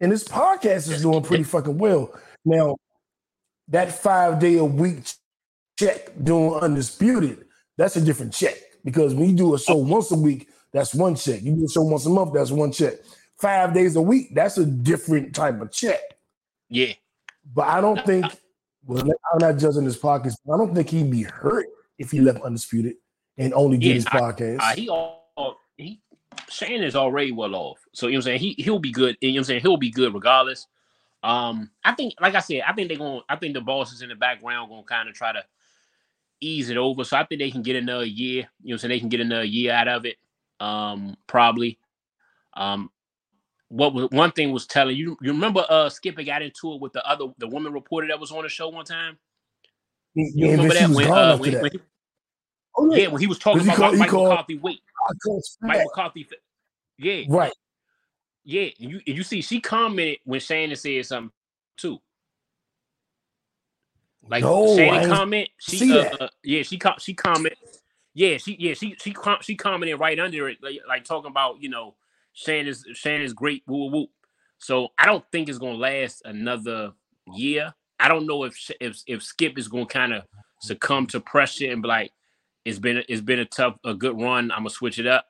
and 0.00 0.10
this 0.12 0.24
podcast 0.24 0.90
is 0.90 1.02
doing 1.02 1.22
pretty 1.22 1.44
fucking 1.44 1.78
well 1.78 2.12
now. 2.44 2.76
That 3.68 3.92
five 3.92 4.40
day 4.40 4.56
a 4.56 4.64
week 4.64 5.04
check 5.78 6.10
doing 6.24 6.54
undisputed, 6.54 7.44
that's 7.76 7.94
a 7.96 8.00
different 8.00 8.32
check 8.32 8.56
because 8.84 9.14
when 9.14 9.30
you 9.30 9.36
do 9.36 9.54
a 9.54 9.58
show 9.60 9.76
once 9.76 10.10
a 10.10 10.16
week, 10.16 10.48
that's 10.72 10.92
one 10.92 11.14
check. 11.14 11.42
You 11.42 11.54
do 11.54 11.64
a 11.66 11.68
show 11.68 11.82
once 11.82 12.04
a 12.06 12.10
month, 12.10 12.32
that's 12.34 12.50
one 12.50 12.72
check. 12.72 12.94
Five 13.38 13.72
days 13.72 13.94
a 13.94 14.02
week, 14.02 14.34
that's 14.34 14.58
a 14.58 14.66
different 14.66 15.34
type 15.34 15.60
of 15.60 15.70
check. 15.72 16.00
yeah. 16.68 16.92
But 17.54 17.68
I 17.68 17.80
don't 17.80 18.04
think, 18.04 18.26
well, 18.84 19.02
I'm 19.02 19.38
not 19.38 19.56
judging 19.56 19.84
his 19.84 19.96
pockets. 19.96 20.36
but 20.44 20.54
I 20.54 20.58
don't 20.58 20.74
think 20.74 20.90
he'd 20.90 21.10
be 21.10 21.22
hurt 21.22 21.66
if 21.98 22.10
he 22.10 22.20
left 22.20 22.42
undisputed 22.42 22.94
and 23.38 23.54
only 23.54 23.78
did 23.78 23.86
Yeah, 23.86 23.94
his 23.94 24.04
podcast. 24.04 24.58
Uh, 24.60 24.74
he 24.74 24.88
all 24.88 25.56
he 25.76 26.00
Shane 26.50 26.82
is 26.82 26.96
already 26.96 27.32
well 27.32 27.54
off. 27.54 27.78
So 27.92 28.06
you 28.06 28.12
know 28.12 28.16
what 28.18 28.20
I'm 28.20 28.22
saying? 28.24 28.40
He 28.40 28.54
he'll 28.62 28.78
be 28.78 28.90
good. 28.92 29.16
You 29.20 29.28
know 29.30 29.34
what 29.34 29.38
I'm 29.38 29.44
saying? 29.44 29.60
He'll 29.62 29.76
be 29.76 29.90
good 29.90 30.12
regardless. 30.14 30.66
Um, 31.22 31.70
I 31.84 31.92
think, 31.92 32.14
like 32.20 32.34
I 32.34 32.40
said, 32.40 32.62
I 32.66 32.72
think 32.72 32.88
they're 32.88 32.98
going 32.98 33.20
I 33.28 33.36
think 33.36 33.54
the 33.54 33.60
bosses 33.60 34.02
in 34.02 34.08
the 34.08 34.14
background 34.14 34.70
gonna 34.70 34.82
kind 34.84 35.08
of 35.08 35.14
try 35.14 35.32
to 35.32 35.44
ease 36.40 36.70
it 36.70 36.76
over. 36.76 37.04
So 37.04 37.16
I 37.16 37.24
think 37.24 37.40
they 37.40 37.50
can 37.50 37.62
get 37.62 37.76
another 37.76 38.06
year. 38.06 38.48
You 38.62 38.70
know 38.70 38.72
what 38.72 38.72
I'm 38.74 38.78
saying? 38.78 38.88
They 38.90 39.00
can 39.00 39.08
get 39.10 39.20
another 39.20 39.44
year 39.44 39.72
out 39.72 39.88
of 39.88 40.06
it. 40.06 40.16
Um, 40.60 41.16
probably. 41.26 41.78
Um 42.54 42.90
what 43.68 43.94
was 43.94 44.08
one 44.10 44.32
thing 44.32 44.50
was 44.50 44.66
telling 44.66 44.96
you 44.96 45.16
you 45.22 45.30
remember 45.32 45.64
uh 45.68 45.88
Skipper 45.88 46.24
got 46.24 46.42
into 46.42 46.72
it 46.74 46.80
with 46.80 46.92
the 46.92 47.06
other 47.08 47.26
the 47.38 47.46
woman 47.46 47.72
reporter 47.72 48.08
that 48.08 48.18
was 48.18 48.32
on 48.32 48.42
the 48.42 48.48
show 48.48 48.68
one 48.68 48.84
time? 48.84 49.16
You 50.14 50.28
yeah, 50.34 50.50
remember 50.52 50.74
that 50.74 50.90
when, 50.90 51.06
uh, 51.10 51.36
when, 51.38 51.52
that. 51.52 51.62
when 51.62 51.72
he, 51.72 51.80
Oh, 52.76 52.94
yeah, 52.94 53.08
when 53.08 53.20
he 53.20 53.26
was 53.26 53.38
talking 53.38 53.62
about 53.62 53.76
called- 53.76 53.98
called- 54.08 54.28
McCarthy 54.28 54.58
weight. 54.58 54.80
Mike 55.60 55.84
McCarthy. 55.84 56.28
Yeah, 56.98 57.24
Right. 57.28 57.52
yeah. 58.44 58.68
And 58.80 58.90
you 58.90 59.00
and 59.06 59.16
you 59.16 59.22
see, 59.22 59.42
she 59.42 59.60
commented 59.60 60.18
when 60.24 60.40
Shannon 60.40 60.76
said 60.76 61.06
something 61.06 61.32
too. 61.76 62.00
Like 64.28 64.44
No, 64.44 64.76
Shannon 64.76 65.08
comment, 65.08 65.48
she 65.58 65.98
uh, 65.98 66.16
uh, 66.20 66.28
yeah, 66.44 66.62
she 66.62 66.78
com- 66.78 66.98
she 66.98 67.14
comment, 67.14 67.54
yeah, 68.14 68.36
she 68.36 68.56
yeah 68.60 68.74
she 68.74 68.94
she 69.00 69.12
com- 69.12 69.40
she 69.40 69.56
commented 69.56 69.98
right 69.98 70.18
under 70.20 70.48
it, 70.48 70.58
like, 70.62 70.78
like 70.86 71.04
talking 71.04 71.30
about 71.30 71.60
you 71.60 71.70
know 71.70 71.96
Shannon's 72.34 72.84
Shannon's 72.92 73.32
great 73.32 73.62
woo 73.66 73.90
woo. 73.90 74.06
So 74.58 74.88
I 74.98 75.06
don't 75.06 75.24
think 75.32 75.48
it's 75.48 75.58
gonna 75.58 75.78
last 75.78 76.22
another 76.26 76.92
year. 77.34 77.74
I 77.98 78.08
don't 78.08 78.26
know 78.26 78.44
if 78.44 78.70
if 78.80 79.02
if 79.06 79.22
Skip 79.22 79.58
is 79.58 79.68
gonna 79.68 79.86
kind 79.86 80.12
of 80.12 80.24
succumb 80.60 81.06
to 81.08 81.20
pressure 81.20 81.70
and 81.72 81.80
be 81.82 81.88
like, 81.88 82.12
it's 82.64 82.78
been 82.78 83.02
it's 83.08 83.20
been 83.20 83.38
a 83.38 83.44
tough 83.44 83.76
a 83.84 83.94
good 83.94 84.20
run. 84.20 84.50
I'm 84.50 84.58
gonna 84.60 84.70
switch 84.70 84.98
it 84.98 85.06
up. 85.06 85.26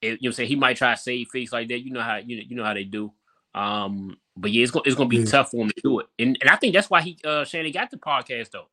It- 0.00 0.22
you 0.22 0.28
know, 0.28 0.32
say 0.32 0.46
he 0.46 0.56
might 0.56 0.76
try 0.76 0.94
to 0.94 1.00
save 1.00 1.28
face 1.28 1.52
like 1.52 1.68
that. 1.68 1.80
You 1.80 1.90
know 1.92 2.02
how 2.02 2.16
you 2.16 2.36
know 2.36 2.42
you 2.48 2.56
know 2.56 2.64
how 2.64 2.74
they 2.74 2.84
do. 2.84 3.12
Um, 3.54 4.16
but 4.36 4.52
yeah, 4.52 4.62
it's 4.62 4.70
gonna 4.70 4.84
it's 4.86 4.94
gonna 4.94 5.08
be 5.08 5.16
Yeah. 5.18 5.24
tough 5.24 5.50
for 5.50 5.62
him 5.62 5.68
to 5.70 5.80
do 5.82 5.98
it, 6.00 6.06
and 6.18 6.38
and 6.40 6.50
I 6.50 6.56
think 6.56 6.74
that's 6.74 6.88
why 6.90 7.02
he 7.02 7.18
uh 7.24 7.44
Shannon 7.44 7.72
got 7.72 7.90
the 7.90 7.96
podcast 7.96 8.50
though, 8.50 8.68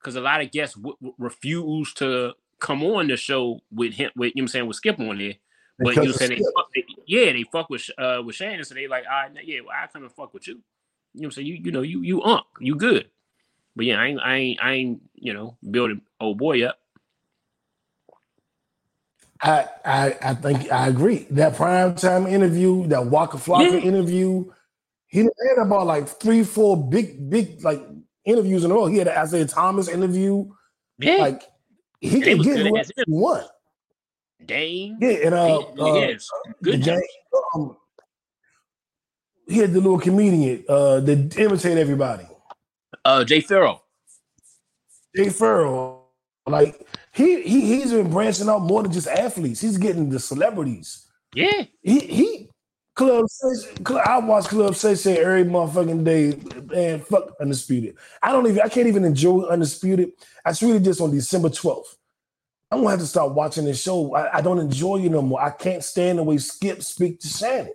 because 0.00 0.16
a 0.16 0.20
lot 0.20 0.40
of 0.40 0.50
guests 0.50 0.76
w- 0.76 0.96
w- 1.00 1.14
refuse 1.18 1.92
to 1.94 2.32
come 2.58 2.82
on 2.82 3.08
the 3.08 3.16
show 3.18 3.60
with 3.70 3.92
him 3.92 4.10
with 4.16 4.32
you 4.34 4.40
know 4.40 4.42
what 4.42 4.42
I'm 4.44 4.48
saying 4.48 4.66
with 4.66 4.76
Skip 4.76 4.98
on 4.98 5.18
there. 5.18 5.34
But 5.78 5.88
you 5.96 5.96
know 5.96 6.00
what 6.02 6.02
I'm 6.02 6.04
Because 6.04 6.10
of 6.14 6.16
saying 6.16 6.30
they, 6.30 6.44
fuck, 6.56 6.68
they 6.74 6.84
yeah 7.06 7.32
they 7.32 7.44
fuck 7.52 7.68
with 7.68 7.90
uh 7.98 8.22
with 8.24 8.36
Shannon, 8.36 8.64
so 8.64 8.74
they 8.74 8.88
like 8.88 9.04
all 9.04 9.28
right 9.28 9.44
yeah 9.44 9.60
well, 9.60 9.76
I 9.78 9.86
come 9.88 10.04
and 10.04 10.12
fuck 10.12 10.32
with 10.32 10.48
you. 10.48 10.54
You 10.54 10.60
know 10.60 10.62
what 11.12 11.24
I'm 11.26 11.30
saying 11.32 11.46
you 11.48 11.54
you 11.62 11.72
know 11.72 11.82
you 11.82 12.00
you 12.00 12.22
unk 12.22 12.46
you 12.60 12.74
good. 12.76 13.10
But 13.74 13.84
yeah, 13.84 14.00
I 14.00 14.06
ain't, 14.06 14.20
I 14.20 14.34
ain't, 14.36 14.62
I 14.62 14.72
ain't, 14.72 15.02
you 15.16 15.34
know, 15.34 15.58
building 15.70 16.00
old 16.18 16.38
boy 16.38 16.62
up. 16.64 16.78
I, 19.42 19.66
I 19.84 20.16
I 20.22 20.34
think 20.34 20.72
I 20.72 20.88
agree. 20.88 21.26
That 21.30 21.56
prime 21.56 21.94
time 21.94 22.26
interview, 22.26 22.86
that 22.88 23.06
Waka 23.06 23.36
Flocka 23.36 23.72
Yeah. 23.72 23.88
interview, 23.88 24.50
he 25.08 25.18
had 25.20 25.58
about 25.58 25.86
like 25.86 26.08
three, 26.08 26.42
four 26.42 26.76
big, 26.88 27.28
big 27.30 27.62
like 27.62 27.82
interviews 28.24 28.64
in 28.64 28.70
a 28.70 28.74
row. 28.74 28.86
He 28.86 28.98
had 28.98 29.08
an 29.08 29.16
Isaiah 29.18 29.46
Thomas 29.46 29.88
interview. 29.88 30.50
Yeah, 30.98 31.16
Like 31.16 31.42
he 32.00 32.20
They 32.20 32.34
can 32.34 32.42
get 32.42 32.66
whoever 32.66 32.88
he 32.96 33.04
want. 33.08 33.46
Dane. 34.44 34.98
Yeah, 35.00 35.10
and 35.26 35.34
uh, 35.34 35.58
uh 35.58 35.94
yes, 36.00 36.28
good 36.62 36.82
game, 36.82 37.00
um, 37.54 37.76
he 39.48 39.58
had 39.58 39.72
the 39.72 39.80
little 39.80 39.98
comedian 39.98 40.64
uh 40.68 41.00
that 41.00 41.38
imitate 41.38 41.78
everybody. 41.78 42.26
Uh, 43.04 43.24
Jay 43.24 43.40
Pharoah. 43.40 43.80
Jay 45.14 45.28
Pharoah, 45.30 46.00
like 46.46 46.86
he 47.16 47.42
he 47.42 47.60
he's 47.62 47.92
been 47.92 48.10
branching 48.10 48.48
out 48.48 48.62
more 48.62 48.82
than 48.82 48.92
just 48.92 49.08
athletes. 49.08 49.60
He's 49.60 49.78
getting 49.78 50.10
the 50.10 50.20
celebrities. 50.20 51.06
Yeah, 51.34 51.64
He 51.82 52.00
he 52.00 52.50
club 52.94 53.26
I 54.06 54.18
watch 54.18 54.44
Club 54.46 54.74
Shay 54.74 54.94
Shay 54.94 55.18
every 55.18 55.44
motherfucking 55.44 56.04
day. 56.04 56.38
Man, 56.66 57.00
fuck 57.00 57.32
Undisputed. 57.40 57.96
I 58.22 58.32
don't 58.32 58.46
even 58.46 58.60
I 58.60 58.68
can't 58.68 58.86
even 58.86 59.04
enjoy 59.04 59.42
Undisputed. 59.44 60.12
I 60.44 60.54
really 60.60 60.80
just 60.80 61.00
on 61.00 61.10
December 61.10 61.48
12th. 61.48 61.96
I'm 62.70 62.80
gonna 62.80 62.90
have 62.90 63.00
to 63.00 63.06
start 63.06 63.32
watching 63.32 63.64
this 63.64 63.80
show. 63.80 64.14
I, 64.14 64.38
I 64.38 64.40
don't 64.42 64.58
enjoy 64.58 64.98
it 64.98 65.10
no 65.10 65.22
more. 65.22 65.40
I 65.40 65.50
can't 65.50 65.84
stand 65.84 66.18
the 66.18 66.22
way 66.22 66.36
Skip 66.36 66.82
speak 66.82 67.20
to 67.20 67.28
Shannon. 67.28 67.72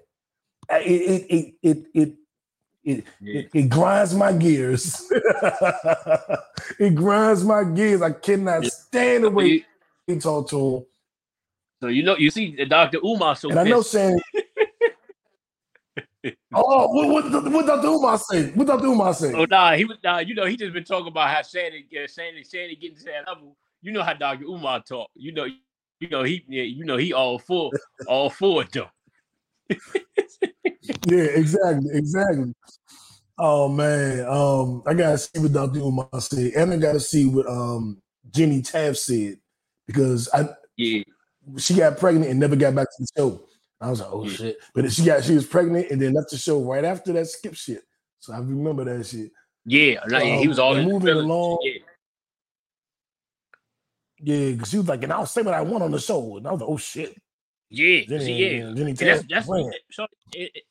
It 0.70 0.86
it 0.86 1.26
it 1.30 1.54
it 1.64 1.86
it 1.94 2.14
it, 2.84 3.04
Yeah. 3.20 3.40
it, 3.42 3.50
it 3.54 3.70
grinds 3.70 4.14
my 4.14 4.32
gears. 4.34 5.08
it 6.80 6.96
grinds 6.96 7.44
my 7.44 7.64
gears. 7.64 8.02
I 8.02 8.12
cannot 8.12 8.64
Yeah. 8.64 8.70
stand 8.70 9.24
the 9.26 9.30
way 9.30 9.46
You- 9.46 9.64
he 10.08 10.18
talk 10.20 10.50
to 10.50 10.78
him. 10.78 10.86
So 11.82 11.88
you 11.88 12.04
know, 12.04 12.16
you 12.18 12.30
see 12.30 12.56
Dr. 12.66 13.00
Umar 13.04 13.36
so 13.36 13.50
And 13.50 13.60
I 13.60 13.64
know 13.64 13.82
saying, 13.82 14.20
oh, 16.54 16.88
what, 16.88 17.32
what, 17.32 17.52
what 17.52 17.66
Dr. 17.66 17.88
Umar 17.88 18.18
say? 18.20 18.52
What 18.52 18.68
Dr. 18.68 18.86
Umar 18.88 19.14
say? 19.14 19.34
Oh 19.34 19.46
nah, 19.46 19.74
he 19.74 19.86
was 19.86 19.98
nah, 20.04 20.20
you 20.20 20.36
know, 20.36 20.46
he 20.46 20.56
just 20.56 20.74
been 20.74 20.84
talking 20.84 21.08
about 21.08 21.30
how 21.30 21.42
Sandy, 21.42 21.86
uh, 22.04 22.08
Sandy, 22.08 22.44
Shannon 22.44 22.76
getting 22.80 22.98
to 22.98 23.04
that 23.06 23.28
level. 23.28 23.56
You 23.82 23.92
know 23.92 24.04
how 24.04 24.14
Dr. 24.14 24.44
Umar 24.46 24.82
talk. 24.84 25.10
You 25.16 25.32
know, 25.34 25.46
you 26.00 26.10
know 26.10 26.22
he, 26.24 26.46
yeah, 26.48 26.64
you 26.64 26.86
know 26.86 26.98
he 26.98 27.14
all 27.14 27.40
for, 27.40 27.72
all 28.08 28.30
for 28.30 28.62
it 28.62 28.72
though. 28.72 28.90
Yeah, 31.08 31.24
exactly, 31.24 31.90
exactly. 31.94 32.54
Oh 33.38 33.70
man, 33.70 34.26
um, 34.28 34.84
I 34.86 34.94
gotta 34.94 35.18
see 35.18 35.40
what 35.40 35.54
Dr. 35.54 35.80
Umar 35.80 36.10
said, 36.20 36.54
and 36.54 36.74
I 36.74 36.78
gotta 36.78 37.00
see 37.00 37.26
what 37.28 37.48
um 37.48 38.02
Jenny 38.32 38.62
Taft 38.62 38.98
said 38.98 39.38
because 39.88 40.30
I 40.34 40.50
Yeah, 40.78 41.04
she 41.58 41.76
got 41.76 41.98
pregnant 41.98 42.30
and 42.32 42.40
never 42.40 42.56
got 42.56 42.76
back 42.76 42.88
to 42.88 42.98
the 43.04 43.08
show. 43.18 43.48
I 43.82 43.90
was 43.90 44.00
like, 44.00 44.10
oh 44.12 44.26
Yeah. 44.26 44.36
shit. 44.36 44.58
But 44.76 44.92
she 44.92 45.06
got 45.06 45.24
she 45.24 45.36
was 45.36 45.46
pregnant 45.48 45.92
and 45.92 46.02
then 46.02 46.14
left 46.14 46.30
the 46.32 46.38
show 46.38 46.62
right 46.64 46.86
after 46.86 47.14
that 47.14 47.28
skip 47.28 47.56
shit. 47.56 47.84
So 48.20 48.34
I 48.34 48.38
remember 48.40 48.84
that 48.86 49.06
shit. 49.06 49.32
yeah, 49.66 50.00
nah, 50.08 50.20
yeah, 50.20 50.38
he 50.38 50.48
was 50.48 50.60
all 50.60 50.72
Um, 50.76 50.86
the 50.86 50.92
moving 50.92 51.16
along. 51.16 51.60
Yeah, 51.64 51.74
Yeah, 54.24 54.52
because 54.52 54.70
she 54.70 54.78
was 54.78 54.88
like, 54.88 55.04
and 55.04 55.14
I'll 55.14 55.26
say 55.26 55.42
what 55.42 55.56
I 55.56 55.62
want 55.62 55.84
on 55.84 55.92
the 55.92 56.00
show. 56.00 56.38
And 56.38 56.48
I 56.48 56.52
was 56.52 56.62
like, 56.62 56.70
oh 56.70 56.78
shit. 56.78 57.18
Yeah, 57.72 58.02
Jenny, 58.04 58.26
see, 58.26 58.58
yeah. 58.58 58.74
Jenny 58.74 58.90
And 58.92 58.98
that's 58.98 59.24
that's 59.30 59.46
playing. 59.46 59.72
so, 59.92 60.06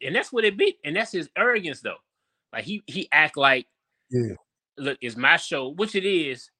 and 0.03 0.15
that's 0.15 0.31
what 0.31 0.45
it 0.45 0.57
be, 0.59 0.77
and 0.85 0.95
that's 0.95 1.13
his 1.13 1.31
arrogance 1.37 1.81
though. 1.81 1.97
Like 2.53 2.65
he 2.65 2.83
he 2.87 3.09
act 3.11 3.37
like, 3.39 3.67
Yeah. 4.11 4.35
look, 4.77 4.99
it's 5.01 5.17
my 5.17 5.37
show, 5.39 5.69
which 5.69 5.95
it 5.95 6.05
is, 6.05 6.51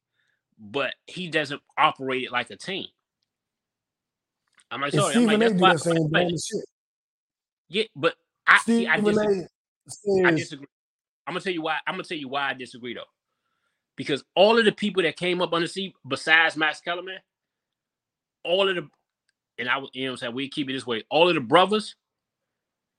but 0.59 0.95
he 1.07 1.29
doesn't 1.29 1.61
operate 1.77 2.25
it 2.25 2.33
like 2.33 2.51
a 2.51 2.57
team. 2.57 2.87
I'm 4.71 4.81
like, 4.81 4.95
sorry, 4.95 5.15
I'm 5.15 5.27
like, 5.27 5.39
that's 5.41 5.55
why, 5.55 5.73
that 5.73 5.81
same 5.81 6.09
like, 6.11 6.29
shit. 6.29 6.65
yeah, 7.69 7.85
but 7.95 8.15
I 8.47 8.59
see, 8.59 8.87
I 8.87 8.99
disagree. 8.99 9.41
A. 9.41 9.43
I 9.43 10.31
says, 10.31 10.37
disagree. 10.37 10.67
I'm 11.27 11.35
gonna 11.35 11.41
tell 11.43 11.53
you 11.53 11.63
why. 11.63 11.79
I'm 11.87 11.95
gonna 11.95 12.05
tell 12.05 12.19
you 12.19 12.29
why 12.29 12.49
I 12.51 12.55
disagree 12.55 12.95
though, 12.95 13.03
because 13.97 14.25
all 14.35 14.59
of 14.59 14.65
the 14.65 14.73
people 14.73 15.03
that 15.03 15.17
came 15.17 15.43
up 15.43 15.53
on 15.53 15.61
the 15.61 15.69
seat 15.69 15.95
besides 16.09 16.57
Max 16.57 16.81
Kellerman, 16.81 17.19
all 18.45 18.69
of 18.69 18.77
the, 18.77 18.89
and 19.61 19.69
I, 19.71 19.79
would- 19.79 19.91
you 19.95 20.07
know, 20.07 20.13
I'm 20.13 20.19
saying 20.19 20.35
we 20.35 20.49
keep 20.51 20.71
it 20.71 20.75
this 20.75 20.87
way. 20.89 21.05
All 21.11 21.29
of 21.29 21.37
the 21.37 21.43
brothers 21.43 21.97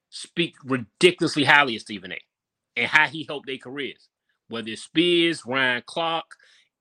speak 0.10 0.56
ridiculously 0.66 1.44
highly 1.46 1.76
of 1.78 1.82
Stephen 1.84 2.14
A. 2.14 2.20
and 2.78 2.88
how 2.88 3.08
he 3.08 3.26
helped 3.26 3.48
their 3.48 3.58
careers. 3.58 4.10
Whether 4.50 4.72
it's 4.72 4.84
Spears, 4.84 5.44
Ryan 5.46 5.84
Clark, 5.86 6.26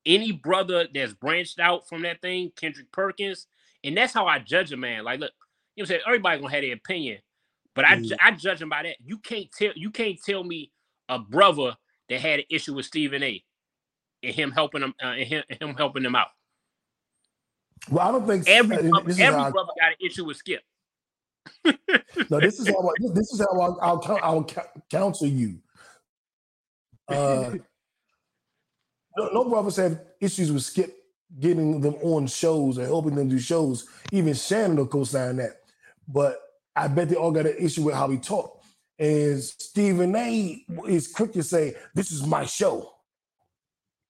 any 0.07 0.33
brother 0.33 0.89
that's 0.93 1.15
branched 1.15 1.61
out 1.61 1.89
from 1.89 2.03
that 2.03 2.23
thing, 2.23 2.53
Kendrick 2.57 2.93
Perkins, 2.93 3.47
and 3.85 3.97
that's 3.97 4.13
how 4.15 4.27
I 4.27 4.41
judge 4.41 4.73
a 4.73 4.77
man. 4.77 5.05
Like, 5.05 5.21
look, 5.21 5.33
you 5.77 5.83
know, 5.83 5.85
what 5.85 5.85
I'm 5.85 5.87
saying 5.89 6.01
everybody 6.07 6.41
gonna 6.41 6.53
have 6.55 6.63
their 6.63 6.75
opinion, 6.75 7.19
but 7.75 7.85
I, 7.87 7.97
ju- 7.97 8.17
I 8.23 8.33
judge 8.33 8.63
him 8.63 8.69
by 8.71 8.85
that. 8.85 8.97
You 9.05 9.19
can't 9.19 9.49
tell 9.53 9.73
you 9.77 9.91
can't 9.91 10.19
tell 10.23 10.45
me 10.45 10.73
a 11.09 11.19
brother 11.19 11.77
that 12.09 12.21
had 12.21 12.41
an 12.41 12.47
issue 12.51 12.75
with 12.75 12.87
Stephen 12.87 13.23
A. 13.23 13.45
and 14.23 14.35
him 14.35 14.51
helping 14.53 14.83
him 14.83 14.95
uh, 15.03 15.09
and 15.09 15.29
him, 15.29 15.45
him 15.49 15.75
helping 15.77 16.03
them 16.03 16.17
out. 16.17 16.29
Well, 17.91 18.09
I 18.09 18.13
don't 18.13 18.27
think 18.27 18.49
Every 18.49 18.77
uh, 18.77 18.81
brother, 18.91 19.11
every 19.11 19.25
how 19.25 19.39
I- 19.45 19.51
got 19.51 19.69
an 19.81 19.95
issue 20.01 20.25
with 20.25 20.37
Skip. 20.37 20.63
No, 22.29 22.39
this 22.41 22.61
is 22.61 22.69
how 22.69 22.81
I, 22.81 22.93
this- 23.13 23.33
is 23.33 23.41
how 23.41 23.61
I'll, 23.61 23.79
I'll, 23.81 24.19
I'll 24.23 24.47
counsel 24.91 25.27
you. 25.27 25.59
Uh, 27.09 27.55
no, 29.17 29.29
no 29.33 29.49
brothers 29.49 29.77
have 29.77 30.01
issues 30.21 30.53
with 30.53 30.63
Skip 30.63 30.95
getting 31.39 31.81
them 31.81 31.95
on 32.03 32.27
shows 32.27 32.79
and 32.79 32.87
helping 32.87 33.15
them 33.15 33.29
do 33.29 33.39
shows. 33.39 33.87
Even 34.13 34.35
Shannon 34.35 34.77
will 34.77 34.87
co-sign 34.87 35.37
that. 35.37 35.61
But 36.09 36.41
I 36.77 36.89
bet 36.89 37.09
they 37.09 37.17
all 37.17 37.31
got 37.33 37.47
an 37.47 37.57
issue 37.59 37.83
with 37.85 37.95
how 37.95 38.09
he 38.11 38.19
talked. 38.19 38.65
And 38.99 39.43
Stephen 39.43 40.15
A. 40.15 40.65
is 40.87 41.09
quick 41.09 41.33
to 41.33 41.43
say, 41.43 41.75
"This 41.95 42.11
is 42.13 42.27
my 42.27 42.45
show." 42.45 42.93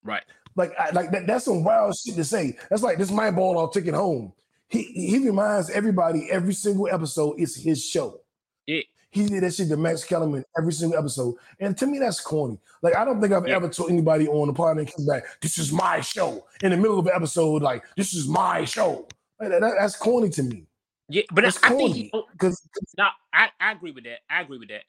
Right. 0.03 0.25
Like, 0.57 0.73
I, 0.79 0.91
like 0.91 1.11
that, 1.13 1.27
that's 1.27 1.45
some 1.45 1.65
wild 1.65 1.97
shit 1.97 2.15
to 2.17 2.25
say. 2.25 2.57
That's 2.69 2.83
like 2.83 2.99
this 2.99 3.11
my 3.11 3.31
ball. 3.31 3.59
I'll 3.59 3.69
take 3.69 3.87
it 3.87 3.95
home. 3.95 4.33
He 4.69 4.83
he 4.85 5.19
reminds 5.19 5.71
everybody 5.71 6.29
every 6.31 6.55
single 6.55 6.89
episode 6.89 7.37
it's 7.39 7.57
his 7.57 7.85
show. 7.85 8.21
Yeah. 8.67 8.83
He 9.13 9.27
did 9.27 9.43
that 9.43 9.53
shit 9.55 9.69
to 9.71 9.77
Max 9.77 10.05
Kellerman 10.05 10.45
every 10.57 10.73
single 10.73 10.97
episode. 10.97 11.35
And 11.59 11.77
to 11.79 11.87
me, 11.87 11.99
that's 11.99 12.21
corny. 12.21 12.59
Like, 12.81 12.95
I 12.95 13.05
don't 13.05 13.21
think 13.21 13.33
I've 13.33 13.45
ever 13.47 13.69
told 13.69 13.91
anybody 13.91 14.29
on 14.29 14.47
the 14.47 14.53
pod 14.55 14.79
and 14.79 14.87
come 14.95 15.05
back, 15.05 15.25
this 15.41 15.59
is 15.59 15.73
my 15.73 16.01
show. 16.01 16.47
In 16.63 16.71
the 16.71 16.77
middle 16.77 17.01
of 17.01 17.07
an 17.09 17.13
episode, 17.17 17.61
like, 17.61 17.83
this 17.97 18.15
is 18.15 18.29
my 18.29 18.65
show. 18.65 19.09
Like, 19.41 19.49
that- 19.51 19.61
that's 19.79 19.97
corny 19.97 20.31
to 20.31 20.43
me. 20.45 20.67
Yeah, 21.09 21.23
but 21.33 21.45
It's 21.45 21.57
I 21.65 21.69
think 21.71 21.81
corny. 21.81 21.93
he, 21.93 22.13
Because 22.33 22.63
no, 22.97 23.09
I, 23.35 23.49
I 23.59 23.73
agree 23.73 23.91
with 23.91 24.05
that. 24.05 24.21
I 24.31 24.43
agree 24.43 24.59
with 24.59 24.69
that. 24.69 24.83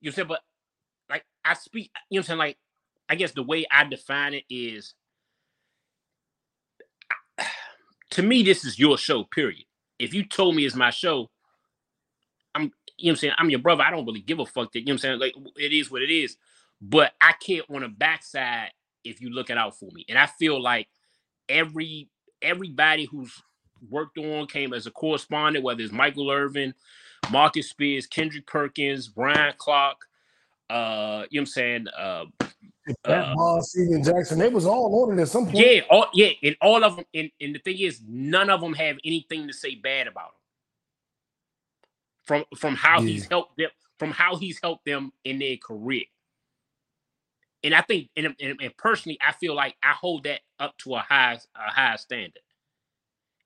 You 0.00 0.12
said, 0.12 0.28
but 0.28 0.42
like 1.10 1.24
I 1.44 1.54
speak, 1.54 1.90
you 2.08 2.18
know 2.18 2.20
what 2.20 2.20
I'm 2.20 2.22
saying? 2.26 2.38
Like, 2.38 2.56
I 3.08 3.14
guess 3.14 3.32
the 3.32 3.42
way 3.42 3.66
I 3.70 3.84
define 3.84 4.34
it 4.34 4.44
is 4.50 4.94
to 8.10 8.22
me, 8.22 8.42
this 8.42 8.64
is 8.64 8.78
your 8.78 8.98
show, 8.98 9.24
period. 9.24 9.64
If 9.98 10.12
you 10.12 10.24
told 10.24 10.56
me 10.56 10.66
it's 10.66 10.74
my 10.74 10.90
show, 10.90 11.30
I'm 12.54 12.72
you 12.98 13.06
know 13.06 13.12
I'm 13.12 13.16
saying, 13.16 13.34
I'm 13.38 13.50
your 13.50 13.60
brother. 13.60 13.82
I 13.82 13.90
don't 13.90 14.06
really 14.06 14.20
give 14.20 14.38
a 14.38 14.46
fuck 14.46 14.72
that, 14.72 14.80
you 14.80 14.86
know 14.86 14.92
I'm 14.92 14.98
saying? 14.98 15.20
Like 15.20 15.34
it 15.56 15.72
is 15.72 15.90
what 15.90 16.02
it 16.02 16.10
is. 16.10 16.36
But 16.80 17.12
I 17.20 17.32
can't 17.32 17.64
on 17.70 17.82
a 17.82 17.88
backside 17.88 18.72
if 19.04 19.20
you 19.20 19.30
looking 19.30 19.56
out 19.56 19.78
for 19.78 19.88
me. 19.92 20.04
And 20.08 20.18
I 20.18 20.26
feel 20.26 20.60
like 20.60 20.88
every 21.48 22.08
everybody 22.42 23.04
who's 23.04 23.32
worked 23.88 24.18
on 24.18 24.46
came 24.46 24.72
as 24.72 24.86
a 24.86 24.90
correspondent, 24.90 25.64
whether 25.64 25.82
it's 25.82 25.92
Michael 25.92 26.30
Irvin, 26.30 26.74
Marcus 27.30 27.70
Spears, 27.70 28.06
Kendrick 28.06 28.46
Perkins, 28.46 29.08
Brian 29.08 29.54
Clark, 29.56 29.98
uh, 30.68 31.24
you 31.30 31.40
know 31.40 31.42
what 31.42 31.42
I'm 31.42 31.46
saying? 31.46 31.86
Uh, 31.96 32.24
that 33.04 33.28
uh, 33.28 33.34
ball, 33.34 33.62
Steven 33.62 34.02
Jackson, 34.02 34.38
they 34.38 34.48
was 34.48 34.66
all 34.66 35.02
on 35.10 35.18
it 35.18 35.22
at 35.22 35.28
some 35.28 35.44
point. 35.46 35.56
yeah, 35.58 35.80
all 35.90 36.06
yeah, 36.14 36.30
and 36.42 36.56
all 36.60 36.84
of 36.84 36.96
them, 36.96 37.04
and, 37.14 37.30
and 37.40 37.54
the 37.54 37.58
thing 37.58 37.78
is, 37.78 38.00
none 38.06 38.48
of 38.50 38.60
them 38.60 38.74
have 38.74 38.96
anything 39.04 39.46
to 39.48 39.52
say 39.52 39.74
bad 39.74 40.06
about 40.06 40.26
him. 40.26 40.32
From 42.24 42.44
from 42.56 42.74
how 42.76 43.00
Yeah. 43.00 43.08
he's 43.08 43.26
helped 43.26 43.56
them, 43.56 43.70
from 43.98 44.10
how 44.10 44.36
he's 44.36 44.60
helped 44.62 44.84
them 44.84 45.12
in 45.24 45.38
their 45.38 45.56
career. 45.56 46.04
And 47.64 47.74
I 47.74 47.80
think, 47.80 48.10
and, 48.16 48.34
and, 48.40 48.60
and 48.60 48.76
personally, 48.76 49.18
I 49.26 49.32
feel 49.32 49.54
like 49.54 49.74
I 49.82 49.92
hold 49.92 50.24
that 50.24 50.40
up 50.60 50.76
to 50.78 50.94
a 50.94 51.00
high 51.00 51.38
a 51.56 51.70
high 51.70 51.96
standard. 51.96 52.38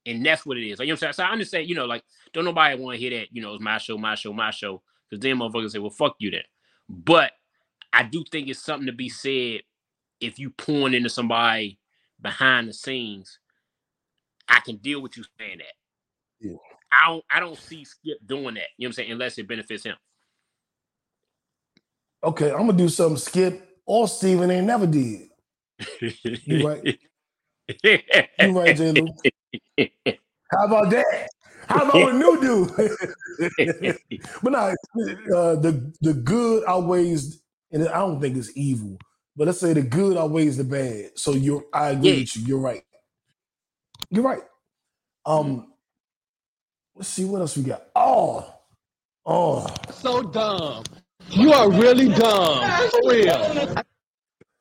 And 0.06 0.24
that's 0.24 0.44
what 0.44 0.56
it 0.58 0.66
is. 0.66 0.78
Like, 0.78 0.86
you 0.86 0.92
know 0.92 0.94
what 0.94 1.08
I'm 1.08 1.12
saying? 1.12 1.26
So 1.26 1.30
I 1.30 1.32
understand, 1.32 1.68
you 1.68 1.74
know, 1.74 1.84
like, 1.84 2.02
don't 2.32 2.44
nobody 2.44 2.74
want 2.78 2.94
to 2.96 3.00
hear 3.00 3.18
that, 3.18 3.28
you 3.32 3.42
know, 3.42 3.54
it's 3.54 3.62
my 3.62 3.78
show, 3.78 3.98
my 3.98 4.14
show, 4.14 4.32
my 4.32 4.50
show. 4.50 4.82
Because 5.08 5.22
then 5.22 5.36
motherfuckers 5.36 5.72
say, 5.72 5.78
well, 5.78 5.90
fuck 5.90 6.16
you 6.18 6.30
then. 6.30 6.42
But 6.88 7.32
I 7.92 8.04
do 8.04 8.24
think 8.30 8.48
it's 8.48 8.64
something 8.64 8.86
to 8.86 8.92
be 8.92 9.08
said 9.08 9.62
if 10.20 10.38
you 10.38 10.50
pouring 10.50 10.94
into 10.94 11.08
somebody 11.08 11.78
behind 12.20 12.68
the 12.68 12.72
scenes. 12.72 13.38
I 14.48 14.60
can 14.60 14.76
deal 14.76 15.00
with 15.00 15.16
you 15.16 15.24
saying 15.38 15.58
that. 15.58 15.74
Yeah. 16.40 16.56
I 16.92 17.08
don't 17.08 17.24
I 17.30 17.40
don't 17.40 17.58
see 17.58 17.84
Skip 17.84 18.18
doing 18.26 18.54
that. 18.54 18.64
You 18.76 18.86
know 18.86 18.88
what 18.88 18.88
I'm 18.88 18.92
saying? 18.92 19.12
Unless 19.12 19.38
it 19.38 19.48
benefits 19.48 19.84
him. 19.84 19.96
Okay, 22.22 22.50
I'm 22.50 22.66
gonna 22.66 22.72
do 22.74 22.88
something 22.88 23.16
Skip 23.16 23.78
or 23.86 24.08
Steven 24.08 24.50
ain't 24.50 24.66
never 24.66 24.86
did. 24.86 25.28
You 26.00 26.68
right. 26.68 26.98
You 27.84 28.58
right, 28.58 28.76
J. 28.76 28.94
How 30.50 30.66
about 30.66 30.90
that? 30.90 31.28
How 31.68 31.88
about 31.88 32.10
a 32.10 32.18
new 32.18 32.40
dude? 32.40 32.70
but 34.42 34.52
nah, 34.52 34.74
uh, 35.36 35.54
the 35.56 35.92
the 36.00 36.14
good 36.14 36.64
outweighs, 36.66 37.40
and 37.72 37.88
I 37.88 37.98
don't 37.98 38.20
think 38.20 38.36
it's 38.36 38.56
evil. 38.56 38.98
But 39.36 39.46
let's 39.46 39.60
say 39.60 39.72
the 39.72 39.82
good 39.82 40.16
outweighs 40.16 40.56
the 40.56 40.64
bad. 40.64 41.10
So 41.16 41.32
you're, 41.32 41.64
I 41.72 41.90
agree 41.90 42.10
Yeah. 42.10 42.20
with 42.20 42.36
you. 42.36 42.42
You're 42.46 42.60
right. 42.60 42.82
You're 44.10 44.24
right. 44.24 44.42
Um, 45.24 45.72
let's 46.96 47.08
see 47.08 47.24
what 47.24 47.40
else 47.40 47.56
we 47.56 47.62
got. 47.64 47.84
Oh, 47.94 48.52
oh. 49.26 49.66
So 49.92 50.22
dumb. 50.22 50.84
You 51.30 51.52
are 51.52 51.70
really 51.70 52.08
dumb. 52.08 52.90
For 52.90 53.10
real. 53.10 53.74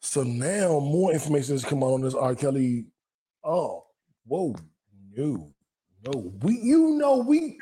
So 0.01 0.23
now 0.23 0.79
more 0.79 1.11
information 1.13 1.55
has 1.55 1.65
come 1.65 1.83
out 1.83 1.93
on 1.93 2.01
this 2.01 2.13
R. 2.15 2.35
Kelly. 2.35 2.85
Oh, 3.43 3.85
whoa, 4.25 4.55
no, 5.15 5.53
no. 6.05 6.33
We, 6.41 6.59
you 6.59 6.91
know, 6.91 7.17
we 7.17 7.57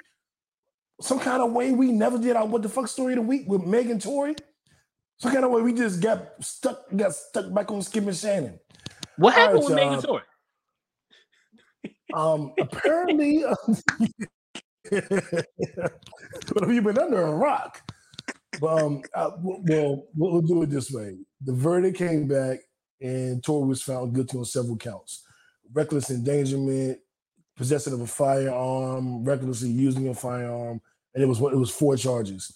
some 1.01 1.19
kind 1.19 1.41
of 1.43 1.51
way 1.51 1.71
we 1.71 1.91
never 1.91 2.17
did 2.17 2.35
our 2.35 2.45
what 2.45 2.63
the 2.63 2.69
fuck 2.69 2.87
story 2.87 3.13
of 3.13 3.17
the 3.17 3.21
week 3.23 3.43
with 3.47 3.63
Megan 3.65 3.99
Tory. 3.99 4.35
Some 5.19 5.31
kind 5.31 5.45
of 5.45 5.51
way 5.51 5.61
we 5.61 5.73
just 5.73 6.01
got 6.01 6.43
stuck, 6.43 6.85
got 6.95 7.13
stuck 7.13 7.53
back 7.53 7.71
on 7.71 7.81
Skip 7.81 8.05
and 8.05 8.15
Shannon. 8.15 8.59
What 9.17 9.33
All 9.33 9.39
happened 9.41 9.63
right, 9.69 9.69
with 9.69 9.75
Megan? 9.75 10.21
Um, 12.13 12.53
apparently, 12.59 13.41
what 14.89 15.13
have 16.61 16.71
you 16.71 16.81
been 16.81 16.97
under 16.97 17.21
a 17.21 17.35
rock? 17.35 17.81
But 18.59 18.83
um, 18.83 19.01
uh, 19.13 19.31
w- 19.31 19.63
well, 19.67 20.03
we'll 20.15 20.41
do 20.41 20.63
it 20.63 20.69
this 20.69 20.91
way. 20.91 21.17
The 21.43 21.53
verdict 21.53 21.97
came 21.97 22.27
back, 22.27 22.59
and 23.01 23.43
Tory 23.43 23.67
was 23.67 23.81
found 23.81 24.15
guilty 24.15 24.37
on 24.37 24.45
several 24.45 24.77
counts: 24.77 25.23
reckless 25.73 26.09
endangerment, 26.11 26.99
possession 27.57 27.93
of 27.93 28.01
a 28.01 28.07
firearm, 28.07 29.23
recklessly 29.23 29.69
using 29.69 30.07
a 30.09 30.13
firearm, 30.13 30.81
and 31.13 31.23
it 31.23 31.27
was 31.27 31.39
what 31.39 31.53
it 31.53 31.57
was 31.57 31.71
four 31.71 31.97
charges. 31.97 32.55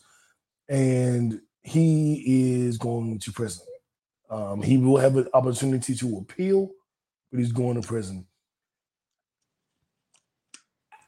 And 0.69 1.41
he 1.63 2.65
is 2.65 2.77
going 2.77 3.19
to 3.19 3.31
prison. 3.31 3.65
Um, 4.29 4.61
he 4.61 4.77
will 4.77 4.97
have 4.97 5.17
an 5.17 5.27
opportunity 5.33 5.93
to 5.95 6.17
appeal, 6.17 6.71
but 7.31 7.39
he's 7.39 7.51
going 7.51 7.79
to 7.79 7.87
prison. 7.87 8.25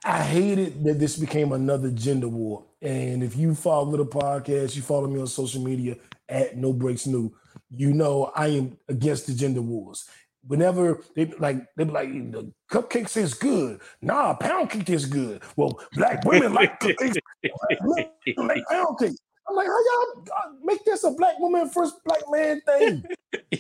I 0.06 0.22
hated 0.22 0.84
that 0.84 1.00
this 1.00 1.16
became 1.16 1.54
another 1.54 1.90
gender 1.90 2.28
war. 2.28 2.66
And 2.82 3.24
if 3.24 3.38
you 3.38 3.56
follow 3.56 3.96
the 3.96 4.06
podcast, 4.06 4.76
you 4.76 4.82
follow 4.82 5.08
me 5.08 5.22
on 5.22 5.28
social 5.28 5.62
media 5.64 5.96
at 6.28 6.58
No 6.58 6.74
Breaks 6.74 7.08
New, 7.08 7.34
you 7.70 7.94
know 7.94 8.32
I 8.36 8.48
am 8.48 8.78
against 8.90 9.28
the 9.28 9.34
gender 9.34 9.62
wars. 9.62 10.06
Whenever 10.46 11.02
they 11.16 11.26
like, 11.40 11.66
they 11.78 11.86
be 11.86 11.92
like, 11.92 12.10
the 12.10 12.52
cupcakes 12.70 13.16
is 13.16 13.34
good. 13.34 13.80
Nah, 14.02 14.34
pound 14.34 14.70
cake 14.70 14.90
is 14.90 15.06
good. 15.06 15.42
Well, 15.56 15.80
black 15.94 16.26
women 16.26 16.54
like 16.54 16.82
cupcakes, 16.82 17.16
black 17.42 18.12
men 18.38 18.48
like 18.48 18.64
pound 18.70 19.00
cake. 19.00 19.16
I'm 19.48 19.56
like, 19.56 19.68
how 19.68 19.74
y'all 19.74 20.24
uh, 20.24 20.52
make 20.64 20.84
this 20.86 21.04
a 21.04 21.12
black 21.12 21.38
woman 21.40 21.70
first 21.70 21.96
black 22.06 22.22
man 22.30 22.62
thing? 22.62 23.04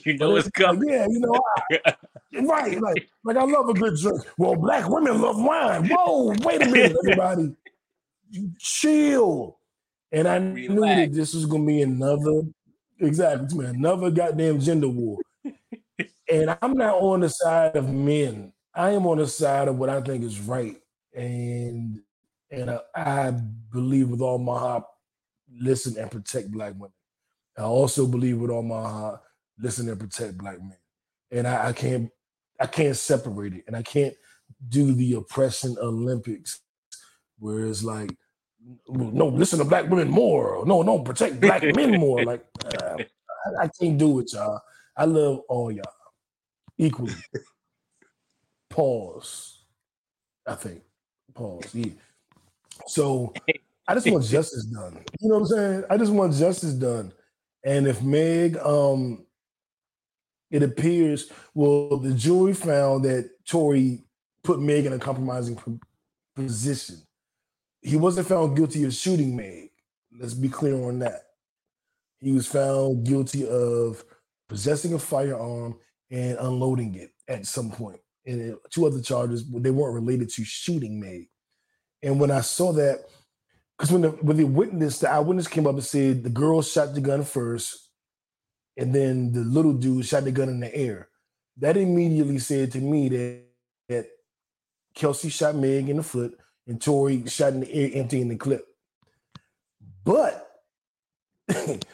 You 0.05 0.17
know 0.17 0.35
it's 0.35 0.49
coming. 0.49 0.89
yeah, 0.89 1.07
you 1.07 1.19
know, 1.19 1.39
I, 1.85 1.95
right. 2.41 2.79
Like, 2.79 3.09
like 3.23 3.37
I 3.37 3.43
love 3.43 3.69
a 3.69 3.73
good 3.73 3.95
drink. 3.95 4.21
Well, 4.37 4.55
black 4.55 4.87
women 4.87 5.21
love 5.21 5.41
wine. 5.41 5.87
Whoa, 5.87 6.33
wait 6.41 6.61
a 6.61 6.65
minute, 6.65 6.95
everybody. 7.03 7.55
Chill. 8.59 9.57
And 10.11 10.27
I 10.27 10.37
knew 10.39 10.79
that 10.81 11.13
this 11.13 11.33
was 11.33 11.45
gonna 11.47 11.65
be 11.65 11.81
another 11.81 12.41
exactly 12.99 13.65
it's 13.65 13.75
another 13.75 14.11
goddamn 14.11 14.59
gender 14.59 14.87
war. 14.87 15.17
and 16.31 16.55
I'm 16.61 16.73
not 16.73 16.95
on 16.95 17.21
the 17.21 17.29
side 17.29 17.75
of 17.75 17.89
men. 17.89 18.53
I 18.73 18.91
am 18.91 19.05
on 19.05 19.17
the 19.17 19.27
side 19.27 19.67
of 19.67 19.77
what 19.77 19.89
I 19.89 20.01
think 20.01 20.23
is 20.23 20.39
right. 20.39 20.77
And 21.15 21.99
and 22.51 22.69
I, 22.69 22.79
I 22.95 23.31
believe 23.71 24.09
with 24.09 24.21
all 24.21 24.37
my 24.37 24.57
heart, 24.57 24.83
listen 25.59 25.97
and 25.97 26.11
protect 26.11 26.51
black 26.51 26.73
women. 26.73 26.93
I 27.57 27.63
also 27.63 28.07
believe 28.07 28.39
with 28.39 28.51
all 28.51 28.63
my 28.63 28.81
heart, 28.81 29.21
listen 29.59 29.89
and 29.89 29.99
protect 29.99 30.37
black 30.37 30.59
men. 30.61 30.77
And 31.31 31.47
I, 31.47 31.69
I 31.69 31.73
can't 31.73 32.09
I 32.59 32.67
can't 32.67 32.95
separate 32.95 33.53
it. 33.53 33.63
And 33.67 33.75
I 33.75 33.83
can't 33.83 34.15
do 34.69 34.93
the 34.93 35.15
oppression 35.15 35.75
Olympics 35.81 36.61
where 37.39 37.65
it's 37.65 37.83
like, 37.83 38.15
no, 38.87 39.27
listen 39.27 39.59
to 39.59 39.65
black 39.65 39.89
women 39.89 40.09
more. 40.09 40.65
No, 40.65 40.81
no, 40.81 40.99
protect 40.99 41.41
black 41.41 41.63
men 41.75 41.91
more. 41.99 42.23
Like 42.23 42.45
uh, 42.65 42.97
I, 43.45 43.63
I 43.63 43.69
can't 43.79 43.97
do 43.97 44.19
it, 44.19 44.33
y'all. 44.33 44.61
I 44.97 45.05
love 45.05 45.41
all 45.49 45.71
y'all 45.71 45.83
equally. 46.77 47.13
Pause. 48.69 49.65
I 50.47 50.55
think. 50.55 50.81
Pause. 51.33 51.75
Yeah. 51.75 51.91
So 52.87 53.33
I 53.87 53.95
just 53.95 54.09
want 54.09 54.25
justice 54.25 54.65
done. 54.65 55.03
You 55.19 55.29
know 55.29 55.39
what 55.39 55.41
I'm 55.41 55.47
saying? 55.47 55.83
I 55.89 55.97
just 55.97 56.11
want 56.11 56.33
justice 56.33 56.73
done. 56.73 57.11
And 57.63 57.87
if 57.87 58.01
Meg, 58.01 58.57
um, 58.57 59.25
it 60.51 60.63
appears, 60.63 61.31
well, 61.53 61.97
the 61.97 62.13
jury 62.13 62.53
found 62.53 63.05
that 63.05 63.29
Tory 63.45 64.03
put 64.43 64.59
Meg 64.59 64.85
in 64.85 64.93
a 64.93 64.99
compromising 64.99 65.59
position. 66.35 66.97
He 67.81 67.97
wasn't 67.97 68.27
found 68.27 68.55
guilty 68.55 68.83
of 68.85 68.93
shooting 68.93 69.35
Meg. 69.35 69.69
Let's 70.17 70.33
be 70.33 70.49
clear 70.49 70.75
on 70.75 70.99
that. 70.99 71.23
He 72.21 72.31
was 72.31 72.47
found 72.47 73.05
guilty 73.05 73.47
of 73.47 74.03
possessing 74.47 74.93
a 74.93 74.99
firearm 74.99 75.77
and 76.09 76.37
unloading 76.37 76.95
it 76.95 77.11
at 77.27 77.45
some 77.45 77.71
point. 77.71 77.99
And 78.25 78.53
uh, 78.53 78.57
two 78.69 78.85
other 78.85 79.01
charges, 79.01 79.49
they 79.49 79.71
weren't 79.71 79.95
related 79.95 80.29
to 80.29 80.45
shooting 80.45 80.99
Meg. 80.99 81.27
And 82.01 82.19
when 82.19 82.31
I 82.31 82.41
saw 82.41 82.71
that, 82.73 83.05
because 83.77 83.91
when 83.91 84.01
the 84.01 84.09
when 84.09 84.37
the 84.37 84.45
witness, 84.45 84.99
the 84.99 85.09
eyewitness 85.09 85.47
came 85.47 85.67
up 85.67 85.75
and 85.75 85.83
said 85.83 86.23
the 86.23 86.29
girl 86.29 86.61
shot 86.61 86.93
the 86.93 87.01
gun 87.01 87.23
first, 87.23 87.89
and 88.77 88.93
then 88.93 89.31
the 89.31 89.41
little 89.41 89.73
dude 89.73 90.05
shot 90.05 90.23
the 90.23 90.31
gun 90.31 90.49
in 90.49 90.59
the 90.59 90.73
air. 90.75 91.09
That 91.57 91.77
immediately 91.77 92.39
said 92.39 92.71
to 92.71 92.79
me 92.79 93.09
that, 93.09 93.43
that 93.89 94.07
Kelsey 94.95 95.29
shot 95.29 95.55
Meg 95.55 95.89
in 95.89 95.97
the 95.97 96.03
foot 96.03 96.37
and 96.67 96.81
Tory 96.81 97.27
shot 97.27 97.53
in 97.53 97.61
the 97.61 97.73
air, 97.73 97.89
emptying 97.93 98.29
the 98.29 98.35
clip. 98.35 98.65
But 100.03 100.49
like 101.47 101.87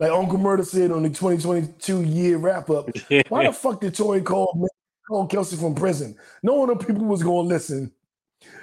Uncle 0.00 0.38
Murder 0.38 0.64
said 0.64 0.90
on 0.90 1.02
the 1.02 1.08
2022 1.08 2.02
year 2.02 2.38
wrap 2.38 2.70
up, 2.70 2.88
why 3.28 3.46
the 3.46 3.52
fuck 3.52 3.80
did 3.80 3.94
Tory 3.94 4.22
call 4.22 4.68
call 5.08 5.26
Kelsey 5.26 5.56
from 5.56 5.74
prison? 5.74 6.16
No 6.42 6.54
one 6.54 6.70
of 6.70 6.86
people 6.86 7.04
was 7.04 7.22
gonna 7.22 7.48
listen. 7.48 7.92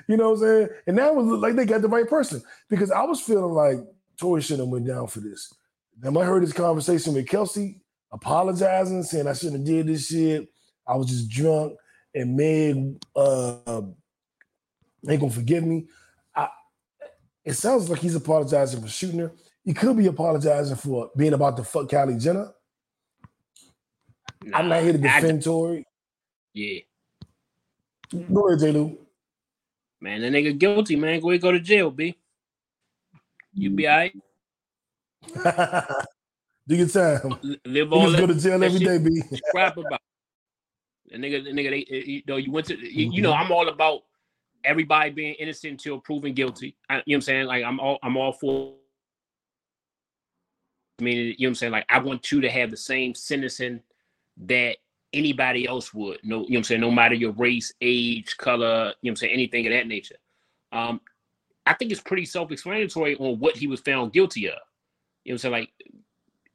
You 0.07 0.17
know 0.17 0.31
what 0.31 0.35
I'm 0.35 0.39
saying? 0.41 0.69
And 0.87 0.97
that 0.97 1.15
was 1.15 1.25
like 1.25 1.55
they 1.55 1.65
got 1.65 1.81
the 1.81 1.87
right 1.87 2.07
person 2.07 2.41
because 2.69 2.91
I 2.91 3.03
was 3.03 3.21
feeling 3.21 3.53
like 3.53 3.77
Tory 4.19 4.41
should 4.41 4.59
have 4.59 4.67
went 4.67 4.87
down 4.87 5.07
for 5.07 5.19
this. 5.19 5.53
Then 5.97 6.17
I 6.17 6.23
heard 6.23 6.43
this 6.43 6.53
conversation 6.53 7.13
with 7.13 7.27
Kelsey 7.27 7.81
apologizing, 8.11 9.03
saying 9.03 9.27
I 9.27 9.33
shouldn't 9.33 9.59
have 9.59 9.65
did 9.65 9.87
this 9.87 10.07
shit. 10.07 10.47
I 10.87 10.95
was 10.95 11.07
just 11.07 11.29
drunk, 11.29 11.73
and 12.13 12.35
Meg 12.35 13.01
uh, 13.15 13.81
ain't 15.07 15.21
gonna 15.21 15.31
forgive 15.31 15.63
me. 15.63 15.87
I, 16.35 16.49
it 17.45 17.53
sounds 17.53 17.89
like 17.89 17.99
he's 17.99 18.15
apologizing 18.15 18.81
for 18.81 18.87
shooting 18.89 19.19
her. 19.19 19.31
He 19.63 19.73
could 19.73 19.95
be 19.97 20.07
apologizing 20.07 20.75
for 20.75 21.11
being 21.15 21.33
about 21.33 21.55
to 21.57 21.63
fuck 21.63 21.87
Kylie 21.87 22.21
Jenner. 22.21 22.51
I'm 24.53 24.67
not 24.67 24.83
here 24.83 24.93
to 24.93 24.99
I- 25.09 25.21
defend 25.21 25.43
Tory. 25.43 25.85
Yeah, 26.53 26.81
Go 28.31 28.47
ahead, 28.47 28.59
J. 28.59 28.71
Lew. 28.73 28.97
Man, 30.03 30.21
the 30.21 30.27
nigga 30.27 30.57
guilty, 30.57 30.97
man. 30.97 31.19
Go 31.21 31.29
ahead, 31.29 31.41
go 31.41 31.51
to 31.51 31.59
jail, 31.59 31.89
b. 31.89 32.15
You 33.53 33.69
be 33.69 33.87
alright. 33.87 34.13
Do 36.67 36.75
your 36.75 36.87
time. 36.87 37.39
Live 37.65 37.93
all 37.93 38.11
that, 38.11 38.19
go 38.19 38.27
to 38.27 38.35
jail 38.35 38.59
that 38.59 38.65
every 38.65 38.79
day, 38.79 38.97
B. 38.97 39.21
crap 39.51 39.77
about. 39.77 40.01
The 41.09 41.17
nigga, 41.17 41.43
the 41.43 41.51
nigga, 41.51 41.69
they, 41.69 41.95
eh, 41.95 42.03
you 42.05 42.21
know, 42.27 42.37
you 42.37 42.51
went 42.51 42.67
to, 42.67 42.77
you, 42.77 43.11
you 43.11 43.21
know, 43.21 43.33
I'm 43.33 43.51
all 43.51 43.67
about 43.67 44.01
everybody 44.63 45.09
being 45.11 45.35
innocent 45.35 45.71
until 45.71 45.99
proven 45.99 46.33
guilty. 46.33 46.75
I, 46.89 46.95
you 46.95 46.97
know 46.97 47.03
what 47.05 47.15
I'm 47.15 47.21
saying? 47.21 47.47
Like, 47.47 47.63
I'm 47.63 47.79
all, 47.79 47.99
I'm 48.03 48.17
all 48.17 48.33
for. 48.33 48.73
I 50.99 51.03
mean, 51.03 51.17
you 51.17 51.23
know 51.23 51.35
what 51.39 51.47
I'm 51.49 51.55
saying? 51.55 51.71
Like, 51.71 51.85
I 51.89 51.99
want 51.99 52.31
you 52.31 52.41
to 52.41 52.49
have 52.49 52.71
the 52.71 52.77
same 52.77 53.13
sentencing 53.13 53.81
that 54.45 54.77
anybody 55.13 55.67
else 55.67 55.93
would. 55.93 56.19
No, 56.23 56.41
you 56.43 56.51
know 56.51 56.57
I'm 56.57 56.63
saying? 56.63 56.81
No 56.81 56.91
matter 56.91 57.15
your 57.15 57.31
race, 57.33 57.73
age, 57.81 58.35
color, 58.37 58.93
you 59.01 59.09
know 59.09 59.11
I'm 59.11 59.15
saying? 59.15 59.33
Anything 59.33 59.67
of 59.67 59.73
that 59.73 59.87
nature. 59.87 60.15
Um, 60.71 60.99
I 61.65 61.73
think 61.73 61.91
it's 61.91 62.01
pretty 62.01 62.25
self-explanatory 62.25 63.15
on 63.15 63.39
what 63.39 63.55
he 63.55 63.67
was 63.67 63.79
found 63.79 64.11
guilty 64.11 64.49
of. 64.49 64.57
You 65.23 65.31
know 65.31 65.35
I'm 65.35 65.37
saying? 65.37 65.51
Like, 65.53 65.69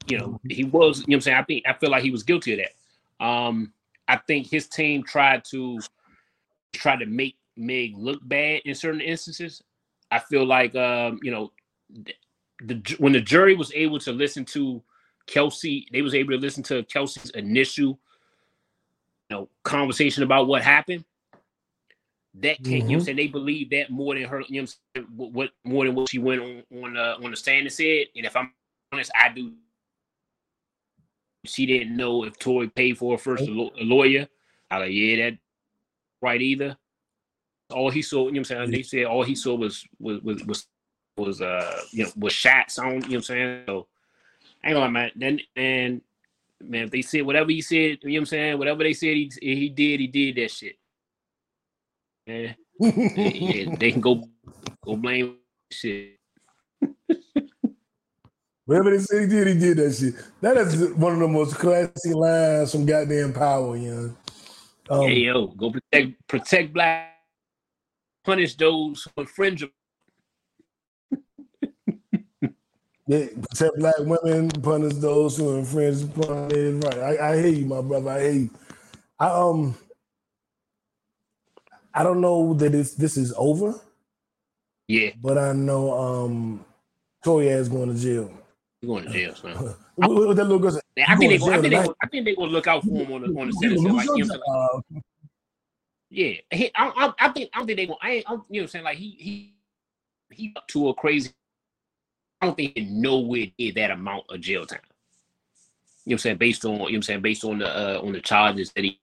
you 0.08 0.18
know, 0.18 0.40
he 0.48 0.64
was, 0.64 1.00
you 1.00 1.12
know 1.12 1.16
I'm 1.16 1.20
saying? 1.20 1.36
I 1.38 1.42
think 1.44 1.64
I 1.66 1.72
feel 1.72 1.90
like 1.90 2.02
he 2.02 2.10
was 2.10 2.22
guilty 2.22 2.52
of 2.52 2.60
that. 2.60 3.24
Um, 3.24 3.72
I 4.06 4.16
think 4.16 4.48
his 4.48 4.68
team 4.68 5.02
tried 5.02 5.44
to 5.46 5.78
try 6.72 6.96
to 6.96 7.06
make 7.06 7.36
Meg 7.56 7.96
look 7.96 8.20
bad 8.22 8.62
in 8.64 8.74
certain 8.74 9.00
instances. 9.00 9.62
I 10.10 10.18
feel 10.18 10.46
like 10.46 10.74
um, 10.74 11.18
you 11.22 11.30
know, 11.30 11.52
the, 12.62 12.96
when 12.98 13.12
the 13.12 13.20
jury 13.20 13.54
was 13.54 13.72
able 13.74 13.98
to 14.00 14.12
listen 14.12 14.44
to 14.46 14.82
Kelsey, 15.26 15.86
they 15.92 16.02
was 16.02 16.14
able 16.14 16.32
to 16.32 16.38
listen 16.38 16.62
to 16.64 16.82
Kelsey's 16.84 17.30
initial 17.30 17.98
know 19.30 19.48
conversation 19.64 20.22
about 20.22 20.46
what 20.46 20.62
happened. 20.62 21.04
That 22.34 22.62
came, 22.62 22.88
you 22.88 22.96
know 22.96 23.02
Mhm. 23.02 23.04
saying? 23.04 23.16
They 23.16 23.26
believe 23.28 23.70
that 23.70 23.90
more 23.90 24.14
than 24.14 24.24
her, 24.24 24.42
you 24.48 24.62
know 24.62 24.66
what 24.66 24.76
I'm 24.96 25.02
saying? 25.02 25.32
What, 25.32 25.50
more 25.64 25.84
than 25.84 25.94
what 25.94 26.10
she 26.10 26.18
went 26.18 26.40
on 26.42 26.62
on 26.82 26.94
the 26.94 27.16
on 27.16 27.30
the 27.30 27.36
stand 27.36 27.66
and 27.66 27.72
said. 27.72 28.06
And 28.14 28.26
if 28.26 28.36
I'm 28.36 28.52
honest, 28.92 29.10
I 29.14 29.30
do 29.30 29.52
she 31.44 31.66
didn't 31.66 31.96
know 31.96 32.24
if 32.24 32.38
Tory 32.38 32.68
paid 32.68 32.98
for 32.98 33.12
her 33.12 33.18
first 33.18 33.48
a, 33.48 33.50
law- 33.50 33.70
a 33.80 33.84
lawyer. 33.84 34.28
I 34.70 34.78
like, 34.78 34.92
yeah, 34.92 35.16
that 35.30 35.38
right 36.20 36.40
either. 36.40 36.76
All 37.70 37.90
he 37.90 38.02
saw, 38.02 38.26
you 38.26 38.32
know 38.32 38.40
what 38.40 38.50
I'm 38.50 38.56
saying? 38.56 38.70
They 38.70 38.82
said 38.82 39.04
all 39.04 39.22
he 39.22 39.34
saw 39.34 39.54
was 39.54 39.86
was 39.98 40.20
was 40.22 40.44
was, 40.44 40.66
was 41.16 41.40
uh 41.40 41.80
you 41.90 42.04
know 42.04 42.10
was 42.16 42.32
shots 42.32 42.78
on, 42.78 42.86
you 42.86 42.94
know 42.94 43.00
what 43.00 43.14
I'm 43.14 43.22
saying? 43.22 43.62
So 43.66 43.86
I 44.62 44.68
ain't 44.68 44.74
gonna 44.74 44.86
lie, 44.86 44.90
man. 44.90 45.10
Then 45.16 45.40
and 45.56 46.02
man, 46.60 46.84
if 46.84 46.90
they 46.90 47.02
said 47.02 47.22
whatever 47.22 47.50
he 47.50 47.62
said, 47.62 47.98
you 48.02 48.10
know 48.10 48.12
what 48.12 48.18
I'm 48.18 48.26
saying, 48.26 48.58
whatever 48.58 48.82
they 48.82 48.94
said 48.94 49.16
he 49.16 49.30
he 49.40 49.68
did, 49.68 50.00
he 50.00 50.06
did 50.06 50.36
that 50.36 50.50
shit. 50.50 50.76
Man, 52.26 52.54
yeah, 52.80 53.74
they 53.78 53.92
can 53.92 54.00
go 54.00 54.24
go 54.84 54.96
blame 54.96 55.36
shit. 55.70 56.16
Whatever 58.64 58.90
they 58.90 58.98
said 58.98 59.22
he 59.22 59.26
did, 59.28 59.46
he 59.46 59.54
did 59.54 59.78
that 59.78 59.94
shit. 59.94 60.14
That 60.42 60.58
is 60.58 60.92
one 60.92 61.14
of 61.14 61.20
the 61.20 61.28
most 61.28 61.54
classy 61.54 62.12
lines 62.12 62.72
from 62.72 62.84
goddamn 62.84 63.32
Power, 63.32 63.76
you 63.76 63.94
know. 63.94 64.14
Um, 64.90 65.08
hey 65.08 65.20
yo, 65.20 65.46
go 65.48 65.70
protect 65.70 66.28
protect 66.28 66.72
black, 66.72 67.14
punish 68.24 68.54
those 68.56 69.06
who 69.16 69.22
infringe. 69.22 69.64
Yeah, 73.08 73.24
protect 73.40 73.78
black 73.78 73.94
women, 74.00 74.50
punish 74.50 74.92
those 74.96 75.38
who 75.38 75.56
infringe 75.56 76.02
upon 76.02 76.50
it. 76.52 76.84
Right. 76.84 76.98
I, 77.18 77.30
I 77.30 77.36
hear 77.38 77.48
you, 77.48 77.64
my 77.64 77.80
brother. 77.80 78.10
I 78.10 78.20
hear 78.20 78.32
you. 78.32 78.50
I 79.18 79.30
um 79.30 79.74
I 81.94 82.02
don't 82.02 82.20
know 82.20 82.52
that 82.54 82.74
it's 82.74 82.94
this 82.94 83.16
is 83.16 83.32
over, 83.38 83.74
Yeah, 84.88 85.12
but 85.22 85.38
I 85.38 85.54
know 85.54 85.98
um 85.98 86.64
Tory 87.24 87.48
is 87.48 87.70
going 87.70 87.94
to 87.94 87.98
jail. 87.98 88.30
you 88.82 88.88
going 88.88 89.04
to 89.06 89.10
jail, 89.10 89.34
son. 89.34 89.74
What, 89.96 90.28
what 90.28 90.36
that 90.36 90.44
little 90.44 90.60
girl 90.60 90.70
said? 90.70 90.82
I 91.08 91.16
think 91.16 91.30
they, 91.30 91.44
You 91.44 91.50
I 91.52 91.60
think 91.60 91.72
they, 91.72 91.76
I 91.78 92.06
think 92.06 92.24
they 92.26 92.36
gonna 92.36 92.52
look 92.52 92.68
out 92.68 92.84
for 92.84 92.90
him 92.90 93.12
on 93.12 93.22
the 93.22 93.40
on 93.40 93.50
the? 93.50 93.68
You 93.68 93.70
Like, 93.70 93.80
you 93.80 93.82
know 93.88 93.94
what 93.94 94.12
I'm 94.12 94.24
saying? 94.26 94.40
job. 94.46 95.02
yeah, 96.10 96.34
he, 96.52 96.70
I, 96.76 96.88
I, 96.88 97.12
I 97.18 97.28
think 97.30 97.50
I 97.52 97.58
don't 97.58 97.66
think 97.66 97.78
they 97.78 97.86
gonna. 97.86 97.98
I 98.00 98.10
ain't, 98.12 98.24
I'm, 98.28 98.44
you 98.48 98.60
know 98.60 98.62
what 98.62 98.62
I'm 98.62 98.68
saying? 98.68 98.84
Like 98.84 98.98
he 98.98 99.16
he 99.18 99.54
he 100.30 100.52
up 100.56 100.68
to 100.68 100.90
a 100.90 100.94
crazy. 100.94 101.30
I 102.40 102.46
don't 102.46 102.56
think 102.56 102.72
he 102.76 102.84
nowhere 102.84 103.46
near 103.58 103.72
that 103.72 103.90
amount 103.90 104.24
of 104.28 104.40
jail 104.40 104.64
time. 104.64 104.80
You 106.04 106.10
know 106.10 106.14
what 106.14 106.14
I'm 106.14 106.18
saying? 106.18 106.36
Based 106.38 106.64
on 106.64 106.72
you 106.72 106.78
know 106.78 106.84
what 106.84 106.94
I'm 106.94 107.02
saying, 107.02 107.22
based 107.22 107.44
on 107.44 107.58
the 107.58 107.68
uh, 107.68 108.00
on 108.00 108.12
the 108.12 108.20
charges 108.20 108.72
that 108.72 108.84
he 108.84 108.98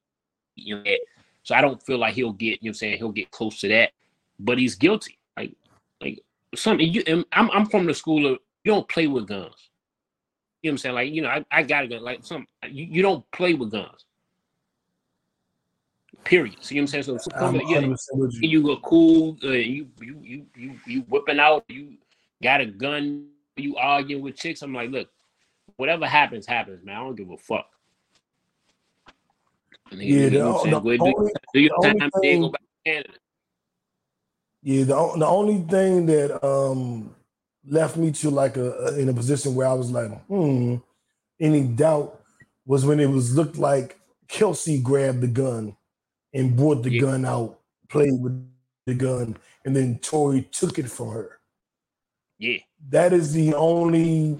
you 0.55 0.75
know 0.75 0.83
had. 0.85 0.99
So 1.43 1.53
I 1.53 1.61
don't 1.61 1.81
feel 1.83 1.99
like 1.99 2.15
he'll 2.15 2.33
get, 2.33 2.45
you 2.45 2.51
know 2.53 2.57
what 2.61 2.69
I'm 2.69 2.73
saying, 2.73 2.97
he'll 2.97 3.11
get 3.11 3.29
close 3.29 3.59
to 3.59 3.67
that. 3.67 3.91
But 4.39 4.57
he's 4.57 4.75
guilty. 4.75 5.17
Like 5.37 5.53
like 6.01 6.23
something 6.55 6.91
you 6.91 7.03
and 7.05 7.25
I'm 7.31 7.51
I'm 7.51 7.67
from 7.67 7.85
the 7.85 7.93
school 7.93 8.25
of 8.25 8.39
you 8.63 8.71
don't 8.71 8.87
play 8.89 9.07
with 9.07 9.27
guns. 9.27 9.69
You 10.61 10.71
know 10.71 10.73
what 10.73 10.73
I'm 10.73 10.77
saying? 10.79 10.95
Like, 10.95 11.11
you 11.11 11.21
know, 11.21 11.29
I, 11.29 11.45
I 11.51 11.61
got 11.61 11.83
a 11.83 11.87
gun. 11.87 12.03
Like 12.03 12.25
some 12.25 12.47
you, 12.67 12.85
you 12.85 13.01
don't 13.03 13.29
play 13.31 13.53
with 13.53 13.69
guns. 13.69 14.05
Period. 16.23 16.55
See 16.61 16.75
what 16.75 16.81
I'm 16.81 16.87
saying? 16.87 17.03
So, 17.03 17.17
so 17.17 17.29
I'm 17.35 17.53
you, 17.53 17.61
100% 17.61 17.97
you. 18.41 18.49
you 18.49 18.63
go 18.63 18.77
cool, 18.77 19.37
uh, 19.43 19.49
you 19.49 19.87
you 20.01 20.19
you 20.23 20.45
you 20.55 20.79
you 20.87 21.01
whipping 21.01 21.39
out, 21.39 21.65
you 21.67 21.97
got 22.45 22.61
a 22.61 22.65
gun, 22.67 23.25
you 23.57 23.75
arguing 23.75 24.21
with 24.23 24.35
chicks. 24.35 24.61
I'm 24.61 24.71
like, 24.73 24.91
look, 24.91 25.09
whatever 25.77 26.05
happens, 26.05 26.45
happens, 26.45 26.85
man. 26.85 26.95
I 26.95 26.99
don't 26.99 27.15
give 27.15 27.31
a 27.31 27.37
fuck. 27.37 27.65
And 29.91 30.01
Yeah, 30.01 30.29
the, 30.29 30.39
know 30.39 30.51
what 30.51 30.67
I'm 30.67 30.71
saying? 30.71 30.73
the 30.73 30.79
Go 30.81 30.89
ahead, 30.89 30.99
do, 30.99 31.13
only, 31.17 31.33
do 31.53 31.59
your 31.59 31.75
the 31.81 31.87
time, 31.87 31.97
then 31.99 32.09
go 32.09 32.19
thing- 32.21 32.51
back 32.51 32.61
to 32.61 32.91
Canada. 32.91 33.09
yeah, 34.63 34.83
the, 34.83 35.13
the 35.17 35.25
only 35.27 35.57
thing 35.69 36.05
that 36.05 36.45
um 36.45 37.15
left 37.67 37.97
me 37.97 38.11
to 38.11 38.29
like 38.29 38.57
a, 38.57 38.71
a- 38.71 38.99
in 38.99 39.09
a 39.09 39.13
position 39.13 39.55
where 39.55 39.67
I 39.67 39.73
was 39.73 39.89
like, 39.91 40.11
hmm, 40.27 40.75
any 41.39 41.63
doubt 41.63 42.21
was 42.67 42.85
when 42.85 42.99
it 42.99 43.07
was 43.09 43.35
looked 43.35 43.57
like 43.57 43.99
Kelsey 44.27 44.79
grabbed 44.79 45.21
the 45.21 45.27
gun 45.27 45.75
and 46.33 46.55
brought 46.55 46.83
the 46.83 46.91
Yeah. 46.91 47.01
gun 47.01 47.25
out, 47.25 47.59
played 47.89 48.13
with 48.19 48.47
the 48.85 48.93
gun, 48.93 49.35
and 49.65 49.75
then 49.75 49.97
Tory 49.99 50.43
took 50.51 50.77
it 50.77 50.89
from 50.89 51.09
her. 51.11 51.34
Yeah, 52.37 52.57
That 52.89 53.13
is 53.13 53.31
the 53.33 53.53
only 53.55 54.39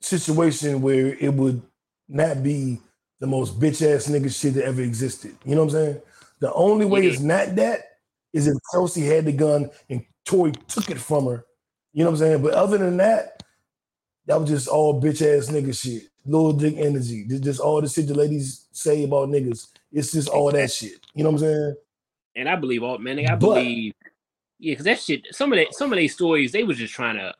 situation 0.00 0.80
where 0.82 1.14
it 1.14 1.32
would 1.34 1.62
not 2.08 2.42
be 2.42 2.78
the 3.20 3.26
most 3.26 3.58
bitch 3.60 3.82
ass 3.82 4.08
nigga 4.08 4.34
shit 4.34 4.54
that 4.54 4.64
ever 4.64 4.82
existed. 4.82 5.36
You 5.44 5.54
know 5.54 5.64
what 5.64 5.74
I'm 5.74 5.80
saying? 5.84 6.02
The 6.40 6.52
only 6.54 6.86
way 6.86 7.02
Yeah. 7.02 7.10
it's 7.10 7.20
not 7.20 7.54
that 7.56 7.80
is 8.32 8.46
if 8.48 8.56
Kelsey 8.72 9.02
had 9.02 9.26
the 9.26 9.32
gun 9.32 9.70
and 9.88 10.04
Tory 10.24 10.52
took 10.68 10.90
it 10.90 10.98
from 10.98 11.26
her. 11.26 11.44
You 11.92 12.04
know 12.04 12.10
what 12.10 12.14
I'm 12.20 12.26
saying? 12.26 12.42
But 12.42 12.54
other 12.54 12.78
than 12.78 12.96
that, 12.96 13.42
that 14.26 14.40
was 14.40 14.48
just 14.48 14.68
all 14.68 15.00
bitch 15.00 15.20
ass 15.22 15.48
nigga 15.50 15.78
shit. 15.78 16.04
Little 16.24 16.52
dick 16.52 16.74
energy. 16.78 17.26
Just, 17.28 17.42
just 17.44 17.60
all 17.60 17.80
the 17.80 17.88
shit 17.88 18.06
the 18.08 18.14
ladies 18.14 18.66
say 18.72 19.04
about 19.04 19.28
niggas. 19.28 19.68
It's 19.92 20.12
just 20.12 20.28
all 20.28 20.50
that 20.52 20.70
shit. 20.70 21.04
You 21.14 21.24
know 21.24 21.30
what 21.30 21.42
I'm 21.42 21.46
saying? 21.46 21.74
and 22.34 22.48
I 22.48 22.56
believe 22.56 22.82
all 22.82 22.96
man. 22.98 23.18
I 23.18 23.34
But- 23.34 23.40
believe, 23.56 23.92
yeah, 24.62 24.74
because 24.74 24.84
that 24.84 25.00
shit. 25.00 25.26
Some 25.32 25.52
of 25.52 25.58
that, 25.58 25.74
some 25.74 25.92
of 25.92 25.98
these 25.98 26.14
stories, 26.14 26.52
they 26.52 26.62
was 26.62 26.78
just 26.78 26.94
trying 26.94 27.16
to. 27.16 27.34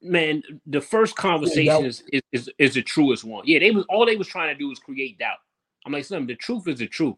Man, 0.00 0.42
the 0.66 0.80
first 0.80 1.16
conversation 1.16 1.84
is, 1.84 2.02
is 2.12 2.22
is 2.32 2.50
is 2.58 2.74
the 2.74 2.82
truest 2.82 3.22
one. 3.22 3.42
Yeah, 3.46 3.58
they 3.58 3.72
was 3.72 3.84
all 3.90 4.06
they 4.06 4.16
was 4.16 4.26
trying 4.26 4.54
to 4.54 4.58
do 4.58 4.68
was 4.70 4.78
create 4.78 5.18
doubt. 5.18 5.36
I'm 5.84 5.92
like, 5.92 6.06
something. 6.06 6.26
The 6.26 6.34
truth 6.36 6.66
is 6.66 6.78
the 6.78 6.86
truth, 6.86 7.16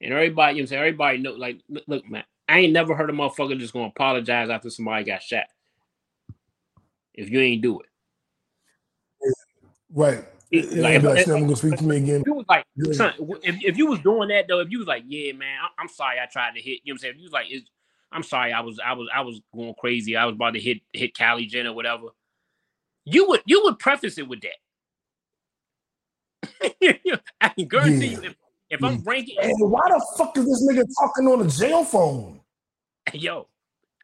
and 0.00 0.14
everybody, 0.14 0.56
you 0.56 0.62
know, 0.62 0.66
saying 0.66 0.80
everybody 0.80 1.18
know. 1.18 1.32
Like, 1.32 1.60
look, 1.68 1.84
look, 1.86 2.08
man, 2.08 2.24
I 2.48 2.60
ain't 2.60 2.72
never 2.72 2.94
heard 2.94 3.10
a 3.10 3.12
motherfucker 3.12 3.58
just 3.58 3.74
gonna 3.74 3.88
apologize 3.88 4.48
after 4.48 4.70
somebody 4.70 5.04
got 5.04 5.22
shot. 5.22 5.48
If 7.12 7.28
you 7.28 7.40
ain't 7.40 7.60
do 7.60 7.80
it, 7.80 7.86
Right. 9.92 10.24
It- 10.50 10.64
It 10.64 10.78
like, 10.78 11.02
like, 11.02 11.18
if- 11.18 11.24
"Snap, 11.24 11.40
gonna 11.40 11.56
speak 11.56 11.76
to 11.76 11.84
me 11.84 11.96
again. 11.98 12.22
you 12.26 12.34
was 12.34 12.46
like, 12.48 12.64
Yeah. 12.76 12.92
son, 12.92 13.12
if, 13.42 13.62
if 13.64 13.76
you 13.76 13.86
was 13.86 13.98
doing 14.00 14.28
that 14.30 14.46
though, 14.48 14.60
if 14.60 14.70
you 14.70 14.78
was 14.78 14.86
like, 14.88 15.04
yeah, 15.06 15.32
man, 15.32 15.58
I, 15.62 15.68
I'm 15.80 15.88
sorry, 15.88 16.18
I 16.20 16.26
tried 16.26 16.54
to 16.54 16.60
hit. 16.60 16.80
You 16.84 16.92
know 16.92 16.94
what 16.94 16.94
I'm 16.94 16.98
saying? 17.00 17.14
If 17.14 17.18
you 17.18 17.24
was 17.24 17.32
like, 17.32 17.46
it's, 17.50 17.68
I'm 18.12 18.22
sorry, 18.22 18.52
I 18.54 18.60
was 18.60 18.80
I 18.82 18.94
was 18.94 19.08
I 19.14 19.20
was 19.20 19.40
going 19.54 19.74
crazy. 19.78 20.16
I 20.16 20.24
was 20.24 20.34
about 20.34 20.54
to 20.54 20.60
hit 20.60 20.78
hit 20.94 21.12
Kylie 21.14 21.46
Jenner 21.48 21.72
whatever. 21.74 22.06
You 23.04 23.28
would 23.28 23.42
you 23.44 23.62
would 23.64 23.78
preface 23.78 24.16
it 24.16 24.26
with 24.26 24.40
that. 24.40 24.56
I 27.40 27.48
can 27.50 27.68
guarantee 27.68 28.06
Yeah. 28.06 28.20
you 28.20 28.22
if, 28.28 28.34
if 28.70 28.84
I'm 28.84 29.02
ranking 29.04 29.36
And 29.40 29.52
why 29.70 29.80
the 29.88 30.06
fuck 30.16 30.36
is 30.38 30.44
this 30.46 30.66
nigga 30.68 30.84
talking 30.98 31.26
on 31.28 31.42
a 31.46 31.48
jail 31.50 31.84
phone? 31.84 32.40
yo, 33.12 33.48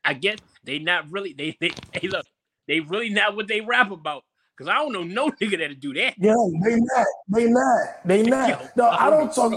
I 0.04 0.12
guess 0.14 0.38
they 0.64 0.78
not 0.78 1.10
really 1.10 1.32
they 1.32 1.56
they 1.60 1.70
hey 1.92 2.08
look, 2.08 2.26
they 2.68 2.80
really 2.80 3.08
not 3.10 3.36
what 3.36 3.48
they 3.48 3.60
rap 3.62 3.90
about. 3.90 4.24
Cause 4.56 4.68
I 4.68 4.74
don't 4.74 4.92
know 4.92 5.02
no 5.02 5.30
nigga 5.42 5.58
that'll 5.58 5.76
do 5.76 5.92
that. 5.94 6.14
Yeah, 6.16 6.34
they 6.62 6.76
not. 6.76 7.06
They 7.28 7.46
not. 7.46 7.86
They 8.04 8.22
Yo, 8.24 8.30
not. 8.30 8.76
No, 8.76 8.88
I 8.88 9.10
don't 9.10 9.34
talk. 9.34 9.50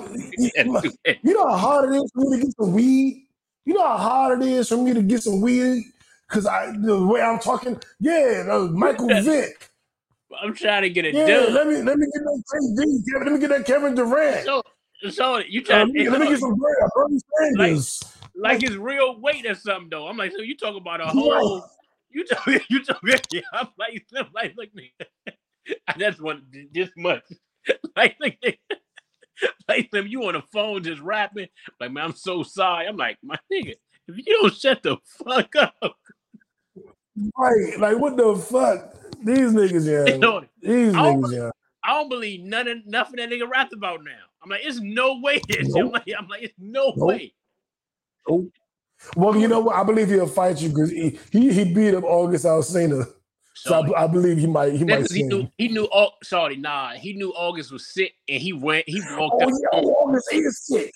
That'll 0.55 0.81
do 0.81 0.91
that. 1.05 1.17
You 1.23 1.33
know 1.35 1.47
how 1.47 1.57
hard 1.57 1.93
it 1.93 1.97
is 1.97 2.11
for 2.13 2.21
me 2.29 2.37
to 2.37 2.43
get 2.45 2.55
some 2.59 2.73
weed. 2.73 3.27
You 3.65 3.73
know 3.75 3.87
how 3.87 3.97
hard 3.97 4.41
it 4.41 4.47
is 4.47 4.69
for 4.69 4.77
me 4.77 4.93
to 4.93 5.01
get 5.03 5.21
some 5.21 5.41
weed 5.41 5.83
because 6.27 6.47
I 6.47 6.71
the 6.71 7.05
way 7.05 7.21
I'm 7.21 7.37
talking. 7.39 7.79
Yeah, 7.99 8.67
Michael 8.71 9.07
Vick. 9.23 9.69
I'm 10.41 10.53
trying 10.53 10.81
to 10.81 10.89
get 10.89 11.05
it 11.05 11.13
Yeah, 11.13 11.25
done. 11.25 11.53
let 11.53 11.67
me 11.67 11.75
let 11.81 11.97
me 11.97 12.05
get 12.13 12.23
that 12.23 12.43
KD. 12.53 13.11
Kevin, 13.11 13.25
Let 13.25 13.33
me 13.33 13.39
get 13.39 13.49
that 13.49 13.65
Kevin 13.65 13.95
Durant. 13.95 14.45
So, 14.45 14.61
so 15.09 15.37
you 15.39 15.63
Uh, 15.69 15.77
let, 15.77 15.87
me, 15.89 16.09
let 16.09 16.21
me 16.21 16.27
get 16.27 16.39
some 16.39 16.59
Bernie 16.95 17.19
Sanders. 17.39 18.03
like 18.35 18.61
his 18.61 18.77
real 18.77 19.19
weight 19.19 19.45
or 19.45 19.55
something 19.55 19.89
though. 19.89 20.07
I'm 20.07 20.17
like, 20.17 20.31
so 20.31 20.41
you 20.41 20.57
talk 20.57 20.75
about 20.75 21.01
a 21.01 21.05
whole 21.07 21.63
you 22.09 22.25
told 22.25 22.47
me, 22.47 22.59
you 22.69 22.83
talk 22.83 23.03
me, 23.03 23.15
I'm 23.53 23.67
like 23.77 24.05
I'm 24.15 24.27
like 24.33 24.55
look 24.57 24.69
nigga. 24.73 25.33
That's 25.97 26.19
one 26.19 26.43
this 26.73 26.89
much. 26.97 27.23
Like 27.95 28.15
like, 28.21 28.59
like 29.67 29.91
them 29.91 30.07
you 30.07 30.23
on 30.25 30.33
the 30.33 30.43
phone 30.53 30.83
just 30.83 31.01
rapping. 31.01 31.47
Like 31.79 31.91
man, 31.91 32.05
I'm 32.05 32.15
so 32.15 32.43
sorry. 32.43 32.87
I'm 32.87 32.97
like, 32.97 33.17
my 33.23 33.37
nigga, 33.51 33.75
if 34.07 34.17
you 34.17 34.39
don't 34.41 34.53
shut 34.53 34.83
the 34.83 34.97
fuck 35.25 35.55
up, 35.55 35.95
Right, 37.37 37.79
like 37.79 37.97
what 37.97 38.15
the 38.15 38.35
fuck? 38.35 38.93
These 39.23 39.51
niggas, 39.51 39.85
yeah. 39.85 40.13
You 40.13 40.19
know, 40.19 40.43
These 40.61 40.93
I 40.93 41.01
don't 41.03 41.21
niggas, 41.23 41.35
yeah. 41.35 41.51
I 41.83 41.93
don't 41.93 42.09
believe 42.09 42.41
none 42.43 42.67
of 42.67 42.85
nothing 42.85 43.15
that 43.17 43.29
nigga 43.29 43.49
rapped 43.49 43.73
about 43.73 44.03
now. 44.03 44.11
I'm 44.43 44.49
like, 44.49 44.61
it's 44.63 44.79
no 44.79 45.19
way. 45.19 45.41
This. 45.47 45.73
I'm 45.75 45.91
like, 45.91 46.03
I'm 46.17 46.27
like, 46.27 46.43
it's 46.43 46.53
no 46.59 46.93
Nope. 46.95 47.07
way. 47.07 47.33
Well, 49.15 49.35
you 49.35 49.47
know 49.47 49.59
what? 49.59 49.75
I 49.75 49.83
believe 49.83 50.09
he'll 50.09 50.27
fight 50.27 50.61
you 50.61 50.69
because 50.69 50.91
he, 50.91 51.19
he 51.31 51.53
he 51.53 51.73
beat 51.73 51.93
up 51.93 52.03
August 52.03 52.45
Alsina. 52.45 53.07
So. 53.53 53.73
I, 53.73 54.03
I 54.03 54.07
believe 54.07 54.37
he 54.37 54.45
might 54.47 54.73
he 54.73 54.83
might 54.85 55.11
he 55.11 55.23
knew 55.23 55.49
he 55.57 55.67
knew 55.67 55.89
oh 55.91 56.11
sorry, 56.23 56.57
nah, 56.57 56.91
he 56.91 57.13
knew 57.13 57.31
August 57.33 57.71
was 57.71 57.87
sick 57.87 58.13
and 58.29 58.39
he 58.39 58.53
went 58.53 58.87
he 58.87 59.01
walked 59.17 59.41
Oh 59.41 59.47
up. 59.47 59.49
yeah, 59.49 59.79
oh, 59.79 59.89
August 59.93 60.27
is 60.31 60.65
sick. 60.65 60.91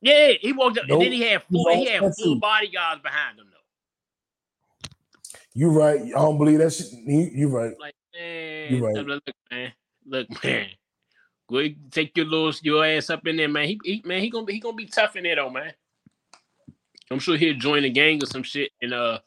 Yeah, 0.00 0.32
he 0.40 0.52
walked 0.52 0.78
up 0.78 0.84
Nope. 0.88 1.00
and 1.00 1.06
then 1.06 1.12
he 1.12 1.22
had 1.22 1.42
full 1.44 1.64
Nope, 1.64 1.78
he 1.78 1.86
had 1.86 2.12
full 2.16 2.40
bodyguards 2.40 3.02
behind 3.02 3.38
him 3.38 3.46
though. 3.50 3.56
You 5.54 5.70
right. 5.70 6.00
I 6.02 6.08
don't 6.10 6.38
believe 6.38 6.58
that 6.58 6.70
shit. 6.70 6.92
You, 6.92 7.48
right. 7.48 7.72
Like, 7.80 7.94
man, 8.14 8.74
You 8.74 8.84
right. 8.84 9.06
look, 9.06 9.22
man, 9.50 9.72
look, 10.04 10.44
man. 10.44 10.66
Go 11.48 11.58
ahead, 11.58 11.76
take 11.92 12.16
your 12.16 12.26
little 12.26 12.52
your 12.62 12.84
ass 12.84 13.08
up 13.08 13.26
in 13.26 13.36
there, 13.36 13.48
man. 13.48 13.68
He, 13.68 13.80
he 13.84 14.02
man, 14.04 14.20
he 14.20 14.28
gonna 14.28 14.44
be 14.44 14.54
he 14.54 14.60
gonna 14.60 14.76
be 14.76 14.86
tough 14.86 15.16
in 15.16 15.22
there 15.22 15.36
though, 15.36 15.50
man. 15.50 15.72
I'm 17.10 17.18
sure 17.18 17.36
he'll 17.36 17.58
join 17.58 17.84
a 17.84 17.90
gang 17.90 18.22
or 18.22 18.26
some 18.26 18.42
shit 18.42 18.72
and 18.82 18.92
uh 18.92 19.18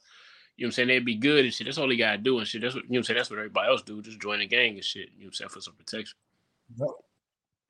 you 0.58 0.66
know 0.66 0.68
what 0.68 0.72
I'm 0.72 0.72
saying? 0.74 0.88
They'd 0.90 1.06
be 1.06 1.16
good 1.16 1.46
and 1.46 1.54
shit. 1.54 1.66
That's 1.66 1.78
all 1.78 1.90
he 1.90 1.96
gotta 1.96 2.18
do 2.18 2.38
and 2.38 2.48
shit. 2.48 2.62
That's 2.62 2.76
what 2.76 2.84
you 2.84 2.90
know 2.90 2.94
what 2.94 2.98
I'm 2.98 3.04
saying. 3.06 3.18
That's 3.18 3.30
what 3.30 3.40
everybody 3.40 3.70
else 3.70 3.82
do. 3.82 4.02
Just 4.02 4.20
join 4.20 4.42
a 4.42 4.46
gang 4.46 4.76
and 4.76 4.84
shit. 4.84 5.10
You 5.16 5.24
know 5.24 5.28
what 5.28 5.28
I'm 5.28 5.34
saying? 5.34 5.50
For 5.50 5.62
some 5.62 5.76
protection. 5.76 6.18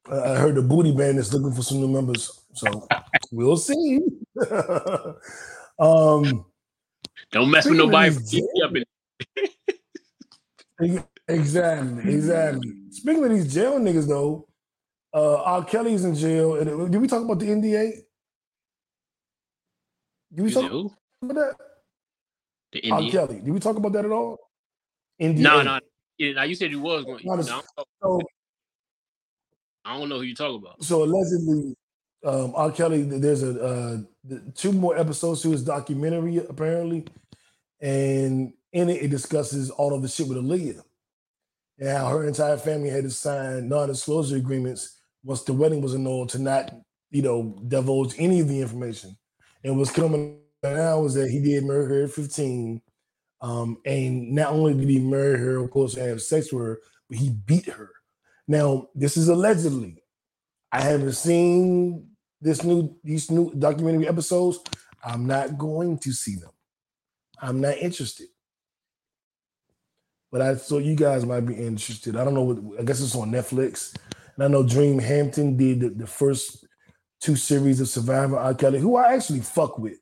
I 0.10 0.16
I 0.16 0.36
heard 0.38 0.56
the 0.56 0.64
booty 0.64 0.92
band 0.92 1.20
is 1.20 1.32
looking 1.32 1.56
for 1.56 1.62
some 1.62 1.82
new 1.82 1.88
members, 1.88 2.42
so 2.54 2.88
we'll 3.32 3.58
see. 3.58 4.00
um, 5.80 6.46
Don't 7.32 7.52
mess 7.52 7.66
with 7.66 7.78
nobody 7.78 8.10
these 8.10 8.40
from 8.62 8.70
up 8.70 8.76
in 8.76 8.84
exactly, 11.28 12.14
exactly. 12.14 12.74
Speaking 12.92 13.24
of 13.24 13.30
these 13.30 13.54
jail 13.54 13.80
niggas, 13.80 14.08
though, 14.08 14.48
uh, 15.14 15.44
R. 15.44 15.64
Kelly's 15.64 16.06
in 16.06 16.16
jail. 16.16 16.56
And 16.56 16.92
did 16.92 17.02
we 17.02 17.08
talk 17.08 17.24
about 17.24 17.40
the 17.40 17.48
NDA? 17.48 18.02
Did 20.34 20.46
we 20.46 20.52
talk 20.52 20.72
about 21.22 21.36
that? 21.36 21.56
The 22.72 22.92
R. 22.92 23.00
Indian. 23.00 23.12
Kelly. 23.12 23.42
Did 23.42 23.54
we 23.54 23.60
talk 23.60 23.78
about 23.78 23.94
that 23.94 24.06
at 24.06 24.12
all? 24.12 24.38
No, 25.20 25.62
no. 25.62 25.80
Yeah, 26.18 26.34
now 26.34 26.44
you 26.44 26.56
said 26.56 26.72
you 26.72 26.80
was 26.80 27.06
going. 27.06 27.22
No, 27.24 27.36
No, 27.36 27.42
I, 27.78 27.84
So, 28.02 28.22
I 29.86 29.98
don't 29.98 30.10
know 30.10 30.18
who 30.18 30.24
you 30.24 30.36
talk 30.36 30.56
about. 30.56 30.84
so 30.84 31.04
allegedly, 31.04 31.76
um, 32.24 32.54
R. 32.56 32.72
Kelly. 32.72 33.04
There's 33.04 33.44
a 33.44 33.64
uh, 33.64 33.98
two 34.54 34.72
more 34.72 34.98
episodes 34.98 35.42
to 35.42 35.52
his 35.52 35.64
documentary 35.64 36.38
apparently, 36.38 37.06
and 37.82 38.54
in 38.74 38.90
it 38.90 39.04
it 39.04 39.08
discusses 39.10 39.70
all 39.72 39.94
of 39.94 40.02
the 40.02 40.08
shit 40.08 40.28
with 40.28 40.38
Aaliyah 40.38 40.82
and 41.80 41.90
how 41.90 42.10
her 42.10 42.28
entire 42.28 42.58
family 42.58 42.90
had 42.90 43.04
to 43.06 43.10
sign 43.10 43.70
non-disclosure 43.70 44.36
agreements 44.36 44.98
once 45.24 45.44
the 45.44 45.54
wedding 45.54 45.82
was 45.82 45.96
annulled 45.96 46.30
to 46.30 46.40
not, 46.40 46.74
you 47.10 47.22
know, 47.22 47.58
divulge 47.68 48.14
any 48.18 48.42
of 48.42 48.50
the 48.50 48.60
information. 48.60 49.18
And 49.64 49.78
what's 49.78 49.92
coming 49.92 50.40
out 50.64 51.02
was 51.02 51.14
that 51.16 51.30
he 51.30 51.40
did 51.40 51.64
murder 51.64 51.96
her 51.96 52.04
at 52.06 52.12
15. 52.12 52.82
Um, 53.42 53.78
and 53.86 54.32
not 54.34 54.52
only 54.52 54.74
did 54.74 54.90
he 54.90 55.00
murder 55.00 55.38
her, 55.38 55.58
of 55.58 55.72
course, 55.72 55.96
and 55.96 56.08
have 56.08 56.22
sex 56.22 56.52
with 56.52 56.64
her, 56.64 56.80
but 57.10 57.18
he 57.18 57.30
beat 57.30 57.68
her. 57.68 57.92
Now, 58.48 58.90
this 58.96 59.16
is 59.16 59.30
allegedly. 59.30 60.04
I 60.72 60.82
haven't 60.82 61.14
seen 61.14 62.10
this 62.42 62.64
new 62.64 62.96
these 63.04 63.32
new 63.32 63.54
documentary 63.54 64.08
episodes. 64.08 64.60
I'm 65.04 65.26
not 65.26 65.58
going 65.58 66.00
to 66.00 66.12
see 66.12 66.36
them. 66.36 66.52
I'm 67.42 67.62
not 67.62 67.78
interested. 67.78 68.28
But 70.32 70.42
I 70.42 70.56
thought 70.56 70.84
you 70.84 70.96
guys 70.96 71.26
might 71.26 71.42
be 71.42 71.56
interested. 71.56 72.16
I 72.16 72.24
don't 72.24 72.34
know 72.34 72.44
what 72.44 72.80
I 72.80 72.84
guess 72.84 73.02
it's 73.02 73.16
on 73.16 73.32
Netflix. 73.32 73.96
And 74.36 74.44
I 74.44 74.48
know 74.48 74.64
Dream 74.64 75.00
Hampton 75.00 75.58
did 75.58 75.80
the, 75.80 75.90
the 75.90 76.08
first 76.08 76.66
two 77.20 77.36
series 77.36 77.82
of 77.82 77.88
Surviving 77.88 78.38
R. 78.38 78.54
Kelly, 78.54 78.80
who 78.80 78.96
I 78.96 79.14
actually 79.14 79.42
fuck 79.42 79.78
with. 79.78 80.00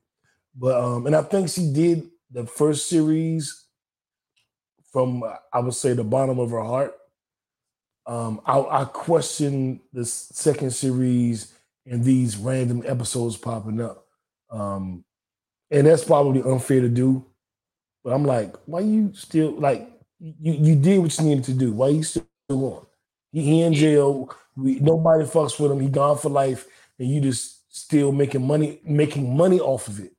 But 0.55 0.81
um, 0.81 1.05
and 1.05 1.15
I 1.15 1.21
think 1.21 1.49
she 1.49 1.71
did 1.71 2.09
the 2.31 2.45
first 2.45 2.89
series 2.89 3.65
from 4.91 5.23
I 5.53 5.59
would 5.59 5.73
say 5.73 5.93
the 5.93 6.03
bottom 6.03 6.39
of 6.39 6.51
her 6.51 6.63
heart. 6.63 6.95
Um, 8.05 8.41
I, 8.45 8.59
I 8.59 8.85
question 8.85 9.81
the 9.91 10.05
second 10.05 10.71
series 10.71 11.53
and 11.85 12.03
these 12.03 12.37
random 12.37 12.83
episodes 12.85 13.35
popping 13.37 13.81
up. 13.81 14.05
Um, 14.49 15.03
and 15.69 15.87
that's 15.87 16.05
probably 16.05 16.41
unfair 16.41 16.81
to 16.81 16.89
do. 16.89 17.25
But 18.03 18.13
I'm 18.13 18.23
like, 18.23 18.55
why 18.65 18.79
you 18.81 19.11
still 19.13 19.51
like 19.51 19.89
you 20.19 20.53
you 20.53 20.75
did 20.75 20.99
what 20.99 21.17
you 21.17 21.25
needed 21.25 21.43
to 21.45 21.53
do? 21.53 21.73
Why 21.73 21.89
you 21.89 22.03
still 22.03 22.23
on? 22.49 22.85
He, 23.31 23.41
he 23.43 23.61
in 23.61 23.73
jail. 23.73 24.33
We, 24.55 24.79
nobody 24.79 25.25
fucks 25.25 25.59
with 25.59 25.71
him. 25.71 25.81
He 25.81 25.89
gone 25.89 26.17
for 26.17 26.29
life, 26.29 26.65
and 26.99 27.09
you 27.09 27.21
just 27.21 27.73
still 27.75 28.11
making 28.11 28.45
money 28.45 28.79
making 28.83 29.35
money 29.35 29.59
off 29.59 29.87
of 29.87 29.99
it. 29.99 30.13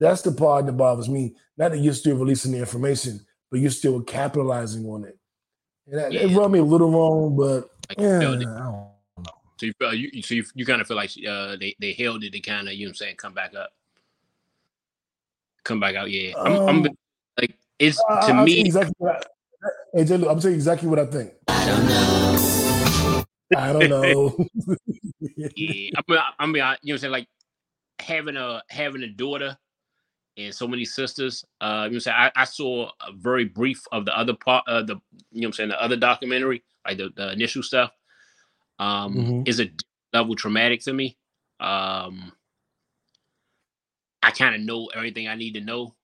That's 0.00 0.22
the 0.22 0.32
part 0.32 0.66
that 0.66 0.72
bothers 0.72 1.08
me. 1.08 1.34
Not 1.56 1.72
that 1.72 1.78
you're 1.78 1.94
still 1.94 2.16
releasing 2.16 2.52
the 2.52 2.58
information, 2.58 3.20
but 3.50 3.60
you're 3.60 3.70
still 3.70 4.00
capitalizing 4.02 4.84
on 4.86 5.04
it. 5.04 5.18
And 5.86 5.98
that, 5.98 6.14
it 6.14 6.30
Yeah. 6.30 6.36
rubbed 6.38 6.52
me 6.52 6.58
a 6.60 6.64
little 6.64 6.90
wrong, 6.90 7.36
but 7.36 7.70
Like, 7.88 7.98
yeah, 7.98 8.20
you 8.20 8.26
I 8.26 8.58
don't- 8.58 8.88
so 9.58 9.66
you 9.66 9.72
feel 9.80 9.92
you 9.94 10.22
so 10.22 10.34
you, 10.34 10.44
you 10.54 10.64
kind 10.64 10.80
of 10.80 10.86
feel 10.86 10.96
like 10.96 11.10
uh 11.26 11.56
they 11.56 11.74
they 11.80 11.92
held 11.92 12.22
it 12.22 12.30
to 12.32 12.38
kind 12.40 12.68
of 12.68 12.74
you 12.74 12.86
know 12.86 12.90
what 12.90 12.92
I'm 12.92 12.94
saying 12.96 13.16
come 13.16 13.34
back 13.34 13.54
up, 13.56 13.70
come 15.64 15.80
back 15.80 15.96
out. 15.96 16.10
Yeah, 16.10 16.34
I'm, 16.38 16.52
I'm 16.68 16.68
Um, 16.86 16.88
like 17.40 17.56
it's 17.80 17.96
to 17.96 18.04
I'll 18.08 18.26
tell 18.26 18.48
you 18.48 18.56
me. 18.56 18.60
exactly 18.60 18.94
what 18.98 19.16
I, 19.16 19.68
hey, 19.98 20.04
Jay, 20.04 20.16
look, 20.16 20.30
I'm 20.30 20.38
telling 20.38 20.52
you 20.52 20.58
exactly 20.58 20.88
what 20.88 20.98
I 21.00 21.06
think. 21.06 21.32
I 21.48 21.66
don't 21.66 21.86
know. 21.88 22.57
Yeah, 25.56 25.90
I 25.96 26.02
mean, 26.08 26.18
I, 26.18 26.30
I 26.38 26.46
mean, 26.46 26.62
I, 26.62 26.78
you 26.82 26.92
know, 26.92 26.94
what 26.94 26.94
I'm 26.94 26.98
saying 26.98 27.12
like 27.12 27.28
having 28.00 28.36
a 28.36 28.62
having 28.70 29.02
a 29.02 29.08
daughter 29.08 29.58
and 30.36 30.54
so 30.54 30.68
many 30.68 30.84
sisters. 30.84 31.44
Uh, 31.60 31.84
you 31.86 31.92
know, 31.92 31.96
I'm 31.96 32.00
saying 32.00 32.16
I, 32.18 32.32
I 32.36 32.44
saw 32.44 32.90
a 33.06 33.12
very 33.12 33.44
brief 33.46 33.82
of 33.92 34.04
the 34.04 34.16
other 34.18 34.34
part, 34.34 34.64
uh, 34.68 34.82
the 34.82 34.96
you 35.32 35.42
know, 35.42 35.46
what 35.46 35.46
I'm 35.48 35.52
saying 35.54 35.68
the 35.70 35.82
other 35.82 35.96
documentary, 35.96 36.64
like 36.86 36.98
the, 36.98 37.10
the 37.16 37.32
initial 37.32 37.62
stuff. 37.62 37.92
Um, 38.78 39.14
Mhm. 39.16 39.48
is 39.48 39.60
a 39.60 39.70
level 40.12 40.36
traumatic 40.36 40.82
to 40.84 40.92
me. 40.92 41.18
Um, 41.60 42.32
I 44.22 44.30
kind 44.32 44.54
of 44.54 44.62
know 44.62 44.86
everything 44.94 45.28
I 45.28 45.34
need 45.36 45.54
to 45.54 45.60
know. 45.60 45.94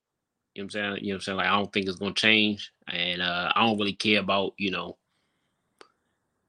You 0.55 0.63
know 0.63 0.65
what 0.65 0.65
I'm 0.65 0.71
saying? 0.71 0.99
You 1.05 1.09
know 1.13 1.15
what 1.15 1.17
I'm 1.17 1.21
saying? 1.23 1.39
Like 1.39 1.49
I 1.49 1.57
don't 1.57 1.73
think 1.73 1.89
it's 1.89 1.99
gonna 1.99 2.15
change. 2.15 2.73
And 2.89 3.23
uh 3.23 3.53
I 3.55 3.67
don't 3.67 3.79
really 3.79 3.95
care 3.95 4.21
about, 4.21 4.55
you 4.59 4.71
know, 4.73 4.99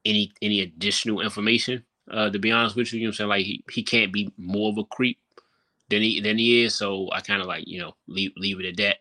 any 0.06 0.32
any 0.42 0.62
additional 0.62 1.22
information. 1.22 1.84
Uh 2.10 2.30
to 2.30 2.40
be 2.40 2.52
honest 2.52 2.76
with 2.76 2.94
you, 2.94 3.00
you 3.00 3.06
know 3.08 3.10
I'm 3.10 3.14
saying? 3.14 3.30
Like 3.30 3.46
he, 3.46 3.64
he 3.72 3.84
can't 3.84 4.14
be 4.14 4.32
more 4.38 4.70
of 4.70 4.78
a 4.78 4.84
creep 4.86 5.20
than 5.90 6.02
he 6.02 6.20
than 6.22 6.38
he 6.38 6.64
is. 6.64 6.76
So 6.76 7.10
I 7.12 7.22
kind 7.22 7.42
of 7.42 7.48
like, 7.48 7.68
you 7.68 7.80
know, 7.80 7.96
leave 8.08 8.32
leave 8.38 8.60
it 8.60 8.66
at 8.68 8.78
that. 8.78 8.98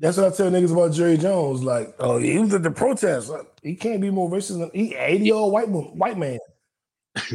That's 0.00 0.16
what 0.16 0.32
I 0.32 0.36
tell 0.36 0.50
niggas 0.50 0.72
about 0.72 0.92
Jerry 0.92 1.16
Jones. 1.16 1.62
Like, 1.62 1.94
oh, 2.00 2.18
he 2.18 2.36
was 2.36 2.52
at 2.54 2.64
the 2.64 2.72
protest. 2.72 3.28
Like, 3.28 3.46
He 3.62 3.76
can't 3.76 4.00
be 4.00 4.10
more 4.10 4.28
racist 4.28 4.58
than 4.58 4.70
he 4.74 4.96
80 4.96 5.24
year 5.24 5.34
old 5.34 5.52
white 5.52 5.68
white 5.68 6.18
man. 6.18 6.38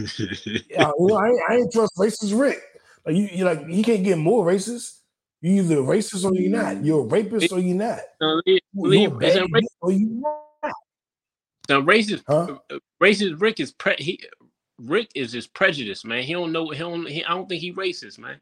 Yeah, 0.69 0.91
you 0.99 1.07
know, 1.07 1.15
I, 1.15 1.27
ain't, 1.29 1.41
I 1.49 1.55
ain't 1.55 1.71
trust 1.71 1.95
racist 1.97 2.37
Rick. 2.37 2.59
Like 3.05 3.15
you, 3.15 3.29
you 3.31 3.45
like 3.45 3.65
he 3.67 3.83
can't 3.83 4.03
get 4.03 4.17
more 4.17 4.45
racist. 4.45 4.99
You 5.39 5.61
either 5.61 5.77
racist 5.77 6.25
or 6.25 6.33
you're 6.33 6.51
not. 6.51 6.83
You're 6.83 7.01
a 7.01 7.07
rapist 7.07 7.53
or 7.53 7.59
you're 7.59 7.75
not. 7.75 7.99
No, 8.19 8.41
leave- 8.45 8.59
You're 8.73 8.87
leave- 8.89 9.19
bad 9.19 9.47
or 9.81 9.91
you 9.91 10.07
not. 10.09 10.41
Now, 11.69 11.81
racist, 11.81 12.23
Huh? 12.27 12.57
uh, 12.69 12.79
racist 13.01 13.41
Rick 13.41 13.59
is 13.59 13.71
pre- 13.71 13.95
he, 13.97 14.19
Rick 14.79 15.09
is 15.15 15.31
just 15.31 15.53
prejudiced, 15.53 16.05
man. 16.05 16.23
He 16.23 16.33
don't 16.33 16.51
know. 16.51 16.69
He 16.69 16.79
don't. 16.79 17.07
He, 17.07 17.23
I 17.25 17.29
don't 17.29 17.49
think 17.49 17.61
he 17.61 17.73
racist, 17.73 18.19
man. 18.19 18.39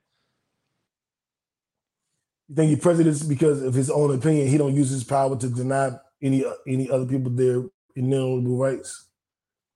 You 2.49 2.55
think 2.55 2.69
he 2.69 2.75
prejudiced 2.75 3.27
because 3.27 3.61
of 3.63 3.73
his 3.73 3.89
own 3.89 4.13
opinion? 4.13 4.47
He 4.47 4.57
don't 4.57 4.75
use 4.75 4.89
his 4.89 5.03
power 5.03 5.35
to 5.37 5.49
deny 5.49 5.91
any 6.21 6.43
any 6.67 6.89
other 6.89 7.05
people 7.05 7.31
their 7.31 7.63
inalienable 7.95 8.57
rights. 8.57 9.07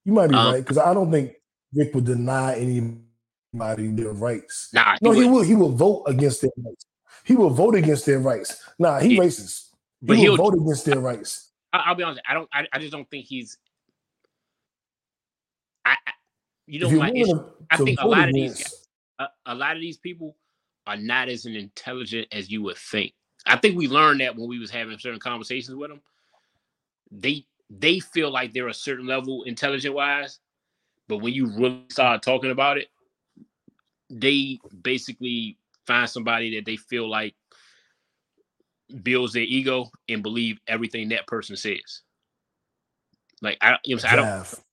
You 0.06 0.14
might 0.14 0.28
be 0.28 0.36
Um, 0.36 0.54
right 0.54 0.60
because 0.64 0.78
I 0.78 0.94
don't 0.94 1.12
think 1.12 1.34
Rick 1.74 1.96
would 1.96 2.06
deny 2.06 2.56
anybody 2.56 3.88
their 3.92 4.12
rights. 4.14 4.70
Nah, 4.74 4.98
No, 5.02 5.12
he 5.12 5.24
would. 5.26 5.32
will. 5.32 5.42
He 5.44 5.56
will 5.56 5.72
vote 5.72 6.04
against 6.08 6.42
their 6.42 6.52
rights. 6.58 6.86
He 7.26 7.36
will 7.36 7.50
vote 7.50 7.76
against 7.76 8.06
their 8.06 8.20
rights. 8.20 8.62
Nah, 8.78 9.00
he 9.00 9.18
racist. 9.18 9.70
But 10.02 10.18
he 10.18 10.30
will 10.30 10.36
he'll- 10.38 10.46
vote 10.52 10.62
against 10.62 10.86
their 10.86 11.00
rights. 11.00 11.49
I'll 11.74 11.96
be 11.96 12.04
honest. 12.04 12.22
I 12.28 12.34
don't. 12.34 12.50
I, 12.54 12.68
I 12.74 12.80
just 12.80 12.92
don't 12.92 13.10
think 13.10 13.26
he's. 13.26 13.58
I. 15.86 15.96
I 16.06 16.12
you 16.66 16.80
know, 16.80 16.92
my 16.92 17.10
issue, 17.10 17.44
I 17.72 17.78
think 17.78 18.00
a 18.00 18.08
lot 18.08 18.28
of 18.28 18.34
these 18.36 18.54
against- 18.54 18.90
a, 19.18 19.28
a 19.48 19.56
lot 19.56 19.76
of 19.76 19.82
these 19.82 19.98
people 19.98 20.36
are 20.86 20.98
not 20.98 21.28
as 21.28 21.46
intelligent 21.46 22.28
as 22.32 22.50
you 22.50 22.62
would 22.64 22.78
think. 22.78 23.14
I 23.46 23.58
think 23.58 23.78
we 23.78 23.88
learned 23.88 24.22
that 24.22 24.36
when 24.36 24.48
we 24.48 24.60
was 24.60 24.70
having 24.70 24.98
certain 25.00 25.20
conversations 25.20 25.76
with 25.76 25.90
them. 25.90 26.02
They 27.12 27.46
they 27.70 28.00
feel 28.00 28.32
like 28.32 28.54
they're 28.54 28.68
a 28.68 28.74
certain 28.74 29.08
level 29.08 29.44
intelligent 29.44 29.96
wise, 29.96 30.40
but 31.08 31.18
when 31.18 31.34
you 31.34 31.48
really 31.48 31.86
start 31.90 32.22
talking 32.22 32.52
about 32.52 32.78
it, 32.78 32.88
they 34.10 34.60
basically 34.82 35.58
find 35.86 36.10
somebody 36.10 36.56
that 36.56 36.66
they 36.66 36.76
feel 36.76 37.10
like 37.10 37.34
builds 39.04 39.34
their 39.34 39.44
ego 39.44 39.90
and 40.08 40.24
believe 40.24 40.60
everything 40.68 41.10
that 41.10 41.28
person 41.28 41.56
says. 41.56 42.02
Like 43.42 43.58
I, 43.62 43.72
don't 43.72 43.80
you 43.86 43.96
know, 43.96 44.02
what 44.02 44.06
I'm 44.06 44.10
saying? 44.10 44.26
I 44.26 44.30
don't, 44.30 44.64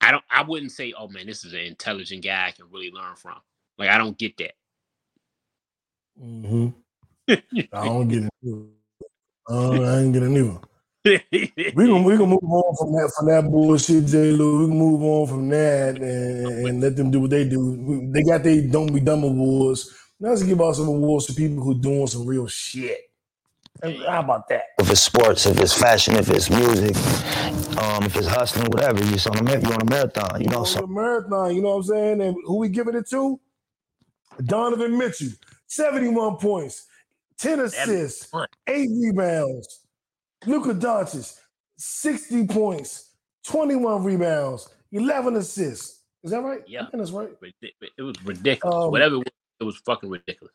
I 0.00 0.10
don't, 0.12 0.24
I 0.30 0.42
wouldn't 0.42 0.72
say, 0.72 0.94
oh 0.96 1.08
man, 1.08 1.26
this 1.26 1.44
is 1.44 1.52
an 1.52 1.60
intelligent 1.60 2.24
guy 2.24 2.46
I 2.46 2.52
can 2.52 2.66
really 2.70 2.90
learn 2.90 3.16
from. 3.16 3.36
Like 3.76 3.90
I 3.90 3.98
don't 3.98 4.16
get 4.16 4.36
that. 4.38 4.52
Mhm. 6.20 6.74
I 7.28 7.36
don't 7.72 8.08
get 8.08 8.24
it. 8.24 8.66
Uh, 9.50 9.82
I 9.82 10.00
ain't 10.00 10.12
getting 10.12 10.36
either. 10.36 10.58
We 11.04 11.86
gonna 11.86 12.02
we 12.02 12.16
gonna 12.16 12.26
move 12.26 12.42
on 12.42 12.76
from 12.76 12.92
that 12.92 13.12
from 13.16 13.28
that 13.28 13.50
bullshit, 13.50 14.06
J. 14.06 14.32
Lew. 14.32 14.60
We 14.60 14.66
can 14.66 14.78
move 14.78 15.02
on 15.02 15.26
from 15.26 15.48
that 15.48 15.96
and, 15.96 16.68
and 16.68 16.80
let 16.80 16.96
them 16.96 17.10
do 17.10 17.20
what 17.20 17.30
they 17.30 17.48
do. 17.48 18.10
They 18.12 18.22
got 18.22 18.42
their 18.42 18.62
don't 18.62 18.92
be 18.92 19.00
dumb 19.00 19.24
awards. 19.24 19.94
Now 20.20 20.30
let's 20.30 20.42
give 20.42 20.60
out 20.60 20.76
some 20.76 20.88
awards 20.88 21.26
to 21.26 21.34
people 21.34 21.62
who 21.62 21.80
doing 21.80 22.06
some 22.08 22.26
real 22.26 22.46
shit. 22.48 23.07
And 23.82 23.96
How 24.02 24.20
about 24.20 24.48
that? 24.48 24.64
If 24.78 24.90
it's 24.90 25.00
sports, 25.00 25.46
if 25.46 25.60
it's 25.60 25.72
fashion, 25.72 26.16
if 26.16 26.30
it's 26.30 26.50
music, 26.50 26.96
um, 27.78 28.04
if 28.04 28.16
it's 28.16 28.26
hustling, 28.26 28.70
whatever, 28.70 29.04
you're 29.04 29.18
on 29.30 29.46
a 29.46 29.60
you're 29.60 29.74
on 29.74 29.82
a 29.82 29.84
marathon. 29.84 30.40
You 30.40 30.48
know, 30.48 30.60
On 30.60 30.66
so 30.66 30.80
the 30.80 30.86
marathon, 30.88 31.54
you 31.54 31.62
know 31.62 31.70
what 31.70 31.76
I'm 31.76 31.82
saying? 31.84 32.20
And 32.22 32.36
who 32.44 32.56
we 32.56 32.68
giving 32.68 32.94
it 32.96 33.08
to? 33.10 33.40
Donovan 34.44 34.96
Mitchell, 34.96 35.28
71 35.66 36.36
points, 36.36 36.86
10 37.38 37.60
assists, 37.60 38.30
eight 38.66 38.90
rebounds. 39.00 39.80
Luka 40.46 40.72
Doncic, 40.74 41.36
60 41.76 42.46
points, 42.46 43.14
21 43.46 44.04
rebounds, 44.04 44.68
11 44.92 45.36
assists. 45.36 46.02
Is 46.22 46.30
that 46.30 46.42
right? 46.42 46.60
Yeah. 46.66 46.82
I 46.82 46.90
think 46.90 46.98
that's 46.98 47.10
right. 47.10 47.30
It 47.62 48.02
was 48.02 48.14
ridiculous. 48.24 48.74
Um, 48.74 48.90
Whatever 48.90 49.16
it 49.16 49.18
was, 49.18 49.26
it 49.60 49.64
was 49.64 49.76
fucking 49.78 50.10
ridiculous. 50.10 50.54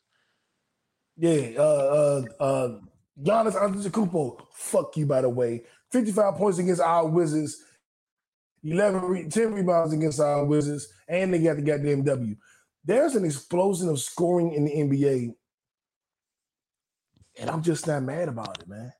Yeah. 1.18 1.52
Uh, 1.58 2.26
uh, 2.40 2.44
uh, 2.44 2.80
Giannis 3.22 3.56
Antetokounmpo, 3.56 4.48
fuck 4.52 4.98
you, 4.98 5.06
by 5.06 5.22
the 5.22 5.30
way. 5.30 5.64
55 5.92 6.36
points 6.36 6.58
against 6.58 6.82
our 6.82 7.08
Wizards, 7.08 7.64
11, 8.64 9.30
10 9.30 9.54
rebounds 9.54 9.94
against 9.94 10.20
our 10.20 10.44
Wizards, 10.46 10.88
and 11.08 11.34
they 11.34 11.40
got 11.40 11.58
the 11.58 11.62
goddamn 11.62 12.04
W. 12.04 12.36
There's 12.84 13.16
an 13.16 13.26
explosion 13.26 13.90
of 13.90 14.00
scoring 14.00 14.54
in 14.54 14.66
the 14.66 14.72
NBA, 14.72 15.36
and 17.40 17.50
I'm 17.50 17.62
just 17.62 17.88
not 17.88 18.04
mad 18.04 18.30
about 18.30 18.60
it, 18.60 18.68
man. 18.68 18.92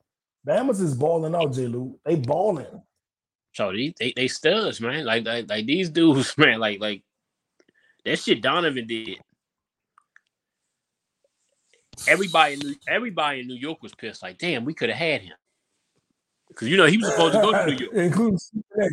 Bama's 0.46 0.80
is 0.80 0.94
balling 0.94 1.34
out, 1.34 1.52
J. 1.52 1.66
Lew. 1.66 1.98
They 2.04 2.16
balling. 2.16 2.82
So 3.52 3.72
they, 3.72 4.12
they 4.14 4.28
studs, 4.28 4.80
man. 4.80 5.04
Like, 5.04 5.24
like 5.24 5.48
like 5.48 5.66
these 5.66 5.88
dudes, 5.88 6.34
man. 6.38 6.58
Like 6.58 6.80
like 6.80 7.02
that 8.04 8.18
shit 8.18 8.42
Donovan 8.42 8.86
did. 8.86 9.18
Everybody, 12.06 12.54
in 12.54 12.58
New- 12.60 12.76
everybody 12.88 13.40
in 13.40 13.46
New 13.46 13.56
York 13.56 13.82
was 13.82 13.94
pissed. 13.94 14.22
Like, 14.22 14.38
damn, 14.38 14.64
we 14.64 14.74
could 14.74 14.90
have 14.90 14.98
had 14.98 15.22
him. 15.22 15.34
Because 16.48 16.68
you 16.68 16.76
know 16.76 16.86
he 16.86 16.98
was 16.98 17.08
supposed 17.08 17.34
to 17.34 17.40
go 17.40 17.52
to 17.52 17.66
New 17.66 17.76
York. 17.84 17.94
Including 17.94 18.38
Stephen 18.38 18.64
A. 18.80 18.88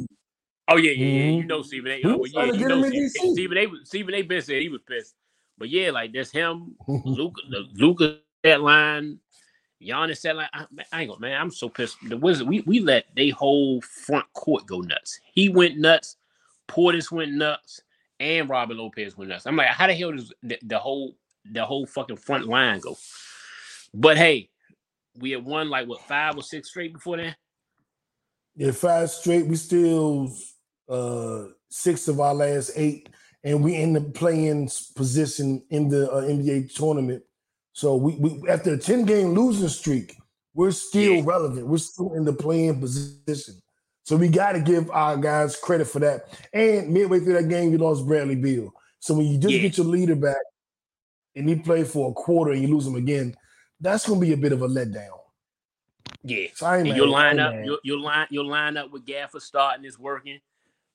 Oh 0.67 0.77
yeah, 0.77 0.91
yeah, 0.91 1.05
yeah. 1.05 1.31
You 1.37 1.43
know 1.45 1.61
Stephen 1.61 1.91
A. 1.91 2.01
Oh, 2.05 2.17
well, 2.17 2.27
yeah, 2.27 2.45
you 2.53 2.67
know 2.67 2.81
Stephen, 2.83 3.57
A. 3.57 3.85
Stephen 3.85 4.15
A. 4.15 4.21
been 4.21 4.41
said 4.41 4.61
he 4.61 4.69
was 4.69 4.81
pissed. 4.87 5.15
But 5.57 5.69
yeah, 5.69 5.91
like 5.91 6.13
that's 6.13 6.31
him, 6.31 6.75
Luka, 6.87 7.41
the 7.49 7.67
Luka 7.73 8.17
that 8.43 8.61
line, 8.61 9.19
Giannis 9.81 10.21
that 10.21 10.35
line. 10.35 10.49
I, 10.53 10.65
I 10.91 11.01
ain't 11.01 11.09
gonna 11.09 11.21
man. 11.21 11.39
I'm 11.39 11.51
so 11.51 11.69
pissed. 11.69 11.97
The 12.07 12.17
Wizards, 12.17 12.47
we 12.47 12.61
we 12.61 12.79
let 12.79 13.05
they 13.15 13.29
whole 13.29 13.81
front 13.81 14.25
court 14.33 14.65
go 14.65 14.79
nuts. 14.79 15.19
He 15.33 15.49
went 15.49 15.77
nuts. 15.77 16.17
Portis 16.67 17.11
went 17.11 17.33
nuts, 17.33 17.81
and 18.19 18.49
Robin 18.49 18.77
Lopez 18.77 19.17
went 19.17 19.29
nuts. 19.29 19.45
I'm 19.45 19.57
like, 19.57 19.67
how 19.67 19.87
the 19.87 19.93
hell 19.93 20.13
does 20.13 20.33
the, 20.41 20.57
the 20.63 20.79
whole 20.79 21.15
the 21.49 21.65
whole 21.65 21.85
fucking 21.85 22.17
front 22.17 22.47
line 22.47 22.79
go? 22.79 22.97
But 23.93 24.17
hey, 24.17 24.49
we 25.17 25.31
had 25.31 25.43
won 25.43 25.69
like 25.69 25.87
what 25.87 26.01
five 26.01 26.37
or 26.37 26.43
six 26.43 26.69
straight 26.69 26.93
before 26.93 27.17
that. 27.17 27.35
Yeah, 28.55 28.71
five 28.71 29.09
straight. 29.09 29.47
We 29.47 29.55
still 29.55 30.33
uh 30.89 31.45
six 31.69 32.07
of 32.07 32.19
our 32.19 32.33
last 32.33 32.71
eight, 32.75 33.09
and 33.43 33.63
we 33.63 33.75
in 33.75 33.93
the 33.93 34.01
playing 34.01 34.69
position 34.95 35.63
in 35.69 35.89
the 35.89 36.11
uh, 36.11 36.21
NBA 36.23 36.73
tournament. 36.73 37.23
So 37.73 37.95
we, 37.95 38.15
we 38.15 38.49
after 38.49 38.73
a 38.73 38.77
ten 38.77 39.05
game 39.05 39.29
losing 39.33 39.69
streak, 39.69 40.17
we're 40.53 40.71
still 40.71 41.15
Yeah. 41.15 41.21
relevant. 41.25 41.67
We're 41.67 41.77
still 41.77 42.13
in 42.13 42.25
the 42.25 42.33
playing 42.33 42.79
position. 42.79 43.55
So 44.03 44.17
we 44.17 44.27
got 44.27 44.53
to 44.53 44.59
give 44.59 44.89
our 44.91 45.15
guys 45.15 45.55
credit 45.55 45.85
for 45.85 45.99
that. 45.99 46.23
And 46.53 46.89
midway 46.89 47.19
through 47.19 47.33
that 47.33 47.47
game, 47.49 47.71
we 47.71 47.77
lost 47.77 48.05
Bradley 48.05 48.35
Beal. 48.35 48.73
So 48.99 49.13
when 49.13 49.27
you 49.27 49.37
just 49.37 49.53
Yeah. 49.53 49.61
get 49.61 49.77
your 49.77 49.85
leader 49.87 50.15
back, 50.15 50.35
and 51.35 51.47
he 51.47 51.55
play 51.55 51.83
for 51.83 52.11
a 52.11 52.13
quarter 52.13 52.51
and 52.51 52.61
you 52.61 52.67
lose 52.67 52.85
him 52.85 52.95
again, 52.95 53.35
that's 53.79 54.07
gonna 54.07 54.19
be 54.19 54.33
a 54.33 54.37
bit 54.37 54.51
of 54.51 54.61
a 54.61 54.67
letdown. 54.67 55.17
Yeah. 56.23 56.47
So 56.53 56.65
I 56.65 56.79
ain't 56.79 56.87
And 56.87 56.97
your 56.97 57.07
lineup, 57.07 57.65
your, 57.65 57.79
your 57.83 57.97
line, 57.97 58.27
your 58.29 58.43
lineup 58.43 58.91
with 58.91 59.05
Gafford 59.05 59.41
starting 59.41 59.85
is 59.85 59.97
working. 59.97 60.39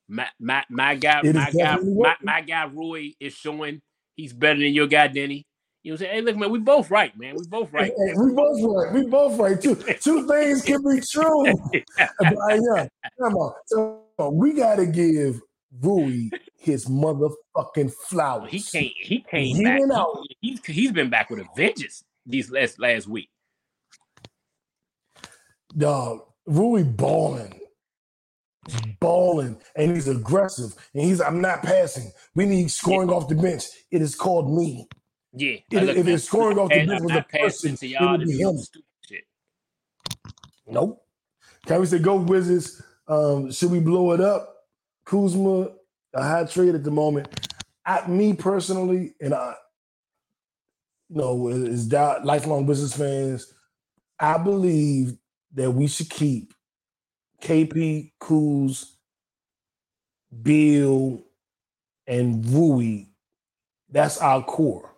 My 0.07 0.27
my 0.39 0.63
my 0.69 0.95
guy, 0.95 1.21
It 1.23 1.35
my 1.35 1.51
guy, 1.51 1.77
my, 1.77 2.15
my 2.21 2.41
guy 2.41 2.65
Roy 2.65 3.13
is 3.19 3.33
showing 3.33 3.81
he's 4.15 4.31
better 4.31 4.59
than 4.59 4.73
your 4.73 4.87
guy 4.87 5.09
Deni. 5.09 5.45
You 5.83 5.93
know 5.93 5.95
what 5.95 6.01
I'm 6.01 6.05
saying? 6.07 6.15
Hey, 6.15 6.21
look, 6.21 6.37
man, 6.37 6.51
we 6.51 6.59
both 6.59 6.91
right, 6.91 7.17
man. 7.17 7.35
We 7.35 7.45
both 7.47 7.71
right. 7.71 7.93
Hey, 7.97 8.13
we 8.17 8.33
both 8.33 8.61
right. 8.61 8.93
We 8.93 9.05
both 9.07 9.39
right 9.39 9.59
too. 9.59 9.75
Two 9.75 10.27
things 10.27 10.63
can 10.63 10.81
be 10.83 11.01
true. 11.09 11.45
But, 12.19 12.59
yeah, 12.75 12.87
come 13.19 13.35
on. 13.35 13.53
So 13.67 14.01
we 14.31 14.53
gotta 14.53 14.85
give 14.85 15.41
Rui 15.81 16.29
his 16.57 16.85
motherfucking 16.87 17.93
flowers. 18.09 18.51
He 18.51 18.61
can't. 18.61 18.93
He 18.99 19.19
came 19.29 19.55
He 19.55 19.63
back. 19.63 19.79
went 19.79 19.91
out. 19.91 20.23
He, 20.41 20.51
he's 20.51 20.65
he's 20.65 20.91
been 20.91 21.09
back 21.09 21.29
with 21.29 21.39
a 21.39 21.45
vengeance 21.55 22.03
these 22.25 22.51
last 22.51 22.79
last 22.79 23.07
week. 23.07 23.29
Dog, 25.77 26.21
Rui 26.45 26.83
balling. 26.83 27.59
Balling 28.99 29.57
and 29.77 29.91
he's 29.95 30.09
aggressive 30.09 30.73
and 30.93 31.03
he's 31.03 31.21
I'm 31.21 31.39
not 31.39 31.63
passing. 31.63 32.11
We 32.35 32.45
need 32.45 32.69
scoring 32.69 33.09
off 33.09 33.29
the 33.29 33.35
bench. 33.35 33.63
It 33.91 34.01
is 34.01 34.13
called 34.13 34.51
me. 34.51 34.87
Yeah. 35.33 35.57
If- 35.71 35.83
look, 35.83 35.95
if 35.97 36.07
it's 36.07 36.23
scoring 36.25 36.57
off 36.57 36.69
the 36.69 36.85
bench 36.85 37.01
was 37.01 37.11
not 37.13 37.25
a 37.33 37.37
person, 37.37 37.77
to 37.77 37.85
it 37.85 37.89
y'all 37.91 38.17
would 38.17 38.27
be 38.27 38.37
him. 38.39 38.57
shit. 39.05 39.23
Nope. 40.65 41.01
Can 41.65 41.79
we 41.79 41.85
say 41.85 41.99
go 41.99 42.15
Wizards? 42.17 42.81
Um, 43.07 43.51
should 43.53 43.71
we 43.71 43.79
blow 43.79 44.11
it 44.11 44.19
up? 44.19 44.53
Kuzma, 45.05 45.69
a 46.13 46.23
high 46.23 46.45
trade 46.45 46.75
at 46.75 46.83
the 46.83 46.91
moment. 46.91 47.27
I, 47.85 48.07
me 48.07 48.33
personally, 48.33 49.15
and 49.21 49.33
I, 49.33 49.55
you 51.09 51.17
know, 51.17 51.47
as 51.47 51.85
di- 51.85 52.19
lifelong 52.23 52.65
business 52.65 52.95
fans, 52.95 53.53
I 54.19 54.37
believe 54.37 55.17
that 55.53 55.71
we 55.71 55.87
should 55.87 56.09
keep 56.09 56.53
KP, 57.41 58.11
Kuz, 58.19 58.85
Beal, 60.41 61.23
and 62.05 62.45
Rui. 62.45 63.05
That's 63.89 64.19
our 64.19 64.43
core. 64.43 64.93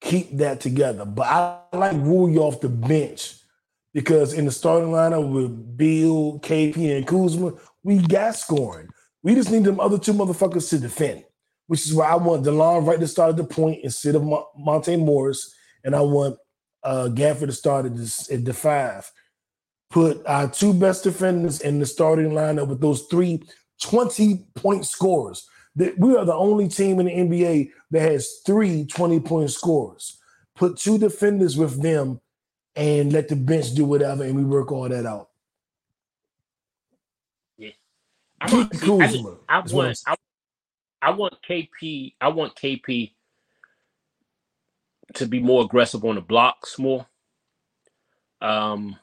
Keep 0.00 0.38
that 0.38 0.60
together. 0.60 1.04
But 1.04 1.26
I 1.26 1.58
like 1.72 1.96
Rui 1.96 2.36
off 2.36 2.60
the 2.60 2.68
bench 2.68 3.34
because 3.92 4.32
in 4.32 4.44
the 4.44 4.50
starting 4.50 4.90
lineup 4.90 5.30
with 5.30 5.76
Beal, 5.76 6.38
KP, 6.40 6.96
and 6.96 7.06
Kuzma, 7.06 7.54
we 7.82 7.98
got 7.98 8.36
scoring. 8.36 8.88
We 9.26 9.34
just 9.34 9.50
need 9.50 9.64
them 9.64 9.80
other 9.80 9.98
two 9.98 10.12
motherfuckers 10.12 10.70
to 10.70 10.78
defend. 10.78 11.24
which 11.66 11.84
is 11.84 11.92
why 11.92 12.06
I 12.06 12.14
want 12.14 12.44
Delon 12.44 12.86
Wright 12.86 13.00
to 13.00 13.08
start 13.08 13.30
at 13.30 13.36
the 13.36 13.42
point 13.42 13.80
instead 13.82 14.14
of 14.14 14.22
Mon- 14.22 14.44
Monte 14.56 14.94
Morris, 14.94 15.52
and 15.82 15.96
I 15.96 16.00
want 16.00 16.38
uh, 16.84 17.08
Gafford 17.12 17.46
to 17.46 17.52
start 17.52 17.86
at 17.86 17.96
the, 17.96 18.28
at 18.32 18.44
the 18.44 18.54
five. 18.54 19.10
Put 19.90 20.24
our 20.26 20.48
two 20.48 20.72
best 20.72 21.02
defenders 21.02 21.60
in 21.60 21.80
the 21.80 21.86
starting 21.86 22.30
lineup 22.30 22.68
with 22.68 22.80
those 22.80 23.02
three 23.10 23.42
20 23.82 24.46
point 24.54 24.86
scorers. 24.86 25.44
That 25.74 25.98
we 25.98 26.14
are 26.16 26.24
the 26.24 26.32
only 26.32 26.68
team 26.68 27.00
in 27.00 27.06
the 27.06 27.12
NBA 27.12 27.70
that 27.90 28.02
has 28.02 28.42
three 28.46 28.86
20 28.86 29.18
point 29.18 29.50
scorers. 29.50 30.20
Put 30.54 30.76
two 30.78 30.98
defenders 30.98 31.56
with 31.56 31.82
them 31.82 32.20
and 32.76 33.12
let 33.12 33.26
the 33.28 33.34
bench 33.34 33.74
do 33.74 33.84
whatever, 33.86 34.22
and 34.22 34.36
we 34.36 34.44
work 34.44 34.70
all 34.70 34.88
that 34.88 35.04
out. 35.04 35.30
I'm 37.58 37.66
Keep 37.66 37.74
honestly- 37.74 38.25
I, 38.40 38.48
just- 38.48 38.82
Kuzma 38.82 39.36
I 39.48 39.58
I'm 39.58 39.64
want 39.64 39.98
I, 40.06 40.16
I 41.02 41.10
want 41.12 41.34
KP 41.48 42.14
I 42.20 42.28
want 42.28 42.54
KP 42.56 43.12
to 45.14 45.26
be 45.26 45.40
more 45.40 45.64
aggressive 45.64 46.04
on 46.04 46.16
the 46.16 46.20
blocks 46.20 46.78
more. 46.78 47.06
Um 48.40 48.96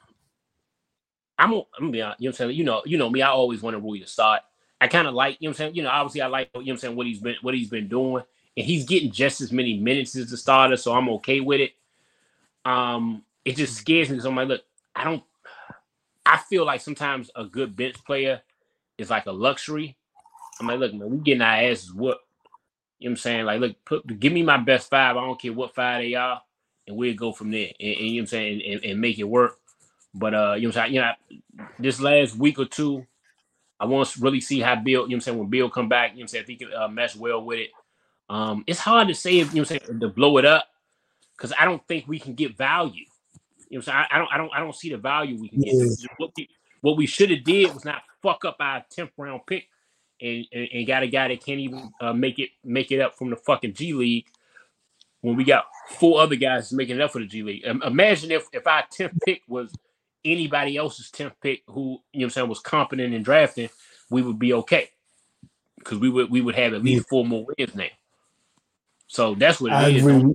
I'm 1.38 1.50
gonna- 1.50 1.62
I'm 1.76 1.84
gonna 1.84 1.92
be 1.92 2.02
honest, 2.02 2.20
you 2.20 2.28
know 2.28 2.30
what 2.30 2.34
I'm 2.40 2.48
saying? 2.48 2.58
You 2.58 2.64
know, 2.64 2.82
you 2.86 2.98
know 2.98 3.10
me, 3.10 3.22
I 3.22 3.28
always 3.28 3.62
want 3.62 3.74
to 3.74 3.80
rule 3.80 3.96
your 3.96 4.06
start. 4.06 4.42
I 4.80 4.86
kind 4.88 5.08
of 5.08 5.14
like, 5.14 5.38
you 5.40 5.48
know 5.48 5.50
what 5.50 5.54
I'm 5.54 5.58
saying? 5.58 5.74
You 5.76 5.82
know, 5.82 5.90
obviously 5.90 6.20
I 6.20 6.26
like, 6.28 6.50
you 6.54 6.60
know 6.60 6.64
what 6.66 6.70
I'm 6.72 6.78
saying, 6.78 6.96
what 6.96 7.06
he's 7.06 7.18
been 7.20 7.36
what 7.42 7.54
he's 7.54 7.70
been 7.70 7.88
doing. 7.88 8.22
And 8.56 8.66
he's 8.66 8.84
getting 8.84 9.10
just 9.10 9.40
as 9.40 9.50
many 9.50 9.78
minutes 9.78 10.14
as 10.14 10.30
the 10.30 10.36
starter, 10.36 10.76
so 10.76 10.92
I'm 10.92 11.08
okay 11.10 11.40
with 11.40 11.60
it. 11.60 11.72
Um, 12.64 13.24
it 13.44 13.56
just 13.56 13.74
scares 13.74 14.08
me 14.08 14.14
because 14.14 14.26
I'm 14.26 14.36
like, 14.36 14.48
look, 14.48 14.62
I 14.94 15.04
don't 15.04 15.22
I 16.26 16.38
feel 16.38 16.64
like 16.64 16.80
sometimes 16.80 17.30
a 17.36 17.44
good 17.44 17.76
bench 17.76 17.96
player 18.04 18.42
is 18.98 19.10
like 19.10 19.26
a 19.26 19.32
luxury. 19.32 19.96
I'm 20.60 20.66
like, 20.66 20.78
look, 20.78 20.94
man, 20.94 21.10
we 21.10 21.18
getting 21.18 21.42
our 21.42 21.56
asses 21.56 21.92
whooped. 21.92 22.20
You 22.98 23.08
know 23.08 23.12
what 23.12 23.12
I'm 23.12 23.16
saying? 23.16 23.44
Like, 23.44 23.60
look, 23.60 23.84
put 23.84 24.20
give 24.20 24.32
me 24.32 24.42
my 24.42 24.56
best 24.56 24.88
five. 24.88 25.16
I 25.16 25.20
don't 25.20 25.40
care 25.40 25.52
what 25.52 25.74
five 25.74 26.02
they 26.02 26.14
are, 26.14 26.40
and 26.86 26.96
we'll 26.96 27.14
go 27.14 27.32
from 27.32 27.50
there. 27.50 27.70
And, 27.80 27.96
and 27.96 28.06
you 28.06 28.12
know 28.12 28.16
what 28.16 28.20
I'm 28.20 28.26
saying, 28.26 28.62
and, 28.66 28.84
and 28.84 29.00
make 29.00 29.18
it 29.18 29.24
work. 29.24 29.58
But 30.14 30.34
uh, 30.34 30.54
you 30.54 30.62
know 30.62 30.68
what 30.68 30.76
I'm 30.78 30.82
saying? 30.84 30.94
You 30.94 31.00
know, 31.00 31.66
this 31.78 32.00
last 32.00 32.36
week 32.36 32.58
or 32.58 32.66
two, 32.66 33.04
I 33.80 33.86
want 33.86 34.08
to 34.08 34.20
really 34.20 34.40
see 34.40 34.60
how 34.60 34.76
Beal, 34.76 34.86
you 34.86 34.96
know 34.96 35.02
what 35.02 35.14
I'm 35.14 35.20
saying, 35.20 35.38
when 35.38 35.48
Beal 35.50 35.68
come 35.68 35.88
back, 35.88 36.12
you 36.12 36.18
know 36.18 36.20
what 36.20 36.22
I'm 36.22 36.28
saying, 36.28 36.42
if 36.42 36.48
he 36.48 36.56
can 36.56 36.72
uh, 36.72 36.88
mesh 36.88 37.16
well 37.16 37.44
with 37.44 37.58
it. 37.58 37.70
Um, 38.30 38.64
it's 38.66 38.80
hard 38.80 39.08
to 39.08 39.14
say 39.14 39.40
if 39.40 39.48
you 39.48 39.56
know 39.56 39.62
what 39.62 39.72
I'm 39.72 39.80
saying 39.86 40.00
to 40.00 40.08
blow 40.08 40.38
it 40.38 40.46
up 40.46 40.66
because 41.36 41.52
I 41.58 41.64
don't 41.64 41.86
think 41.86 42.08
we 42.08 42.18
can 42.18 42.34
get 42.34 42.56
value. 42.56 43.04
You 43.68 43.78
know 43.78 43.78
what 43.78 43.78
I'm 43.78 43.82
saying? 43.82 43.98
I, 44.10 44.14
I 44.14 44.18
don't 44.18 44.28
I 44.32 44.36
don't 44.38 44.50
I 44.54 44.60
don't 44.60 44.74
see 44.74 44.90
the 44.90 44.96
value 44.96 45.38
we 45.40 45.48
can 45.48 45.60
get. 45.60 45.74
Yeah. 45.74 46.06
What 46.16 46.30
we 46.36 46.48
what 46.80 46.96
we 46.96 47.06
should 47.06 47.30
have 47.30 47.44
did 47.44 47.74
was 47.74 47.84
not 47.84 48.02
fuck 48.24 48.44
up 48.46 48.56
our 48.58 48.82
10th 48.96 49.10
round 49.18 49.42
pick 49.46 49.68
and, 50.20 50.46
and, 50.52 50.68
and 50.72 50.86
got 50.86 51.02
a 51.02 51.06
guy 51.06 51.28
that 51.28 51.44
can't 51.44 51.60
even 51.60 51.92
uh, 52.00 52.12
make 52.12 52.38
it 52.38 52.50
make 52.64 52.90
it 52.90 53.00
up 53.00 53.16
from 53.16 53.30
the 53.30 53.36
fucking 53.36 53.74
G 53.74 53.92
League 53.92 54.26
when 55.20 55.36
we 55.36 55.44
got 55.44 55.66
four 55.90 56.20
other 56.20 56.36
guys 56.36 56.72
making 56.72 56.96
it 56.96 57.02
up 57.02 57.12
for 57.12 57.18
the 57.18 57.26
G 57.26 57.42
League. 57.42 57.66
Um, 57.66 57.82
imagine 57.84 58.30
if 58.30 58.48
if 58.52 58.66
our 58.66 58.84
10th 58.98 59.18
pick 59.24 59.42
was 59.46 59.72
anybody 60.24 60.78
else's 60.78 61.10
10th 61.10 61.34
pick 61.42 61.62
who 61.66 61.82
you 61.82 61.84
know 61.84 61.98
what 62.12 62.24
I'm 62.24 62.30
saying 62.30 62.48
was 62.48 62.60
competent 62.60 63.14
in 63.14 63.22
drafting, 63.22 63.68
we 64.10 64.22
would 64.22 64.38
be 64.38 64.54
okay. 64.54 64.88
Because 65.78 65.98
we 65.98 66.08
would 66.08 66.30
we 66.30 66.40
would 66.40 66.54
have 66.54 66.72
at 66.72 66.82
least 66.82 67.08
four 67.10 67.26
more 67.26 67.46
wins 67.58 67.74
now. 67.74 67.84
So 69.06 69.34
that's 69.34 69.60
what 69.60 69.72
I 69.72 69.90
it 69.90 69.96
is. 69.96 70.06
agree. 70.06 70.34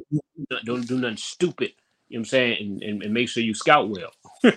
Don't, 0.50 0.66
don't 0.66 0.88
do 0.88 1.00
nothing 1.00 1.18
stupid. 1.18 1.74
You 2.08 2.18
know 2.18 2.22
what 2.22 2.22
I'm 2.22 2.26
saying? 2.26 2.58
And, 2.62 2.84
and, 2.84 3.04
and 3.04 3.14
make 3.14 3.30
sure 3.30 3.42
you 3.42 3.56
scout 3.56 3.90
well. 3.90 4.12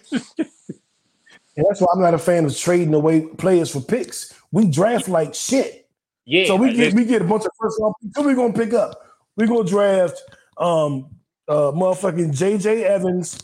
And 1.56 1.66
that's 1.68 1.80
why 1.80 1.88
I'm 1.94 2.00
not 2.00 2.14
a 2.14 2.18
fan 2.18 2.44
of 2.44 2.56
trading 2.56 2.94
away 2.94 3.22
players 3.22 3.70
for 3.70 3.80
picks. 3.80 4.34
We 4.52 4.70
draft 4.70 5.08
like 5.08 5.34
shit. 5.34 5.88
Yeah. 6.24 6.46
So 6.46 6.56
we 6.56 6.72
get 6.74 6.94
we 6.94 7.04
get 7.04 7.22
a 7.22 7.24
bunch 7.24 7.44
of 7.44 7.50
first 7.60 7.78
round 7.80 7.94
picks. 8.00 8.14
So 8.14 8.22
we're 8.22 8.34
gonna 8.34 8.52
pick 8.52 8.72
up. 8.72 9.06
We're 9.36 9.48
gonna 9.48 9.68
draft 9.68 10.22
um 10.56 11.10
uh 11.48 11.72
motherfucking 11.72 12.36
JJ 12.36 12.84
Evans, 12.84 13.38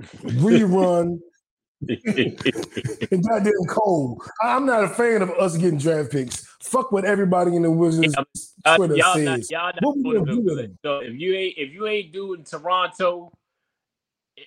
rerun, 0.00 1.20
and 1.88 3.24
goddamn 3.28 3.52
Cole. 3.68 4.22
I'm 4.42 4.66
not 4.66 4.84
a 4.84 4.88
fan 4.88 5.22
of 5.22 5.30
us 5.30 5.56
getting 5.56 5.78
draft 5.78 6.12
picks. 6.12 6.46
Fuck 6.60 6.92
what 6.92 7.04
everybody 7.04 7.56
in 7.56 7.62
the 7.62 7.70
Wizards 7.70 8.14
Uh, 8.64 8.76
Twitter 8.76 8.96
y'all 8.96 9.14
says. 9.14 9.26
not, 9.26 9.50
y'all 9.50 9.66
not 9.66 9.82
What 9.82 9.96
we 9.96 10.14
gonna 10.14 10.32
do 10.32 10.40
with 10.42 10.56
them? 10.58 10.78
So 10.82 11.00
if 11.00 11.14
you 11.14 11.34
ain't 11.34 11.58
if 11.58 11.72
you 11.72 11.86
ain't 11.86 12.12
doing 12.12 12.44
Toronto, 12.44 13.32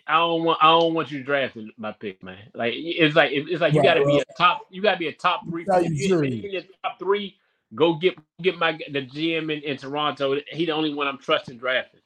I 0.08 0.18
don't 0.18 0.44
want 0.44 0.60
I 0.62 0.68
don't 0.68 0.94
want 0.94 1.12
you 1.12 1.24
drafting 1.24 1.72
my 1.78 1.92
pick, 1.92 2.24
man. 2.24 2.38
Like 2.54 2.74
it's 2.76 3.16
like 3.16 3.32
it's 3.34 3.62
like 3.62 3.74
you 3.74 3.80
Right, 3.80 3.86
got 3.86 3.94
to 3.96 4.06
be 4.06 4.20
a 4.20 4.26
top 4.38 4.62
you 4.70 4.82
got 4.82 4.94
to 4.94 4.98
be 4.98 5.08
a 5.08 5.14
top 5.14 5.48
three. 5.50 5.66
Now 5.68 5.78
If 5.78 5.92
you 5.92 6.08
you, 6.08 6.24
if 6.24 6.34
you 6.34 6.44
in 6.44 6.52
your 6.52 6.64
top 6.84 7.00
three, 7.00 7.38
go 7.74 7.96
get 7.96 8.16
get 8.42 8.58
my 8.58 8.74
the 8.92 9.06
GM 9.06 9.54
in, 9.54 9.62
in 9.64 9.78
Toronto. 9.78 10.40
He 10.52 10.66
the 10.66 10.72
only 10.72 10.94
one 10.94 11.08
I'm 11.08 11.18
trusting 11.18 11.58
drafting. 11.58 12.02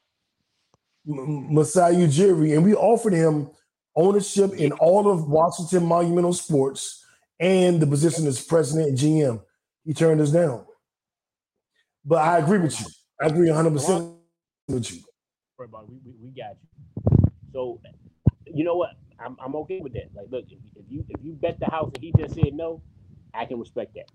M- 1.08 1.54
Masai 1.54 1.94
Ujiri, 1.94 2.54
and 2.54 2.64
we 2.64 2.74
offered 2.74 3.12
him 3.14 3.50
ownership 3.96 4.52
in 4.54 4.72
all 4.72 5.10
of 5.10 5.28
Washington 5.28 5.86
Monumental 5.86 6.32
Sports 6.32 7.04
and 7.38 7.80
the 7.80 7.86
position 7.86 8.26
as 8.26 8.42
president 8.44 8.90
and 8.90 8.98
GM. 8.98 9.42
He 9.84 9.94
turned 9.94 10.20
us 10.20 10.30
down. 10.30 10.66
But 12.04 12.18
I 12.18 12.38
agree 12.38 12.58
with 12.58 12.78
you. 12.80 12.86
I 13.20 13.26
agree 13.26 13.48
100% 13.48 14.14
with 14.68 14.92
you. 14.92 15.02
Worry 15.58 15.68
about 15.68 15.84
it. 15.84 15.90
We, 15.90 15.98
we, 16.04 16.12
we 16.22 16.30
got 16.30 16.56
you. 16.62 16.69
So, 17.52 17.80
you 18.46 18.64
know 18.64 18.76
what? 18.76 18.90
I'm, 19.18 19.36
I'm 19.42 19.54
okay 19.56 19.80
with 19.80 19.92
that. 19.94 20.10
Like, 20.14 20.26
look, 20.30 20.44
if, 20.50 20.58
if 20.76 20.84
you 20.88 21.04
if 21.08 21.22
you 21.22 21.32
bet 21.32 21.60
the 21.60 21.66
house 21.66 21.90
and 21.94 22.02
he 22.02 22.12
just 22.18 22.34
said 22.34 22.54
no, 22.54 22.82
I 23.34 23.44
can 23.44 23.58
respect 23.58 23.94
that. 23.94 24.10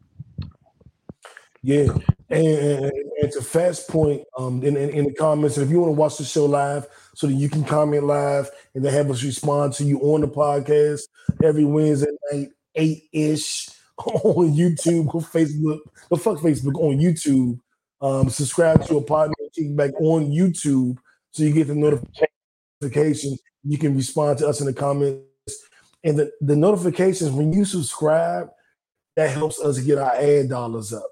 Yeah. 1.61 1.87
And, 2.29 2.45
and, 2.47 2.91
and 3.21 3.31
to 3.31 3.41
Fat's 3.41 3.83
point, 3.83 4.21
um, 4.37 4.61
in, 4.63 4.77
in, 4.77 4.89
in 4.91 5.05
the 5.05 5.13
comments, 5.13 5.57
and 5.57 5.65
if 5.65 5.71
you 5.71 5.79
want 5.79 5.89
to 5.89 5.99
watch 5.99 6.17
the 6.17 6.23
show 6.23 6.45
live 6.45 6.87
so 7.15 7.25
that 7.27 7.33
you 7.33 7.49
can 7.49 7.63
comment 7.63 8.03
live 8.03 8.49
and 8.73 8.85
then 8.85 8.93
have 8.93 9.09
us 9.09 9.23
respond 9.23 9.73
to 9.73 9.83
you 9.83 9.99
on 10.01 10.21
the 10.21 10.27
podcast 10.27 11.01
every 11.43 11.65
Wednesday 11.65 12.11
night, 12.31 12.49
eight-ish 12.75 13.69
on 13.97 14.53
YouTube 14.53 15.13
or 15.13 15.21
Facebook. 15.21 15.79
But 16.09 16.21
fuck 16.21 16.37
Facebook 16.37 16.75
on 16.75 16.99
YouTube. 16.99 17.59
Um, 17.99 18.29
subscribe 18.29 18.85
to 18.85 18.97
a 18.97 19.01
partner 19.01 19.33
kickback 19.57 19.93
on 19.99 20.31
YouTube 20.31 20.97
so 21.31 21.43
you 21.43 21.51
get 21.51 21.67
the 21.67 21.75
notification. 21.75 22.27
You 22.81 23.77
can 23.77 23.95
respond 23.95 24.39
to 24.39 24.47
us 24.47 24.59
in 24.59 24.67
the 24.67 24.73
comments. 24.73 25.23
And 26.03 26.19
the, 26.19 26.31
the 26.41 26.55
notifications, 26.55 27.31
when 27.31 27.51
you 27.51 27.65
subscribe, 27.65 28.49
that 29.15 29.31
helps 29.31 29.59
us 29.59 29.79
get 29.79 29.97
our 29.97 30.15
ad 30.15 30.49
dollars 30.49 30.93
up. 30.93 31.07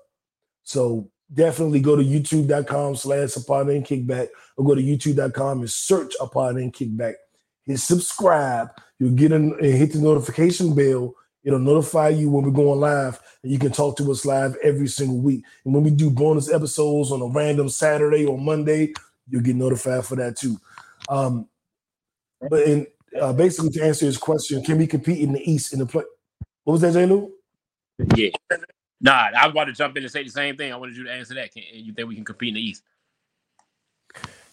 So 0.63 1.09
definitely 1.33 1.79
go 1.79 1.95
to 1.95 2.03
youtube.com 2.03 2.95
slash 2.95 3.35
apartment 3.35 3.77
and 3.77 4.07
kickback 4.07 4.27
or 4.55 4.65
go 4.65 4.75
to 4.75 4.81
youtube.com 4.81 5.61
and 5.61 5.69
search 5.69 6.13
apartment 6.21 6.65
and 6.65 6.73
kickback. 6.73 7.15
Hit 7.65 7.79
subscribe. 7.79 8.69
You'll 8.99 9.15
get 9.15 9.31
in 9.31 9.53
and 9.53 9.65
hit 9.65 9.93
the 9.93 9.99
notification 9.99 10.75
bell. 10.75 11.15
It'll 11.43 11.59
notify 11.59 12.09
you 12.09 12.29
when 12.29 12.45
we're 12.45 12.51
going 12.51 12.79
live, 12.79 13.19
and 13.41 13.51
you 13.51 13.59
can 13.59 13.71
talk 13.71 13.97
to 13.97 14.11
us 14.11 14.25
live 14.25 14.55
every 14.63 14.87
single 14.87 15.19
week. 15.19 15.43
And 15.65 15.73
when 15.73 15.83
we 15.83 15.91
do 15.91 16.09
bonus 16.09 16.51
episodes 16.51 17.11
on 17.11 17.21
a 17.21 17.25
random 17.25 17.67
Saturday 17.67 18.25
or 18.25 18.37
Monday, 18.37 18.93
you'll 19.29 19.41
get 19.41 19.57
notified 19.57 20.05
for 20.05 20.15
that 20.15 20.37
too. 20.37 20.57
Um, 21.09 21.49
but 22.49 22.63
in 22.63 22.87
uh, 23.19 23.33
basically 23.33 23.69
to 23.71 23.83
answer 23.83 24.05
his 24.05 24.17
question, 24.17 24.63
can 24.63 24.77
we 24.77 24.87
compete 24.87 25.19
in 25.19 25.33
the 25.33 25.51
East 25.51 25.73
in 25.73 25.79
the 25.79 25.85
play? 25.85 26.03
What 26.63 26.73
was 26.73 26.81
that, 26.81 26.93
J. 26.93 27.05
Lew? 27.05 27.31
Yeah. 28.15 28.29
Nah, 29.01 29.29
I 29.37 29.45
was 29.45 29.51
about 29.51 29.65
to 29.65 29.73
jump 29.73 29.97
in 29.97 30.03
and 30.03 30.11
say 30.11 30.23
the 30.23 30.29
same 30.29 30.55
thing. 30.55 30.71
I 30.71 30.77
wanted 30.77 30.95
you 30.95 31.03
to 31.03 31.11
answer 31.11 31.33
that. 31.35 31.53
Can, 31.53 31.63
you 31.73 31.93
think 31.93 32.07
we 32.07 32.15
can 32.15 32.23
compete 32.23 32.49
in 32.49 32.55
the 32.55 32.61
East? 32.61 32.83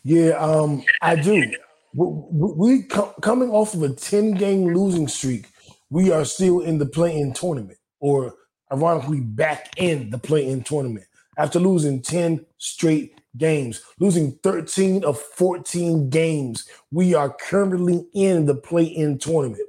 Yeah, 0.02 0.30
um, 0.30 0.82
I 1.02 1.14
do. 1.16 1.52
We, 1.94 2.06
we, 2.06 2.52
we 2.56 2.82
co- 2.82 3.14
coming 3.22 3.50
off 3.50 3.74
of 3.74 3.82
a 3.82 3.90
ten 3.90 4.32
game 4.32 4.74
losing 4.74 5.08
streak. 5.08 5.46
We 5.90 6.10
are 6.10 6.24
still 6.24 6.60
in 6.60 6.78
the 6.78 6.86
play-in 6.86 7.32
tournament, 7.32 7.78
or 8.00 8.34
ironically, 8.72 9.20
back 9.20 9.70
in 9.76 10.10
the 10.10 10.18
play-in 10.18 10.62
tournament 10.62 11.06
after 11.36 11.58
losing 11.58 12.02
ten 12.02 12.44
straight 12.58 13.19
games, 13.36 13.82
losing 13.98 14.32
thirteen 14.42 15.04
of 15.04 15.18
fourteen 15.20 16.10
games. 16.10 16.68
We 16.90 17.14
are 17.14 17.30
currently 17.32 18.06
in 18.14 18.46
the 18.46 18.54
play-in 18.54 19.18
tournament. 19.18 19.60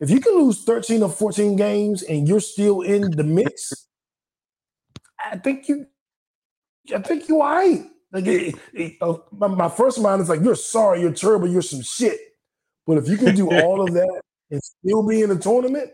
If 0.00 0.10
you 0.10 0.20
can 0.20 0.34
lose 0.38 0.64
thirteen 0.64 1.02
of 1.02 1.16
fourteen 1.16 1.56
games 1.56 2.02
and 2.02 2.28
you're 2.28 2.40
still 2.40 2.82
in 2.82 3.10
the 3.10 3.24
mix, 3.24 3.88
I 5.18 5.36
think 5.38 5.68
you, 5.68 5.86
I 6.94 6.98
think 7.00 7.28
you 7.28 7.40
all 7.40 7.54
right. 7.54 7.84
Like 8.12 8.26
it, 8.26 8.54
it- 8.72 8.96
uh, 9.00 9.14
my, 9.32 9.48
my 9.48 9.68
first 9.68 10.00
mind 10.00 10.22
is 10.22 10.28
like, 10.28 10.40
you're 10.42 10.54
sorry, 10.54 11.00
you're 11.00 11.12
terrible, 11.12 11.48
you're 11.48 11.62
some 11.62 11.82
shit. 11.82 12.18
But 12.86 12.98
if 12.98 13.08
you 13.08 13.16
can 13.16 13.34
do 13.34 13.50
all 13.50 13.80
of 13.80 13.92
that 13.94 14.22
and 14.50 14.62
still 14.62 15.02
be 15.06 15.22
in 15.22 15.30
the 15.30 15.38
tournament, 15.38 15.90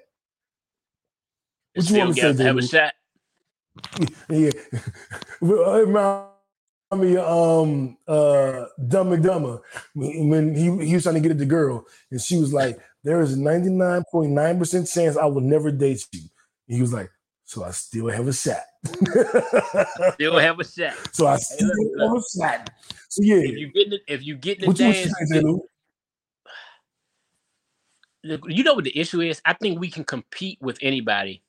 what 1.74 1.88
you 1.88 1.98
want 1.98 2.16
to 2.16 2.20
say, 2.36 2.44
have 2.44 2.58
a 2.58 2.62
shot. 2.62 2.92
Yeah. 4.28 4.50
Well, 5.40 6.29
me 6.98 7.16
um 7.16 7.96
uh 8.08 8.64
Dumb 8.88 9.12
and 9.12 9.22
Dumber 9.22 9.62
when 9.94 10.28
when 10.28 10.54
he, 10.54 10.86
he 10.86 10.94
was 10.94 11.04
trying 11.04 11.14
to 11.14 11.20
get 11.20 11.30
at 11.30 11.38
the 11.38 11.46
girl 11.46 11.84
and 12.10 12.20
she 12.20 12.36
was 12.36 12.52
like, 12.52 12.78
There 13.04 13.20
is 13.20 13.34
a 13.34 13.36
99.9% 13.36 14.92
chance 14.92 15.16
I 15.16 15.26
will 15.26 15.40
never 15.40 15.70
date 15.70 16.04
you. 16.12 16.22
And 16.68 16.76
he 16.76 16.80
was 16.80 16.92
like, 16.92 17.10
So 17.44 17.64
I 17.64 17.70
still 17.70 18.08
have 18.08 18.26
a 18.26 18.32
shot. 18.32 18.62
Still 20.14 20.38
have 20.38 20.58
a 20.58 20.64
shot. 20.64 20.94
So 21.12 21.26
I 21.26 21.36
still 21.36 21.68
have 22.00 22.16
a 22.16 22.22
shot. 22.38 22.70
So 23.08 23.22
yeah, 23.22 23.36
if 23.36 23.58
you 23.58 23.72
get 23.72 23.84
in 23.84 23.90
the, 23.90 24.00
if 24.08 24.24
you 24.24 24.36
get 24.36 24.58
in 24.58 24.62
the 24.62 24.66
what 24.68 24.78
you 24.80 24.92
saying, 24.92 25.60
you 28.22 28.64
know 28.64 28.74
what 28.74 28.84
the 28.84 28.98
issue 28.98 29.20
is? 29.20 29.40
I 29.44 29.54
think 29.54 29.80
we 29.80 29.90
can 29.90 30.04
compete 30.04 30.58
with 30.60 30.78
anybody, 30.82 31.42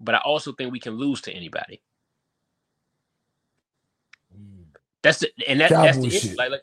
but 0.00 0.14
I 0.14 0.18
also 0.18 0.52
think 0.52 0.72
we 0.72 0.80
can 0.80 0.94
lose 0.94 1.20
to 1.22 1.32
anybody. 1.32 1.82
That's 5.02 5.18
the 5.18 5.30
and 5.48 5.60
that, 5.60 5.70
that's 5.70 5.98
the 5.98 6.06
issue. 6.06 6.36
Like, 6.36 6.50
like, 6.50 6.62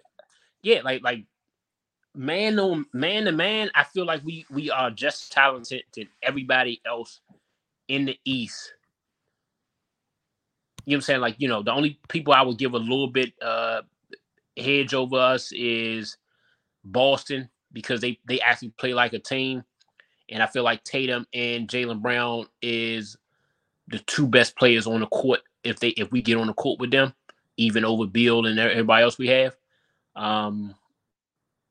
yeah, 0.61 0.81
like 0.83 1.03
like 1.03 1.25
man 2.15 2.59
on 2.59 2.85
man 2.93 3.25
to 3.25 3.31
man, 3.31 3.69
I 3.75 3.83
feel 3.83 4.05
like 4.05 4.23
we 4.23 4.45
we 4.49 4.71
are 4.71 4.89
just 4.91 5.31
talented 5.31 5.83
to 5.93 6.05
everybody 6.23 6.81
else 6.85 7.19
in 7.87 8.05
the 8.05 8.17
East. 8.25 8.73
You 10.85 10.91
know 10.91 10.97
what 10.97 10.97
I'm 10.97 11.01
saying? 11.01 11.21
Like, 11.21 11.35
you 11.37 11.47
know, 11.47 11.61
the 11.61 11.73
only 11.73 11.99
people 12.07 12.33
I 12.33 12.41
would 12.41 12.57
give 12.57 12.73
a 12.73 12.77
little 12.77 13.07
bit 13.09 13.33
uh 13.41 13.81
hedge 14.57 14.93
over 14.93 15.17
us 15.17 15.51
is 15.51 16.17
Boston 16.83 17.49
because 17.71 18.01
they 18.01 18.19
they 18.27 18.39
actually 18.39 18.69
play 18.69 18.93
like 18.93 19.13
a 19.13 19.19
team. 19.19 19.63
And 20.29 20.43
I 20.43 20.47
feel 20.47 20.63
like 20.63 20.83
Tatum 20.83 21.25
and 21.33 21.67
Jaylen 21.67 22.01
Brown 22.01 22.45
is 22.61 23.17
the 23.87 23.99
two 23.99 24.27
best 24.27 24.55
players 24.55 24.85
on 24.85 24.99
the 24.99 25.07
court 25.07 25.41
if 25.63 25.79
they 25.79 25.89
if 25.89 26.11
we 26.11 26.21
get 26.21 26.37
on 26.37 26.47
the 26.47 26.53
court 26.53 26.79
with 26.79 26.91
them, 26.91 27.13
even 27.59 27.83
over 27.83 28.07
Beal 28.07 28.45
and 28.45 28.57
everybody 28.57 29.03
else 29.03 29.17
we 29.17 29.27
have. 29.27 29.55
Um, 30.15 30.73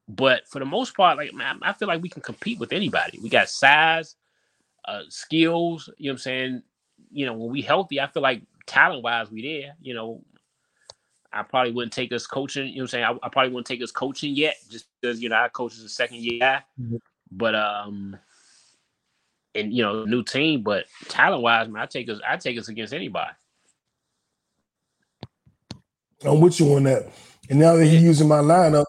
but 0.07 0.47
for 0.47 0.59
the 0.59 0.67
most 0.67 0.95
part, 0.95 1.17
like 1.17 1.33
man, 1.33 1.59
I 1.63 1.73
feel 1.73 1.89
like 1.89 2.03
we 2.03 2.11
can 2.11 2.23
compete 2.23 2.59
with 2.59 2.73
anybody. 2.73 3.19
We 3.23 3.29
got 3.29 3.49
size, 3.49 4.17
uh, 4.85 5.03
skills. 5.09 5.91
You 5.97 6.09
know 6.09 6.13
what 6.13 6.15
I'm 6.15 6.19
saying? 6.19 6.63
You 7.11 7.27
know, 7.27 7.33
when 7.33 7.51
we 7.51 7.63
healthy, 7.63 8.01
I 8.01 8.07
feel 8.07 8.23
like 8.23 8.43
talent 8.67 9.03
wise, 9.03 9.31
we 9.31 9.43
there. 9.43 9.77
You 9.81 9.95
know, 9.95 10.23
I 11.33 11.43
probably 11.43 11.73
wouldn't 11.73 11.93
take 11.93 12.13
us 12.13 12.27
coaching. 12.27 12.69
You 12.69 12.77
know 12.77 12.83
what 12.83 12.83
I'm 12.83 12.89
saying? 12.89 13.05
I, 13.05 13.27
I 13.27 13.29
probably 13.31 13.53
wouldn't 13.53 13.67
take 13.67 13.83
us 13.83 13.91
coaching 13.91 14.35
yet, 14.35 14.57
just 14.71 14.87
because 15.01 15.23
you 15.23 15.31
know 15.31 15.37
our 15.37 15.51
coach 15.51 15.73
is 15.73 15.85
a 15.85 15.89
second 15.89 16.19
year 16.19 16.39
guy. 16.39 16.63
But 17.31 17.55
um, 17.55 18.17
and 19.55 19.73
you 19.73 19.83
know, 19.83 20.05
new 20.05 20.23
team. 20.23 20.63
But 20.63 20.87
talent 21.09 21.43
wise, 21.43 21.69
man, 21.69 21.83
I 21.83 21.87
take 21.87 22.11
us. 22.11 22.21
I 22.29 22.37
take 22.37 22.59
us 22.59 22.69
against 22.69 22.93
anybody. 22.93 23.33
I'm 26.25 26.41
with 26.41 26.59
you 26.61 26.75
on 26.75 26.85
that. 26.85 27.09
And 27.51 27.59
now 27.59 27.77
that 27.77 27.87
he's 27.87 28.03
using 28.03 28.29
my 28.29 28.39
lineup, 28.41 28.85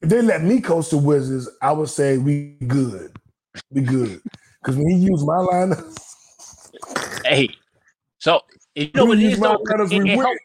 if 0.00 0.08
they 0.08 0.22
let 0.22 0.42
me 0.42 0.60
coach 0.60 0.90
the 0.90 0.96
Wizards, 0.98 1.48
I 1.62 1.72
would 1.72 1.88
say 1.90 2.18
we 2.18 2.56
good. 2.66 3.14
We 3.70 3.82
good. 3.82 4.20
Because 4.62 4.76
when 4.76 4.88
he 4.90 4.96
used 4.96 5.26
my 5.26 5.34
lineup, 5.34 5.96
Hey, 7.24 7.48
so 8.18 8.40
you 8.74 8.90
know 8.94 9.04
what 9.04 9.18
it 9.18 9.24
is 9.24 9.38
though? 9.58 9.64
It- 9.92 9.96
it 10.06 10.16
help- 10.24 10.38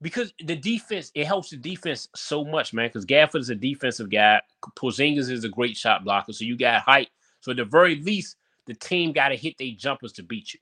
because 0.00 0.32
the 0.44 0.56
defense 0.56 1.10
it 1.14 1.26
helps 1.26 1.50
the 1.50 1.56
defense 1.56 2.08
so 2.16 2.44
much, 2.44 2.72
man. 2.72 2.88
Because 2.88 3.04
Gafford 3.06 3.40
is 3.40 3.50
a 3.50 3.54
defensive 3.54 4.10
guy. 4.10 4.40
Porzingis 4.76 5.30
is 5.30 5.44
a 5.44 5.48
great 5.48 5.76
shot 5.76 6.02
blocker, 6.04 6.32
so 6.32 6.44
you 6.44 6.56
got 6.56 6.82
height. 6.82 7.08
So 7.40 7.50
at 7.52 7.56
the 7.56 7.64
very 7.64 7.96
least, 7.96 8.36
the 8.66 8.74
team 8.74 9.12
got 9.12 9.28
to 9.28 9.36
hit 9.36 9.56
their 9.58 9.70
jumpers 9.76 10.12
to 10.14 10.22
beat 10.22 10.54
you. 10.54 10.60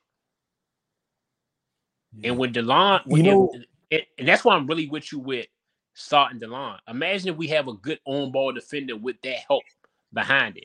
And 2.25 2.37
when 2.39 2.53
Delon, 2.53 3.07
when 3.07 3.25
You 3.25 3.31
know- 3.31 3.53
and, 3.91 4.01
and- 4.01 4.07
and 4.19 4.29
that's 4.29 4.45
why 4.45 4.55
I'm 4.55 4.67
really 4.67 4.89
with 4.89 5.13
you 5.13 5.19
with 5.19 5.47
starting 5.95 6.41
Delon. 6.41 6.79
Imagine 6.89 7.31
if 7.31 7.37
we 7.37 7.49
have 7.49 7.69
a 7.69 7.75
good 7.75 7.99
on 8.07 8.33
ball 8.33 8.53
defender 8.53 8.97
with 8.97 9.17
that 9.23 9.39
help 9.49 9.63
behind 10.13 10.57
it. 10.57 10.65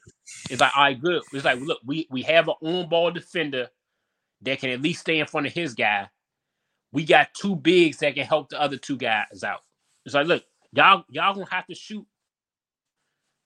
It's 0.49 0.61
like, 0.61 0.75
all 0.75 0.83
right, 0.83 0.99
good. 0.99 1.21
It's 1.33 1.45
like, 1.45 1.59
look, 1.61 1.79
we 1.85 2.07
we 2.11 2.21
have 2.23 2.47
an 2.47 2.55
on 2.61 2.89
ball 2.89 3.11
defender 3.11 3.69
that 4.41 4.59
can 4.59 4.69
at 4.71 4.81
least 4.81 5.01
stay 5.01 5.19
in 5.19 5.25
front 5.27 5.47
of 5.47 5.53
his 5.53 5.73
guy. 5.73 6.09
We 6.91 7.05
got 7.05 7.33
two 7.33 7.55
bigs 7.55 7.97
that 7.97 8.15
can 8.15 8.25
help 8.25 8.49
the 8.49 8.61
other 8.61 8.77
two 8.77 8.97
guys 8.97 9.43
out. 9.43 9.61
It's 10.05 10.15
like, 10.15 10.27
look, 10.27 10.43
y'all 10.71 11.03
y'all 11.09 11.33
gonna 11.33 11.47
have 11.49 11.67
to 11.67 11.75
shoot. 11.75 12.05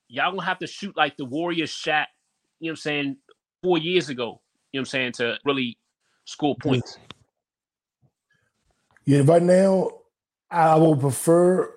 Y'all 0.07 0.31
gonna 0.31 0.43
have 0.45 0.59
to 0.59 0.67
shoot 0.67 0.95
like 0.97 1.17
the 1.17 1.25
Warriors 1.25 1.69
shot. 1.69 2.07
You 2.59 2.67
know 2.67 2.71
what 2.71 2.73
I'm 2.73 2.75
saying? 2.77 3.17
Four 3.63 3.77
years 3.77 4.09
ago. 4.09 4.41
You 4.71 4.79
know 4.79 4.81
what 4.81 4.81
I'm 4.81 4.85
saying 4.85 5.11
to 5.13 5.37
really 5.45 5.77
score 6.25 6.55
points. 6.61 6.97
yeah, 6.97 7.18
right 9.17 9.41
now, 9.41 9.91
I 10.51 10.75
would 10.77 10.99
prefer 10.99 11.71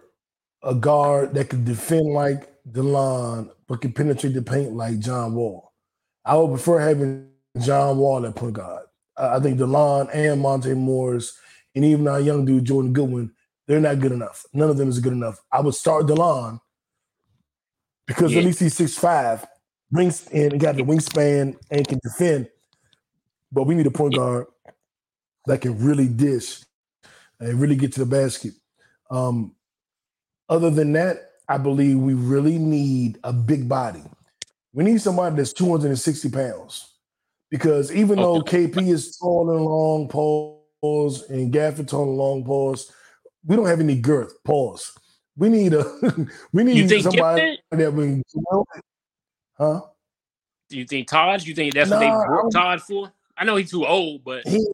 a 0.62 0.74
guard 0.74 1.34
that 1.34 1.48
could 1.50 1.64
defend 1.64 2.06
like 2.12 2.48
Delon, 2.70 3.50
but 3.68 3.80
can 3.80 3.92
penetrate 3.92 4.34
the 4.34 4.42
paint 4.42 4.72
like 4.74 4.98
John 4.98 5.34
Wall. 5.34 5.72
I 6.24 6.36
would 6.36 6.48
prefer 6.50 6.78
having 6.78 7.28
John 7.60 7.98
Wall 7.98 8.24
at 8.26 8.36
point 8.36 8.54
guard. 8.54 8.86
I 9.16 9.36
I 9.36 9.40
think 9.40 9.58
Delon 9.58 10.08
and 10.14 10.40
Monte 10.40 10.72
Morris, 10.74 11.36
and 11.74 11.84
even 11.84 12.06
our 12.08 12.20
young 12.20 12.44
dude 12.44 12.64
Jordan 12.64 12.92
Goodwin, 12.92 13.32
they're 13.66 13.80
not 13.80 14.00
good 14.00 14.12
enough. 14.12 14.44
None 14.52 14.70
of 14.70 14.76
them 14.76 14.88
is 14.88 15.00
good 15.00 15.12
enough. 15.12 15.38
I 15.50 15.60
would 15.60 15.74
start 15.74 16.06
Delon 16.06 16.60
because 18.06 18.32
Yeah. 18.32 18.40
at 18.40 18.44
least 18.44 18.60
he's 18.60 18.74
six 18.74 18.96
five, 18.96 19.46
rings 19.90 20.26
and 20.32 20.58
got 20.60 20.76
the 20.76 20.82
wingspan 20.82 21.56
and 21.70 21.88
can 21.88 21.98
defend. 22.02 22.48
But 23.50 23.64
we 23.64 23.74
need 23.74 23.86
a 23.86 23.90
point 23.90 24.14
guard 24.14 24.46
that 25.46 25.60
can 25.60 25.78
really 25.84 26.08
dish 26.08 26.62
and 27.42 27.60
really 27.60 27.76
get 27.76 27.92
to 27.94 28.00
the 28.00 28.06
basket. 28.06 28.52
Um, 29.10 29.54
other 30.48 30.70
than 30.70 30.92
that, 30.92 31.32
I 31.48 31.58
believe 31.58 31.98
we 31.98 32.14
really 32.14 32.58
need 32.58 33.18
a 33.24 33.32
big 33.32 33.68
body. 33.68 34.02
We 34.72 34.84
need 34.84 35.00
somebody 35.02 35.36
that's 35.36 35.52
260 35.52 36.30
pounds. 36.30 36.88
Because 37.50 37.92
even 37.94 38.18
though 38.18 38.40
KP 38.40 38.88
is 38.88 39.18
tall 39.18 39.50
and 39.50 39.64
long 39.64 40.08
pause 40.08 41.28
and 41.28 41.52
Gafford 41.52 41.88
tall 41.88 42.04
and 42.04 42.16
long 42.16 42.44
pause, 42.44 42.90
we 43.44 43.56
don't 43.56 43.66
have 43.66 43.80
any 43.80 43.96
girth. 43.96 44.32
Pause. 44.44 44.96
We 45.36 45.48
need 45.50 45.74
a 45.74 45.84
we 46.52 46.64
need 46.64 46.90
You 46.90 47.02
somebody 47.02 47.58
that 47.70 47.92
we 47.92 48.22
huh? 49.58 49.80
Do 50.70 50.78
you 50.78 50.86
think 50.86 51.08
Todd? 51.08 51.44
You 51.44 51.54
think 51.54 51.74
that's 51.74 51.90
what 51.90 52.00
they 52.00 52.08
Nah, 52.08 52.24
brought 52.24 52.52
Todd 52.52 52.82
for? 52.82 53.12
I 53.36 53.44
know 53.44 53.56
he's 53.56 53.70
too 53.70 53.86
old, 53.86 54.24
but 54.24 54.46
He, 54.46 54.66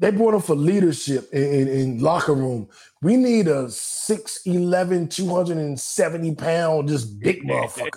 they 0.00 0.10
brought 0.10 0.34
him 0.34 0.40
for 0.40 0.56
leadership 0.56 1.28
in, 1.32 1.42
in, 1.42 1.68
in 1.68 1.98
locker 2.00 2.34
room. 2.34 2.68
We 3.02 3.16
need 3.16 3.48
a 3.48 3.64
6'11, 3.66 5.10
270 5.10 6.34
pound, 6.34 6.88
just 6.88 7.20
big 7.20 7.42
motherfucker. 7.46 7.90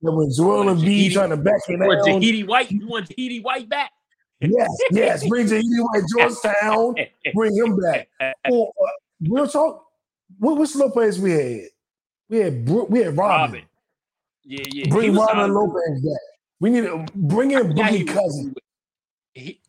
That 0.00 0.12
when 0.12 0.32
Joel 0.34 0.74
Embiid 0.74 1.12
trying 1.12 1.30
to 1.30 1.36
back 1.36 1.60
it 1.68 1.78
What, 1.78 2.04
down. 2.04 2.20
Jahidi 2.20 2.46
White? 2.46 2.72
You 2.72 2.88
want 2.88 3.08
Jahidi 3.10 3.42
White 3.42 3.68
back? 3.68 3.92
Yes, 4.40 4.68
yes. 4.90 5.28
Bring 5.28 5.46
Jahidi 5.46 5.62
White 5.78 6.02
Georgetown. 6.16 6.94
Bring 7.34 7.54
him 7.56 7.78
back. 7.78 8.08
Or, 8.50 8.72
uh, 8.82 8.86
real 9.30 9.46
talk. 9.46 9.86
What 10.38 10.56
which 10.56 10.74
Lopez 10.74 11.20
we 11.20 11.30
had? 11.30 11.60
We 12.28 12.38
had 12.38 12.68
we 12.68 12.98
had 13.00 13.16
Robin. 13.16 13.16
Robin. 13.16 13.62
Yeah, 14.42 14.64
yeah. 14.72 14.88
Bring 14.88 15.14
Robin 15.14 15.52
Lopez 15.52 16.00
back. 16.02 16.20
We 16.58 16.70
need 16.70 16.84
to 16.84 17.06
bring 17.14 17.52
in 17.52 17.72
Boogie 17.74 18.08
Cousins. 18.08 18.54
he- 19.34 19.60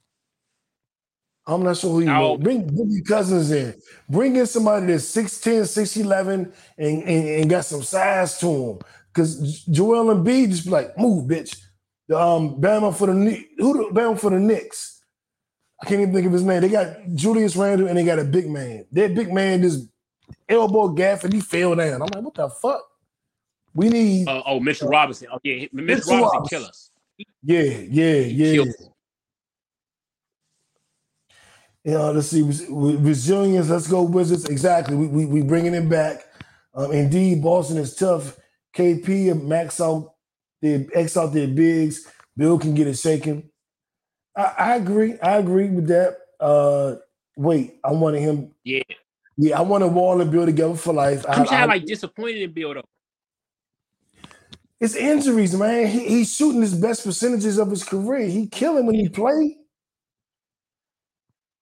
I'm 1.45 1.63
not 1.63 1.77
sure 1.77 1.91
who 1.91 2.01
you 2.01 2.09
Oh. 2.09 2.19
know. 2.19 2.37
Bring 2.37 2.63
Boogie 2.69 3.05
Cousins 3.05 3.51
in. 3.51 3.73
Bring 4.09 4.35
in 4.37 4.45
somebody 4.47 4.85
that's 4.87 5.03
6'10, 5.05 5.67
6'11 5.67 6.51
and, 6.77 7.03
and, 7.03 7.27
and 7.27 7.49
got 7.49 7.65
some 7.65 7.83
size 7.83 8.37
to 8.39 8.47
him. 8.47 8.79
Because 9.13 9.63
Joel 9.65 10.15
Embiid 10.15 10.49
just 10.51 10.65
be 10.65 10.71
like, 10.71 10.97
move, 10.97 11.27
bitch. 11.29 11.57
The, 12.07 12.17
Um, 12.19 12.59
Bama 12.61 12.95
for 12.95 13.07
the 13.07 13.45
who 13.57 13.73
the 13.89 13.93
Bama 13.93 14.19
for 14.19 14.29
the 14.29 14.39
Knicks. 14.39 15.01
I 15.81 15.85
can't 15.85 16.01
even 16.01 16.13
think 16.13 16.25
of 16.27 16.33
his 16.33 16.43
name. 16.43 16.61
They 16.61 16.69
got 16.69 16.95
Julius 17.13 17.55
Randle 17.57 17.87
and 17.87 17.97
they 17.97 18.03
got 18.05 18.19
a 18.19 18.23
big 18.23 18.49
man. 18.49 18.85
That 18.93 19.13
big 19.15 19.31
man 19.33 19.61
just 19.61 19.87
elbow 20.47 20.87
gaff 20.89 21.23
and 21.25 21.33
he 21.33 21.41
fell 21.41 21.75
down. 21.75 22.01
I'm 22.01 22.07
like, 22.13 22.23
what 22.23 22.33
the 22.33 22.49
fuck? 22.49 22.81
We 23.73 23.89
need 23.89 24.27
Uh, 24.27 24.43
oh, 24.45 24.59
Mitchell 24.59 24.87
Robinson. 24.87 25.27
Oh, 25.33 25.39
yeah. 25.43 25.65
Mitchell, 25.73 25.81
Mitchell 25.83 26.11
Robinson 26.13 26.21
Robinson. 26.31 26.57
kill 26.59 26.65
us. 26.67 26.91
Yeah, 27.43 27.61
yeah, 27.61 28.15
yeah. 28.19 28.63
You 31.83 31.93
know, 31.93 32.11
let's 32.13 32.27
see. 32.27 32.41
res- 32.43 32.65
Resilience. 32.69 33.69
Let's 33.69 33.87
go 33.87 34.03
Wizards. 34.03 34.45
Exactly. 34.45 34.95
We 34.95 35.07
we, 35.07 35.25
we 35.25 35.41
bringing 35.41 35.73
it 35.73 35.89
back. 35.89 36.21
Um, 36.73 36.91
indeed, 36.91 37.43
Boston 37.43 37.77
is 37.77 37.95
tough. 37.95 38.37
KP 38.75 39.29
and 39.31 39.47
max 39.47 39.79
out 39.81 40.13
their 40.61 40.85
X 40.93 41.17
out 41.17 41.33
their 41.33 41.47
bigs. 41.47 42.07
Beal 42.37 42.57
can 42.57 42.73
get 42.73 42.87
it 42.87 42.97
shaken. 42.97 43.49
I, 44.35 44.53
I 44.57 44.75
agree. 44.77 45.19
I 45.19 45.37
agree 45.37 45.69
with 45.69 45.87
that. 45.87 46.17
Uh, 46.39 46.95
wait, 47.37 47.75
I 47.83 47.91
wanted 47.91 48.21
him. 48.21 48.51
Yeah. 48.63 48.81
Yeah, 49.37 49.57
I 49.59 49.61
wanted 49.61 49.87
Wall 49.87 50.21
and 50.21 50.31
Beal 50.31 50.45
together 50.45 50.75
for 50.75 50.93
life. 50.93 51.25
I'm 51.27 51.45
kind 51.45 51.49
I- 51.49 51.63
of 51.63 51.69
like 51.69 51.85
disappointed 51.85 52.41
in 52.41 52.51
Beal 52.53 52.73
though. 52.75 52.83
it's 54.79 54.95
injuries, 54.95 55.55
man. 55.55 55.87
He, 55.87 56.07
he's 56.07 56.33
shooting 56.33 56.61
his 56.61 56.73
best 56.75 57.03
percentages 57.03 57.57
of 57.57 57.69
his 57.69 57.83
career. 57.83 58.27
He 58.27 58.47
killing 58.47 58.85
when 58.85 58.95
he 58.95 59.09
play. 59.09 59.57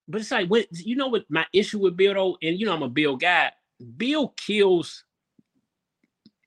But 0.08 0.20
it's 0.22 0.30
like 0.30 0.48
when 0.48 0.64
you 0.72 0.96
know 0.96 1.08
what 1.08 1.24
my 1.30 1.46
issue 1.52 1.78
with 1.80 1.96
Beal 1.96 2.14
though, 2.14 2.38
and 2.42 2.58
you 2.58 2.66
know 2.66 2.74
I'm 2.74 2.82
a 2.82 2.88
Beal 2.88 3.16
guy. 3.16 3.52
Beal 3.96 4.28
kills 4.36 5.04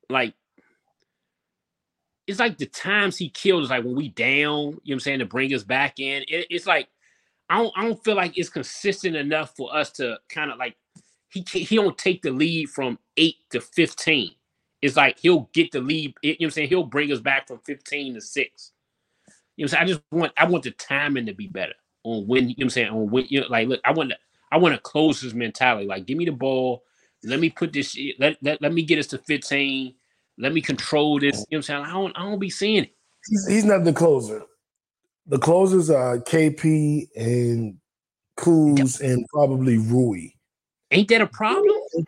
like 0.09 0.35
it's 2.27 2.39
like 2.39 2.57
the 2.57 2.67
times 2.67 3.17
he 3.17 3.29
kills 3.29 3.69
like 3.71 3.83
when 3.85 3.95
we 3.95 4.09
down, 4.09 4.29
you 4.33 4.67
know 4.67 4.79
what 4.85 4.93
I'm 4.93 4.99
saying, 5.01 5.19
to 5.19 5.25
bring 5.25 5.53
us 5.53 5.63
back 5.63 5.99
in. 5.99 6.23
It- 6.27 6.47
it's 6.49 6.67
like 6.67 6.89
I 7.49 7.57
don't 7.61 7.73
I 7.77 7.85
don't 7.85 8.03
feel 8.03 8.15
like 8.15 8.37
it's 8.37 8.49
consistent 8.49 9.15
enough 9.17 9.55
for 9.57 9.75
us 9.75 9.91
to 9.93 10.19
kind 10.29 10.51
of 10.51 10.59
like 10.59 10.77
he 11.29 11.45
he 11.51 11.77
don't 11.77 11.97
take 11.97 12.23
the 12.23 12.31
lead 12.31 12.69
from 12.69 12.99
eight 13.17 13.37
to 13.51 13.61
fifteen. 13.61 14.31
It's 14.81 14.97
like 14.97 15.19
he'll 15.19 15.49
get 15.53 15.71
the 15.71 15.81
lead. 15.81 16.15
You 16.23 16.31
know 16.33 16.37
what 16.39 16.45
I'm 16.45 16.51
saying? 16.51 16.69
He'll 16.69 16.83
bring 16.85 17.11
us 17.11 17.21
back 17.21 17.47
from 17.47 17.59
fifteen 17.59 18.15
to 18.15 18.21
six. 18.21 18.73
You 19.57 19.65
know 19.65 19.67
what 19.71 19.79
I'm 19.79 19.79
saying? 19.79 19.83
I 19.83 19.87
just 19.87 20.01
want 20.11 20.33
I 20.37 20.45
want 20.47 20.63
the 20.65 20.71
timing 20.71 21.27
to 21.27 21.33
be 21.33 21.47
better 21.47 21.73
on 22.05 22.27
when 22.27 22.49
you 22.49 22.49
know 22.49 22.53
what 22.57 22.63
I'm 22.63 22.69
saying 22.69 22.89
on 22.89 23.09
when 23.09 23.25
you 23.27 23.41
know, 23.41 23.47
like 23.49 23.67
look, 23.67 23.81
I 23.83 23.91
want 23.91 24.11
to 24.11 24.17
I 24.51 24.57
want 24.57 24.75
to 24.75 24.81
close 24.81 25.19
his 25.19 25.33
mentality. 25.33 25.87
Like, 25.87 26.05
give 26.05 26.17
me 26.17 26.25
the 26.25 26.31
ball. 26.31 26.83
Let 27.23 27.39
me 27.39 27.49
put 27.49 27.73
this 27.73 27.97
let, 28.19 28.37
let, 28.41 28.61
let 28.61 28.71
me 28.71 28.83
get 28.83 28.99
us 28.99 29.07
to 29.07 29.17
15. 29.17 29.93
Let 30.37 30.53
me 30.53 30.61
control 30.61 31.19
this. 31.19 31.45
You 31.49 31.57
know 31.57 31.57
what 31.57 31.57
I'm 31.57 31.61
saying? 31.63 31.85
I 31.85 31.91
don't 31.91 32.17
I 32.17 32.23
don't 32.23 32.39
be 32.39 32.49
seeing 32.49 32.83
it. 32.83 32.95
He's, 33.27 33.47
he's 33.47 33.65
not 33.65 33.83
the 33.83 33.93
closer. 33.93 34.43
The 35.27 35.39
closers 35.39 35.89
are 35.89 36.19
KP 36.19 37.07
and 37.15 37.77
Kuz 38.37 39.01
and 39.01 39.25
probably 39.29 39.77
Rui. 39.77 40.29
Ain't 40.91 41.09
that 41.09 41.21
a 41.21 41.27
problem? 41.27 41.75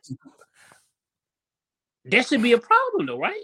That 2.10 2.26
should 2.26 2.42
be 2.42 2.54
a 2.54 2.58
problem 2.58 3.08
though, 3.08 3.20
right? 3.20 3.44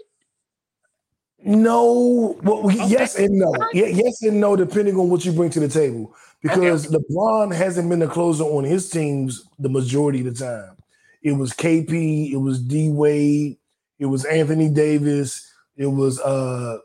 No, 1.46 2.38
well, 2.42 2.70
yes 2.70 3.16
and 3.16 3.38
no. 3.38 3.52
Yeah, 3.74 3.88
yes 3.88 4.22
and 4.22 4.40
no, 4.40 4.56
depending 4.56 4.96
on 4.96 5.10
what 5.10 5.26
you 5.26 5.32
bring 5.32 5.50
to 5.50 5.60
the 5.60 5.68
table. 5.68 6.16
Because 6.44 6.88
LeBron 6.88 7.54
hasn't 7.54 7.88
been 7.88 8.00
the 8.00 8.06
closer 8.06 8.44
on 8.44 8.64
his 8.64 8.90
teams 8.90 9.48
the 9.58 9.70
majority 9.70 10.18
of 10.18 10.26
the 10.26 10.44
time. 10.44 10.76
It 11.22 11.32
was 11.32 11.54
KP, 11.54 12.32
it 12.32 12.36
was 12.36 12.60
D 12.60 12.90
Wade, 12.90 13.56
it 13.98 14.04
was 14.04 14.26
Anthony 14.26 14.68
Davis, 14.68 15.50
it 15.74 15.86
was 15.86 16.20
uh 16.20 16.80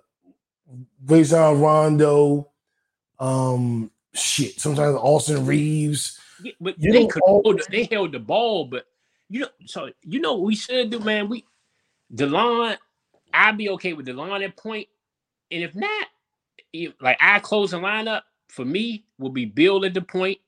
Rajon 1.06 1.60
Rondo, 1.60 2.50
um 3.20 3.92
shit. 4.14 4.62
Sometimes 4.62 4.96
Austin 4.96 5.46
Reaves. 5.46 6.18
Yeah, 6.42 6.54
but 6.62 6.76
You 6.80 6.94
they 6.94 7.08
controlled, 7.08 7.62
they 7.70 7.84
held 7.84 8.14
the 8.14 8.20
ball, 8.20 8.64
but 8.64 8.86
you 9.30 9.42
know, 9.42 9.50
so 9.66 9.90
you 10.04 10.22
know 10.22 10.36
what 10.36 10.46
we 10.46 10.56
should 10.56 10.90
do, 10.90 11.00
man. 11.02 11.28
We 11.28 11.44
Delon, 12.16 12.78
I'd 13.34 13.58
be 13.58 13.68
okay 13.72 13.92
with 13.92 14.08
Delon 14.08 14.42
at 14.42 14.56
point, 14.56 14.88
and 15.52 15.64
if 15.64 15.76
not, 15.76 16.08
if, 16.72 16.94
like 17.02 17.18
our 17.20 17.42
closing 17.42 17.82
lineup 17.82 18.22
for 18.50 18.66
me 18.66 19.06
will 19.18 19.30
be 19.30 19.46
Beal 19.46 19.86
at 19.86 19.94
the 19.94 20.02
point. 20.02 20.40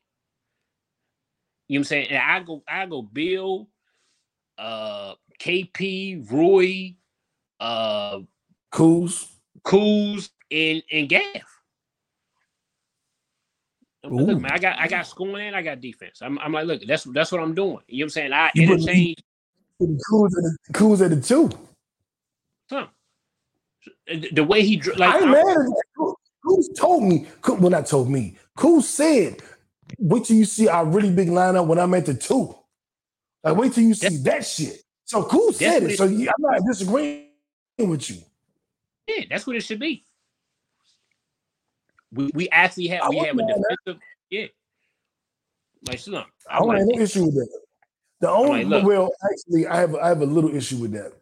You 1.68 1.80
know 1.80 1.80
what 1.80 1.82
I'm 1.82 1.84
saying? 1.86 2.08
And 2.10 2.18
I 2.18 2.40
go, 2.42 2.64
I 2.68 2.86
go 2.86 3.02
Beal, 3.02 3.70
uh, 4.58 5.14
KP, 5.40 6.30
Rui, 6.30 6.96
uh, 7.60 8.20
Coos, 8.72 9.28
Kuz, 9.64 10.30
and 10.52 10.84
and 10.92 11.08
Gaff. 11.08 11.62
Look, 14.04 14.42
man, 14.42 14.52
I 14.52 14.58
got 14.58 14.80
I 14.80 14.88
got 14.88 15.06
scoring 15.06 15.48
and 15.48 15.56
I 15.56 15.62
got 15.62 15.80
defense. 15.80 16.22
I'm, 16.22 16.40
I'm 16.40 16.52
like, 16.52 16.66
look, 16.66 16.82
that's 16.88 17.04
that's 17.06 17.32
what 17.32 17.40
I'm 17.40 17.54
doing. 17.54 17.80
You 17.88 18.00
know 18.00 18.04
what 18.04 18.06
I'm 18.06 18.10
saying? 18.10 18.34
I 18.34 18.52
You 18.56 18.64
interchange 18.74 19.18
Kuz 19.80 20.26
at 20.26 20.44
the, 20.44 20.58
Kuz 20.74 21.02
at 21.02 21.10
the 21.12 21.22
two. 21.22 21.50
some. 22.70 22.90
The 24.34 24.44
way 24.44 24.64
he 24.64 24.82
like 24.96 25.16
I 25.16 25.20
I'm- 26.44 26.56
mad 26.56 26.60
at 26.60 26.66
that. 26.66 26.70
Kuz- 26.70 26.70
Kuz 26.70 26.78
told 26.78 27.04
me, 27.04 27.28
well, 27.48 27.70
not 27.70 27.86
told 27.86 28.10
me. 28.10 28.38
Kuz 28.58 28.84
said, 28.84 29.42
wait 29.98 30.26
till 30.26 30.36
you 30.36 30.46
see 30.46 30.68
our 30.68 30.86
really 30.86 31.12
big 31.12 31.30
lineup 31.30 31.68
when 31.68 31.80
I'm 31.80 31.94
at 31.94 32.06
the 32.06 32.14
two. 32.14 32.56
Like, 33.44 33.58
wait 33.58 33.74
till 33.74 33.84
you 33.84 33.94
see 33.94 34.18
that 34.18 34.46
shit. 34.46 34.84
So 35.06 35.24
Kuz 35.24 35.56
said 35.56 35.84
it. 35.84 35.98
So 35.98 36.06
yeah, 36.06 36.32
I'm 36.38 36.42
not 36.42 36.62
disagreeing 36.66 37.28
with 37.78 38.10
you. 38.10 38.18
Yeah, 39.08 39.26
that's 39.30 39.48
what 39.48 39.56
it 39.56 39.64
should 39.64 39.80
be. 39.80 40.06
We 42.14 42.30
we 42.34 42.50
actually 42.50 42.88
have 42.88 43.04
I 43.04 43.10
we 43.10 43.18
have 43.18 43.28
a 43.28 43.34
wasn't 43.34 43.48
mad 43.48 43.56
at 43.72 43.78
defensive, 43.86 44.02
yeah. 44.30 44.48
Like 45.88 46.00
Shalom. 46.00 46.26
I 46.50 46.60
don't 46.60 46.76
have 46.76 46.88
no 46.88 47.00
issue 47.00 47.26
with 47.26 47.36
that. 47.36 47.62
The 48.20 48.30
only 48.30 48.66
like, 48.66 48.86
well, 48.86 49.12
actually, 49.32 49.68
I 49.68 49.78
have 49.78 49.96
I 49.96 50.10
have 50.10 50.22
a 50.22 50.26
little 50.26 50.54
issue 50.56 50.78
with 50.78 50.92
that. 50.92 51.14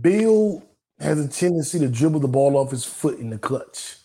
Beal 0.00 0.62
has 0.98 1.18
a 1.20 1.28
tendency 1.28 1.78
to 1.78 1.88
dribble 1.88 2.20
the 2.20 2.28
ball 2.28 2.56
off 2.56 2.70
his 2.70 2.84
foot 2.84 3.18
in 3.18 3.30
the 3.30 3.38
clutch. 3.38 3.96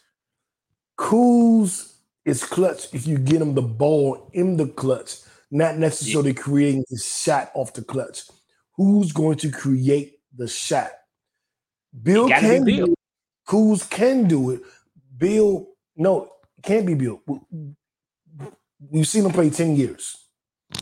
Kuz 0.98 1.94
is 2.26 2.44
clutch 2.44 2.94
if 2.94 3.08
you 3.08 3.18
get 3.18 3.42
him 3.42 3.56
the 3.56 3.62
ball 3.62 4.30
in 4.34 4.58
the 4.58 4.68
clutch, 4.68 5.16
not 5.50 5.78
necessarily 5.78 6.34
creating 6.34 6.84
the 6.90 6.98
shot 6.98 7.52
off 7.54 7.74
the 7.74 7.82
clutch. 7.82 8.24
Who's 8.76 9.12
going 9.12 9.38
to 9.38 9.52
create 9.52 10.20
the 10.36 10.48
shot? 10.48 10.92
Beal 12.02 12.28
be 12.28 12.34
can 12.34 12.64
Beal. 12.64 12.86
do 12.88 12.92
it. 12.94 13.00
Kuz 13.48 13.90
can 13.90 14.28
do 14.28 14.52
it. 14.52 14.62
Beal, 15.18 15.68
no, 15.96 16.24
it 16.58 16.64
can't 16.64 16.86
be 16.86 16.94
Beal. 16.94 17.22
We've 18.90 19.08
seen 19.08 19.26
him 19.26 19.32
play 19.32 19.50
10 19.50 19.76
years. 19.76 20.18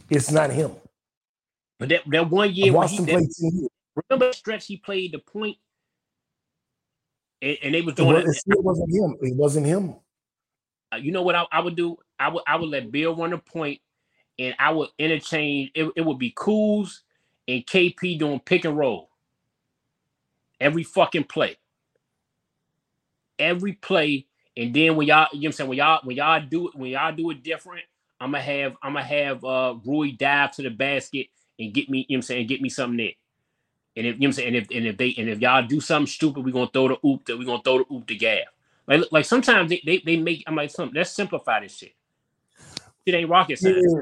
It's 0.10 0.32
not 0.32 0.52
him. 0.52 0.72
But 1.80 1.90
that, 1.90 2.02
that 2.08 2.30
one 2.30 2.54
year 2.54 2.72
when 2.72 2.74
watched 2.74 2.92
he, 2.92 2.98
him 2.98 3.06
that, 3.06 3.12
play 3.14 3.22
10 3.22 3.52
years. 3.60 3.70
remember 4.10 4.28
the 4.28 4.34
stretch 4.34 4.68
he 4.68 4.78
played 4.78 5.14
the 5.14 5.20
point 5.20 5.58
and, 7.42 7.58
and 7.64 7.76
they 7.76 7.82
was 7.82 7.96
It, 7.98 8.04
doing 8.04 8.18
was, 8.18 8.18
it. 8.18 8.28
it 8.48 8.64
wasn't 8.64 8.92
him. 8.94 9.18
It 9.22 9.36
wasn't 9.38 9.68
him. 9.68 9.96
uh, 10.94 10.98
you 10.98 11.14
know 11.14 11.24
what 11.24 11.36
I, 11.36 11.46
I 11.54 11.62
would 11.62 11.78
do? 11.78 11.98
I 12.20 12.30
would 12.30 12.44
I 12.48 12.58
would 12.58 12.70
let 12.70 12.92
Beal 12.92 13.16
run 13.16 13.32
the 13.32 13.40
point, 13.40 13.82
and 14.40 14.56
I 14.60 14.72
would 14.72 14.90
interchange. 15.00 15.72
It, 15.76 15.92
it 15.96 16.02
would 16.02 16.20
be 16.20 16.32
Kuz 16.34 17.00
and 17.48 17.66
KP 17.66 18.20
doing 18.20 18.42
pick 18.42 18.66
and 18.66 18.78
roll 18.78 19.10
every 20.62 20.84
fucking 20.84 21.26
play, 21.26 21.58
every 23.40 23.74
play. 23.74 24.28
And 24.58 24.74
then 24.74 24.96
when 24.98 25.08
y'all, 25.08 25.28
you 25.34 25.42
know 25.42 25.44
what 25.44 25.48
I'm 25.48 25.52
saying, 25.54 25.70
when 25.70 25.78
y'all 25.80 26.02
when 26.04 26.18
y'all 26.18 26.42
do 26.48 26.70
it, 26.70 26.76
when 26.76 26.92
y'all 26.92 27.16
do 27.16 27.32
it 27.32 27.44
different, 27.44 27.84
I'm 28.22 28.32
gonna 28.32 28.44
have 28.44 28.78
I'm 28.84 28.94
gonna 28.94 29.06
have 29.06 29.46
uh 29.46 29.76
Rui 29.86 30.14
dive 30.14 30.52
to 30.54 30.64
the 30.64 30.72
basket 30.72 31.28
and 31.60 31.74
get 31.74 31.90
me, 31.90 32.06
you 32.10 32.16
know 32.16 32.20
what 32.20 32.20
I'm 32.20 32.22
saying, 32.24 32.48
get 32.48 32.62
me 32.62 32.70
something 32.70 32.98
there. 32.98 33.14
And 33.98 34.06
if 34.08 34.16
you 34.16 34.20
know 34.22 34.24
what 34.24 34.28
I'm 34.28 34.34
saying, 34.34 34.48
and 34.48 34.56
if 34.58 34.68
and 34.72 34.88
if 34.88 34.98
they 34.98 35.16
and 35.18 35.30
if 35.30 35.40
y'all 35.40 35.66
do 35.66 35.82
something 35.82 36.08
stupid, 36.08 36.46
we're 36.46 36.54
gonna 36.54 36.70
throw 36.72 36.88
the 36.90 36.98
oop 37.06 37.26
that 37.26 37.38
we're 37.38 37.46
gonna 37.46 37.62
throw 37.64 37.80
the 37.80 37.94
oop 37.94 38.08
to 38.08 38.16
Gaff. 38.16 38.48
Like, 38.88 39.04
like 39.12 39.26
sometimes 39.26 39.70
they, 39.70 39.82
they, 39.86 40.02
they 40.06 40.18
make 40.18 40.44
I'm 40.48 40.56
like 40.56 40.72
something 40.72 40.96
let's 40.96 41.12
simplify 41.12 41.60
this 41.62 41.76
shit. 41.78 41.94
It 43.06 43.14
ain't 43.16 43.30
rocket 43.30 43.60
Yeah. 43.62 43.72
science. 43.72 43.94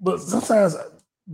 But 0.00 0.20
sometimes 0.20 0.76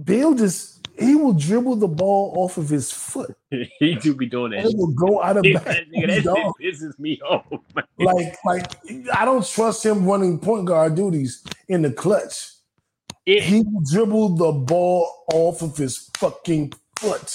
Beal 0.04 0.34
just 0.34 0.86
he 0.98 1.14
will 1.14 1.32
dribble 1.32 1.76
the 1.76 1.88
ball 1.88 2.32
off 2.36 2.58
of 2.58 2.68
his 2.68 2.90
foot. 2.90 3.36
he 3.50 3.94
do 3.96 4.14
be 4.14 4.26
doing 4.26 4.52
that. 4.52 4.66
It 4.66 4.76
will 4.76 4.88
go 4.92 5.22
out 5.22 5.36
of 5.36 5.42
back. 5.54 5.64
that, 5.64 5.86
that 5.90 6.52
pisses 6.60 6.98
me 6.98 7.20
off. 7.20 7.46
man. 7.74 7.84
Like, 7.98 8.36
like 8.44 8.72
I 9.14 9.24
don't 9.24 9.46
trust 9.46 9.84
him 9.86 10.04
running 10.06 10.38
point 10.38 10.66
guard 10.66 10.94
duties 10.96 11.44
in 11.68 11.82
the 11.82 11.92
clutch. 11.92 12.50
It- 13.26 13.42
He 13.44 13.60
will 13.60 13.82
dribble 13.90 14.36
the 14.36 14.52
ball 14.52 15.24
off 15.32 15.62
of 15.62 15.76
his 15.76 16.10
fucking 16.18 16.72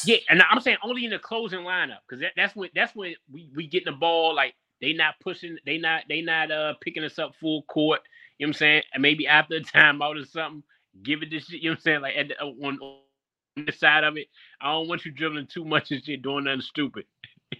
yeah, 0.06 0.18
and 0.30 0.42
I'm 0.50 0.62
saying 0.62 0.78
only 0.84 1.06
in 1.06 1.12
the 1.12 1.20
closing 1.20 1.60
lineup 1.62 2.00
because 2.08 2.22
that, 2.22 2.34
that's 2.36 2.56
when 2.56 2.70
that's 2.76 2.96
when 2.96 3.16
we 3.32 3.50
we 3.56 3.68
getting 3.68 3.94
the 3.94 3.98
ball 3.98 4.36
like 4.36 4.54
they 4.82 4.94
not 4.94 5.16
pushing, 5.22 5.58
they 5.66 5.78
not 5.78 6.04
they 6.10 6.22
not 6.22 6.52
uh 6.52 6.74
picking 6.82 7.04
us 7.04 7.20
up 7.20 7.34
full 7.40 7.64
court. 7.64 8.02
You 8.38 8.48
know 8.48 8.50
what 8.50 8.56
I'm 8.56 8.60
saying? 8.60 8.84
And 8.94 9.02
maybe 9.02 9.28
after 9.28 9.56
a 9.56 9.62
timeout 9.62 10.22
or 10.22 10.26
something, 10.26 10.64
give 11.04 11.24
it 11.24 11.30
this 11.32 11.46
shit. 11.46 11.62
You 11.62 11.70
know 11.70 11.74
what 11.74 11.80
I'm 11.80 11.82
saying? 11.84 12.02
Like 12.02 12.16
at 12.18 12.28
the, 12.30 12.42
uh, 12.42 12.48
on, 12.48 12.80
on 12.82 13.66
the 13.66 13.72
side 13.72 14.04
of 14.04 14.18
it, 14.18 14.28
I 14.62 14.72
don't 14.72 14.88
want 14.88 15.06
you 15.06 15.12
dribbling 15.12 15.48
too 15.48 15.66
much 15.66 15.92
and 15.92 16.04
shit, 16.04 16.22
doing 16.22 16.46
nothing 16.46 16.62
stupid. 16.62 17.06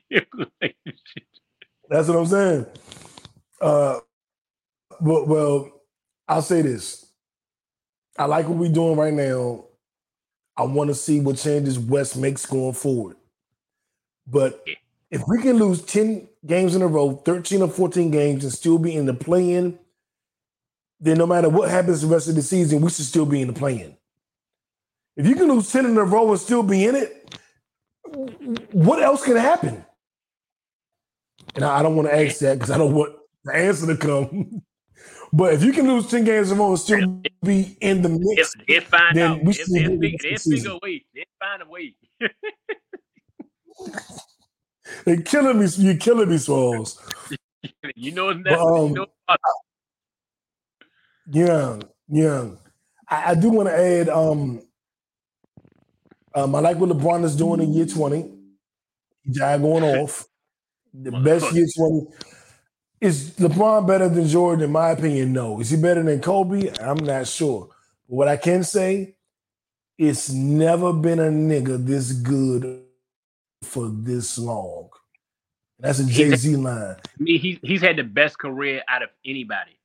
That's 0.12 2.08
what 2.08 2.18
I'm 2.18 2.26
saying. 2.26 2.66
Uh, 3.62 4.00
well, 5.00 5.26
well, 5.26 5.72
I'll 6.28 6.42
say 6.42 6.62
this. 6.62 7.06
I 8.18 8.26
like 8.26 8.48
what 8.48 8.58
we're 8.58 8.72
doing 8.72 8.98
right 8.98 9.14
now. 9.14 9.66
I 10.56 10.64
want 10.64 10.90
to 10.90 10.96
see 10.96 11.20
what 11.20 11.38
changes 11.38 11.80
Wes 11.80 12.16
makes 12.16 12.46
going 12.46 12.74
forward. 12.74 13.18
But 14.28 14.64
if 15.10 15.22
we 15.28 15.42
can 15.42 15.58
lose 15.58 15.82
10 15.82 16.28
games 16.46 16.76
in 16.76 16.82
a 16.82 16.88
row, 16.88 17.16
13 17.16 17.62
or 17.62 17.68
14 17.68 18.12
games, 18.12 18.44
and 18.44 18.54
still 18.54 18.78
be 18.78 18.96
in 18.96 19.06
the 19.06 19.14
play-in, 19.14 19.80
then 21.00 21.18
no 21.18 21.26
matter 21.26 21.50
what 21.50 21.70
happens 21.70 22.02
the 22.02 22.08
rest 22.08 22.30
of 22.30 22.36
the 22.36 22.42
season, 22.42 22.82
we 22.82 22.90
should 22.90 23.06
still 23.06 23.26
be 23.26 23.42
in 23.42 23.48
the 23.48 23.54
play-in. 23.54 23.98
If 25.16 25.28
you 25.28 25.36
can 25.36 25.48
lose 25.48 25.72
10 25.72 25.86
in 25.86 25.98
a 25.98 26.04
row 26.04 26.32
and 26.32 26.40
still 26.40 26.64
be 26.64 26.86
in 26.86 26.96
it, 26.96 27.40
what 28.72 29.02
else 29.02 29.24
can 29.24 29.36
happen? 29.36 29.86
And 31.56 31.64
I 31.64 31.84
don't 31.84 31.96
want 31.96 32.08
to 32.08 32.16
ask 32.16 32.40
that 32.40 32.56
because 32.56 32.72
I 32.72 32.78
don't 32.78 32.94
want 32.94 33.16
the 33.44 33.54
answer 33.54 33.88
to 33.88 33.98
come. 33.98 34.62
but 35.34 35.54
if 35.54 35.64
you 35.64 35.74
can 35.74 35.88
lose 35.88 36.08
10 36.10 36.24
games 36.24 36.52
in 36.52 36.58
a 36.58 36.60
row 36.62 36.70
and 36.70 36.80
still 36.80 37.22
be 37.44 37.76
in 37.82 38.02
the 38.04 38.10
mix, 38.10 38.54
They'll 38.68 38.82
find 38.82 39.18
then 39.18 39.32
out. 39.32 39.44
we 39.44 39.54
should 39.54 39.66
figure, 39.68 39.98
they'll 39.98 40.38
season. 40.38 40.52
figure 40.58 40.72
a 40.72 40.80
way. 40.84 41.06
They'll 41.14 41.26
find 41.40 41.62
a 41.64 41.66
way. 41.66 41.96
They're 45.06 45.22
killing 45.22 45.60
me. 45.60 45.68
You're 45.78 45.98
killing 45.98 46.30
me, 46.30 46.38
Smalls. 46.38 47.00
you 47.96 48.12
know 48.12 48.30
it's 48.30 48.40
not. 48.46 48.60
um, 48.60 48.90
you 48.90 48.94
know, 48.96 49.08
Yeah, 51.32 51.80
yeah. 52.10 52.50
I, 53.10 53.32
I 53.32 53.36
do 53.36 53.50
want 53.50 53.70
to 53.70 53.76
add. 53.76 54.10
Um, 54.10 54.62
um, 56.36 56.56
I 56.56 56.60
like 56.60 56.78
what 56.78 56.90
LeBron 56.90 57.24
is 57.24 57.36
doing 57.36 57.62
in 57.62 57.74
year 57.74 57.86
twenty. 57.86 58.30
Died 59.32 59.62
going 59.62 59.84
off. 59.98 60.26
The 60.94 61.12
best 61.12 61.52
year 61.54 61.66
twenty. 61.76 62.08
Is 63.04 63.32
LeBron 63.32 63.86
better 63.86 64.08
than 64.08 64.30
Jordan? 64.30 64.64
In 64.64 64.72
my 64.72 64.92
opinion, 64.92 65.34
no. 65.34 65.60
Is 65.60 65.70
he 65.72 65.76
better 65.76 66.02
than 66.02 66.22
Kobe? 66.22 66.72
I'm 66.80 67.04
not 67.04 67.28
sure. 67.28 67.68
But 68.08 68.16
what 68.16 68.28
I 68.30 68.38
can 68.38 68.64
say, 68.64 69.16
it's 69.98 70.30
never 70.32 70.94
been 70.94 71.20
a 71.20 71.24
nigga 71.24 71.86
this 71.86 72.14
good 72.14 72.82
for 73.62 73.90
this 73.90 74.38
long. 74.38 74.90
That's 75.80 76.00
a 76.00 76.06
Jay 76.06 76.34
Z 76.34 76.56
line. 76.56 76.96
I 76.96 76.98
mean, 77.20 77.40
he, 77.42 77.60
he's 77.62 77.82
had 77.82 77.98
the 77.98 78.04
best 78.04 78.40
career 78.40 78.82
out 78.88 79.04
of 79.04 79.10
anybody. 79.26 79.78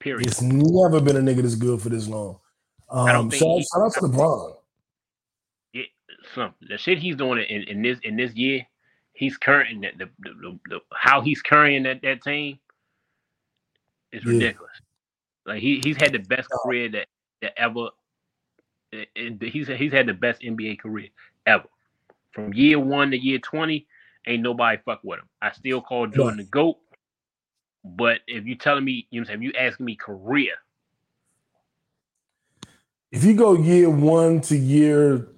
Period. 0.00 0.26
It's 0.26 0.40
never 0.40 1.02
been 1.02 1.16
a 1.16 1.20
nigga 1.20 1.42
this 1.42 1.56
good 1.56 1.82
for 1.82 1.90
this 1.90 2.08
long. 2.08 2.38
Um, 2.88 3.06
I 3.06 3.12
don't 3.12 3.28
think 3.28 3.42
shout, 3.42 3.58
he- 3.58 3.66
shout 3.70 3.82
out 3.82 3.92
to 3.94 4.00
LeBron. 4.00 4.56
it, 5.74 5.88
some 6.34 6.54
the 6.70 6.78
shit 6.78 6.98
he's 6.98 7.16
doing 7.16 7.44
in, 7.46 7.64
in 7.64 7.82
this 7.82 7.98
in 8.02 8.16
this 8.16 8.34
year, 8.34 8.66
he's 9.14 9.36
current 9.38 9.80
the, 9.80 10.04
the, 10.04 10.10
the, 10.20 10.30
the, 10.40 10.58
the 10.68 10.80
how 10.92 11.20
he's 11.22 11.40
carrying 11.40 11.84
that, 11.84 12.02
that 12.02 12.22
team 12.22 12.58
is 14.12 14.24
Yeah. 14.24 14.32
ridiculous. 14.32 14.72
Like 15.46 15.60
he 15.60 15.80
he's 15.84 15.96
had 15.96 16.12
the 16.12 16.18
best 16.18 16.48
career 16.50 16.88
that, 16.90 17.06
that 17.42 17.52
ever. 17.58 17.88
and- 19.16 19.40
He's 19.42 19.68
he's 19.68 19.92
had 19.92 20.06
the 20.06 20.14
best 20.14 20.42
NBA 20.42 20.80
career 20.80 21.08
ever. 21.46 21.68
From 22.32 22.52
year 22.52 22.78
one 22.78 23.10
to 23.12 23.16
year 23.18 23.38
twenty, 23.38 23.86
ain't 24.26 24.42
nobody 24.42 24.78
fuck 24.84 25.00
with 25.04 25.20
him. 25.20 25.28
I 25.42 25.52
still 25.52 25.80
call 25.80 26.06
Jordan 26.06 26.38
the 26.38 26.44
goat. 26.44 26.78
But 27.84 28.20
if 28.26 28.46
you 28.46 28.54
telling 28.56 28.84
me, 28.84 29.06
you 29.10 29.20
know, 29.20 29.24
what 29.24 29.34
I'm 29.34 29.40
saying, 29.40 29.50
if 29.50 29.54
you 29.54 29.60
asking 29.60 29.86
me 29.86 29.94
career, 29.96 30.52
If 33.12 33.22
you 33.22 33.34
go 33.34 33.52
year 33.56 33.90
one 33.90 34.40
to 34.42 34.56
year 34.56 35.28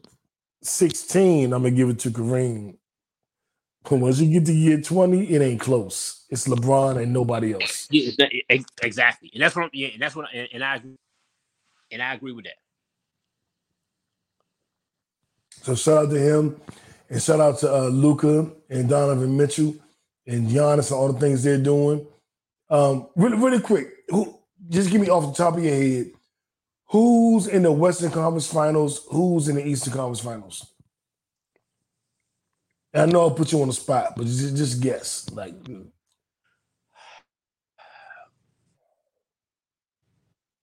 16, 0.62 1.52
I'm 1.52 1.62
gonna 1.62 1.72
give 1.72 1.90
it 1.90 1.98
to 2.00 2.10
Kareem. 2.10 2.76
Once 3.90 4.20
you 4.20 4.30
get 4.32 4.46
to 4.46 4.52
year 4.52 4.80
20, 4.80 5.26
it 5.30 5.42
ain't 5.42 5.60
close. 5.60 6.24
It's 6.30 6.48
LeBron 6.48 7.02
and 7.02 7.12
nobody 7.12 7.54
else. 7.54 7.86
Yeah, 7.90 8.08
it's 8.08 8.18
not- 8.18 8.30
ex- 8.50 8.64
exactly, 8.82 9.30
and 9.32 9.42
that's 9.42 9.54
what 9.54 9.64
I'm. 9.66 9.70
Yeah, 9.72 9.88
and 9.88 10.02
that's 10.02 10.16
what, 10.16 10.26
and, 10.34 10.48
and 10.52 10.64
I, 10.64 10.76
agree- 10.76 10.96
and 11.92 12.02
I 12.02 12.14
agree 12.14 12.32
with 12.32 12.44
that. 12.46 12.54
So 15.62 15.74
shout 15.74 16.04
out 16.06 16.10
to 16.10 16.18
him 16.18 16.60
and 17.10 17.22
shout 17.22 17.40
out 17.40 17.58
to 17.60 17.72
uh, 17.74 17.88
Luka 17.88 18.50
and 18.70 18.88
Donovan 18.88 19.36
Mitchell 19.36 19.74
and 20.26 20.48
Giannis 20.48 20.90
and 20.90 20.98
all 20.98 21.12
the 21.12 21.18
things 21.20 21.42
they're 21.42 21.58
doing. 21.58 22.06
Um, 22.70 23.08
really, 23.16 23.36
really 23.36 23.60
quick, 23.60 23.88
who, 24.08 24.38
just 24.68 24.90
give 24.90 25.00
me 25.00 25.08
off 25.08 25.26
the 25.36 25.44
top 25.44 25.56
of 25.56 25.62
your 25.64 25.74
head, 25.74 26.10
who's 26.86 27.46
in 27.46 27.62
the 27.62 27.70
Western 27.72 28.10
Conference 28.10 28.46
Finals? 28.52 29.06
Who's 29.10 29.48
in 29.48 29.56
the 29.56 29.66
Eastern 29.66 29.92
Conference 29.92 30.20
Finals? 30.20 30.66
I 32.96 33.06
know 33.06 33.20
I'll 33.20 33.30
put 33.30 33.52
you 33.52 33.60
on 33.60 33.68
the 33.68 33.74
spot, 33.74 34.14
but 34.16 34.26
just, 34.26 34.56
just 34.56 34.80
guess. 34.80 35.28
Like, 35.30 35.54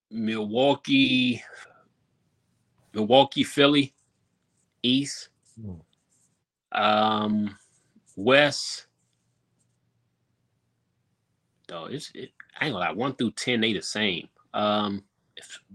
Milwaukee, 0.10 1.44
Milwaukee, 2.94 3.44
Philly, 3.44 3.94
East, 4.82 5.30
um, 6.72 7.56
West. 8.16 8.88
Though 11.68 11.86
it's 11.86 12.12
it, 12.14 12.32
I 12.60 12.66
ain't 12.66 12.74
gonna 12.74 12.86
lie, 12.86 12.92
one 12.92 13.16
through 13.16 13.32
ten 13.32 13.62
they 13.62 13.74
the 13.74 13.82
same. 13.82 14.28
Um, 14.54 15.04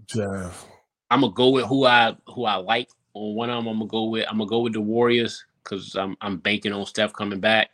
Jeff. 0.05 0.67
I'm 1.11 1.21
gonna 1.21 1.33
go 1.33 1.49
with 1.49 1.65
who 1.65 1.85
I 1.85 2.15
who 2.27 2.45
I 2.45 2.55
like 2.55 2.89
on 3.13 3.35
one 3.35 3.49
of 3.49 3.57
them. 3.57 3.67
I'm 3.67 3.79
gonna 3.79 3.89
go 3.89 4.05
with 4.05 4.25
I'm 4.29 4.37
gonna 4.37 4.49
go 4.49 4.59
with 4.59 4.73
the 4.73 4.81
Warriors 4.81 5.45
because 5.69 5.95
I'm 5.95 6.15
I'm 6.21 6.37
banking 6.37 6.73
on 6.73 6.85
Steph 6.85 7.13
coming 7.13 7.39
back. 7.39 7.69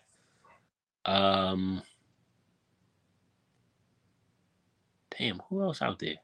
Um, 1.05 1.81
damn, 5.17 5.41
who 5.49 5.61
else 5.61 5.81
out 5.81 5.99
there? 5.99 6.15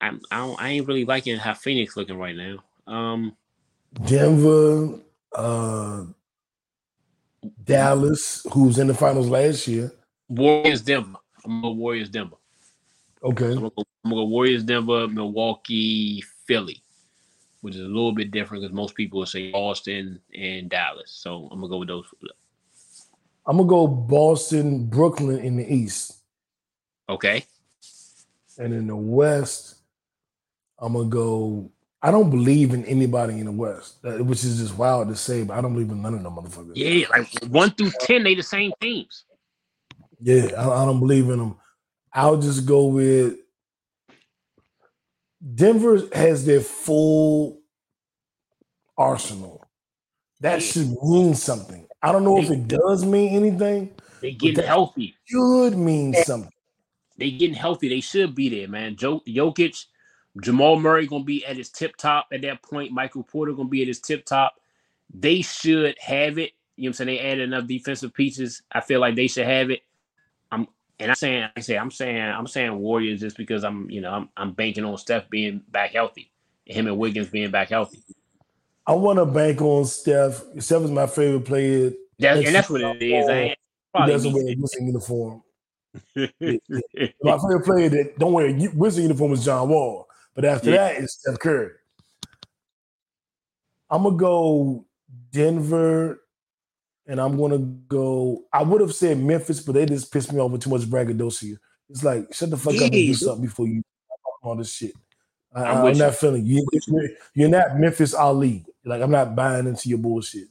I'm 0.00 0.20
I, 0.30 0.38
don't, 0.38 0.62
I 0.62 0.68
ain't 0.70 0.86
really 0.86 1.04
liking 1.04 1.36
how 1.36 1.54
Phoenix 1.54 1.96
looking 1.96 2.18
right 2.18 2.36
now. 2.36 2.58
Um, 2.86 3.36
Denver, 4.04 4.98
uh, 5.34 6.04
Dallas, 7.64 8.46
who's 8.52 8.78
in 8.78 8.86
the 8.86 8.94
finals 8.94 9.28
last 9.28 9.66
year. 9.68 9.92
Warriors 10.28 10.82
Denver. 10.82 11.18
I'm 11.44 11.62
gonna 11.62 11.74
Warriors 11.74 12.08
Denver. 12.08 12.36
Okay. 13.22 13.46
I'm 13.46 13.54
gonna 13.54 13.70
go, 13.70 13.84
I'm 14.04 14.10
gonna 14.10 14.22
go 14.22 14.28
Warriors 14.28 14.62
Denver, 14.62 15.08
Milwaukee, 15.08 16.22
Philly, 16.46 16.82
which 17.60 17.74
is 17.74 17.80
a 17.80 17.84
little 17.84 18.12
bit 18.12 18.30
different 18.30 18.62
because 18.62 18.74
most 18.74 18.94
people 18.94 19.18
will 19.20 19.26
say 19.26 19.50
Boston 19.50 20.20
and 20.34 20.68
Dallas. 20.68 21.10
So 21.10 21.48
I'm 21.50 21.60
gonna 21.60 21.68
go 21.68 21.78
with 21.78 21.88
those. 21.88 22.06
I'm 23.46 23.56
gonna 23.56 23.68
go 23.68 23.86
Boston, 23.86 24.86
Brooklyn 24.86 25.38
in 25.40 25.56
the 25.56 25.72
East, 25.72 26.18
Okay. 27.08 27.44
and 28.58 28.72
in 28.74 28.86
the 28.86 28.96
West, 28.96 29.76
I'm 30.78 30.92
gonna 30.92 31.08
go. 31.08 31.70
I 32.00 32.12
don't 32.12 32.30
believe 32.30 32.74
in 32.74 32.84
anybody 32.84 33.40
in 33.40 33.46
the 33.46 33.52
West, 33.52 33.96
uh, 34.04 34.22
which 34.22 34.44
is 34.44 34.58
just 34.58 34.78
wild 34.78 35.08
to 35.08 35.16
say, 35.16 35.42
but 35.42 35.58
I 35.58 35.60
don't 35.60 35.72
believe 35.72 35.90
in 35.90 36.00
none 36.00 36.14
of 36.14 36.22
them 36.22 36.32
motherfuckers. 36.36 36.72
Yeah, 36.76 37.08
like 37.08 37.28
one 37.48 37.70
through 37.70 37.90
ten, 38.00 38.22
they 38.22 38.36
the 38.36 38.42
same 38.42 38.72
teams. 38.80 39.24
Yeah, 40.20 40.52
I, 40.56 40.82
I 40.82 40.84
don't 40.84 41.00
believe 41.00 41.28
in 41.28 41.38
them. 41.38 41.56
I'll 42.12 42.36
just 42.40 42.66
go 42.66 42.86
with 42.86 43.36
Denver 45.54 46.02
has 46.12 46.44
their 46.44 46.60
full 46.60 47.60
arsenal. 48.96 49.64
That 50.40 50.62
should 50.62 50.96
mean 51.02 51.34
something. 51.34 51.86
I 52.02 52.12
don't 52.12 52.24
know 52.24 52.38
if 52.38 52.50
it 52.50 52.68
does 52.68 53.04
mean 53.04 53.34
anything. 53.34 53.94
They 54.20 54.32
getting 54.32 54.64
healthy. 54.64 55.14
Should 55.24 55.76
mean 55.76 56.14
something. 56.14 56.52
They 57.18 57.30
getting 57.32 57.56
healthy. 57.56 57.88
They 57.88 58.00
should 58.00 58.34
be 58.34 58.48
there, 58.48 58.68
man. 58.68 58.96
Joe 58.96 59.20
Jokic, 59.26 59.84
Jamal 60.40 60.78
Murray 60.78 61.06
gonna 61.06 61.24
be 61.24 61.44
at 61.44 61.56
his 61.56 61.70
tip 61.70 61.96
top 61.96 62.28
at 62.32 62.42
that 62.42 62.62
point. 62.62 62.92
Michael 62.92 63.24
Porter 63.24 63.52
gonna 63.52 63.68
be 63.68 63.82
at 63.82 63.88
his 63.88 64.00
tip 64.00 64.24
top. 64.24 64.54
They 65.12 65.42
should 65.42 65.96
have 65.98 66.38
it. 66.38 66.52
You 66.76 66.84
know 66.84 66.90
what 66.90 67.00
I'm 67.00 67.06
saying? 67.06 67.16
They 67.16 67.20
added 67.20 67.40
enough 67.40 67.66
defensive 67.66 68.14
pieces. 68.14 68.62
I 68.70 68.80
feel 68.80 69.00
like 69.00 69.16
they 69.16 69.26
should 69.26 69.46
have 69.46 69.70
it. 69.70 69.82
I'm 70.52 70.68
and 71.00 71.10
I'm 71.10 71.14
saying, 71.14 71.42
like 71.42 71.52
I 71.56 71.60
say, 71.60 71.78
I'm 71.78 71.90
saying, 71.90 72.22
I'm 72.22 72.46
saying 72.46 72.76
Warriors 72.76 73.20
just 73.20 73.36
because 73.36 73.64
I'm, 73.64 73.90
you 73.90 74.00
know, 74.00 74.10
I'm, 74.10 74.28
I'm 74.36 74.52
banking 74.52 74.84
on 74.84 74.96
Steph 74.98 75.28
being 75.30 75.62
back 75.70 75.92
healthy, 75.92 76.30
him 76.64 76.86
and 76.86 76.98
Wiggins 76.98 77.28
being 77.28 77.50
back 77.50 77.68
healthy. 77.68 78.02
I 78.86 78.92
want 78.92 79.18
to 79.18 79.26
bank 79.26 79.60
on 79.60 79.84
Steph. 79.84 80.42
Steph 80.58 80.82
is 80.82 80.90
my 80.90 81.06
favorite 81.06 81.44
player. 81.44 81.92
That, 82.18 82.38
and 82.38 82.54
that's 82.54 82.70
what 82.70 82.80
it 82.80 83.02
is. 83.02 83.28
I 83.28 83.32
uh, 83.32 83.34
ain't, 83.34 83.50
He 83.50 83.56
probably 83.92 84.12
doesn't 84.14 84.32
wear 84.32 84.42
a 84.42 84.56
Wizard 84.58 84.82
uniform. 84.82 85.42
it. 86.14 86.62
My 87.22 87.36
favorite 87.36 87.64
player 87.64 87.88
that 87.90 88.18
don't 88.18 88.32
wear 88.32 88.46
a 88.46 88.68
Wizard 88.74 89.02
uniform 89.02 89.32
is 89.32 89.44
John 89.44 89.68
Wall. 89.68 90.08
But 90.34 90.44
after 90.44 90.70
Yeah. 90.70 90.76
that, 90.76 91.02
it's 91.02 91.18
Steph 91.20 91.38
Curry. 91.38 91.72
I'm 93.90 94.02
gonna 94.02 94.16
go 94.16 94.84
Denver, 95.32 96.22
and 97.08 97.20
I'm 97.20 97.36
gonna 97.36 97.58
go. 97.58 98.44
I 98.52 98.62
would 98.62 98.80
have 98.82 98.94
said 98.94 99.18
Memphis, 99.18 99.60
but 99.60 99.72
they 99.72 99.86
just 99.86 100.12
pissed 100.12 100.32
me 100.32 100.38
off 100.38 100.52
with 100.52 100.62
too 100.62 100.70
much 100.70 100.88
braggadocio. 100.88 101.56
It's 101.88 102.04
like 102.04 102.32
shut 102.32 102.50
the 102.50 102.56
fuck 102.56 102.74
up 102.76 102.82
and 102.82 102.92
do 102.92 103.14
something 103.14 103.46
before 103.46 103.66
you 103.66 103.82
all 104.42 104.54
this 104.54 104.72
shit. 104.72 104.92
I, 105.54 105.64
I'm 105.64 105.86
I'm, 105.86 105.98
not 105.98 106.06
you. 106.06 106.12
feeling 106.12 106.46
you. 106.46 106.66
You're, 106.86 107.08
you're 107.34 107.48
not 107.48 107.78
Memphis 107.78 108.14
Ali. 108.14 108.64
Like 108.84 109.00
I'm 109.00 109.10
not 109.10 109.34
buying 109.34 109.66
into 109.66 109.88
your 109.88 109.98
bullshit. 109.98 110.48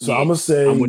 So 0.00 0.12
Yeah, 0.12 0.18
I'm 0.20 0.28
gonna 0.28 0.36
say 0.36 0.68
I'm 0.68 0.82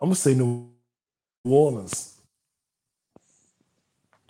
I'm 0.00 0.08
gonna 0.08 0.14
say 0.14 0.34
New 0.34 0.70
Orleans. 1.44 2.20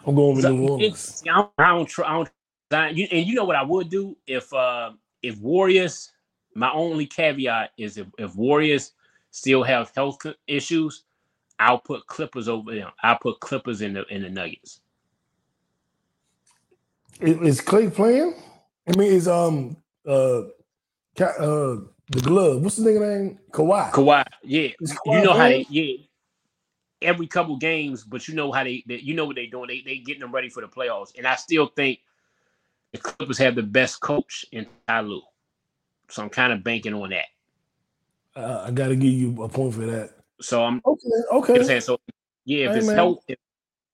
I'm 0.07 0.15
going 0.15 0.37
with 0.37 0.45
So, 0.45 0.53
New 0.53 0.69
Orleans. 0.69 1.23
I 1.25 1.35
don't, 1.35 1.51
I 1.59 1.69
don't, 1.69 1.87
tr- 1.87 2.05
I 2.05 2.13
don't 2.15 2.97
you, 2.97 3.07
and 3.11 3.27
you 3.27 3.35
know 3.35 3.45
what 3.45 3.57
I 3.57 3.63
would 3.63 3.91
do 3.91 4.17
if 4.27 4.53
uh 4.55 4.93
if 5.23 5.39
Warriors. 5.39 6.11
My 6.55 6.71
only 6.71 7.07
caveat 7.07 7.71
is 7.79 7.97
if, 7.97 8.09
if 8.19 8.37
Warriors 8.37 8.93
still 9.31 9.63
have 9.63 9.91
health 9.97 10.19
issues, 10.47 11.05
I'll 11.59 11.79
put 11.79 12.07
Clippers 12.07 12.49
over 12.49 12.75
them. 12.75 12.91
I'll 13.03 13.19
put 13.19 13.41
Clippers 13.41 13.81
in 13.81 13.95
the 13.95 14.05
in 14.07 14.23
the 14.23 14.29
Nuggets. 14.29 14.81
Is, 17.21 17.61
Clay 17.61 17.89
playing? 17.89 18.35
I 18.89 18.97
mean, 18.97 19.13
is 19.13 19.29
um 19.29 19.77
uh, 20.07 20.43
uh 21.21 21.77
the 22.11 22.21
glove? 22.21 22.63
What's 22.63 22.77
the 22.77 22.91
nigga 22.91 23.01
name? 23.01 23.39
Kawhi. 23.53 23.91
Kawhi, 23.93 24.25
yeah, 24.43 24.69
Is 24.81 24.91
you 24.91 24.97
Kawhi 25.07 25.25
know 25.25 25.35
how 25.35 25.49
they 25.49 25.67
yeah. 25.71 25.97
Every 27.01 27.27
couple 27.27 27.57
games, 27.57 28.05
but 28.05 28.29
you 28.29 28.35
know 28.35 28.53
how 28.53 28.63
they, 28.63 28.85
they 28.87 28.99
you 28.99 29.15
know 29.15 29.25
what 29.25 29.37
they're 29.37 29.49
doing. 29.49 29.69
They 29.69 29.83
they 29.85 29.99
getting 29.99 30.21
them 30.21 30.33
ready 30.33 30.49
for 30.49 30.61
the 30.61 30.69
playoffs, 30.69 31.11
and 31.17 31.27
I 31.27 31.35
still 31.35 31.67
think 31.67 31.99
the 32.93 32.99
Clippers 32.99 33.39
have 33.39 33.55
the 33.55 33.63
best 33.63 34.01
coach 34.01 34.45
in 34.53 34.67
Ty 34.89 35.01
Lue. 35.01 35.23
So 36.09 36.23
I'm 36.23 36.31
kind 36.31 36.53
of 36.53 36.63
banking 36.63 36.95
on 36.95 37.11
that. 37.11 37.27
Uh, 38.37 38.65
I 38.67 38.71
gotta 38.71 38.97
give 38.97 39.13
you 39.13 39.43
a 39.43 39.49
point 39.49 39.75
for 39.75 39.87
that. 39.87 40.11
So 40.41 40.63
I'm 40.65 40.81
Okay, 40.85 41.01
You 41.05 41.25
know 41.31 41.39
I'm 41.49 41.63
okay. 41.63 41.81
So 41.81 41.99
yeah, 42.45 42.67
if 42.67 42.73
Hey, 42.73 42.79
it's 42.79 42.87
man. 42.89 42.97
health, 42.97 43.19
if, 43.29 43.39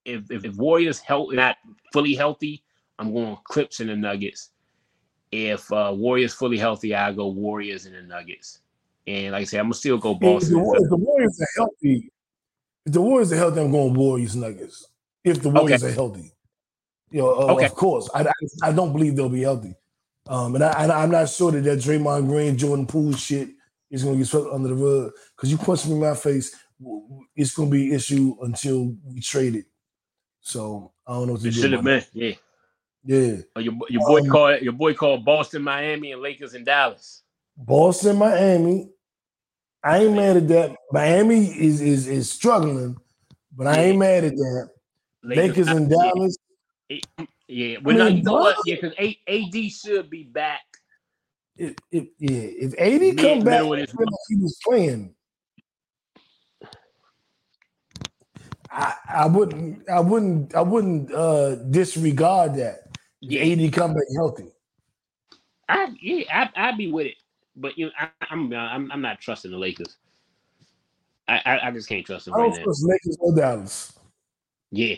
if 0.04 0.30
if 0.30 0.44
if 0.44 0.56
Warriors 0.56 0.98
health 0.98 1.32
not 1.32 1.56
fully 1.92 2.14
healthy, 2.14 2.62
I'm 2.98 3.12
going 3.12 3.36
Clips 3.44 3.80
and 3.80 3.90
the 3.90 3.96
Nuggets. 3.96 4.50
if 5.30 5.70
uh, 5.72 5.92
Warriors 5.94 6.34
fully 6.34 6.58
healthy, 6.58 6.94
I 6.94 7.12
go 7.12 7.28
Warriors 7.28 7.86
and 7.86 7.94
the 7.94 8.02
Nuggets. 8.02 8.60
And 9.06 9.32
like 9.32 9.42
I 9.42 9.44
said, 9.44 9.60
I'm 9.60 9.66
gonna 9.66 9.74
still 9.74 9.98
go 9.98 10.12
If 10.12 10.20
Boston. 10.20 10.52
the, 10.52 10.58
Warriors, 10.58 10.88
the 10.88 10.96
Warriors 10.96 11.40
are 11.40 11.48
healthy. 11.56 12.10
If 12.86 12.92
the 12.92 13.00
Warriors 13.02 13.32
are 13.32 13.36
healthy, 13.36 13.60
I'm 13.60 13.70
going 13.70 13.94
Warriors 13.94 14.36
Nuggets. 14.36 14.86
If 15.24 15.42
the 15.42 15.50
Warriors 15.50 15.84
are 15.84 15.90
healthy, 15.92 16.32
you 17.10 17.20
know, 17.20 17.32
uh, 17.35 17.52
Okay. 17.55 17.66
of 17.66 17.74
course, 17.74 18.09
I, 18.14 18.22
I 18.22 18.32
I 18.62 18.72
don't 18.72 18.93
believe 18.93 19.16
they'll 19.16 19.28
be 19.28 19.43
healthy. 19.43 19.74
Um, 20.26 20.55
and 20.55 20.64
I, 20.64 20.82
and 20.82 20.93
I'm 20.93 21.10
not 21.10 21.28
sure 21.30 21.51
that 21.52 21.62
that 21.64 21.78
Draymond 21.78 22.26
Green, 22.26 22.59
Jordan 22.59 22.86
Poole 22.86 23.14
shit 23.14 23.48
is 23.90 24.02
going 24.05 24.16
to 24.16 24.18
get 24.18 24.28
swept 24.28 24.48
under 24.52 24.68
the 24.68 24.74
rug 24.74 25.12
because 25.35 25.51
you 25.51 25.56
punch 25.56 25.86
me 25.86 25.93
in 25.93 26.01
my 26.01 26.14
face, 26.14 26.55
w- 26.78 27.02
w- 27.02 27.26
it's 27.35 27.55
going 27.55 27.70
to 27.70 27.72
be 27.76 27.89
an 27.89 27.97
issue 27.97 28.36
until 28.43 28.94
we 29.06 29.20
trade 29.20 29.55
it. 29.56 29.64
So 30.40 30.93
I 31.06 31.14
don't 31.14 31.28
know 31.28 31.32
what 31.35 31.43
to 31.43 31.48
It 31.48 31.55
should 31.55 31.72
have 31.72 31.80
about 31.80 31.85
been, 31.85 32.05
yeah. 32.12 32.35
Yeah, 33.05 33.36
Oh, 33.56 33.60
your 33.60 33.74
your 33.89 34.06
boy 34.06 34.20
Um, 34.20 34.28
called 34.28 34.60
your 34.60 34.72
boy 34.74 34.93
called 34.93 35.24
Boston, 35.24 35.62
Miami, 35.62 36.12
and 36.12 36.20
Lakers 36.20 36.52
and 36.55 36.66
Dallas. 36.66 37.22
Boston, 37.56 38.18
Miami. 38.18 38.90
I 39.82 39.98
ain't 40.01 40.14
mad 40.16 40.36
at 40.36 40.48
that. 40.48 40.76
Miami 40.93 41.47
is 41.47 41.80
is 41.80 42.06
is 42.06 42.30
struggling, 42.30 42.97
but 43.56 43.66
I 43.66 43.85
ain't 43.85 43.98
mad 43.98 44.24
at 44.24 44.36
that. 44.36 44.70
Lakers 45.22 45.68
and 45.68 45.90
yeah. 45.90 46.12
Dallas. 46.89 47.28
Yeah, 47.48 47.78
well, 47.82 47.97
I 47.97 47.98
no, 47.98 48.05
mean, 48.09 48.16
you 48.19 48.23
know 48.24 48.32
what? 48.35 48.56
what? 48.56 48.66
Yeah, 48.66 48.77
because 48.81 48.94
AD 48.98 49.73
should 49.73 50.10
be 50.10 50.24
back. 50.24 50.60
If, 51.56 51.74
if 51.90 52.05
yeah, 52.19 52.40
if 52.40 52.74
AD 52.78 53.01
Mid- 53.01 53.19
come 53.19 53.39
back, 53.44 53.62
middle 53.62 53.73
of 53.73 53.78
I 53.78 53.81
like 53.81 54.10
he 54.28 54.36
was 54.36 54.59
playing. 54.65 55.15
I, 58.70 58.94
I 59.09 59.27
wouldn't, 59.27 59.89
I 59.89 60.01
wouldn't, 60.01 60.55
I 60.55 60.60
wouldn't 60.60 61.12
uh 61.12 61.55
disregard 61.56 62.55
that. 62.56 62.81
If 63.23 63.59
AD 63.59 63.73
come 63.73 63.94
back 63.94 64.05
healthy. 64.15 64.48
I 65.69 65.94
yeah, 66.01 66.24
I, 66.55 66.69
I'd 66.69 66.78
be 66.78 66.93
with 66.93 67.06
it, 67.06 67.16
but 67.56 67.78
you 67.78 67.86
know, 67.86 67.93
I, 67.98 68.10
I'm 68.31 68.52
I'm 68.52 68.93
I'm 68.93 69.01
not 69.01 69.20
trusting 69.20 69.51
the 69.51 69.59
Lakers. 69.59 69.97
I 71.27 71.40
I, 71.44 71.69
I 71.69 71.70
just 71.70 71.89
can't 71.89 72.05
trust 72.05 72.27
them 72.27 72.35
I 72.35 72.39
right 72.39 72.51
don't 72.51 72.59
now. 72.59 72.65
trust 72.65 72.86
Lakers 72.86 73.16
or 73.20 73.35
Dallas. 73.35 73.98
Yeah, 74.70 74.97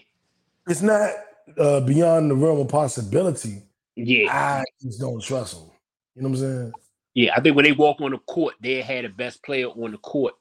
It's 0.69 0.83
not 0.83 1.11
uh 1.59 1.81
beyond 1.81 2.31
the 2.31 2.35
realm 2.35 2.61
of 2.61 2.69
possibility. 2.69 3.63
yeah, 3.97 4.33
I 4.33 4.65
just 4.83 5.01
don't 5.01 5.23
trust 5.23 5.55
them. 5.59 5.71
You 6.17 6.23
know 6.23 6.29
what 6.31 6.39
I'm 6.39 6.41
saying? 6.41 6.73
yeah. 7.15 7.35
I 7.37 7.41
think 7.41 7.57
when 7.57 7.65
they 7.65 7.73
walk 7.73 8.01
on 8.01 8.11
the 8.13 8.19
court, 8.19 8.55
they 8.61 8.83
had 8.83 9.05
the 9.05 9.09
best 9.09 9.43
player 9.43 9.67
on 9.69 9.93
the 9.93 9.99
court, 9.99 10.35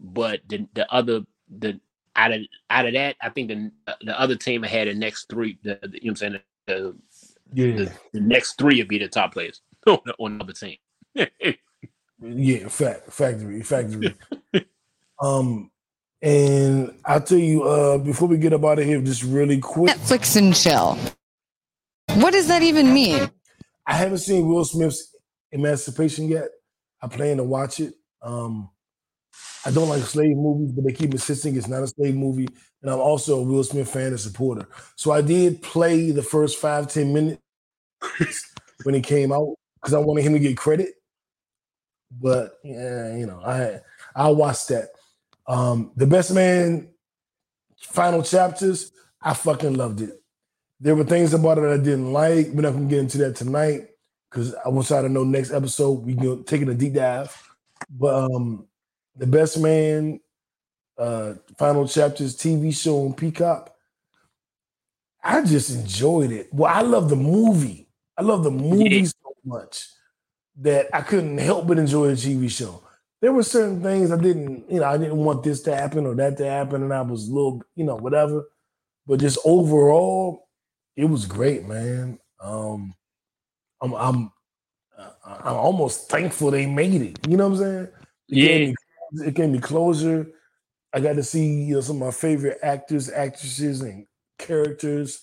but 0.00 0.40
the 0.48 0.66
the 0.74 0.90
other 0.92 1.22
the 1.58 1.80
out 2.16 2.32
of 2.32 2.40
out 2.70 2.86
of 2.86 2.94
that, 2.94 3.16
I 3.20 3.28
think 3.30 3.48
the 3.48 3.70
the 4.02 4.18
other 4.18 4.36
team 4.36 4.62
had 4.62 4.88
the 4.88 4.94
next 4.94 5.28
three. 5.28 5.58
The, 5.62 5.78
the- 5.82 6.02
you 6.02 6.10
know 6.10 6.12
what 6.12 6.22
I'm 6.22 6.32
saying? 6.32 6.40
The, 6.66 6.96
Yeah. 7.54 7.76
the, 7.76 7.92
the 8.12 8.20
next 8.20 8.58
three 8.58 8.78
would 8.78 8.88
be 8.88 8.98
the 8.98 9.08
top 9.08 9.32
players 9.32 9.60
on 9.86 9.98
the, 10.04 10.14
on 10.18 10.38
the 10.38 10.44
other 10.44 10.52
team. 10.52 10.76
Yeah, 12.18 12.68
fact, 12.68 13.12
factory, 13.12 13.60
factory. 13.62 14.14
um, 15.20 15.70
and 16.26 16.92
I'll 17.04 17.20
tell 17.20 17.38
you, 17.38 17.62
uh, 17.62 17.98
before 17.98 18.26
we 18.26 18.36
get 18.36 18.52
up 18.52 18.64
out 18.64 18.80
of 18.80 18.84
here, 18.84 19.00
just 19.00 19.22
really 19.22 19.60
quick. 19.60 19.94
Netflix 19.94 20.36
and 20.36 20.52
chill. 20.52 20.98
What 22.20 22.32
does 22.32 22.48
that 22.48 22.64
even 22.64 22.92
mean? 22.92 23.30
I 23.86 23.94
haven't 23.94 24.18
seen 24.18 24.48
Will 24.48 24.64
Smith's 24.64 25.14
Emancipation 25.52 26.28
yet. 26.28 26.48
I 27.00 27.06
plan 27.06 27.36
to 27.36 27.44
watch 27.44 27.78
it. 27.78 27.94
Um, 28.22 28.70
I 29.64 29.70
don't 29.70 29.88
like 29.88 30.02
slave 30.02 30.36
movies, 30.36 30.72
but 30.72 30.84
they 30.84 30.92
keep 30.92 31.12
insisting 31.12 31.54
it's 31.54 31.68
not 31.68 31.84
a 31.84 31.86
slave 31.86 32.16
movie. 32.16 32.48
And 32.82 32.90
I'm 32.90 32.98
also 32.98 33.38
a 33.38 33.42
Will 33.44 33.62
Smith 33.62 33.88
fan 33.88 34.08
and 34.08 34.18
supporter. 34.18 34.66
So 34.96 35.12
I 35.12 35.20
did 35.20 35.62
play 35.62 36.10
the 36.10 36.24
first 36.24 36.58
five, 36.58 36.88
ten 36.88 37.14
minutes 37.14 37.40
when 38.82 38.96
it 38.96 39.04
came 39.04 39.30
out 39.30 39.54
because 39.80 39.94
I 39.94 39.98
wanted 39.98 40.24
him 40.24 40.32
to 40.32 40.40
get 40.40 40.56
credit. 40.56 40.88
But 42.10 42.54
yeah, 42.64 43.14
you 43.14 43.26
know, 43.26 43.40
I 43.46 43.80
I 44.16 44.28
watched 44.30 44.70
that. 44.70 44.88
Um, 45.48 45.92
the 45.96 46.06
best 46.06 46.32
man 46.32 46.88
final 47.78 48.22
chapters, 48.22 48.92
I 49.20 49.34
fucking 49.34 49.74
loved 49.74 50.00
it. 50.00 50.22
There 50.80 50.94
were 50.94 51.04
things 51.04 51.32
about 51.32 51.58
it 51.58 51.62
that 51.62 51.72
I 51.72 51.76
didn't 51.78 52.12
like. 52.12 52.48
We're 52.48 52.62
not 52.62 52.72
gonna 52.72 52.86
get 52.86 52.98
into 53.00 53.18
that 53.18 53.36
tonight 53.36 53.88
because 54.30 54.54
I 54.54 54.68
want 54.68 54.90
y'all 54.90 55.02
to 55.02 55.08
know 55.08 55.24
next 55.24 55.52
episode 55.52 56.04
we 56.04 56.14
can 56.14 56.44
take 56.44 56.62
it 56.62 56.68
a 56.68 56.74
deep 56.74 56.94
dive. 56.94 57.34
But 57.90 58.30
um, 58.30 58.66
the 59.16 59.26
best 59.26 59.58
man 59.58 60.20
uh 60.98 61.34
final 61.58 61.86
chapters 61.86 62.36
TV 62.36 62.74
show 62.74 63.04
on 63.04 63.14
Peacock. 63.14 63.72
I 65.22 65.42
just 65.42 65.70
enjoyed 65.70 66.30
it. 66.30 66.48
Well, 66.52 66.72
I 66.72 66.82
love 66.82 67.10
the 67.10 67.16
movie. 67.16 67.88
I 68.16 68.22
love 68.22 68.44
the 68.44 68.50
movie 68.50 69.04
so 69.04 69.34
much 69.44 69.88
that 70.58 70.88
I 70.94 71.00
couldn't 71.02 71.38
help 71.38 71.66
but 71.66 71.78
enjoy 71.78 72.08
the 72.08 72.14
TV 72.14 72.50
show. 72.50 72.85
There 73.20 73.32
were 73.32 73.42
certain 73.42 73.82
things 73.82 74.12
I 74.12 74.20
didn't, 74.20 74.70
you 74.70 74.80
know, 74.80 74.86
I 74.86 74.98
didn't 74.98 75.16
want 75.16 75.42
this 75.42 75.62
to 75.62 75.74
happen 75.74 76.06
or 76.06 76.14
that 76.16 76.36
to 76.38 76.48
happen, 76.48 76.82
and 76.82 76.92
I 76.92 77.00
was 77.02 77.28
a 77.28 77.32
little, 77.32 77.62
you 77.74 77.84
know, 77.84 77.96
whatever. 77.96 78.44
But 79.06 79.20
just 79.20 79.38
overall, 79.44 80.48
it 80.96 81.06
was 81.06 81.26
great, 81.26 81.66
man. 81.66 82.18
Um, 82.40 82.94
I'm, 83.80 83.94
I'm, 83.94 84.32
uh, 84.98 85.10
I'm 85.24 85.56
almost 85.56 86.10
thankful 86.10 86.50
they 86.50 86.66
made 86.66 87.00
it. 87.02 87.26
You 87.28 87.36
know 87.36 87.48
what 87.48 87.58
I'm 87.58 87.64
saying? 87.64 87.88
It 88.28 88.34
gave 88.34 88.68
me, 88.68 89.26
it 89.26 89.34
gave 89.34 89.50
me 89.50 89.58
closure. 89.60 90.26
I 90.92 91.00
got 91.00 91.14
to 91.14 91.22
see 91.22 91.64
you 91.64 91.74
know 91.74 91.80
some 91.80 91.96
of 91.96 92.02
my 92.06 92.10
favorite 92.10 92.58
actors, 92.62 93.10
actresses, 93.10 93.82
and 93.82 94.06
characters. 94.38 95.20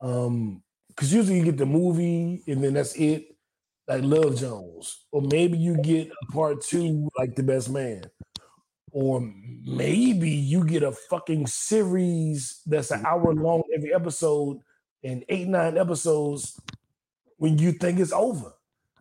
Um, 0.00 0.62
because 0.88 1.12
usually 1.12 1.38
you 1.38 1.44
get 1.44 1.56
the 1.56 1.66
movie 1.66 2.42
and 2.48 2.62
then 2.62 2.74
that's 2.74 2.94
it, 2.96 3.36
like 3.88 4.02
Love 4.04 4.36
Jones, 4.36 5.06
or 5.10 5.22
maybe 5.22 5.56
you 5.56 5.76
get 5.78 6.10
a 6.10 6.32
part 6.32 6.60
two, 6.60 7.08
like 7.18 7.34
The 7.34 7.42
Best 7.42 7.70
Man, 7.70 8.04
or 8.92 9.20
maybe 9.64 10.30
you 10.30 10.64
get 10.64 10.82
a 10.82 10.92
fucking 10.92 11.46
series 11.46 12.60
that's 12.66 12.90
an 12.90 13.04
hour 13.06 13.32
long 13.34 13.62
every 13.74 13.94
episode 13.94 14.60
and 15.02 15.24
eight 15.28 15.48
nine 15.48 15.78
episodes 15.78 16.60
when 17.36 17.58
you 17.58 17.72
think 17.72 17.98
it's 17.98 18.12
over. 18.12 18.52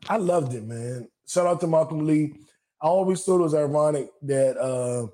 I 0.08 0.18
loved 0.18 0.54
it, 0.54 0.64
man. 0.64 1.10
Shout 1.28 1.48
out 1.48 1.60
to 1.62 1.68
Malcolm 1.68 2.06
Lee. 2.06 2.34
I 2.82 2.88
always 2.88 3.24
thought 3.24 3.40
it 3.40 3.44
was 3.44 3.56
ironic 3.56 4.10
that 4.22 4.58
uh 4.58 5.08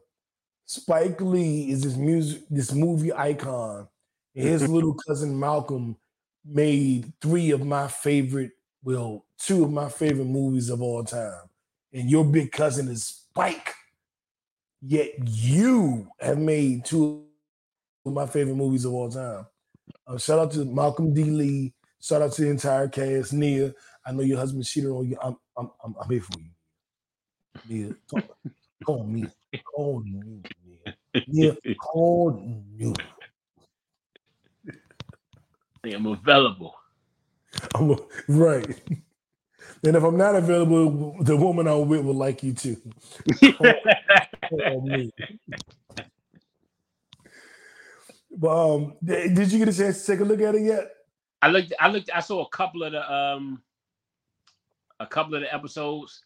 Spike 0.65 1.19
Lee 1.21 1.71
is 1.71 1.83
this 1.83 1.95
music, 1.95 2.43
this 2.49 2.71
movie 2.73 3.13
icon, 3.13 3.87
and 4.35 4.47
his 4.47 4.67
little 4.67 4.95
cousin 5.07 5.39
Malcolm 5.39 5.97
made 6.45 7.11
three 7.21 7.51
of 7.51 7.65
my 7.65 7.87
favorite, 7.87 8.51
well, 8.83 9.25
two 9.37 9.63
of 9.63 9.71
my 9.71 9.89
favorite 9.89 10.25
movies 10.25 10.69
of 10.69 10.81
all 10.81 11.03
time. 11.03 11.49
And 11.93 12.09
your 12.09 12.25
big 12.25 12.51
cousin 12.51 12.87
is 12.89 13.05
Spike. 13.05 13.73
Yet 14.81 15.11
you 15.25 16.09
have 16.19 16.37
made 16.37 16.83
two 16.83 17.25
of 18.05 18.13
my 18.13 18.25
favorite 18.25 18.55
movies 18.55 18.83
of 18.83 18.93
all 18.93 19.09
time. 19.09 19.45
Uh, 20.05 20.17
shout 20.17 20.39
out 20.39 20.51
to 20.51 20.65
Malcolm 20.65 21.13
D. 21.13 21.23
Lee. 21.23 21.73
Shout 22.01 22.21
out 22.21 22.33
to 22.33 22.41
the 22.41 22.49
entire 22.49 22.89
cast. 22.89 23.31
Nia, 23.31 23.73
I 24.05 24.11
know 24.11 24.23
your 24.23 24.37
husband 24.37 24.65
cheated 24.65 24.89
on 24.89 25.07
you. 25.07 25.17
I'm 25.23 25.37
I'm 25.57 25.71
I'm, 25.83 25.95
I'm 26.01 26.09
here 26.09 26.21
for 26.21 26.39
you. 26.39 26.49
Nia, 27.69 27.95
call, 28.09 28.21
call 28.85 29.03
me. 29.05 29.25
Call 29.73 30.03
me. 30.03 30.41
Nia. 30.65 30.95
Nia, 31.27 31.75
call 31.79 32.31
me. 32.77 32.93
I'm 35.85 36.05
available. 36.05 36.75
I'm 37.75 37.97
right. 38.27 38.81
And 39.83 39.95
if 39.97 40.03
I'm 40.03 40.17
not 40.17 40.35
available, 40.35 41.17
the 41.21 41.35
woman 41.35 41.67
I'm 41.67 41.87
with 41.87 42.05
will 42.05 42.13
like 42.15 42.43
you 42.43 42.53
too. 42.53 42.77
But 48.35 48.75
um, 48.75 48.95
did 49.03 49.35
did 49.35 49.51
you 49.51 49.59
get 49.59 49.69
a 49.69 49.77
chance 49.77 50.05
to 50.05 50.11
take 50.11 50.21
a 50.21 50.23
look 50.23 50.41
at 50.41 50.55
it 50.55 50.63
yet? 50.63 50.89
I 51.41 51.49
looked. 51.49 51.73
I 51.79 51.87
looked. 51.89 52.09
I 52.13 52.19
saw 52.19 52.43
a 52.43 52.49
couple 52.49 52.83
of 52.83 52.93
the 52.93 53.13
um, 53.13 53.61
a 54.99 55.05
couple 55.05 55.35
of 55.35 55.41
the 55.41 55.53
episodes, 55.53 56.23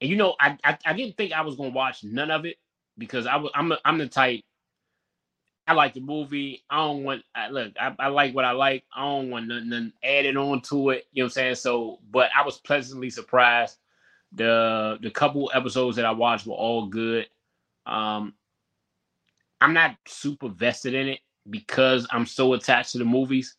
and 0.00 0.10
you 0.10 0.16
know, 0.16 0.34
I 0.40 0.56
I, 0.64 0.78
I 0.86 0.92
didn't 0.94 1.16
think 1.16 1.32
I 1.32 1.42
was 1.42 1.56
gonna 1.56 1.70
watch 1.70 2.04
none 2.04 2.30
of 2.30 2.46
it 2.46 2.56
because 2.96 3.26
I 3.26 3.36
was 3.36 3.50
I'm 3.54 3.72
a, 3.72 3.78
I'm 3.84 3.98
the 3.98 4.08
type. 4.08 4.40
I 5.66 5.72
like 5.72 5.94
the 5.94 6.00
movie. 6.00 6.62
I 6.68 6.76
don't 6.78 7.04
want. 7.04 7.22
I, 7.34 7.48
look, 7.48 7.72
I, 7.80 7.94
I 7.98 8.08
like 8.08 8.34
what 8.34 8.44
I 8.44 8.52
like. 8.52 8.84
I 8.94 9.02
don't 9.02 9.30
want 9.30 9.48
nothing, 9.48 9.92
added 10.02 10.36
on 10.36 10.60
to 10.62 10.90
it. 10.90 11.06
You 11.12 11.22
know 11.22 11.26
what 11.26 11.30
I'm 11.30 11.30
saying? 11.30 11.54
So, 11.56 12.00
but 12.10 12.30
I 12.36 12.44
was 12.44 12.58
pleasantly 12.58 13.10
surprised. 13.10 13.78
The 14.32 14.98
the 15.00 15.10
couple 15.10 15.50
episodes 15.54 15.96
that 15.96 16.04
I 16.04 16.10
watched 16.10 16.46
were 16.46 16.54
all 16.54 16.86
good. 16.86 17.26
Um, 17.86 18.34
I'm 19.60 19.72
not 19.72 19.96
super 20.06 20.48
vested 20.48 20.94
in 20.94 21.08
it 21.08 21.20
because 21.48 22.06
I'm 22.10 22.26
so 22.26 22.52
attached 22.54 22.92
to 22.92 22.98
the 22.98 23.04
movies. 23.04 23.56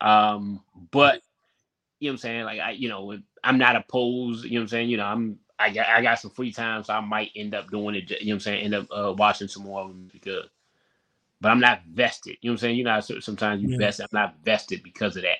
Um, 0.00 0.60
but 0.90 1.22
you 2.00 2.08
know 2.08 2.12
what 2.12 2.14
I'm 2.14 2.18
saying? 2.18 2.44
Like 2.44 2.60
I, 2.60 2.70
you 2.72 2.88
know, 2.88 3.16
I'm 3.44 3.58
not 3.58 3.76
opposed, 3.76 4.44
you 4.44 4.52
know 4.52 4.60
what 4.60 4.62
I'm 4.64 4.68
saying? 4.68 4.90
You 4.90 4.96
know, 4.96 5.06
I'm 5.06 5.38
I 5.58 5.70
got 5.70 5.86
I 5.86 6.02
got 6.02 6.18
some 6.18 6.32
free 6.32 6.52
time, 6.52 6.82
so 6.82 6.94
I 6.94 7.00
might 7.00 7.30
end 7.36 7.54
up 7.54 7.70
doing 7.70 7.94
it, 7.94 8.10
you 8.10 8.26
know 8.26 8.32
what 8.32 8.34
I'm 8.34 8.40
saying, 8.40 8.64
end 8.64 8.74
up 8.74 8.86
uh, 8.90 9.14
watching 9.16 9.48
some 9.48 9.64
more 9.64 9.82
of 9.82 9.88
them 9.88 10.10
because 10.12 10.48
but 11.40 11.50
I'm 11.50 11.60
not 11.60 11.80
vested. 11.92 12.36
You 12.40 12.50
know 12.50 12.52
what 12.52 12.54
I'm 12.54 12.58
saying? 12.58 12.76
You 12.76 12.84
know, 12.84 13.00
sometimes 13.00 13.62
you 13.62 13.70
Yeah. 13.70 13.78
vest. 13.78 14.00
I'm 14.00 14.08
not 14.12 14.36
vested 14.44 14.82
because 14.82 15.16
of 15.16 15.22
that. 15.22 15.38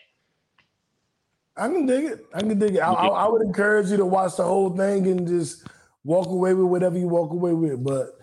I 1.57 1.69
can 1.69 1.87
dig 1.87 2.05
it. 2.05 2.27
I 2.35 2.41
can 2.41 2.59
dig 2.59 2.75
it. 2.77 2.81
I, 2.81 2.93
I, 2.93 3.07
I 3.07 3.29
would 3.29 3.43
encourage 3.43 3.91
you 3.91 3.97
to 3.99 4.07
watch 4.07 4.37
the 4.37 4.43
whole 4.45 4.77
thing 4.77 5.07
and 5.07 5.27
just 5.27 5.67
walk 6.03 6.27
away 6.27 6.53
with 6.53 6.67
whatever 6.67 6.99
you 6.99 7.09
walk 7.09 7.31
away 7.31 7.53
with. 7.53 7.83
But 7.83 8.19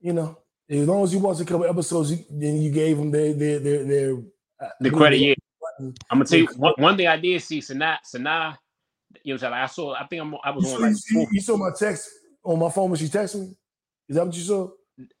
you 0.00 0.12
know, 0.12 0.38
as 0.68 0.88
long 0.88 1.04
as 1.04 1.12
you 1.12 1.20
watch 1.20 1.40
a 1.40 1.44
couple 1.44 1.64
episodes, 1.66 2.10
you, 2.12 2.24
then 2.30 2.60
you 2.60 2.70
gave 2.72 2.96
them 2.98 3.10
their 3.10 3.32
their 3.34 3.58
their, 3.60 3.84
their 3.84 4.16
uh, 4.60 4.68
The 4.80 4.90
credit, 4.90 5.18
yeah. 5.18 5.34
I'm 5.78 5.94
gonna 6.10 6.24
tell 6.24 6.38
you 6.40 6.48
one, 6.56 6.74
one 6.76 6.96
thing 6.96 7.06
I 7.06 7.16
did 7.16 7.40
see 7.42 7.60
Sanaa 7.60 7.98
Sanaa. 8.04 8.56
You 9.22 9.34
know, 9.34 9.36
what 9.36 9.44
I'm 9.44 9.52
saying? 9.52 9.52
I 9.54 9.66
saw. 9.66 9.94
I 9.94 10.06
think 10.06 10.22
I'm. 10.22 10.34
I 10.42 10.50
was 10.50 10.64
You 10.64 10.70
on 10.70 10.76
saw, 10.76 10.82
like. 10.86 10.96
you, 11.10 11.20
you- 11.20 11.28
you 11.32 11.40
saw 11.40 11.56
my 11.56 11.70
text 11.78 12.08
on 12.44 12.58
my 12.58 12.70
phone 12.70 12.90
when 12.90 12.98
she 12.98 13.06
texted 13.06 13.40
me. 13.40 13.54
Is 14.08 14.16
that 14.16 14.26
what 14.26 14.34
you 14.34 14.42
saw? 14.42 14.68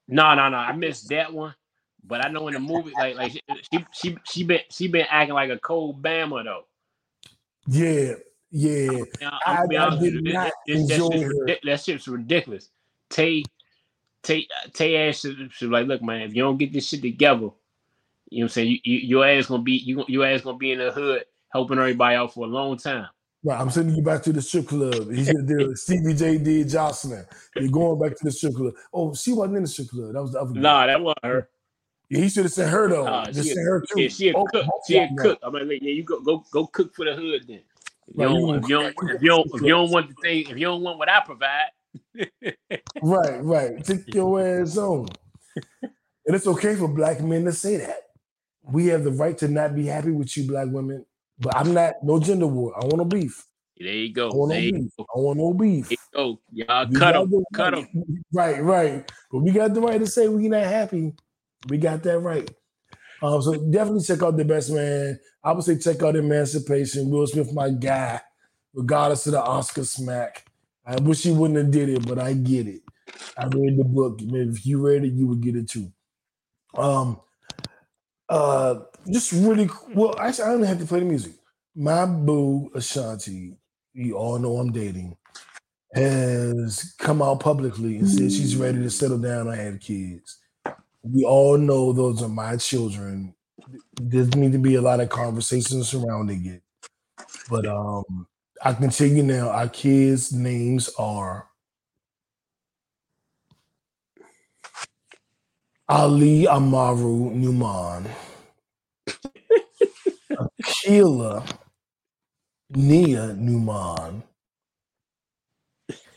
No, 0.08 0.34
no, 0.34 0.48
no. 0.48 0.56
I 0.56 0.72
missed 0.72 1.08
that 1.10 1.32
one. 1.32 1.54
But 2.04 2.24
I 2.24 2.28
know 2.30 2.48
in 2.48 2.54
the 2.54 2.60
movie, 2.60 2.92
like, 2.98 3.16
like 3.16 3.32
she, 3.32 3.86
she, 3.92 4.16
she 4.24 4.42
been, 4.44 4.60
she 4.70 4.88
been 4.88 5.06
acting 5.08 5.34
like 5.34 5.50
a 5.50 5.58
cold 5.58 6.02
Bama 6.02 6.44
though. 6.44 6.64
Yeah, 7.66 8.14
yeah. 8.50 9.04
I, 9.46 9.58
I'm 9.58 9.68
be 9.68 9.76
I 9.76 9.96
did 9.96 10.24
not 10.24 10.52
that, 10.66 10.74
enjoy 10.74 11.10
shit's, 11.10 11.22
her. 11.22 11.56
that 11.64 11.80
shit's 11.80 12.08
ridiculous. 12.08 12.70
Tay, 13.08 13.44
Tay, 14.22 14.46
Tay 14.72 15.08
ass 15.08 15.20
should, 15.20 15.52
should 15.52 15.70
like, 15.70 15.86
look, 15.86 16.02
man, 16.02 16.22
if 16.22 16.34
you 16.34 16.42
don't 16.42 16.58
get 16.58 16.72
this 16.72 16.88
shit 16.88 17.02
together, 17.02 17.50
you 18.30 18.40
know 18.40 18.44
what 18.44 18.44
I'm 18.44 18.48
saying? 18.48 18.68
You, 18.68 18.78
you, 18.84 18.98
your 18.98 19.26
ass 19.26 19.46
gonna 19.46 19.62
be, 19.62 19.72
you, 19.72 20.04
your 20.08 20.26
ass 20.26 20.40
gonna 20.40 20.58
be 20.58 20.72
in 20.72 20.78
the 20.78 20.90
hood 20.90 21.24
helping 21.50 21.78
everybody 21.78 22.16
out 22.16 22.34
for 22.34 22.44
a 22.44 22.48
long 22.48 22.76
time. 22.78 23.06
Right, 23.44 23.60
I'm 23.60 23.70
sending 23.70 23.96
you 23.96 24.02
back 24.02 24.22
to 24.22 24.32
the 24.32 24.40
strip 24.40 24.68
club. 24.68 25.10
He 25.10 25.24
should 25.24 25.46
do 25.46 25.74
Stevie 25.74 26.14
J 26.14 26.38
did 26.38 26.68
Joseline. 26.68 27.26
You're 27.56 27.70
going 27.70 28.00
back 28.00 28.16
to 28.16 28.24
the 28.24 28.30
strip 28.30 28.54
club. 28.54 28.74
Oh, 28.94 29.14
she 29.14 29.32
wasn't 29.32 29.56
in 29.56 29.62
the 29.64 29.68
strip 29.68 29.88
club. 29.88 30.12
That 30.12 30.22
was 30.22 30.32
the 30.32 30.40
other. 30.40 30.52
girl. 30.52 30.62
Nah, 30.62 30.86
that 30.86 31.00
wasn't 31.00 31.24
her. 31.24 31.48
Yeah, 32.12 32.20
he 32.20 32.28
should 32.28 32.44
have 32.44 32.52
sent 32.52 32.70
her 32.70 32.88
though. 32.90 33.06
Nah, 33.06 33.24
Just 33.30 33.48
she, 33.48 33.54
sent 33.54 33.66
her 33.66 33.82
too. 33.90 34.02
yeah, 34.02 34.08
she 34.08 34.28
a 34.28 34.36
Oh, 34.36 34.44
cook. 34.44 34.66
She 34.86 34.98
a 34.98 35.08
cook. 35.16 35.38
I'm 35.42 35.54
like, 35.54 35.62
yeah, 35.80 35.92
you 35.92 36.02
go, 36.04 36.20
go, 36.20 36.44
go 36.52 36.66
cook 36.66 36.94
for 36.94 37.06
the 37.06 37.14
hood 37.14 37.46
then. 37.48 37.60
If 38.06 38.16
you, 38.18 38.22
don't, 38.24 38.56
if, 38.62 38.68
you 38.68 38.76
don't, 38.76 38.96
gonna- 38.96 39.14
if 39.14 39.22
you 39.22 39.28
don't, 39.28 39.46
if 39.46 39.62
you 39.62 39.68
don't 39.68 39.90
want 39.90 40.08
the 40.08 40.14
thing, 40.20 40.40
if 40.50 40.58
you 40.58 40.66
don't 40.66 40.82
want 40.82 40.98
what 40.98 41.08
I 41.08 41.20
provide, 41.20 41.70
Right, 43.00 43.42
right. 43.42 43.82
Take 43.82 44.02
your 44.14 44.40
ass 44.46 44.76
on. 44.76 45.08
And 46.26 46.36
it's 46.36 46.46
okay 46.46 46.74
for 46.74 46.86
black 46.86 47.22
men 47.22 47.46
to 47.46 47.52
say 47.52 47.78
that. 47.78 47.96
We 48.62 48.88
have 48.88 49.04
the 49.04 49.12
right 49.12 49.36
to 49.38 49.48
not 49.48 49.74
be 49.74 49.86
happy 49.86 50.10
with 50.10 50.36
you, 50.36 50.46
black 50.46 50.68
women. 50.70 51.06
But 51.38 51.56
I'm 51.56 51.72
not 51.72 51.94
no 52.02 52.20
gender 52.20 52.46
war. 52.46 52.74
I 52.76 52.84
want 52.84 52.98
no 52.98 53.04
beef. 53.06 53.42
there 53.78 53.94
you 53.94 54.12
go. 54.12 54.30
I 54.30 54.34
want 54.34 54.50
no 54.50 54.78
beef. 54.78 54.92
I 54.98 55.18
want 55.18 55.38
no 55.38 55.54
beef. 55.54 55.88
go. 56.12 56.38
Y'all 56.52 56.86
We 56.86 56.96
cut 56.96 57.12
them, 57.14 57.44
cut 57.54 57.70
them. 57.74 57.88
Right, 58.34 58.62
right. 58.62 59.10
But 59.30 59.38
we 59.38 59.50
got 59.50 59.72
the 59.72 59.80
right 59.80 59.98
to 59.98 60.06
say 60.06 60.28
we're 60.28 60.50
not 60.50 60.64
happy. 60.64 61.14
We 61.68 61.78
got 61.78 62.02
that 62.02 62.18
right. 62.18 62.50
Um, 63.22 63.40
so 63.40 63.54
definitely 63.54 64.02
check 64.02 64.22
out 64.22 64.36
the 64.36 64.44
best 64.44 64.70
man. 64.70 65.18
I 65.44 65.52
would 65.52 65.64
say 65.64 65.78
check 65.78 66.02
out 66.02 66.16
Emancipation. 66.16 67.08
Will 67.08 67.26
Smith, 67.26 67.52
my 67.52 67.70
guy, 67.70 68.20
regardless 68.74 69.26
of 69.26 69.32
the 69.32 69.42
Oscar 69.42 69.84
smack. 69.84 70.44
I 70.84 70.96
wish 71.00 71.22
he 71.22 71.30
wouldn't 71.30 71.58
have 71.58 71.70
did 71.70 71.88
it, 71.88 72.06
but 72.06 72.18
I 72.18 72.32
get 72.32 72.66
it. 72.66 72.82
I 73.38 73.44
read 73.46 73.78
the 73.78 73.84
book. 73.84 74.18
If 74.20 74.66
you 74.66 74.84
read 74.84 75.04
it, 75.04 75.12
you 75.12 75.28
would 75.28 75.40
get 75.40 75.54
it 75.54 75.68
too. 75.68 75.92
Um, 76.74 77.20
uh, 78.28 78.80
just 79.10 79.32
really 79.32 79.68
well. 79.94 80.18
Actually, 80.18 80.44
I 80.44 80.52
don't 80.52 80.62
have 80.64 80.80
to 80.80 80.86
play 80.86 81.00
the 81.00 81.06
music. 81.06 81.34
My 81.74 82.06
boo 82.06 82.70
Ashanti, 82.74 83.56
you 83.94 84.16
all 84.16 84.38
know 84.38 84.56
I'm 84.56 84.72
dating, 84.72 85.16
has 85.94 86.94
come 86.98 87.22
out 87.22 87.40
publicly 87.40 87.98
and 87.98 88.08
said 88.08 88.32
she's 88.32 88.56
ready 88.56 88.78
to 88.78 88.90
settle 88.90 89.18
down 89.18 89.48
and 89.48 89.60
have 89.60 89.80
kids. 89.80 90.38
We 91.02 91.24
all 91.24 91.58
know 91.58 91.92
those 91.92 92.22
are 92.22 92.28
my 92.28 92.56
children. 92.56 93.34
There 94.00 94.24
need 94.26 94.52
to 94.52 94.58
be 94.58 94.76
a 94.76 94.82
lot 94.82 95.00
of 95.00 95.08
conversations 95.10 95.88
surrounding 95.88 96.46
it. 96.46 96.62
But 97.50 97.66
um, 97.66 98.26
I 98.64 98.72
can 98.74 98.90
tell 98.90 99.08
you 99.08 99.22
now, 99.22 99.50
our 99.50 99.68
kids' 99.68 100.32
names 100.32 100.90
are 100.98 101.48
Ali 105.88 106.48
Amaru 106.48 107.30
Newman, 107.30 108.08
Akila 110.60 111.44
Nia 112.74 113.32
Newman, 113.34 114.22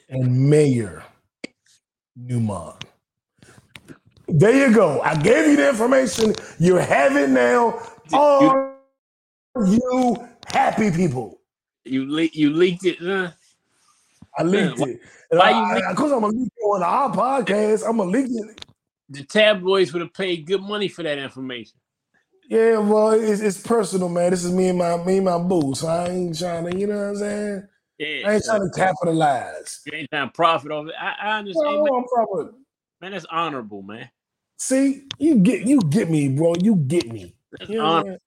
and 0.09 0.49
Mayor 0.49 1.03
Newman. 2.15 2.73
There 4.27 4.67
you 4.67 4.73
go. 4.73 5.01
I 5.01 5.15
gave 5.15 5.47
you 5.47 5.55
the 5.57 5.69
information. 5.69 6.33
You 6.59 6.75
have 6.75 7.15
it 7.15 7.29
now. 7.29 7.81
Are 8.13 8.75
you 9.65 10.27
happy 10.47 10.91
people? 10.91 11.39
You 11.83 12.09
le- 12.09 12.29
you 12.33 12.51
leaked 12.51 12.85
it, 12.85 12.97
huh? 12.99 13.31
I 14.37 14.43
leaked 14.43 14.79
why- 14.79 14.89
it. 14.89 14.99
why 15.29 15.49
you 15.51 15.75
leak- 15.75 15.83
Because 15.89 16.11
I'm 16.11 16.21
gonna 16.21 16.37
leak 16.37 16.51
it 16.57 16.61
on 16.63 16.83
our 16.83 17.09
podcast. 17.15 17.87
I'm 17.87 17.97
gonna 17.97 18.09
leak 18.09 18.27
it. 18.29 18.65
The 19.09 19.23
tabloids 19.23 19.93
would 19.93 20.01
have 20.01 20.13
paid 20.13 20.47
good 20.47 20.61
money 20.61 20.87
for 20.87 21.03
that 21.03 21.17
information. 21.19 21.77
Yeah, 22.49 22.77
well, 22.77 23.11
it's, 23.11 23.41
it's 23.41 23.61
personal, 23.61 24.09
man. 24.09 24.31
This 24.31 24.43
is 24.43 24.51
me 24.51 24.69
and 24.69 24.77
my 24.77 24.97
me 25.03 25.17
and 25.17 25.25
my 25.25 25.37
boo. 25.37 25.73
So 25.75 25.87
I 25.87 26.07
ain't 26.09 26.37
trying 26.37 26.69
to, 26.69 26.77
you 26.77 26.87
know 26.87 26.97
what 26.97 27.09
I'm 27.09 27.15
saying? 27.17 27.67
Yeah, 27.97 28.29
I 28.29 28.33
ain't 28.33 28.43
trying 28.43 28.61
to 28.61 28.71
capitalize. 28.75 29.81
You 29.85 29.93
ain't 29.93 30.09
trying 30.09 30.27
to 30.27 30.33
profit 30.33 30.71
off 30.71 30.87
it. 30.87 30.95
I, 30.99 31.15
I 31.21 31.39
understand, 31.39 31.75
No, 31.77 31.83
man. 31.85 31.93
I'm 31.95 32.03
probably 32.05 32.51
man. 33.01 33.11
That's 33.11 33.25
honorable, 33.31 33.83
man. 33.83 34.09
See 34.57 35.07
you 35.19 35.35
get 35.37 35.67
you 35.67 35.81
get 35.89 36.09
me, 36.09 36.29
bro. 36.29 36.53
You 36.61 36.75
get 36.77 37.11
me. 37.11 37.35
You 37.67 37.77
know 37.79 37.85
what 37.85 37.91
I'm 37.91 38.17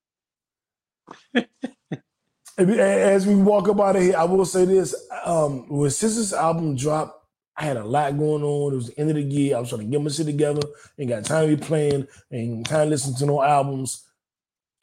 honorable. 1.34 1.48
If- 2.58 2.68
As 2.78 3.26
we 3.26 3.36
walk 3.36 3.68
up 3.68 3.80
out 3.80 3.96
of 3.96 4.02
here, 4.02 4.16
I 4.16 4.24
will 4.24 4.44
say 4.44 4.64
this: 4.64 4.94
um, 5.24 5.68
when 5.68 5.90
SZA's 5.90 6.32
album 6.32 6.76
dropped, 6.76 7.24
I 7.56 7.64
had 7.64 7.76
a 7.76 7.84
lot 7.84 8.18
going 8.18 8.42
on. 8.42 8.72
It 8.72 8.76
was 8.76 8.88
the 8.88 8.98
end 9.00 9.10
of 9.10 9.16
the 9.16 9.22
year. 9.22 9.56
I 9.56 9.60
was 9.60 9.68
trying 9.68 9.82
to 9.82 9.86
get 9.86 10.02
my 10.02 10.10
shit 10.10 10.26
together. 10.26 10.62
Ain't 10.98 11.08
got 11.10 11.24
time 11.24 11.48
to 11.48 11.56
be 11.56 11.62
playing. 11.62 12.06
Ain't 12.32 12.66
time 12.66 12.86
to 12.86 12.90
listen 12.90 13.14
to 13.16 13.26
no 13.26 13.42
albums. 13.42 14.04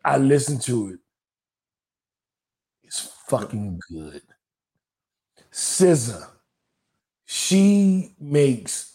I 0.04 0.18
listened 0.18 0.62
to 0.64 0.90
it. 0.90 1.00
It's 2.84 3.02
fucking 3.28 3.80
good. 3.92 4.22
SZA, 5.52 6.28
she 7.26 8.16
makes 8.20 8.95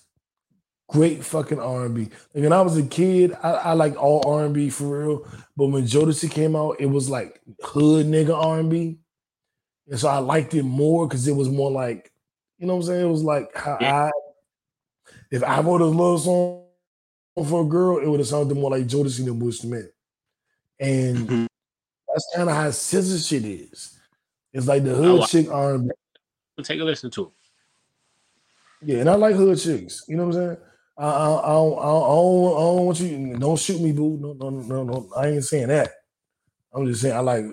great 0.90 1.24
fucking 1.24 1.60
R 1.60 1.86
and 1.86 1.94
B. 1.94 2.02
Like 2.34 2.44
when 2.44 2.52
I 2.52 2.60
was 2.60 2.76
a 2.76 2.82
kid, 2.82 3.36
I, 3.42 3.50
I 3.50 3.72
liked 3.72 3.96
all 3.96 4.26
R 4.26 4.44
and 4.44 4.54
B 4.54 4.70
for 4.70 4.98
real. 4.98 5.28
But 5.56 5.68
when 5.68 5.84
Jodeci 5.84 6.30
came 6.30 6.56
out, 6.56 6.76
it 6.80 6.86
was 6.86 7.08
like 7.08 7.40
hood 7.62 8.06
nigga 8.06 8.34
R 8.34 8.60
and 8.60 8.70
B, 8.70 8.98
and 9.88 9.98
so 9.98 10.08
I 10.08 10.18
liked 10.18 10.54
it 10.54 10.62
more 10.62 11.06
because 11.06 11.26
it 11.26 11.36
was 11.36 11.48
more 11.48 11.70
like, 11.70 12.12
you 12.58 12.66
know 12.66 12.74
what 12.74 12.82
I'm 12.82 12.86
saying? 12.86 13.06
It 13.06 13.10
was 13.10 13.22
like 13.22 13.56
how 13.56 13.78
I, 13.80 14.10
if 15.30 15.42
I 15.42 15.60
wrote 15.60 15.80
a 15.80 15.86
love 15.86 16.22
song 16.22 16.64
for 17.46 17.62
a 17.62 17.66
girl, 17.66 17.98
it 17.98 18.08
would 18.08 18.20
have 18.20 18.28
sounded 18.28 18.56
more 18.56 18.70
like 18.70 18.86
Jodeci 18.86 19.24
than 19.24 19.38
Will 19.38 19.52
Smith, 19.52 19.90
and 20.78 21.18
mm-hmm. 21.18 21.46
that's 22.08 22.32
kind 22.34 22.48
of 22.48 22.56
how 22.56 22.68
SZA 22.68 23.28
shit 23.28 23.44
is. 23.44 23.98
It's 24.52 24.66
like 24.66 24.84
the 24.84 24.94
hood 24.94 25.20
like- 25.20 25.30
chick 25.30 25.48
R 25.50 25.74
and 25.74 25.88
B. 25.88 25.94
Take 26.62 26.80
a 26.80 26.84
listen 26.84 27.10
to 27.12 27.22
it. 27.22 27.30
Yeah, 28.82 28.98
and 29.00 29.10
I 29.10 29.14
like 29.14 29.34
hood 29.34 29.58
chicks. 29.58 30.04
You 30.08 30.16
know 30.16 30.26
what 30.26 30.36
I'm 30.36 30.46
saying? 30.46 30.56
I, 31.00 31.04
I, 31.04 31.08
I, 31.08 31.52
don't, 31.52 31.78
I, 31.78 31.82
don't, 31.82 31.82
I 31.82 32.60
don't- 32.60 32.84
want 32.86 33.00
you. 33.00 33.38
Don't 33.38 33.58
shoot 33.58 33.80
me, 33.80 33.92
boo. 33.92 34.18
No, 34.20 34.32
no, 34.34 34.50
no, 34.50 34.84
no. 34.84 35.10
I 35.16 35.28
ain't 35.28 35.44
saying 35.44 35.68
that. 35.68 35.90
I'm 36.74 36.86
just 36.86 37.00
saying 37.00 37.16
I 37.16 37.20
like 37.20 37.44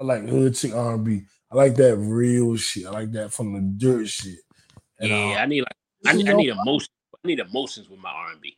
I 0.00 0.04
like 0.04 0.22
hood 0.28 0.54
chick 0.54 0.72
R&B. 0.74 1.22
I 1.50 1.56
like 1.56 1.74
that 1.76 1.96
real 1.96 2.56
shit. 2.56 2.86
I 2.86 2.90
like 2.90 3.12
that 3.12 3.32
from 3.32 3.52
the 3.54 3.60
dirt 3.60 4.08
shit. 4.08 4.38
And, 4.98 5.10
yeah, 5.10 5.16
uh, 5.16 5.42
I 5.42 5.46
need 5.46 5.60
like 5.62 5.76
I 6.06 6.12
need, 6.14 6.28
I 6.28 6.32
need 6.34 6.48
emotions. 6.48 6.90
I 7.24 7.28
need 7.28 7.40
emotions 7.40 7.88
with 7.88 8.00
my 8.00 8.10
R 8.10 8.30
and 8.32 8.40
B. 8.40 8.56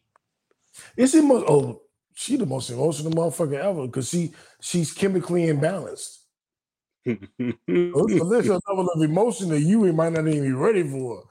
It's 0.97 1.13
the 1.13 1.23
most. 1.23 1.45
Oh, 1.49 1.83
she 2.15 2.37
the 2.37 2.47
most 2.47 2.71
emotional 2.71 3.13
motherfucker 3.13 3.59
ever 3.59 3.87
because 3.87 4.09
she 4.09 4.33
she's 4.61 4.93
chemically 4.93 5.47
imbalanced. 5.47 6.19
so 7.07 7.17
There's 7.67 8.49
a 8.49 8.61
level 8.69 8.89
of 8.95 9.03
emotion 9.03 9.49
that 9.51 9.61
you 9.61 9.93
might 9.93 10.13
not 10.13 10.29
even 10.29 10.43
be 10.43 10.53
ready 10.53 10.83
for. 10.89 11.25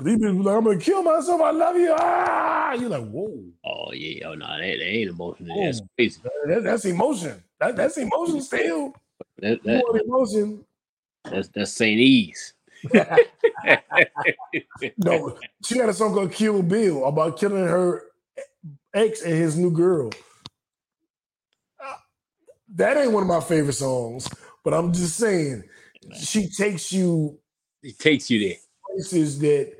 These 0.00 0.18
be 0.18 0.28
like, 0.28 0.56
I'm 0.56 0.64
gonna 0.64 0.78
kill 0.78 1.02
myself. 1.02 1.40
I 1.40 1.50
love 1.50 1.76
you. 1.76 1.94
Ah, 1.98 2.72
you're 2.74 2.88
like, 2.90 3.06
whoa. 3.08 3.44
Oh 3.64 3.92
yeah, 3.92 4.26
oh 4.28 4.34
no, 4.34 4.46
that, 4.46 4.60
that 4.60 4.82
ain't 4.86 5.10
emotional. 5.10 5.56
Oh, 5.58 5.64
That's 5.66 5.82
crazy. 5.96 6.20
That- 6.46 6.64
that's 6.64 6.84
emotion. 6.86 7.42
That, 7.60 7.76
that's 7.76 7.96
emotion 7.98 8.42
still. 8.42 8.94
That, 9.38 9.62
that, 9.64 10.02
emotion. 10.06 10.64
that's 11.24 11.48
that's 11.48 11.72
Saint 11.72 12.00
Ease. 12.00 12.54
No, 14.98 15.38
she 15.64 15.78
had 15.78 15.88
a 15.88 15.94
song 15.94 16.14
called 16.14 16.32
Kill 16.32 16.62
Bill 16.62 17.04
about 17.06 17.38
killing 17.38 17.64
her 17.64 18.02
ex 18.94 19.22
and 19.22 19.34
his 19.34 19.56
new 19.58 19.70
girl. 19.70 20.10
Uh, 21.82 21.94
That 22.76 22.96
ain't 22.98 23.12
one 23.12 23.22
of 23.22 23.28
my 23.28 23.40
favorite 23.40 23.74
songs, 23.74 24.28
but 24.64 24.74
I'm 24.74 24.92
just 24.92 25.16
saying 25.16 25.64
she 26.18 26.48
takes 26.48 26.92
you 26.92 27.38
It 27.82 27.98
takes 27.98 28.30
you 28.30 28.48
there. 28.48 28.56
Places 28.96 29.38
that 29.40 29.74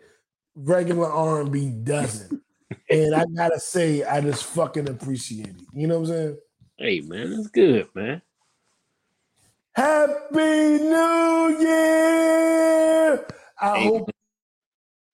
regular 0.54 1.10
R&B 1.10 1.70
doesn't. 1.82 2.42
and 2.90 3.14
I 3.14 3.24
gotta 3.34 3.58
say, 3.58 4.04
I 4.04 4.20
just 4.20 4.44
fucking 4.44 4.88
appreciate 4.88 5.48
it. 5.48 5.62
You 5.72 5.86
know 5.86 6.00
what 6.00 6.10
I'm 6.10 6.14
saying? 6.14 6.38
Hey 6.76 7.00
man, 7.00 7.30
that's 7.30 7.48
good, 7.48 7.88
man. 7.94 8.20
Happy 9.74 10.34
New 10.34 11.56
Year! 11.60 13.26
I 13.58 13.84
hope 13.84 14.10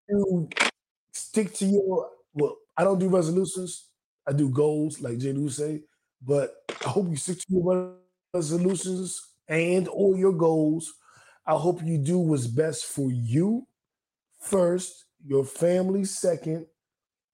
you 0.09 0.49
stick 1.13 1.53
to 1.55 1.67
your 1.67 2.11
well. 2.35 2.57
I 2.77 2.83
don't 2.85 2.99
do 2.99 3.09
resolutions. 3.09 3.89
I 4.27 4.33
do 4.33 4.49
goals, 4.49 5.01
like 5.01 5.19
J. 5.19 5.33
Lew 5.33 5.49
say. 5.51 5.83
But 6.21 6.55
I 6.85 6.89
hope 6.89 7.09
you 7.09 7.17
stick 7.17 7.39
to 7.39 7.47
your 7.49 7.95
resolutions 8.35 9.21
and 9.49 9.89
or 9.89 10.17
your 10.17 10.33
goals. 10.33 10.93
I 11.47 11.55
hope 11.55 11.83
you 11.83 11.99
do 11.99 12.19
what's 12.19 12.47
best 12.47 12.87
for 12.87 13.11
you 13.11 13.67
first, 14.43 15.07
your 15.25 15.45
family 15.45 16.05
second, 16.05 16.67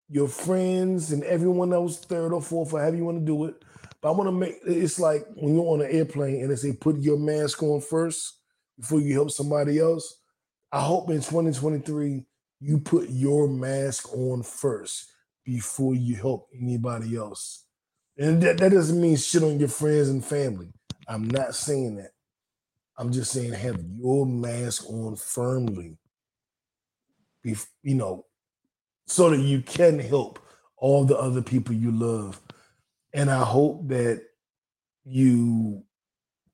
your 0.09 0.29
friends 0.29 1.13
and 1.13 1.25
everyone 1.25 1.73
else 1.73 1.99
third 1.99 2.33
or 2.33 2.43
fourth, 2.43 2.73
or 2.73 2.81
however 2.81 2.97
you 2.97 3.05
want 3.05 3.19
to 3.19 3.25
do 3.25 3.45
it. 3.47 3.63
But 4.01 4.11
I 4.11 4.13
want 4.13 4.29
to 4.29 4.33
make 4.33 4.59
it's 4.65 4.99
like 4.99 5.27
when 5.35 5.55
you're 5.55 5.67
on 5.67 5.81
an 5.81 5.91
airplane 5.91 6.43
and 6.43 6.51
they 6.51 6.57
say 6.57 6.73
put 6.73 6.99
your 6.99 7.19
mask 7.19 7.63
on 7.63 7.81
first 7.81 8.39
before 8.79 9.01
you 9.01 9.15
help 9.15 9.31
somebody 9.31 9.79
else. 9.79 10.21
I 10.71 10.81
hope 10.81 11.11
in 11.11 11.17
2023 11.17 12.25
you 12.61 12.79
put 12.79 13.09
your 13.09 13.49
mask 13.49 14.13
on 14.13 14.43
first 14.43 15.11
before 15.45 15.95
you 15.95 16.17
help 16.17 16.49
anybody 16.55 17.17
else. 17.17 17.65
And 18.19 18.43
that, 18.43 18.59
that 18.59 18.73
doesn't 18.73 19.01
mean 19.01 19.17
shit 19.17 19.43
on 19.43 19.59
your 19.59 19.69
friends 19.69 20.09
and 20.09 20.25
family. 20.25 20.73
I'm 21.07 21.27
not 21.29 21.55
saying 21.55 21.97
that. 21.97 22.11
I'm 22.99 23.13
just 23.13 23.33
saying 23.33 23.53
have 23.53 23.81
your 23.97 24.27
mask 24.27 24.91
on 24.91 25.17
firmly. 25.17 25.97
You 27.83 27.95
know, 27.95 28.27
so 29.07 29.31
that 29.31 29.41
you 29.41 29.63
can 29.63 29.99
help 29.99 30.39
all 30.77 31.05
the 31.05 31.17
other 31.17 31.43
people 31.43 31.75
you 31.75 31.91
love. 31.91 32.41
And 33.15 33.31
I 33.31 33.43
hope 33.45 33.89
that 33.89 34.23
you 35.05 35.83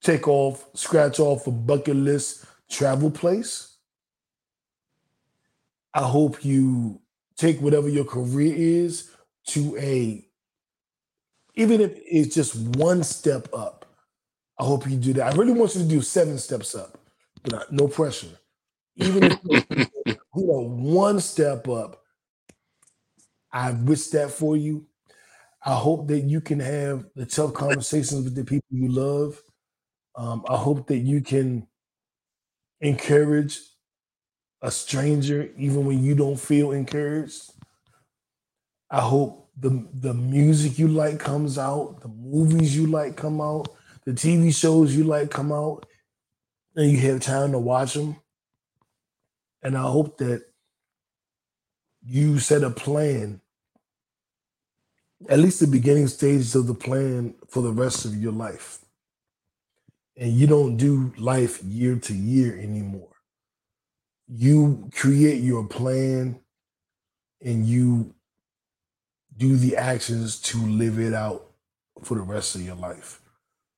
take 0.00 0.28
off, 0.28 0.66
scratch 0.74 1.18
off 1.18 1.46
a 1.46 1.50
bucket 1.50 1.96
list 1.96 2.46
travel 2.70 3.10
place. 3.10 3.76
I 5.92 6.02
hope 6.02 6.44
you 6.44 7.00
take 7.36 7.60
whatever 7.60 7.88
your 7.88 8.04
career 8.04 8.54
is 8.56 9.10
to 9.48 9.76
a, 9.78 10.26
even 11.54 11.80
if 11.80 11.92
it's 11.96 12.34
just 12.34 12.56
one 12.76 13.02
step 13.02 13.48
up. 13.52 13.84
I 14.58 14.64
hope 14.64 14.88
you 14.88 14.96
do 14.96 15.12
that. 15.14 15.32
I 15.32 15.36
really 15.36 15.52
want 15.52 15.74
you 15.74 15.82
to 15.82 15.88
do 15.88 16.00
seven 16.00 16.38
steps 16.38 16.74
up, 16.74 16.98
but 17.42 17.72
no 17.72 17.88
pressure. 17.88 18.38
Even 18.96 19.24
if 19.24 19.38
you 20.36 20.46
know 20.46 20.68
one 20.68 21.20
step 21.20 21.68
up, 21.68 22.02
I 23.52 23.72
wish 23.72 24.08
that 24.08 24.30
for 24.30 24.56
you. 24.56 24.86
I 25.64 25.74
hope 25.76 26.08
that 26.08 26.20
you 26.22 26.40
can 26.40 26.60
have 26.60 27.06
the 27.16 27.26
tough 27.26 27.54
conversations 27.54 28.24
with 28.24 28.34
the 28.36 28.44
people 28.44 28.66
you 28.70 28.88
love. 28.88 29.42
Um, 30.16 30.44
I 30.48 30.56
hope 30.56 30.88
that 30.88 30.98
you 30.98 31.22
can 31.22 31.68
encourage 32.80 33.58
a 34.62 34.70
stranger 34.70 35.50
even 35.56 35.84
when 35.86 36.02
you 36.02 36.14
don't 36.14 36.40
feel 36.40 36.72
encouraged. 36.72 37.52
I 38.90 39.00
hope 39.00 39.50
the 39.56 39.86
the 39.92 40.14
music 40.14 40.78
you 40.78 40.88
like 40.88 41.18
comes 41.18 41.58
out, 41.58 42.00
the 42.00 42.08
movies 42.08 42.76
you 42.76 42.86
like 42.86 43.16
come 43.16 43.40
out, 43.40 43.68
the 44.04 44.14
TV 44.14 44.50
shows 44.50 44.94
you 44.96 45.04
like 45.04 45.30
come 45.30 45.52
out, 45.52 45.86
and 46.76 46.90
you 46.90 46.98
have 47.00 47.20
time 47.20 47.52
to 47.52 47.58
watch 47.60 47.94
them. 47.94 48.16
And 49.64 49.78
I 49.78 49.82
hope 49.82 50.18
that 50.18 50.44
you 52.06 52.38
set 52.38 52.62
a 52.62 52.70
plan, 52.70 53.40
at 55.28 55.38
least 55.38 55.60
the 55.60 55.66
beginning 55.66 56.06
stages 56.08 56.54
of 56.54 56.66
the 56.66 56.74
plan 56.74 57.34
for 57.48 57.62
the 57.62 57.72
rest 57.72 58.04
of 58.04 58.14
your 58.14 58.32
life. 58.32 58.80
And 60.16 60.32
you 60.32 60.46
don't 60.46 60.76
do 60.76 61.14
life 61.16 61.62
year 61.64 61.96
to 61.96 62.14
year 62.14 62.58
anymore. 62.58 63.08
You 64.28 64.90
create 64.94 65.40
your 65.42 65.66
plan 65.66 66.40
and 67.42 67.66
you 67.66 68.14
do 69.36 69.56
the 69.56 69.76
actions 69.76 70.40
to 70.40 70.58
live 70.58 70.98
it 70.98 71.14
out 71.14 71.50
for 72.02 72.16
the 72.16 72.22
rest 72.22 72.54
of 72.54 72.62
your 72.62 72.76
life. 72.76 73.20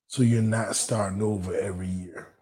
So 0.09 0.23
you're 0.23 0.43
not 0.43 0.77
starting 0.77 1.23
over 1.23 1.55
every 1.57 1.89
year. 1.89 2.36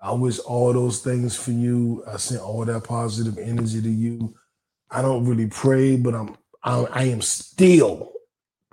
I 0.00 0.12
wish 0.12 0.38
all 0.40 0.72
those 0.72 1.00
things 1.00 1.36
for 1.36 1.50
you. 1.50 2.02
I 2.06 2.16
sent 2.16 2.40
all 2.40 2.64
that 2.64 2.84
positive 2.84 3.38
energy 3.38 3.82
to 3.82 3.90
you. 3.90 4.34
I 4.90 5.02
don't 5.02 5.26
really 5.26 5.46
pray, 5.46 5.96
but 5.96 6.14
I'm 6.14 6.36
I, 6.62 6.84
I 6.92 7.02
am 7.04 7.22
still 7.22 8.12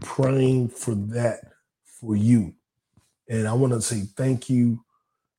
praying 0.01 0.69
for 0.69 0.95
that 0.95 1.39
for 1.85 2.15
you. 2.15 2.53
And 3.29 3.47
I 3.47 3.53
want 3.53 3.73
to 3.73 3.81
say 3.81 4.03
thank 4.15 4.49
you. 4.49 4.83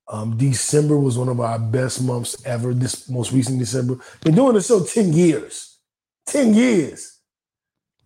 Um, 0.09 0.37
December 0.37 0.99
was 0.99 1.19
one 1.19 1.29
of 1.29 1.41
our 1.41 1.59
best 1.59 2.03
months 2.03 2.45
ever. 2.47 2.73
This 2.73 3.09
most 3.09 3.33
recent 3.33 3.59
December. 3.59 3.99
Been 4.25 4.35
doing 4.35 4.55
the 4.55 4.63
show 4.63 4.83
10 4.83 5.13
years. 5.13 5.79
10 6.27 6.55
years. 6.55 7.21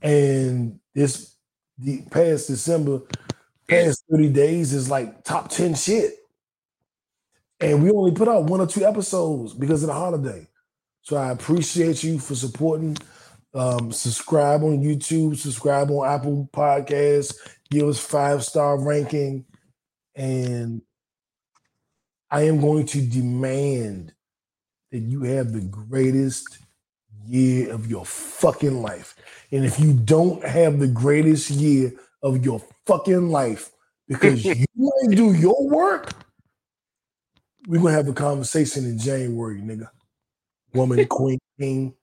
And 0.02 0.80
this 0.94 1.36
the 1.78 2.02
past 2.10 2.48
December, 2.48 3.02
past 3.68 4.04
30 4.10 4.28
days 4.30 4.72
is 4.72 4.90
like 4.90 5.24
top 5.24 5.48
10 5.48 5.74
shit. 5.74 6.14
And 7.62 7.82
we 7.82 7.90
only 7.90 8.10
put 8.10 8.28
out 8.28 8.44
one 8.44 8.60
or 8.60 8.66
two 8.66 8.84
episodes 8.84 9.54
because 9.54 9.84
of 9.84 9.86
the 9.86 9.94
holiday. 9.94 10.48
So 11.02 11.16
I 11.16 11.30
appreciate 11.30 12.02
you 12.02 12.18
for 12.18 12.34
supporting. 12.34 12.96
Um, 13.54 13.92
subscribe 13.92 14.62
on 14.62 14.82
YouTube, 14.82 15.36
subscribe 15.36 15.90
on 15.90 16.08
Apple 16.08 16.48
Podcasts, 16.52 17.34
give 17.70 17.86
us 17.86 18.00
five 18.00 18.42
star 18.42 18.78
ranking, 18.82 19.44
and 20.16 20.82
I 22.30 22.42
am 22.42 22.60
going 22.60 22.86
to 22.86 23.00
demand 23.02 24.14
that 24.90 25.00
you 25.00 25.22
have 25.22 25.52
the 25.52 25.60
greatest 25.60 26.58
year 27.26 27.70
of 27.72 27.88
your 27.88 28.06
fucking 28.06 28.80
life. 28.80 29.14
And 29.52 29.64
if 29.64 29.78
you 29.78 29.92
don't 29.92 30.42
have 30.44 30.78
the 30.78 30.88
greatest 30.88 31.50
year 31.50 31.92
of 32.22 32.44
your 32.44 32.60
fucking 32.86 33.28
life 33.28 33.70
because 34.08 34.44
you 34.44 34.66
ain't 35.04 35.16
do 35.16 35.32
your 35.34 35.68
work, 35.68 36.12
we're 37.66 37.80
gonna 37.80 37.92
have 37.92 38.08
a 38.08 38.12
conversation 38.12 38.84
in 38.84 38.98
January, 38.98 39.60
nigga. 39.60 39.88
Woman, 40.74 41.06
queen, 41.10 41.38
king. 41.58 41.94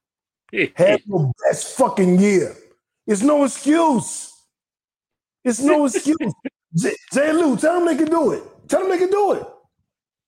Have 0.76 1.02
your 1.06 1.31
best 1.45 1.77
fucking 1.77 2.19
year. 2.19 2.56
It's 3.06 3.22
no 3.22 3.44
excuse. 3.44 4.31
It's 5.44 5.60
no 5.60 5.86
excuse. 5.86 6.18
J, 6.76 6.95
J. 7.11 7.34
Lew, 7.34 7.57
tell 7.57 7.76
them 7.76 7.88
they 7.88 7.95
can 7.95 8.11
do 8.11 8.31
it. 8.31 8.44
Tell 8.68 8.81
them 8.81 8.90
they 8.90 8.99
can 8.99 9.10
do 9.10 9.34
it. 9.34 9.48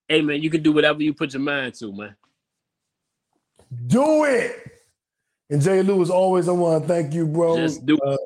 Hey 0.07 0.21
man, 0.21 0.41
you 0.41 0.49
can 0.49 0.63
do 0.63 0.71
whatever 0.71 1.01
you 1.03 1.13
put 1.13 1.33
your 1.33 1.41
mind 1.41 1.75
to, 1.75 1.95
man. 1.95 2.15
Do 3.87 4.25
it. 4.25 4.71
And 5.49 5.61
J. 5.61 5.83
Lew, 5.83 6.01
as 6.01 6.09
always, 6.09 6.49
I 6.49 6.53
want 6.53 6.83
to 6.83 6.87
thank 6.87 7.13
you, 7.13 7.27
bro. 7.27 7.57
Just 7.57 7.85
do 7.85 7.97
Uh, 7.99 8.17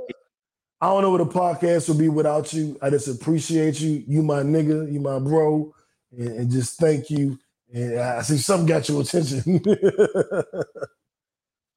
I 0.79 0.87
don't 0.87 1.01
know 1.01 1.11
what 1.11 1.17
the 1.17 1.25
podcast 1.25 1.89
would 1.89 1.97
be 1.97 2.09
without 2.09 2.53
you. 2.53 2.77
I 2.81 2.89
just 2.89 3.07
appreciate 3.07 3.81
you. 3.81 4.03
You 4.07 4.23
my 4.23 4.41
nigga, 4.41 4.91
you 4.91 4.99
my 4.99 5.19
bro, 5.19 5.74
and, 6.17 6.39
and 6.39 6.51
just 6.51 6.79
thank 6.79 7.09
you. 7.09 7.37
And 7.73 7.99
I 7.99 8.21
see 8.21 8.37
something 8.37 8.67
got 8.67 8.87
your 8.89 9.01
attention. 9.01 9.61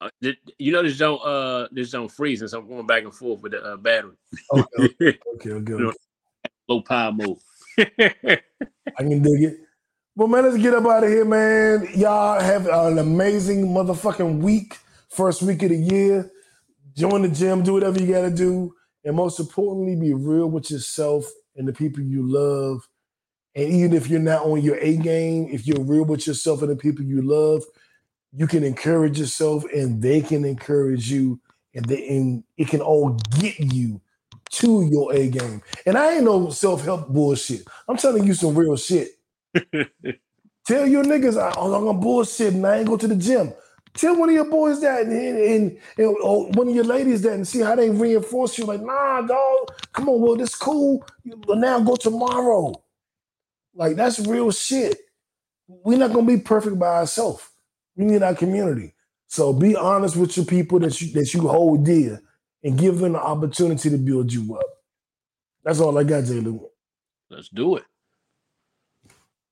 Uh, 0.01 0.11
you 0.59 0.71
know 0.71 0.81
this 0.81 0.97
don't 0.97 1.21
uh 1.25 1.67
this 1.73 1.91
don't 1.91 2.09
freeze, 2.09 2.41
and 2.41 2.49
so 2.49 2.61
I'm 2.61 2.69
going 2.69 2.87
back 2.87 3.03
and 3.03 3.13
forth 3.13 3.43
with 3.43 3.51
the 3.51 3.61
uh, 3.61 3.77
battery. 3.77 4.15
okay, 4.53 4.69
okay, 5.01 5.19
okay. 5.37 5.73
You 5.73 5.81
know, 5.81 5.93
Low 6.69 6.83
power 6.83 7.13
mode. 7.13 7.39
I 7.79 8.41
can 8.99 9.23
dig 9.23 9.43
it. 9.43 9.57
Well, 10.15 10.29
man, 10.29 10.45
let's 10.45 10.59
get 10.59 10.75
up 10.75 10.85
out 10.87 11.05
of 11.05 11.11
here, 11.11 11.25
man. 11.25 11.89
Y'all 11.95 12.41
have 12.41 12.67
an 12.67 12.99
amazing 12.99 13.67
motherfucking 13.67 14.39
week. 14.39 14.77
First 15.09 15.43
week 15.43 15.63
of 15.63 15.71
the 15.71 15.77
year. 15.77 16.31
Join 16.95 17.23
the 17.23 17.29
gym, 17.29 17.63
do 17.63 17.73
whatever 17.73 17.99
you 17.99 18.13
gotta 18.13 18.31
do. 18.31 18.75
And 19.05 19.17
most 19.17 19.41
importantly, 19.41 19.97
be 19.97 20.13
real 20.13 20.51
with 20.51 20.71
yourself 20.71 21.25
and 21.57 21.67
the 21.67 21.73
people 21.73 22.03
you 22.03 22.23
love. 22.23 22.87
And 23.59 23.73
even 23.73 23.93
if 23.93 24.09
you're 24.09 24.21
not 24.21 24.47
on 24.47 24.61
your 24.61 24.77
A 24.77 24.97
game, 24.99 25.49
if 25.51 25.67
you're 25.67 25.83
real 25.83 26.05
with 26.05 26.29
yourself 26.29 26.63
and 26.63 26.71
the 26.71 26.77
people 26.77 27.05
you 27.05 27.23
love, 27.23 27.65
you 28.33 28.47
can 28.47 28.63
encourage 28.63 29.19
yourself 29.19 29.65
and 29.75 30.01
they 30.01 30.21
can 30.21 30.45
encourage 30.45 31.11
you. 31.11 31.41
And 31.75 31.85
they 31.85 32.07
and 32.09 32.45
it 32.57 32.69
can 32.69 32.81
all 32.81 33.19
get 33.41 33.59
you 33.59 34.01
to 34.51 34.89
your 34.93 35.13
A 35.13 35.29
game. 35.29 35.61
And 35.87 35.99
I 35.99 36.15
ain't 36.15 36.25
no 36.25 36.51
self-help 36.51 37.09
bullshit. 37.09 37.65
I'm 37.89 37.97
telling 37.97 38.25
you 38.25 38.35
some 38.35 38.55
real 38.55 38.77
shit. 38.77 39.09
Tell 40.65 40.87
your 40.87 41.03
niggas 41.03 41.37
I, 41.37 41.53
oh, 41.57 41.75
I'm 41.75 41.85
gonna 41.85 41.99
bullshit 41.99 42.55
and 42.55 42.65
I 42.65 42.79
ain't 42.79 42.89
go 42.89 42.97
to 42.97 43.09
the 43.09 43.17
gym. 43.17 43.53
Tell 43.95 44.15
one 44.17 44.29
of 44.29 44.37
your 44.37 44.49
boys 44.49 44.81
that 44.83 45.03
and, 45.03 45.13
and, 45.13 45.79
and 45.97 46.07
or 46.07 46.17
oh, 46.23 46.51
one 46.55 46.69
of 46.69 46.77
your 46.77 46.85
ladies 46.85 47.23
that 47.23 47.33
and 47.33 47.49
see 47.49 47.61
how 47.61 47.75
they 47.75 47.91
reinforce 47.91 48.57
you. 48.57 48.67
Like, 48.67 48.83
nah, 48.83 49.23
dog, 49.23 49.73
come 49.93 50.09
on, 50.09 50.21
well, 50.21 50.37
this 50.37 50.55
cool. 50.55 51.05
But 51.45 51.59
now 51.59 51.81
go 51.81 51.97
tomorrow. 51.97 52.73
Like 53.79 53.97
that's 53.97 54.19
real 54.27 54.51
shit. 54.51 54.99
We're 55.69 55.99
not 55.99 56.13
gonna 56.13 56.27
be 56.27 56.39
perfect 56.39 56.79
by 56.79 56.97
ourselves. 56.97 57.49
We 57.97 58.07
need 58.07 58.23
our 58.25 58.35
community. 58.35 58.95
So 59.29 59.53
be 59.53 59.77
honest 59.77 60.17
with 60.17 60.37
your 60.37 60.47
people 60.47 60.81
that 60.81 61.01
you 61.01 61.13
that 61.13 61.33
you 61.33 61.47
hold 61.47 61.85
dear 61.85 62.21
and 62.65 62.77
give 62.77 62.99
them 62.99 63.13
the 63.13 63.21
opportunity 63.21 63.89
to 63.89 63.97
build 63.97 64.33
you 64.33 64.57
up. 64.57 64.65
That's 65.65 65.81
all 65.81 65.97
I 65.97 66.03
got, 66.03 66.25
J. 66.25 66.41
Lew. 66.41 66.69
Let's 67.31 67.49
do 67.51 67.77
it. 67.77 67.85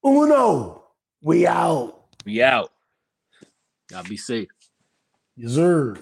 Uno. 0.04 0.82
We 1.22 1.46
out. 1.46 2.04
We 2.24 2.42
out. 2.42 2.72
Y'all 3.92 4.02
be 4.02 4.16
safe. 4.16 4.48
Yes, 5.36 5.52
sir. 5.52 5.96